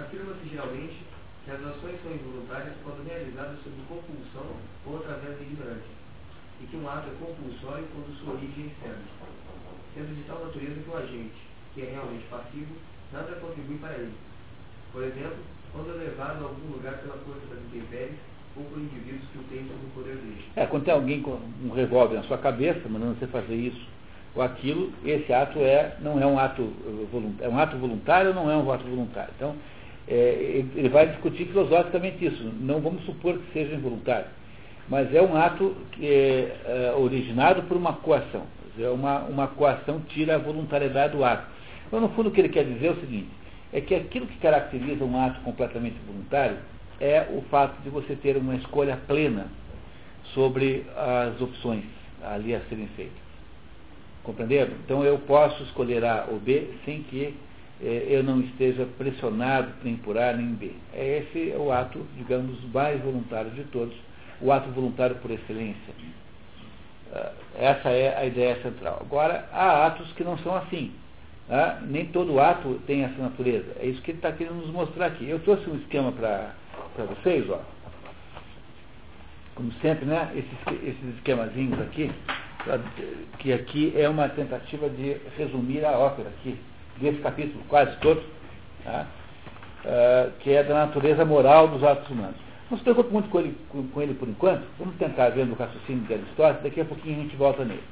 Afirma-se 0.00 0.48
geralmente 0.48 0.96
que 1.44 1.50
as 1.50 1.60
ações 1.60 2.00
são 2.02 2.12
involuntárias 2.12 2.72
quando 2.82 3.06
realizadas 3.06 3.58
sob 3.62 3.76
compulsão 3.88 4.48
ou 4.86 4.96
através 4.96 5.36
de 5.36 5.44
ignorância 5.44 6.00
e 6.62 6.66
que 6.66 6.76
um 6.76 6.88
ato 6.88 7.08
é 7.08 7.14
compulsório 7.20 7.84
quando 7.92 8.16
sua 8.20 8.34
origem 8.34 8.64
é 8.64 8.68
externa, 8.68 9.04
sendo 9.94 10.14
de 10.14 10.22
tal 10.24 10.44
natureza 10.44 10.80
que 10.80 10.90
o 10.90 10.96
agente, 10.96 11.40
que 11.74 11.82
é 11.82 11.90
realmente 11.92 12.24
passivo, 12.30 12.74
nada 13.12 13.40
contribui 13.40 13.76
para 13.78 13.94
ele. 13.94 14.12
Por 14.92 15.04
exemplo, 15.04 15.38
quando 15.72 15.90
é 15.90 16.04
levado 16.04 16.44
a 16.44 16.48
algum 16.48 16.72
lugar 16.72 16.98
pela 16.98 17.16
força 17.18 17.46
das 17.48 17.64
intempéries 17.64 18.16
ou 18.56 18.64
por 18.64 18.78
indivíduos 18.78 19.28
que 19.32 19.38
o 19.38 19.42
têm 19.44 19.68
sob 19.68 19.84
o 19.84 19.90
poder 19.94 20.16
dele. 20.16 20.44
É, 20.56 20.66
quando 20.66 20.84
tem 20.84 20.94
alguém 20.94 21.22
com 21.22 21.40
um 21.64 21.70
revólver 21.72 22.16
na 22.16 22.24
sua 22.24 22.38
cabeça, 22.38 22.88
mandando 22.88 23.18
você 23.18 23.26
fazer 23.26 23.54
isso 23.54 23.88
ou 24.34 24.42
aquilo, 24.42 24.92
esse 25.04 25.32
ato 25.32 25.58
é, 25.60 25.96
não 26.00 26.20
é 26.20 26.26
um 26.26 26.38
ato 26.38 26.62
voluntário, 27.10 27.44
é 27.44 27.48
um 27.48 27.58
ato 27.58 27.76
voluntário 27.78 28.28
ou 28.30 28.34
não 28.34 28.50
é 28.50 28.56
um 28.56 28.70
ato 28.70 28.84
voluntário. 28.84 29.32
Então, 29.36 29.56
é, 30.08 30.64
ele 30.74 30.88
vai 30.88 31.08
discutir 31.08 31.46
filosoficamente 31.46 32.24
isso. 32.24 32.42
Não 32.60 32.80
vamos 32.80 33.04
supor 33.04 33.38
que 33.38 33.52
seja 33.52 33.74
involuntário, 33.74 34.26
mas 34.88 35.14
é 35.14 35.22
um 35.22 35.36
ato 35.36 35.76
é, 36.00 36.56
é 36.64 36.94
originado 36.96 37.62
por 37.64 37.76
uma 37.76 37.94
coação. 37.94 38.44
É 38.78 38.88
uma, 38.88 39.20
uma 39.20 39.46
coação 39.48 40.00
tira 40.08 40.36
a 40.36 40.38
voluntariedade 40.38 41.16
do 41.16 41.24
ato. 41.24 41.44
Então, 41.86 42.00
no 42.00 42.08
fundo, 42.10 42.28
o 42.28 42.32
que 42.32 42.40
ele 42.40 42.48
quer 42.48 42.64
dizer 42.64 42.86
é 42.86 42.90
o 42.90 43.00
seguinte: 43.00 43.28
é 43.72 43.80
que 43.80 43.94
aquilo 43.94 44.26
que 44.26 44.38
caracteriza 44.38 45.04
um 45.04 45.20
ato 45.20 45.40
completamente 45.40 45.96
voluntário 46.06 46.56
é 47.00 47.26
o 47.30 47.42
fato 47.50 47.80
de 47.82 47.88
você 47.90 48.14
ter 48.14 48.36
uma 48.36 48.54
escolha 48.56 48.98
plena 49.06 49.48
sobre 50.34 50.84
as 50.96 51.40
opções 51.40 51.84
ali 52.22 52.54
a 52.54 52.60
serem 52.68 52.86
feitas. 52.88 53.30
Compreenderam? 54.22 54.74
Então 54.84 55.02
eu 55.02 55.18
posso 55.18 55.62
escolher 55.64 56.04
A 56.04 56.26
ou 56.30 56.38
B 56.38 56.68
sem 56.84 57.02
que 57.04 57.34
eu 57.82 58.22
não 58.22 58.40
esteja 58.40 58.86
pressionado 58.98 59.72
nem 59.82 59.96
por 59.96 60.18
A 60.18 60.32
nem 60.32 60.48
B. 60.54 60.72
É 60.92 61.18
esse 61.18 61.54
o 61.56 61.72
ato, 61.72 62.06
digamos, 62.16 62.62
mais 62.72 63.00
voluntário 63.02 63.50
de 63.52 63.64
todos, 63.64 63.96
o 64.40 64.52
ato 64.52 64.70
voluntário 64.70 65.16
por 65.16 65.30
excelência. 65.30 65.94
Uh, 67.10 67.32
essa 67.58 67.88
é 67.90 68.16
a 68.16 68.24
ideia 68.24 68.60
central. 68.62 68.98
Agora, 69.00 69.48
há 69.52 69.86
atos 69.86 70.12
que 70.12 70.22
não 70.22 70.38
são 70.38 70.54
assim. 70.54 70.92
Tá? 71.48 71.80
Nem 71.82 72.06
todo 72.06 72.38
ato 72.38 72.80
tem 72.86 73.02
essa 73.02 73.20
natureza. 73.20 73.72
É 73.80 73.86
isso 73.86 74.00
que 74.02 74.12
ele 74.12 74.18
está 74.18 74.30
querendo 74.30 74.54
nos 74.54 74.70
mostrar 74.70 75.06
aqui. 75.06 75.28
Eu 75.28 75.40
trouxe 75.40 75.68
um 75.68 75.76
esquema 75.76 76.12
para 76.12 76.54
vocês, 77.06 77.48
ó. 77.50 77.60
Como 79.56 79.72
sempre, 79.82 80.04
né? 80.04 80.30
Esses, 80.34 80.82
esses 80.84 81.16
esquemazinhos 81.16 81.80
aqui, 81.80 82.10
que 83.40 83.52
aqui 83.52 83.92
é 83.96 84.08
uma 84.08 84.28
tentativa 84.28 84.88
de 84.88 85.16
resumir 85.36 85.84
a 85.84 85.98
ópera 85.98 86.28
aqui, 86.28 86.56
desse 87.00 87.18
capítulo 87.20 87.62
quase 87.68 87.96
todo, 87.98 88.22
tá? 88.84 89.06
uh, 89.84 90.30
que 90.40 90.52
é 90.52 90.62
da 90.62 90.86
natureza 90.86 91.24
moral 91.24 91.68
dos 91.68 91.82
atos 91.82 92.08
humanos. 92.10 92.36
Não 92.70 92.78
se 92.78 92.84
preocupe 92.84 93.12
muito 93.12 93.28
com 93.28 93.40
ele, 93.40 93.58
com, 93.68 93.86
com 93.88 94.02
ele 94.02 94.14
por 94.14 94.28
enquanto, 94.28 94.64
vamos 94.78 94.94
tentar 94.96 95.30
ver 95.30 95.46
no 95.46 95.54
raciocínio 95.54 96.04
de 96.04 96.14
Aristóteles, 96.14 96.62
daqui 96.62 96.80
a 96.80 96.84
pouquinho 96.84 97.18
a 97.18 97.22
gente 97.22 97.36
volta 97.36 97.64
nele. 97.64 97.82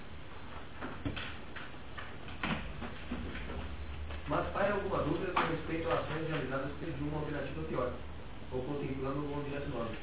Mas 4.28 4.46
paira 4.48 4.74
alguma 4.74 4.98
dúvida 4.98 5.32
com 5.32 5.40
respeito 5.40 5.90
a 5.90 5.94
ações 5.94 6.28
realizadas 6.28 6.70
de 6.80 7.02
uma 7.02 7.18
alternativa 7.18 7.62
pior, 7.68 7.92
ou 8.52 8.62
contemplando 8.62 9.20
um 9.20 9.38
objeto 9.38 9.68
nobre. 9.70 9.96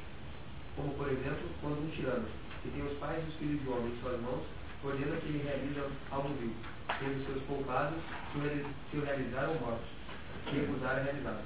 Como, 0.76 0.94
por 0.96 1.08
exemplo, 1.08 1.48
quando 1.62 1.86
um 1.86 1.90
tirano, 1.96 2.26
que 2.62 2.70
tem 2.70 2.84
os 2.84 2.98
pais 2.98 3.24
e 3.24 3.30
os 3.30 3.36
filhos 3.36 3.62
de 3.62 3.70
homem 3.70 3.94
em 3.94 4.02
suas 4.02 4.20
mãos, 4.22 4.42
ordena 4.84 5.16
que 5.18 5.28
ele 5.28 5.44
realize 5.44 5.80
algo 6.12 6.30
vil, 6.42 6.52
tendo 7.00 7.26
seus 7.26 7.42
poupados 7.44 7.98
se 8.32 8.98
o 8.98 9.06
realizaram 9.06 9.54
mortos, 9.56 9.88
se 10.50 10.56
recusar 10.58 10.98
a 10.98 11.04
realizar. 11.04 11.38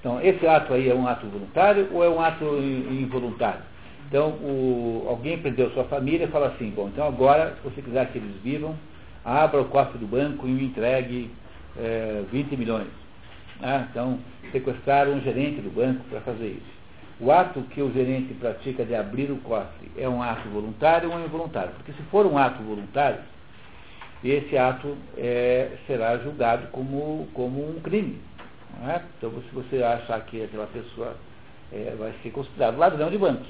Então, 0.00 0.20
esse 0.20 0.46
ato 0.46 0.74
aí 0.74 0.88
é 0.88 0.94
um 0.94 1.06
ato 1.06 1.26
voluntário 1.26 1.88
ou 1.92 2.04
é 2.04 2.08
um 2.08 2.20
ato 2.20 2.44
involuntário? 2.44 3.62
Então, 4.08 4.30
o, 4.30 5.06
alguém 5.08 5.38
prendeu 5.38 5.70
sua 5.70 5.84
família 5.84 6.24
e 6.24 6.28
fala 6.28 6.48
assim, 6.48 6.70
bom, 6.70 6.88
então 6.88 7.06
agora, 7.06 7.54
se 7.56 7.68
você 7.68 7.80
quiser 7.80 8.10
que 8.10 8.18
eles 8.18 8.36
vivam, 8.42 8.76
abra 9.24 9.60
o 9.60 9.66
cofre 9.66 9.98
do 9.98 10.06
banco 10.06 10.46
e 10.46 10.50
me 10.50 10.64
entregue 10.64 11.30
é, 11.78 12.22
20 12.30 12.56
milhões. 12.56 12.88
Ah, 13.62 13.86
então, 13.90 14.18
sequestraram 14.50 15.12
um 15.12 15.20
gerente 15.20 15.60
do 15.60 15.70
banco 15.70 16.02
para 16.10 16.20
fazer 16.20 16.48
isso. 16.48 16.72
O 17.20 17.30
ato 17.30 17.62
que 17.70 17.80
o 17.80 17.92
gerente 17.92 18.34
pratica 18.34 18.84
de 18.84 18.94
abrir 18.94 19.30
o 19.30 19.36
cofre 19.36 19.90
é 19.96 20.08
um 20.08 20.20
ato 20.20 20.48
voluntário 20.48 21.12
ou 21.12 21.24
involuntário? 21.24 21.70
Porque 21.76 21.92
se 21.92 22.02
for 22.10 22.26
um 22.26 22.36
ato 22.36 22.60
voluntário, 22.64 23.20
esse 24.30 24.56
ato 24.56 24.96
é, 25.16 25.70
será 25.86 26.16
julgado 26.18 26.68
como, 26.68 27.28
como 27.34 27.60
um 27.60 27.80
crime. 27.80 28.20
É? 28.88 29.00
Então, 29.18 29.30
se 29.30 29.54
você 29.54 29.82
achar 29.82 30.20
que 30.26 30.42
aquela 30.42 30.66
pessoa 30.66 31.16
é, 31.72 31.94
vai 31.98 32.12
ser 32.22 32.30
considerado 32.30 32.78
ladrão 32.78 33.10
de 33.10 33.18
bancos. 33.18 33.48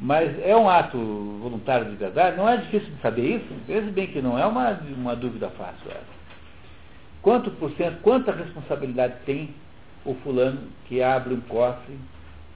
Mas 0.00 0.38
é 0.44 0.54
um 0.54 0.68
ato 0.68 0.98
voluntário 1.40 1.86
de 1.90 1.96
verdade? 1.96 2.36
Não 2.36 2.48
é 2.48 2.58
difícil 2.58 2.94
de 2.94 3.00
saber 3.00 3.36
isso? 3.36 3.46
Veja 3.66 3.90
bem 3.90 4.06
que 4.06 4.20
não 4.20 4.38
é 4.38 4.44
uma, 4.44 4.78
uma 4.96 5.16
dúvida 5.16 5.48
fácil 5.50 5.90
essa. 5.90 6.16
Quanto 7.22 7.50
por 7.52 7.70
cento, 7.72 8.00
quanta 8.02 8.30
responsabilidade 8.30 9.14
tem 9.24 9.54
o 10.04 10.14
fulano 10.16 10.68
que 10.84 11.02
abre 11.02 11.34
um 11.34 11.40
cofre 11.40 11.98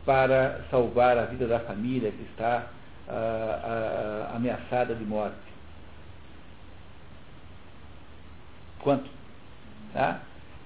para 0.05 0.61
salvar 0.71 1.17
a 1.19 1.25
vida 1.25 1.47
da 1.47 1.61
família 1.61 2.13
que 2.13 2.23
está 2.31 2.67
ah, 3.09 4.29
ah, 4.33 4.37
ameaçada 4.37 4.95
de 4.95 5.05
morte? 5.05 5.50
Quanto? 8.83 9.09
Tá? 9.93 10.21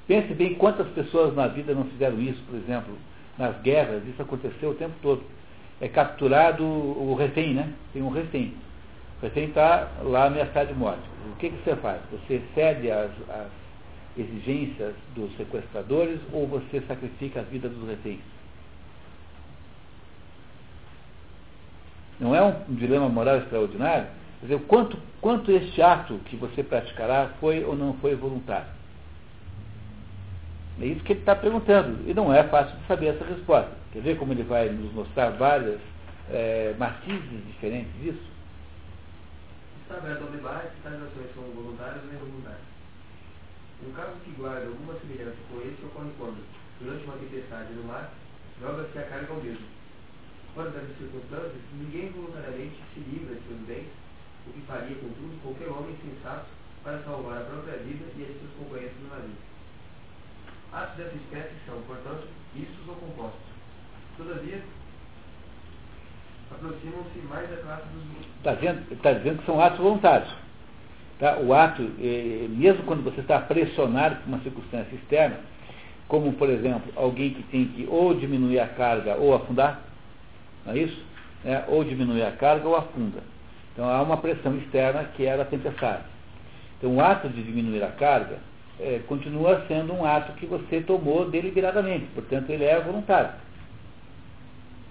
Pense 0.06 0.34
bem 0.34 0.54
quantas 0.54 0.86
pessoas 0.88 1.34
na 1.34 1.46
vida 1.48 1.74
não 1.74 1.84
fizeram 1.84 2.20
isso, 2.20 2.42
por 2.48 2.56
exemplo, 2.56 2.94
nas 3.38 3.56
guerras, 3.62 4.06
isso 4.06 4.20
aconteceu 4.20 4.70
o 4.70 4.74
tempo 4.74 4.94
todo. 5.02 5.22
É 5.80 5.88
capturado 5.88 6.62
o 6.64 7.14
refém, 7.14 7.54
né? 7.54 7.72
Tem 7.92 8.02
um 8.02 8.10
refém. 8.10 8.54
O 9.18 9.22
refém 9.22 9.44
está 9.44 9.88
lá 10.02 10.26
ameaçado 10.26 10.68
de 10.68 10.74
morte. 10.74 11.02
O 11.32 11.36
que, 11.36 11.50
que 11.50 11.64
você 11.64 11.74
faz? 11.76 12.00
Você 12.12 12.42
cede 12.54 12.90
às, 12.90 13.10
exigências 14.16 14.94
dos 15.16 15.36
sequestradores 15.36 16.20
ou 16.32 16.46
você 16.46 16.80
sacrifica 16.82 17.40
a 17.40 17.42
vida 17.42 17.68
dos 17.68 17.88
reféns? 17.88 18.20
Não 22.20 22.34
é 22.34 22.40
um 22.40 22.74
dilema 22.74 23.08
moral 23.08 23.38
extraordinário? 23.38 24.06
Quer 24.40 24.46
dizer, 24.46 24.60
quanto, 24.66 24.98
quanto 25.20 25.50
este 25.50 25.80
ato 25.80 26.18
que 26.26 26.36
você 26.36 26.62
praticará 26.62 27.30
foi 27.40 27.64
ou 27.64 27.74
não 27.76 27.94
foi 27.94 28.14
voluntário? 28.14 28.68
É 30.80 30.86
isso 30.86 31.04
que 31.04 31.12
ele 31.12 31.20
está 31.20 31.36
perguntando. 31.36 32.08
E 32.08 32.14
não 32.14 32.32
é 32.32 32.42
fácil 32.44 32.76
de 32.76 32.86
saber 32.86 33.06
essa 33.06 33.24
resposta. 33.24 33.70
Quer 33.92 34.02
ver 34.02 34.18
como 34.18 34.32
ele 34.32 34.42
vai 34.42 34.68
nos 34.68 34.92
mostrar 34.92 35.30
várias 35.30 35.80
é, 36.30 36.74
matizes 36.78 37.46
diferentes 37.46 37.92
disso? 38.02 38.34
Está 39.82 39.96
aberto 39.98 40.22
ao 40.22 40.30
debate 40.30 40.68
se 40.74 40.82
tais 40.82 40.96
ações 40.96 41.34
são 41.34 41.44
voluntárias 41.54 42.02
ou 42.02 42.12
involuntárias. 42.12 42.74
Um 43.86 43.92
caso 43.92 44.12
que 44.24 44.30
guarda 44.32 44.66
alguma 44.66 44.94
semelhança 44.98 45.36
com 45.50 45.60
esse 45.60 45.84
ocorre 45.84 46.10
quando, 46.18 46.42
durante 46.80 47.04
uma 47.04 47.16
tempestade 47.18 47.72
no 47.74 47.84
mar, 47.84 48.10
joga-se 48.60 48.98
a 48.98 49.02
carga 49.02 49.32
ao 49.32 49.40
mesmo. 49.40 49.66
Fora 50.54 50.70
dessas 50.70 50.96
circunstâncias, 50.96 51.62
ninguém 51.74 52.10
voluntariamente 52.10 52.76
se 52.94 53.00
livra 53.00 53.34
de 53.34 53.46
seus 53.46 53.60
bens, 53.66 53.88
o 54.46 54.52
que 54.52 54.60
faria, 54.66 54.96
contudo, 54.96 55.40
qualquer 55.42 55.68
homem 55.68 55.96
sensato 56.04 56.46
para 56.82 56.98
salvar 57.02 57.38
a 57.38 57.44
própria 57.44 57.78
vida 57.78 58.04
e 58.16 58.22
a 58.22 58.26
de 58.26 58.38
seus 58.38 58.52
companheiros 58.58 58.96
no 59.02 59.08
navio. 59.08 59.36
Atos 60.72 60.96
dessa 60.96 61.16
espécie 61.16 61.54
são, 61.66 61.80
portanto, 61.82 62.28
mistos 62.54 62.88
ou 62.88 62.94
compostos. 62.96 63.40
Todavia, 64.16 64.60
aproximam-se 66.50 67.18
mais 67.28 67.48
da 67.48 67.56
classe 67.56 67.84
dos... 67.88 68.26
Está 68.36 68.54
dizendo, 68.54 69.02
tá 69.02 69.12
dizendo 69.12 69.38
que 69.38 69.46
são 69.46 69.60
atos 69.60 69.78
voluntários. 69.78 70.34
Tá? 71.18 71.38
O 71.38 71.54
ato, 71.54 71.82
eh, 72.00 72.46
mesmo 72.50 72.82
quando 72.84 73.02
você 73.02 73.20
está 73.20 73.40
pressionado 73.40 74.16
por 74.16 74.28
uma 74.28 74.40
circunstância 74.40 74.94
externa, 74.94 75.38
como, 76.08 76.32
por 76.34 76.50
exemplo, 76.50 76.92
alguém 76.96 77.34
que 77.34 77.42
tem 77.44 77.66
que 77.68 77.86
ou 77.88 78.14
diminuir 78.14 78.58
a 78.60 78.68
carga 78.68 79.16
ou 79.16 79.34
afundar, 79.34 79.80
não 80.66 80.72
é 80.72 80.78
isso? 80.78 81.02
É, 81.44 81.64
ou 81.68 81.84
diminuir 81.84 82.22
a 82.22 82.32
carga 82.32 82.66
ou 82.66 82.76
afunda. 82.76 83.22
Então 83.74 83.90
há 83.90 84.00
uma 84.02 84.16
pressão 84.16 84.56
externa 84.56 85.04
que 85.16 85.26
é 85.26 85.38
a 85.38 85.44
tempestade. 85.44 86.04
Então 86.78 86.94
o 86.94 87.00
ato 87.00 87.28
de 87.28 87.42
diminuir 87.42 87.82
a 87.82 87.90
carga 87.90 88.38
é, 88.80 89.00
continua 89.06 89.64
sendo 89.66 89.92
um 89.92 90.06
ato 90.06 90.32
que 90.34 90.46
você 90.46 90.80
tomou 90.80 91.28
deliberadamente, 91.28 92.06
portanto 92.14 92.50
ele 92.50 92.64
é 92.64 92.80
voluntário. 92.80 93.30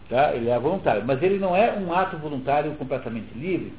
Tá? 0.10 0.34
Ele 0.34 0.50
é 0.50 0.60
voluntário, 0.60 1.04
mas 1.06 1.24
ele 1.24 1.40
não 1.40 1.56
é 1.56 1.74
um 1.74 1.94
ato 1.94 2.18
voluntário 2.18 2.72
completamente 2.76 3.34
livre, 3.34 3.74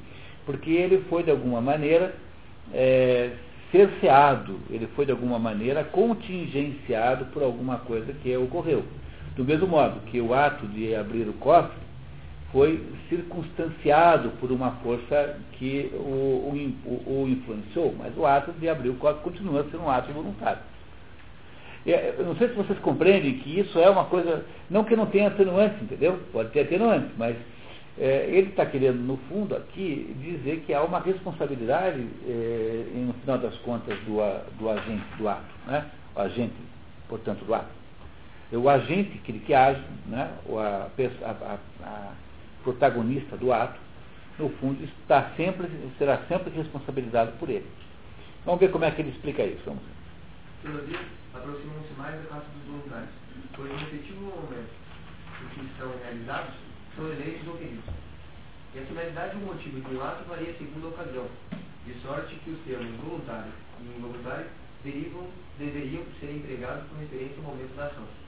porque 0.46 0.70
ele 0.70 1.04
foi 1.10 1.22
de 1.22 1.30
alguma 1.30 1.60
maneira 1.60 2.14
é, 2.72 3.32
cerceado, 3.70 4.58
ele 4.70 4.86
foi 4.94 5.04
de 5.04 5.12
alguma 5.12 5.38
maneira 5.38 5.84
contingenciado 5.84 7.26
por 7.26 7.42
alguma 7.42 7.78
coisa 7.78 8.12
que 8.14 8.34
ocorreu. 8.36 8.84
Do 9.36 9.44
mesmo 9.44 9.66
modo 9.66 10.00
que 10.06 10.20
o 10.20 10.32
ato 10.32 10.66
de 10.68 10.94
abrir 10.94 11.28
o 11.28 11.32
cofre 11.34 11.83
foi 12.54 12.80
circunstanciado 13.08 14.30
por 14.38 14.52
uma 14.52 14.70
força 14.76 15.40
que 15.54 15.90
o, 15.92 16.78
o, 16.86 17.24
o 17.24 17.28
influenciou, 17.28 17.92
mas 17.98 18.16
o 18.16 18.24
ato 18.24 18.52
de 18.52 18.68
abrir 18.68 18.90
o 18.90 18.94
cofre 18.94 19.24
continua 19.24 19.66
sendo 19.72 19.82
um 19.82 19.90
ato 19.90 20.12
voluntário. 20.12 20.60
É, 21.84 22.14
eu 22.16 22.24
não 22.24 22.36
sei 22.36 22.48
se 22.48 22.54
vocês 22.54 22.78
compreendem 22.78 23.38
que 23.38 23.58
isso 23.58 23.76
é 23.76 23.90
uma 23.90 24.04
coisa, 24.04 24.46
não 24.70 24.84
que 24.84 24.94
não 24.94 25.06
tenha 25.06 25.26
atenuantes, 25.26 25.82
entendeu? 25.82 26.20
Pode 26.32 26.50
ter 26.50 26.60
atenuantes, 26.60 27.10
mas 27.18 27.36
é, 27.98 28.28
ele 28.28 28.50
está 28.50 28.64
querendo, 28.64 28.98
no 28.98 29.16
fundo, 29.28 29.56
aqui, 29.56 30.16
dizer 30.20 30.62
que 30.64 30.72
há 30.72 30.80
uma 30.80 31.00
responsabilidade, 31.00 32.06
é, 32.24 32.84
no 32.94 33.14
final 33.14 33.38
das 33.38 33.56
contas, 33.58 33.98
do, 34.06 34.18
do 34.60 34.70
agente 34.70 35.04
do 35.18 35.28
ato, 35.28 35.42
né? 35.66 35.86
o 36.14 36.20
agente, 36.20 36.54
portanto, 37.08 37.44
do 37.44 37.52
ato. 37.52 37.66
É 38.52 38.56
o 38.56 38.68
agente 38.68 39.18
que, 39.24 39.32
que 39.40 39.52
age, 39.52 39.82
né? 40.06 40.30
a, 40.56 40.88
a, 41.24 41.58
a, 41.82 42.12
protagonista 42.64 43.36
do 43.36 43.52
ato, 43.52 43.78
no 44.38 44.48
fundo, 44.58 44.82
está 44.82 45.30
sempre, 45.36 45.68
será 45.96 46.18
sempre 46.26 46.50
responsabilizado 46.50 47.32
por 47.38 47.48
ele. 47.48 47.66
Vamos 48.44 48.60
ver 48.60 48.70
como 48.72 48.84
é 48.84 48.90
que 48.90 49.02
ele 49.02 49.10
explica 49.10 49.44
isso. 49.44 49.62
Vamos 49.64 49.82
ver. 49.82 50.72
Todavia, 50.72 51.00
aproximam-se 51.34 51.92
mais 51.96 52.20
da 52.20 52.28
classe 52.28 52.46
dos 52.56 52.64
voluntários, 52.66 53.10
pois 53.54 53.70
no 53.70 53.76
efetivo 53.76 54.20
momento 54.22 54.72
em 55.42 55.48
que 55.48 55.66
estão 55.66 55.92
realizados, 56.02 56.54
são 56.96 57.06
eleitos 57.06 57.46
ou 57.46 57.56
queridos. 57.58 57.84
E 58.74 58.78
a 58.78 58.82
finalidade 58.82 59.36
e 59.36 59.42
o 59.42 59.46
motivo 59.46 59.80
de 59.80 59.94
um 59.94 60.02
ato 60.02 60.24
varia 60.28 60.52
segundo 60.58 60.86
a 60.86 60.90
ocasião, 60.90 61.26
de 61.86 61.94
sorte 62.00 62.34
que 62.36 62.50
os 62.50 62.58
termos 62.64 62.96
voluntário 62.96 63.52
e 63.80 63.98
involuntário 63.98 64.46
deveriam 64.82 66.02
ser 66.18 66.30
empregados 66.34 66.88
com 66.88 66.98
referência 66.98 67.36
ao 67.38 67.44
momento 67.44 67.76
da 67.76 67.86
ação. 67.86 68.23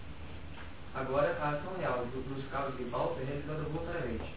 Agora, 0.96 1.36
a 1.42 1.50
ação 1.50 1.72
real 1.78 2.06
nos 2.14 2.44
casos 2.50 2.80
em 2.80 2.84
pauta 2.84 3.20
é 3.20 3.24
realizada 3.26 3.62
voluntariamente, 3.64 4.32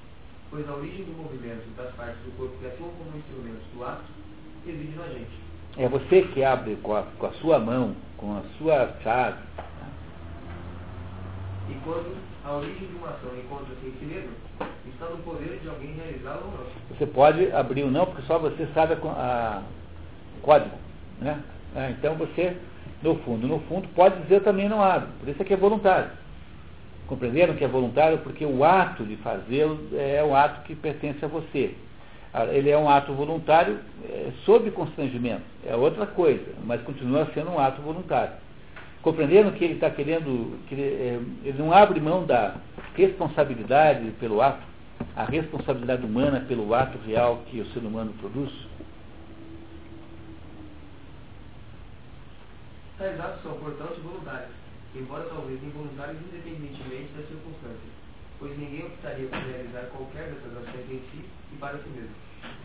pois 0.52 0.68
a 0.68 0.74
origem 0.74 1.06
do 1.06 1.14
movimento 1.14 1.64
das 1.78 1.90
partes 1.96 2.18
do 2.26 2.36
corpo 2.36 2.58
que 2.60 2.68
atuam 2.68 2.90
como 2.98 3.18
instrumentos 3.18 3.64
do 3.74 3.86
ato 3.86 4.04
reside 4.66 4.94
no 4.94 5.04
agente. 5.04 5.50
É 5.78 5.88
você 5.88 6.24
que 6.24 6.44
abre 6.44 6.76
com 6.84 6.98
a, 6.98 7.04
com 7.18 7.28
a 7.28 7.32
sua 7.36 7.60
mão, 7.60 7.96
com 8.18 8.38
a 8.38 8.42
sua 8.58 8.94
chave. 9.02 9.38
E 11.70 11.74
quando 11.86 12.18
a 12.44 12.52
origem 12.52 12.88
de 12.88 12.96
uma 12.96 13.08
ação 13.08 13.32
encontra-se 13.38 13.86
em 13.86 14.06
mesmo, 14.06 14.32
está 14.86 15.06
no 15.06 15.18
poder 15.20 15.60
de 15.62 15.70
alguém 15.70 15.94
realizá-la 15.94 16.42
ou 16.42 16.52
não. 16.52 16.98
Você 16.98 17.06
pode 17.06 17.50
abrir 17.54 17.84
o 17.84 17.92
não, 17.92 18.06
porque 18.06 18.24
só 18.24 18.38
você 18.38 18.68
sabe 18.74 18.96
o 18.96 20.42
código. 20.42 20.76
Né? 21.20 21.42
É, 21.74 21.92
então 21.92 22.16
você, 22.16 22.58
no 23.02 23.16
fundo, 23.20 23.48
no 23.48 23.62
fundo, 23.62 23.88
pode 23.96 24.22
dizer 24.24 24.42
também 24.42 24.68
não 24.68 24.82
abre. 24.82 25.08
Por 25.22 25.30
isso 25.30 25.42
é 25.42 25.46
que 25.46 25.54
é 25.54 25.58
voluntário. 25.58 26.10
Compreenderam 27.10 27.56
que 27.56 27.64
é 27.64 27.68
voluntário? 27.68 28.20
Porque 28.20 28.46
o 28.46 28.64
ato 28.64 29.04
de 29.04 29.16
fazê-lo 29.18 29.80
é 29.98 30.24
um 30.24 30.36
ato 30.36 30.62
que 30.62 30.76
pertence 30.76 31.26
a 31.26 31.28
você. 31.28 31.74
Ah, 32.32 32.46
ele 32.46 32.70
é 32.70 32.78
um 32.78 32.88
ato 32.88 33.12
voluntário 33.14 33.80
é, 34.08 34.32
sob 34.46 34.70
constrangimento, 34.70 35.42
é 35.66 35.76
outra 35.76 36.06
coisa, 36.06 36.46
mas 36.64 36.80
continua 36.84 37.28
sendo 37.34 37.50
um 37.50 37.60
ato 37.60 37.82
voluntário. 37.82 38.34
Compreenderam 39.02 39.50
que 39.50 39.64
ele 39.64 39.74
está 39.74 39.90
querendo, 39.90 40.60
que 40.68 40.76
ele, 40.76 40.84
é, 40.84 41.20
ele 41.46 41.58
não 41.58 41.74
abre 41.74 42.00
mão 42.00 42.28
da 42.28 42.58
responsabilidade 42.96 44.12
pelo 44.20 44.40
ato, 44.40 44.62
a 45.16 45.24
responsabilidade 45.24 46.06
humana 46.06 46.46
pelo 46.48 46.72
ato 46.76 47.00
real 47.08 47.42
que 47.48 47.60
o 47.60 47.66
ser 47.72 47.80
humano 47.80 48.14
produz? 48.20 48.52
Tais 53.00 53.20
atos 53.20 53.42
são, 53.42 53.54
portanto, 53.54 54.00
voluntários, 54.04 54.59
embora 54.96 55.24
talvez 55.26 55.62
involuntários 55.64 56.18
independentemente 56.22 57.14
das 57.16 57.28
circunstâncias 57.28 58.00
pois 58.40 58.58
ninguém 58.58 58.86
optaria 58.86 59.28
por 59.28 59.38
realizar 59.38 59.82
qualquer 59.92 60.32
dessas 60.32 60.58
ações 60.58 60.86
em 60.90 61.02
si 61.12 61.26
e 61.54 61.58
para 61.58 61.78
si 61.78 61.90
mesmo. 61.90 62.16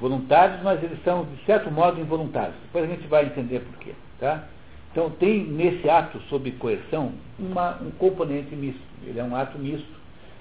Voluntários, 0.01 0.63
mas 0.63 0.83
eles 0.83 1.03
são, 1.03 1.25
de 1.25 1.45
certo 1.45 1.71
modo, 1.71 2.01
involuntários. 2.01 2.55
Depois 2.63 2.85
a 2.85 2.95
gente 2.95 3.07
vai 3.09 3.27
entender 3.27 3.61
por 3.61 3.77
quê. 3.79 3.93
Tá? 4.21 4.45
Então, 4.93 5.11
tem 5.11 5.45
nesse 5.45 5.91
ato 5.91 6.21
sob 6.29 6.51
coerção 6.53 7.13
uma, 7.39 7.83
um 7.83 7.91
componente 7.91 8.55
misto. 8.55 8.81
Ele 9.05 9.19
é 9.19 9.25
um 9.25 9.35
ato 9.35 9.59
misto 9.59 9.93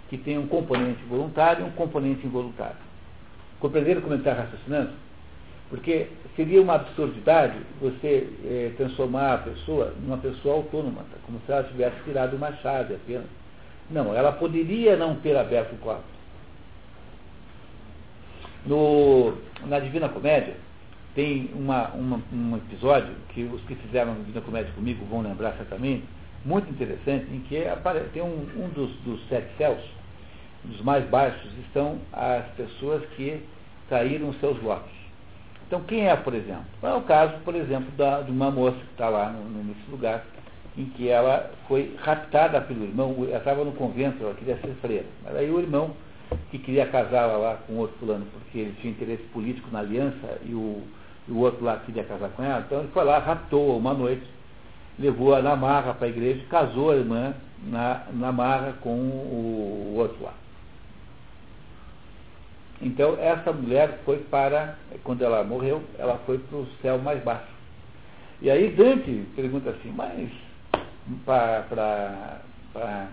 que 0.09 0.17
tem 0.17 0.37
um 0.37 0.47
componente 0.47 1.03
voluntário 1.05 1.65
e 1.65 1.67
um 1.67 1.71
componente 1.71 2.25
involuntário. 2.25 2.77
Compreenderam 3.59 4.01
como 4.01 4.13
ele 4.13 4.21
está 4.21 4.33
raciocinando? 4.33 4.91
Porque 5.73 6.07
seria 6.35 6.61
uma 6.61 6.75
absurdidade 6.75 7.57
você 7.81 8.29
eh, 8.45 8.71
transformar 8.77 9.33
a 9.33 9.37
pessoa 9.39 9.91
numa 9.99 10.19
pessoa 10.19 10.57
autônoma, 10.57 11.03
como 11.25 11.41
se 11.47 11.51
ela 11.51 11.63
tivesse 11.63 11.95
tirado 12.03 12.35
uma 12.35 12.51
chave 12.57 12.93
apenas 12.93 13.25
não, 13.89 14.15
ela 14.15 14.31
poderia 14.31 14.95
não 14.95 15.15
ter 15.15 15.35
aberto 15.35 15.73
o 15.73 15.77
quarto. 15.77 16.03
No, 18.65 19.33
na 19.65 19.79
Divina 19.79 20.07
Comédia, 20.09 20.55
tem 21.15 21.49
uma, 21.53 21.89
uma, 21.89 22.21
um 22.31 22.57
episódio 22.57 23.13
que 23.29 23.43
os 23.43 23.61
que 23.63 23.75
fizeram 23.75 24.13
a 24.13 24.15
Divina 24.15 24.41
Comédia 24.41 24.71
comigo 24.73 25.05
vão 25.05 25.21
lembrar 25.21 25.53
certamente, 25.53 26.03
muito 26.45 26.69
interessante, 26.69 27.25
em 27.31 27.41
que 27.41 27.67
aparece, 27.67 28.09
tem 28.09 28.21
um, 28.21 28.47
um 28.57 28.69
dos, 28.69 28.91
dos 29.01 29.27
sete 29.27 29.49
céus, 29.57 29.81
dos 30.63 30.81
mais 30.81 31.03
baixos, 31.09 31.51
estão 31.65 31.97
as 32.11 32.45
pessoas 32.55 33.03
que 33.15 33.41
caíram 33.89 34.29
os 34.29 34.39
seus 34.39 34.57
votos. 34.59 34.92
Então, 35.73 35.85
quem 35.85 36.07
é, 36.07 36.15
por 36.15 36.35
exemplo? 36.35 36.65
É 36.83 36.93
o 36.93 37.01
caso, 37.01 37.33
por 37.43 37.55
exemplo, 37.55 37.91
da, 37.97 38.21
de 38.21 38.29
uma 38.29 38.51
moça 38.51 38.77
que 38.77 38.91
está 38.91 39.09
lá 39.09 39.31
no, 39.31 39.63
nesse 39.63 39.89
lugar, 39.89 40.23
em 40.77 40.85
que 40.85 41.09
ela 41.09 41.49
foi 41.67 41.95
raptada 41.97 42.61
pelo 42.61 42.83
irmão, 42.83 43.15
ela 43.27 43.39
estava 43.39 43.65
no 43.65 43.71
convento, 43.71 44.23
ela 44.23 44.35
queria 44.35 44.55
ser 44.57 44.71
freira. 44.81 45.05
Mas 45.23 45.35
aí 45.35 45.49
o 45.49 45.59
irmão, 45.59 45.95
que 46.51 46.59
queria 46.59 46.85
casá-la 46.85 47.37
lá 47.37 47.55
com 47.65 47.73
outro 47.77 47.97
fulano, 47.97 48.23
porque 48.31 48.59
ele 48.59 48.75
tinha 48.81 48.91
interesse 48.91 49.23
político 49.33 49.67
na 49.71 49.79
aliança, 49.79 50.37
e 50.45 50.53
o, 50.53 50.83
o 51.27 51.39
outro 51.39 51.65
lá 51.65 51.77
queria 51.77 52.03
casar 52.03 52.29
com 52.29 52.43
ela, 52.43 52.63
então 52.67 52.81
ele 52.81 52.89
foi 52.93 53.03
lá, 53.03 53.17
raptou 53.17 53.75
uma 53.75 53.95
noite, 53.95 54.27
levou-a 54.99 55.41
na 55.41 55.55
marra 55.55 55.95
para 55.95 56.05
a 56.05 56.09
igreja 56.11 56.45
casou 56.51 56.91
a 56.91 56.97
irmã 56.97 57.33
na, 57.63 58.03
na 58.13 58.31
marra 58.31 58.75
com 58.79 58.93
o, 58.95 59.93
o 59.95 59.97
outro 59.97 60.23
lá. 60.23 60.33
Então, 62.83 63.17
essa 63.17 63.53
mulher 63.53 64.01
foi 64.03 64.17
para, 64.19 64.75
quando 65.05 65.23
ela 65.23 65.41
morreu, 65.41 65.81
ela 65.97 66.19
foi 66.25 66.37
para 66.37 66.57
o 66.57 66.67
céu 66.81 66.97
mais 66.99 67.23
baixo. 67.23 67.47
E 68.41 68.49
aí 68.51 68.71
Dante 68.71 69.25
pergunta 69.37 69.69
assim, 69.69 69.89
mas 69.95 70.29
para 71.25 72.39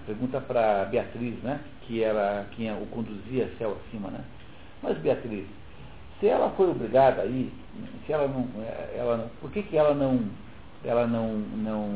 pergunta 0.07 0.41
para 0.41 0.87
Beatriz, 0.87 1.41
né? 1.45 1.61
Que 1.83 2.03
era 2.03 2.47
quem 2.57 2.69
o 2.73 2.87
conduzia 2.87 3.49
céu 3.59 3.77
acima, 3.87 4.11
né? 4.11 4.25
Mas 4.83 4.99
Beatriz, 4.99 5.47
se 6.19 6.27
ela 6.27 6.51
foi 6.51 6.69
obrigada 6.71 7.23
aí, 7.23 7.53
se 8.05 8.13
ela 8.13 8.27
não, 8.27 8.49
ela 8.97 9.17
não, 9.19 9.29
por 9.41 9.53
que, 9.53 9.63
que 9.63 9.77
ela 9.77 9.95
não, 9.95 10.21
ela 10.85 11.07
não, 11.07 11.29
não, 11.29 11.89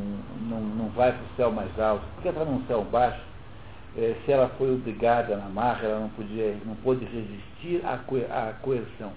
não, 0.49 0.61
não 0.61 0.89
vai 0.89 1.11
para 1.11 1.23
o 1.23 1.35
céu 1.35 1.51
mais 1.51 1.77
alto? 1.77 2.05
Por 2.15 2.21
que 2.21 2.29
ela 2.29 2.41
está 2.41 2.51
num 2.51 2.65
céu 2.67 2.85
baixo? 2.85 3.34
É, 3.97 4.15
se 4.25 4.31
ela 4.31 4.49
foi 4.57 4.73
obrigada 4.73 5.37
na 5.37 5.47
marra, 5.47 5.87
ela 5.87 5.99
não 6.01 6.09
podia, 6.09 6.55
não 6.65 6.75
pôde 6.75 7.05
resistir 7.05 7.85
à, 7.85 7.97
co 7.97 8.17
à 8.29 8.53
coerção. 8.61 9.13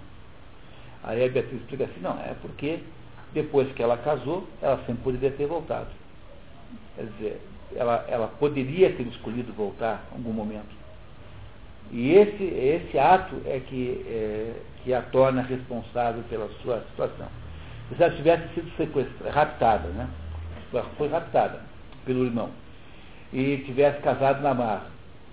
Aí 1.02 1.24
a 1.24 1.28
Beatriz 1.28 1.60
explica 1.60 1.84
assim, 1.84 2.00
não, 2.00 2.12
é 2.20 2.34
porque 2.40 2.80
depois 3.32 3.70
que 3.72 3.82
ela 3.82 3.96
casou, 3.96 4.46
ela 4.62 4.76
sempre 4.86 5.02
poderia 5.02 5.30
ter 5.32 5.46
voltado. 5.46 5.88
Quer 6.94 7.06
dizer, 7.06 7.40
ela, 7.74 8.04
ela 8.08 8.28
poderia 8.28 8.92
ter 8.92 9.02
escolhido 9.08 9.52
voltar 9.52 10.04
em 10.12 10.16
algum 10.16 10.32
momento. 10.32 10.76
E 11.90 12.12
esse, 12.12 12.44
esse 12.44 12.98
ato 12.98 13.36
é 13.46 13.60
que, 13.60 14.04
é, 14.06 14.52
que 14.82 14.92
a 14.92 15.02
torna 15.02 15.42
responsável 15.42 16.22
pela 16.28 16.48
sua 16.62 16.84
situação. 16.90 17.26
Se 17.96 18.02
ela 18.02 18.14
tivesse 18.14 18.54
sido 18.54 18.70
sequestrada, 18.76 19.32
raptada, 19.32 19.88
né? 19.88 20.08
Foi 20.98 21.08
raptada 21.08 21.60
pelo 22.04 22.26
irmão. 22.26 22.50
E 23.32 23.58
tivesse 23.58 24.00
casado 24.00 24.42
na 24.42 24.54
marra. 24.54 24.86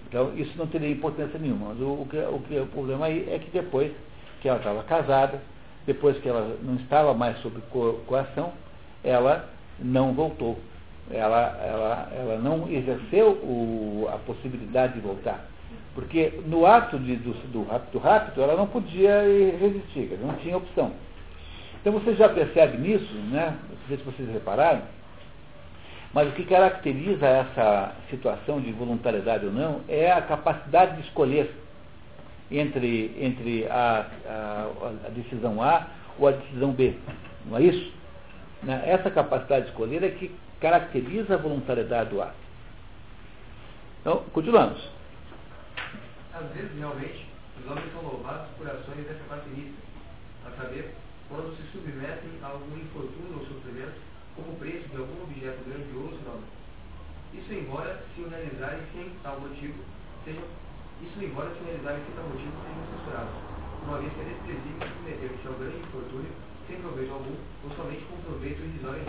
Então, 0.07 0.33
isso 0.37 0.51
não 0.57 0.67
teria 0.67 0.89
importância 0.89 1.39
nenhuma. 1.39 1.69
Mas 1.69 1.79
o, 1.79 1.83
o, 1.83 2.07
o, 2.07 2.63
o 2.63 2.67
problema 2.67 3.05
aí 3.05 3.27
é 3.31 3.39
que 3.39 3.49
depois 3.51 3.91
que 4.41 4.47
ela 4.47 4.57
estava 4.57 4.83
casada, 4.83 5.41
depois 5.85 6.17
que 6.19 6.27
ela 6.27 6.57
não 6.61 6.75
estava 6.75 7.13
mais 7.13 7.37
sob 7.39 7.59
coação, 8.05 8.53
ela 9.03 9.49
não 9.79 10.13
voltou 10.13 10.57
ela, 11.11 11.57
ela, 11.63 12.09
ela 12.15 12.37
não 12.37 12.69
exerceu 12.71 13.31
o, 13.31 14.09
a 14.11 14.17
possibilidade 14.19 14.93
de 14.93 15.01
voltar. 15.01 15.45
Porque 15.93 16.41
no 16.45 16.65
ato 16.65 16.97
de, 16.99 17.15
do, 17.17 17.33
do, 17.51 17.99
rapto, 17.99 18.41
ela 18.41 18.55
não 18.55 18.67
podia 18.67 19.21
resistir, 19.59 20.17
não 20.21 20.33
tinha 20.35 20.57
opção. 20.57 20.91
Então 21.79 21.93
você 21.93 22.15
já 22.15 22.27
percebe 22.27 22.77
nisso, 22.77 23.13
né? 23.29 23.55
Não 23.69 23.77
sei 23.87 23.97
se 23.97 24.03
vocês 24.03 24.29
repararam, 24.29 24.81
mas 26.15 26.29
o 26.29 26.31
que 26.31 26.45
caracteriza 26.45 27.27
essa 27.27 27.93
situação 28.09 28.61
de 28.61 28.71
voluntariedade 28.71 29.47
ou 29.47 29.51
não 29.51 29.81
é 29.89 30.09
a 30.13 30.21
capacidade 30.21 30.95
de 30.95 31.09
escolher 31.09 31.53
entre, 32.49 33.13
entre 33.19 33.67
a, 33.67 34.07
a, 34.25 34.71
a 35.07 35.09
decisão 35.09 35.61
A 35.61 35.87
ou 36.17 36.29
a 36.29 36.31
decisão 36.31 36.71
B. 36.71 36.95
Não 37.45 37.57
é 37.57 37.63
isso? 37.63 37.93
Né? 38.63 38.81
Essa 38.85 39.11
capacidade 39.11 39.65
de 39.65 39.71
escolher 39.71 40.05
é 40.05 40.09
que 40.11 40.33
caracteriza 40.61 41.33
a 41.33 41.37
voluntariedade 41.37 42.11
do 42.11 42.21
ato. 42.21 42.33
Então, 43.99 44.23
continuamos. 44.31 44.89
Às 46.33 46.49
vezes, 46.53 46.71
realmente, 46.79 47.27
os 47.59 47.69
homens 47.69 47.91
são 47.91 48.01
louvados 48.03 48.47
por 48.57 48.65
ações 48.69 49.05
classe 49.27 49.73
a 50.45 50.63
saber, 50.63 50.95
quando 51.27 51.53
se 51.57 51.71
submetem 51.73 52.31
a 52.41 52.47
algum 52.47 52.77
infortúnio 52.77 53.37
ou 53.37 53.45
sofrimento 53.47 54.14
como 54.35 54.59
preço 54.59 54.87
de 54.89 54.97
algum 54.97 55.23
objeto 55.23 55.63
grandioso 55.63 56.19
não. 56.25 56.39
Isso 57.33 57.53
embora 57.53 58.03
se 58.13 58.21
o 58.21 58.29
realizarem 58.29 58.83
sem 58.93 59.09
tal 59.23 59.39
motivo 59.39 59.79
sejam 60.23 60.43
isso 61.01 61.19
embora 61.19 61.51
se 61.51 61.63
realizarem 61.63 62.03
sem 62.05 62.15
tal 62.15 62.23
motivo 62.31 62.55
sejam 62.63 62.85
censurados, 62.87 63.35
uma 63.83 63.99
vez 63.99 64.13
que 64.13 64.21
é 64.21 64.31
desprezível 64.31 64.87
submeter-se 64.87 65.47
ao 65.47 65.53
grande 65.55 65.77
infortúnio 65.77 66.31
sem 66.67 66.81
proveito 66.81 67.13
algum 67.13 67.35
ou 67.63 67.75
somente 67.75 68.03
com 68.05 68.17
proveito 68.23 68.63
irrisório 68.63 69.03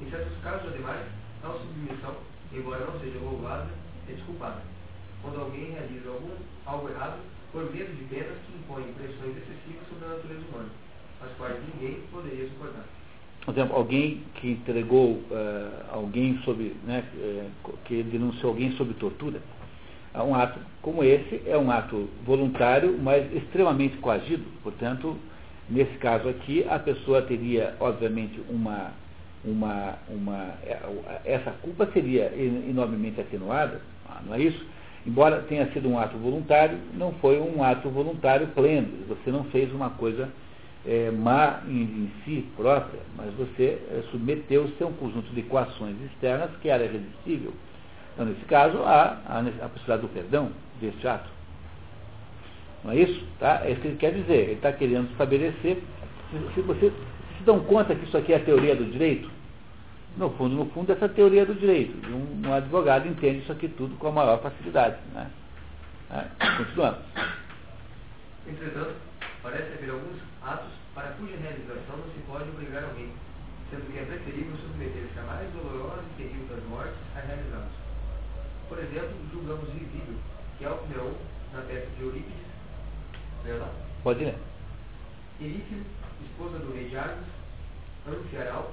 em 0.00 0.10
certos 0.10 0.36
casos, 0.42 0.66
ademais, 0.68 1.06
tal 1.42 1.58
submissão, 1.58 2.16
embora 2.52 2.86
não 2.86 2.98
seja 3.00 3.18
louvada, 3.18 3.68
é 4.08 4.12
desculpada. 4.12 4.62
quando 5.22 5.40
alguém 5.40 5.72
realiza 5.72 6.08
algum, 6.08 6.34
algo 6.66 6.88
errado 6.88 7.20
por 7.52 7.70
medo 7.70 7.94
de 7.94 8.04
penas 8.04 8.38
que 8.46 8.56
impõem 8.56 8.92
pressões 8.94 9.36
excessivas 9.36 9.86
sobre 9.88 10.04
a 10.06 10.08
natureza 10.08 10.46
humana, 10.48 10.70
as 11.20 11.36
quais 11.36 11.60
ninguém 11.68 12.00
poderia 12.10 12.48
suportar. 12.48 12.84
Por 13.44 13.52
exemplo, 13.52 13.76
alguém 13.76 14.22
que 14.34 14.50
entregou 14.50 15.12
uh, 15.12 15.70
alguém 15.92 16.38
sob, 16.44 16.74
né, 16.84 17.04
uh, 17.14 17.72
que 17.84 18.02
denunciou 18.02 18.52
alguém 18.52 18.72
sob 18.72 18.92
tortura. 18.94 19.40
Um 20.14 20.34
ato 20.34 20.58
como 20.82 21.04
esse 21.04 21.40
é 21.46 21.56
um 21.56 21.70
ato 21.70 22.08
voluntário, 22.24 22.98
mas 23.00 23.32
extremamente 23.32 23.96
coagido. 23.98 24.44
Portanto, 24.62 25.16
nesse 25.68 25.96
caso 25.98 26.28
aqui, 26.28 26.66
a 26.68 26.78
pessoa 26.80 27.22
teria, 27.22 27.76
obviamente, 27.78 28.40
uma, 28.50 28.90
uma, 29.44 29.98
uma 30.08 30.54
essa 31.24 31.52
culpa 31.62 31.88
seria 31.92 32.32
enormemente 32.36 33.20
atenuada, 33.20 33.80
não 34.26 34.34
é 34.34 34.40
isso? 34.40 34.66
Embora 35.06 35.42
tenha 35.48 35.70
sido 35.72 35.88
um 35.88 35.98
ato 35.98 36.18
voluntário, 36.18 36.76
não 36.94 37.12
foi 37.14 37.40
um 37.40 37.62
ato 37.62 37.88
voluntário 37.88 38.48
pleno. 38.48 38.88
Você 39.08 39.30
não 39.30 39.44
fez 39.44 39.72
uma 39.72 39.90
coisa 39.90 40.28
é, 40.86 41.10
má 41.10 41.60
em, 41.66 41.82
em, 41.82 42.12
si 42.24 42.46
própria, 42.56 43.00
mas 43.16 43.32
você 43.34 43.78
é, 43.90 44.02
submeteu-se 44.10 44.82
a 44.82 44.86
um 44.86 44.92
conjunto 44.92 45.30
de 45.32 45.40
equações 45.40 45.96
externas 46.12 46.50
que 46.62 46.68
era 46.68 46.84
irresistível. 46.84 47.52
Então, 48.14 48.26
nesse 48.26 48.44
caso, 48.46 48.82
há, 48.82 49.18
há 49.26 49.38
a 49.38 49.68
possibilidade 49.68 50.02
do 50.02 50.08
perdão 50.08 50.50
deste 50.80 51.06
ato. 51.06 51.28
Não 52.84 52.92
é 52.92 52.96
isso? 52.96 53.26
Tá? 53.38 53.62
É 53.64 53.72
isso 53.72 53.80
que 53.80 53.88
ele 53.88 53.96
quer 53.96 54.12
dizer. 54.12 54.42
Ele 54.42 54.52
está 54.52 54.72
querendo 54.72 55.10
estabelecer. 55.10 55.82
Se, 56.30 56.54
se 56.54 56.60
vocês 56.62 56.92
se 57.36 57.44
dão 57.44 57.60
conta 57.60 57.94
que 57.94 58.04
isso 58.04 58.16
aqui 58.16 58.32
é 58.32 58.36
a 58.36 58.44
teoria 58.44 58.74
do 58.74 58.84
direito, 58.86 59.30
no 60.16 60.30
fundo, 60.30 60.54
no 60.54 60.66
fundo, 60.66 60.90
essa 60.92 61.08
teoria 61.08 61.44
do 61.46 61.54
direito. 61.54 61.94
Um, 62.08 62.48
um 62.48 62.52
advogado 62.52 63.06
entende 63.06 63.40
isso 63.40 63.52
aqui 63.52 63.68
tudo 63.68 63.96
com 63.96 64.08
a 64.08 64.12
maior 64.12 64.40
facilidade. 64.40 64.96
Né? 65.12 65.30
É, 66.10 66.56
continuando. 66.56 66.98
Entretanto, 68.46 69.09
parece 69.42 69.72
haver 69.72 69.90
alguns 69.90 70.20
atos 70.42 70.72
para 70.94 71.12
cuja 71.12 71.36
realização 71.36 71.96
não 71.96 72.12
se 72.12 72.20
pode 72.26 72.48
obrigar 72.50 72.84
alguém, 72.84 73.12
sendo 73.70 73.90
que 73.90 73.98
é 73.98 74.04
preferível 74.04 74.56
submeter-se 74.56 75.18
a 75.18 75.22
mais 75.22 75.50
dolorosa 75.52 76.02
e 76.02 76.22
terrível 76.22 76.56
mortes 76.68 76.98
a 77.16 77.20
realizá-los. 77.20 77.72
Por 78.68 78.78
exemplo, 78.78 79.16
julgamos 79.32 79.68
visível 79.70 80.14
que 80.58 80.64
a 80.64 80.72
opinião 80.72 81.14
na 81.52 81.62
peça 81.62 81.86
de 81.96 82.02
Eurípides, 82.02 82.46
lá? 83.44 83.72
Pode 84.02 84.24
ler. 84.24 84.36
Eurípides, 85.40 85.86
esposa 86.22 86.58
do 86.58 86.72
rei 86.74 86.88
de 86.88 86.96
Argos, 86.96 87.26
Anfiaral, 88.06 88.72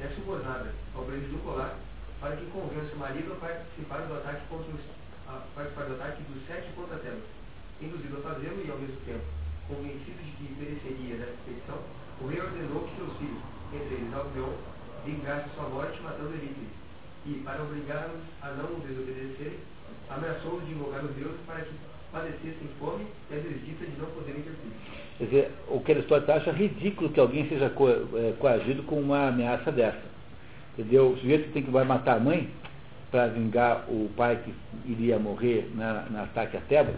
é 0.00 0.08
subornada 0.14 0.72
ao 0.94 1.04
preço 1.04 1.28
do 1.28 1.42
colar 1.44 1.76
para 2.20 2.36
que 2.36 2.46
convença 2.46 2.94
o 2.94 2.98
marido 2.98 3.32
a 3.32 3.36
participar 3.36 3.98
do 4.06 4.14
ataque 4.14 4.46
contra 4.48 4.72
os, 4.72 4.80
a 5.28 5.44
participar 5.54 5.84
do 5.84 5.94
ataque 5.94 6.22
dos 6.22 6.46
sete 6.46 6.72
contratelas, 6.74 7.22
induzido 7.80 8.18
a 8.18 8.22
fazê-lo 8.22 8.64
e 8.64 8.70
ao 8.70 8.78
mesmo 8.78 8.96
tempo, 9.04 9.24
convencido 9.68 10.20
de 10.22 10.30
que 10.36 10.54
pereceria 10.54 11.16
nessa 11.16 11.32
expedição, 11.32 11.78
o 12.20 12.26
rei 12.26 12.40
ordenou 12.40 12.84
que 12.84 12.96
seus 12.96 13.16
filhos, 13.18 13.42
entre 13.72 13.94
eles 13.94 14.14
Alcmeon, 14.14 14.52
vingassem 15.04 15.52
sua 15.54 15.68
morte 15.68 16.00
matando 16.02 16.34
Eurípides, 16.34 16.74
e, 17.26 17.40
para 17.44 17.62
obrigá-los 17.62 18.20
a 18.42 18.50
não 18.52 18.78
desobedecerem, 18.80 19.58
ameaçou-os 20.10 20.64
de 20.66 20.72
invocar 20.72 21.04
os 21.04 21.14
deuses 21.16 21.40
para 21.46 21.60
que 21.62 21.72
padecessem 22.12 22.68
fome 22.78 23.06
e 23.30 23.34
a 23.34 23.38
de 23.38 24.00
não 24.00 24.06
poderem 24.10 24.42
ter 24.42 24.52
filhos. 24.60 25.04
Quer 25.18 25.24
dizer, 25.24 25.50
o 25.68 25.80
que 25.80 25.92
Aristóteles 25.92 26.42
acha 26.42 26.52
ridículo 26.52 27.10
que 27.10 27.20
alguém 27.20 27.48
seja 27.48 27.70
co 27.70 27.88
é, 27.88 28.34
coagido 28.38 28.82
com 28.84 29.00
uma 29.00 29.28
ameaça 29.28 29.72
dessa. 29.72 30.02
Entendeu? 30.72 31.10
O 31.10 31.18
sujeito 31.18 31.52
tem 31.52 31.62
que 31.62 31.70
vai 31.70 31.84
matar 31.84 32.16
a 32.16 32.20
mãe 32.20 32.50
para 33.10 33.28
vingar 33.28 33.84
o 33.88 34.10
pai 34.16 34.40
que 34.44 34.52
iria 34.90 35.18
morrer 35.18 35.70
na, 35.74 36.02
no 36.10 36.22
ataque 36.22 36.56
a 36.56 36.60
Tebas, 36.62 36.96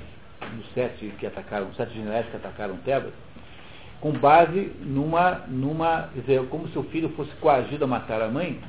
nos 0.54 0.66
sete 0.74 1.06
que 1.18 1.26
atacaram, 1.26 1.72
sete 1.74 1.94
generais 1.94 2.26
que 2.26 2.36
atacaram 2.36 2.76
Tebas, 2.78 3.12
com 4.00 4.12
base 4.12 4.72
numa, 4.82 5.42
numa, 5.48 6.08
dizer, 6.14 6.46
como 6.48 6.68
se 6.68 6.78
o 6.78 6.82
filho 6.84 7.08
fosse 7.10 7.30
coagido 7.36 7.84
a 7.84 7.88
matar 7.88 8.20
a 8.20 8.28
mãe, 8.28 8.60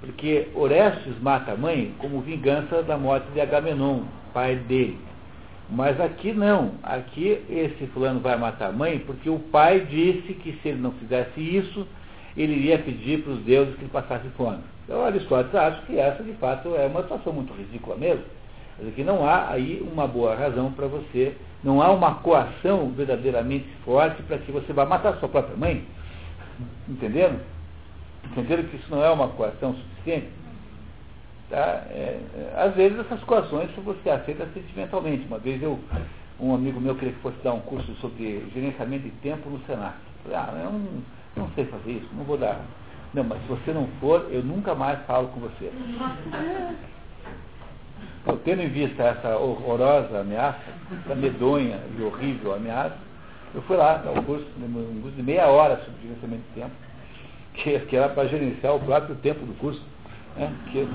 porque 0.00 0.48
Orestes 0.54 1.20
mata 1.20 1.52
a 1.52 1.56
mãe 1.56 1.94
como 1.98 2.20
vingança 2.20 2.82
da 2.82 2.96
morte 2.96 3.30
de 3.32 3.40
Agamenon, 3.40 4.02
pai 4.32 4.56
dele. 4.56 4.98
Mas 5.68 6.00
aqui 6.00 6.32
não. 6.32 6.72
Aqui 6.82 7.42
esse 7.50 7.86
fulano 7.88 8.20
vai 8.20 8.36
matar 8.38 8.68
a 8.68 8.72
mãe 8.72 8.98
porque 9.00 9.28
o 9.28 9.38
pai 9.38 9.80
disse 9.80 10.34
que 10.34 10.52
se 10.62 10.68
ele 10.68 10.80
não 10.80 10.92
fizesse 10.92 11.40
isso, 11.40 11.86
ele 12.36 12.54
iria 12.54 12.78
pedir 12.78 13.22
para 13.22 13.32
os 13.32 13.40
deuses 13.40 13.74
que 13.74 13.82
ele 13.82 13.90
passasse 13.90 14.28
fome. 14.36 14.58
Então 14.84 15.04
Aristóteles 15.04 15.54
acha 15.54 15.82
que 15.82 15.98
essa 15.98 16.22
de 16.22 16.32
fato 16.34 16.74
é 16.76 16.86
uma 16.86 17.02
situação 17.02 17.32
muito 17.32 17.52
ridícula 17.52 17.96
mesmo. 17.96 18.22
Que 18.94 19.02
não 19.02 19.26
há 19.26 19.50
aí 19.50 19.86
uma 19.90 20.06
boa 20.06 20.34
razão 20.34 20.70
para 20.72 20.86
você, 20.86 21.34
não 21.64 21.80
há 21.80 21.90
uma 21.90 22.16
coação 22.16 22.90
verdadeiramente 22.90 23.66
forte 23.84 24.22
para 24.22 24.38
que 24.38 24.52
você 24.52 24.72
vá 24.72 24.84
matar 24.84 25.16
sua 25.16 25.28
própria 25.28 25.56
mãe. 25.56 25.84
Entenderam? 26.88 27.40
Entenderam 28.30 28.64
que 28.64 28.76
isso 28.76 28.90
não 28.90 29.02
é 29.02 29.10
uma 29.10 29.28
coação 29.28 29.74
suficiente? 29.74 30.28
Tá? 31.48 31.84
É, 31.90 32.20
é, 32.34 32.54
às 32.56 32.74
vezes 32.74 32.98
essas 32.98 33.22
coações 33.24 33.70
você 33.84 34.10
aceita 34.10 34.46
sentimentalmente. 34.52 35.26
Uma 35.26 35.38
vez 35.38 35.62
eu, 35.62 35.78
um 36.38 36.54
amigo 36.54 36.80
meu 36.80 36.94
queria 36.96 37.14
que 37.14 37.20
fosse 37.20 37.38
dar 37.42 37.54
um 37.54 37.60
curso 37.60 37.94
sobre 37.96 38.44
gerenciamento 38.52 39.04
de 39.04 39.10
tempo 39.22 39.48
no 39.48 39.58
Senac. 39.60 39.96
Falei, 40.22 40.38
ah, 40.38 40.52
eu 40.64 40.72
não, 40.72 40.88
não 41.36 41.50
sei 41.54 41.64
fazer 41.66 41.92
isso, 41.92 42.08
não 42.14 42.24
vou 42.24 42.36
dar. 42.36 42.60
Não, 43.14 43.24
mas 43.24 43.40
se 43.42 43.48
você 43.48 43.72
não 43.72 43.86
for, 44.00 44.28
eu 44.30 44.42
nunca 44.42 44.74
mais 44.74 44.98
falo 45.06 45.28
com 45.28 45.40
você. 45.40 45.70
Então, 48.26 48.36
tendo 48.38 48.60
em 48.60 48.68
vista 48.68 49.04
essa 49.04 49.36
horrorosa 49.36 50.18
ameaça, 50.18 50.58
essa 51.04 51.14
medonha 51.14 51.78
e 51.96 52.02
horrível 52.02 52.56
ameaça, 52.56 52.96
eu 53.54 53.62
fui 53.62 53.76
lá 53.76 53.98
dar 53.98 54.10
um 54.10 54.24
curso, 54.24 54.44
um 54.58 55.00
curso 55.00 55.16
de 55.16 55.22
meia 55.22 55.46
hora 55.46 55.76
sobre 55.84 56.02
gerenciamento 56.02 56.42
de 56.48 56.60
tempo, 56.60 56.72
que, 57.54 57.78
que 57.86 57.96
era 57.96 58.08
para 58.08 58.26
gerenciar 58.26 58.74
o 58.74 58.80
próprio 58.80 59.14
tempo 59.14 59.46
do 59.46 59.56
curso. 59.60 59.80
Né? 60.34 60.52
Que, 60.72 60.88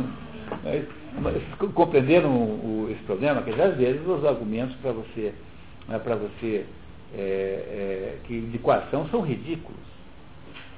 mas, 0.62 0.86
mas 1.22 1.72
compreenderam 1.74 2.32
o, 2.32 2.90
esse 2.92 3.02
problema? 3.04 3.42
Que 3.44 3.52
às 3.62 3.78
vezes 3.78 4.06
os 4.06 4.26
argumentos 4.26 4.76
para 4.82 4.92
você, 4.92 5.34
né, 5.88 6.00
para 6.00 6.18
você 6.18 6.66
é, 7.16 7.18
é, 7.18 8.18
que 8.26 8.42
de 8.42 8.58
equação 8.58 9.08
são 9.08 9.22
ridículos. 9.22 9.80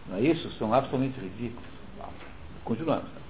Não 0.08 0.18
é 0.18 0.22
isso? 0.22 0.52
São 0.60 0.72
absolutamente 0.72 1.20
ridículos. 1.20 1.68
Continuamos. 2.64 3.23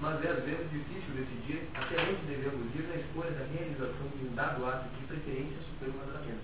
Mas 0.00 0.24
é 0.24 0.30
às 0.30 0.44
vezes 0.44 0.70
difícil 0.70 1.10
decidir 1.14 1.68
até 1.74 1.98
onde 2.02 2.22
devemos 2.30 2.72
ir 2.74 2.86
na 2.86 2.96
escolha 3.02 3.30
da 3.32 3.44
realização 3.50 4.06
de 4.14 4.28
um 4.30 4.34
dado 4.34 4.64
ato 4.64 4.88
de 4.94 5.06
preferência 5.06 5.58
superior 5.74 6.06
da 6.06 6.20
pena, 6.20 6.38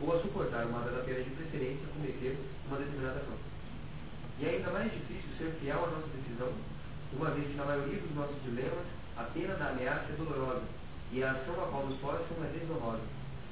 ou 0.00 0.14
a 0.14 0.22
suportar 0.22 0.66
uma 0.66 0.80
da 0.80 1.02
pena 1.02 1.24
de 1.24 1.30
preferência 1.30 1.90
cometer 1.92 2.38
uma 2.68 2.78
determinada 2.78 3.18
ação. 3.18 3.34
E 4.38 4.46
é 4.46 4.48
ainda 4.50 4.70
mais 4.70 4.92
difícil 4.92 5.28
ser 5.38 5.50
fiel 5.60 5.84
à 5.84 5.90
nossa 5.90 6.06
decisão 6.14 6.52
uma 7.12 7.30
vez 7.30 7.46
que 7.48 7.56
na 7.56 7.64
maioria 7.64 8.00
dos 8.00 8.14
nossos 8.14 8.42
dilemas 8.42 8.86
a 9.16 9.24
pena 9.24 9.54
da 9.54 9.68
ameaça 9.68 10.12
é 10.12 10.16
dolorosa 10.16 10.64
e 11.12 11.22
a 11.22 11.32
ação 11.32 11.54
a 11.62 11.66
qual 11.68 11.86
nos 11.86 12.00
forçam 12.00 12.36
é 12.42 12.58
desonrosa, 12.58 13.02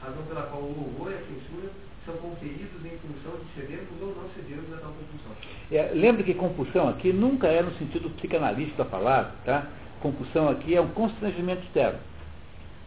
razão 0.01 0.23
pela 0.24 0.47
qual 0.49 0.62
o 0.62 0.73
louvor 0.73 1.12
e 1.12 1.16
a 1.16 1.27
censura 1.27 1.70
são 2.05 2.14
conferidos 2.16 2.85
em 2.85 2.98
função 2.98 3.39
de 3.39 3.60
cedermos 3.60 4.01
ou 4.01 4.14
não 4.14 4.28
cedermos 4.35 4.72
a 4.72 4.77
tal 4.78 4.93
compulsão. 4.93 5.32
É, 5.70 5.90
lembre 5.94 6.24
que 6.24 6.35
compulsão 6.35 6.89
aqui 6.89 7.12
nunca 7.12 7.47
é 7.48 7.62
no 7.62 7.72
sentido 7.74 8.10
psicanalítico 8.10 8.78
da 8.78 8.85
palavra, 8.85 9.32
tá? 9.44 9.66
Compulsão 10.01 10.48
aqui 10.48 10.74
é 10.74 10.81
um 10.81 10.89
constrangimento 10.89 11.62
externo. 11.64 11.98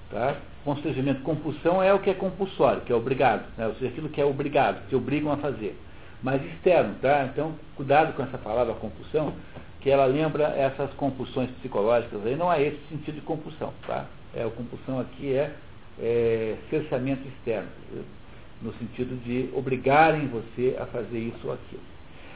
Tá? 0.10 0.36
Constrangimento, 0.64 1.22
compulsão 1.24 1.82
é 1.82 1.94
o 1.94 2.00
que 2.00 2.10
é 2.10 2.14
compulsório, 2.14 2.82
que 2.82 2.92
é 2.92 2.96
obrigado, 2.96 3.46
né? 3.58 3.68
ou 3.68 3.74
seja, 3.76 3.88
aquilo 3.88 4.10
que 4.10 4.22
é 4.22 4.26
obrigado, 4.26 4.88
que 4.88 4.96
obrigam 4.96 5.32
a 5.32 5.38
fazer. 5.38 5.78
Mas 6.22 6.42
externo, 6.46 6.96
tá? 7.02 7.26
Então, 7.26 7.56
cuidado 7.76 8.14
com 8.14 8.24
essa 8.24 8.38
palavra 8.38 8.74
compulsão, 8.76 9.34
que 9.82 9.90
ela 9.90 10.06
lembra 10.06 10.46
essas 10.56 10.92
compulsões 10.94 11.50
psicológicas 11.58 12.26
aí, 12.26 12.36
não 12.36 12.52
é 12.52 12.62
esse 12.62 12.80
sentido 12.90 13.16
de 13.16 13.22
compulsão, 13.22 13.74
tá? 13.86 14.06
É, 14.34 14.44
a 14.44 14.50
compulsão 14.50 15.00
aqui 15.00 15.34
é, 15.34 15.52
é 16.00 16.56
cerceamento 16.70 17.28
externo, 17.28 17.68
no 18.64 18.74
sentido 18.76 19.16
de 19.24 19.50
obrigarem 19.54 20.28
você 20.28 20.76
a 20.80 20.86
fazer 20.88 21.20
isso 21.20 21.48
ou 21.48 21.54
aquilo. 21.54 21.93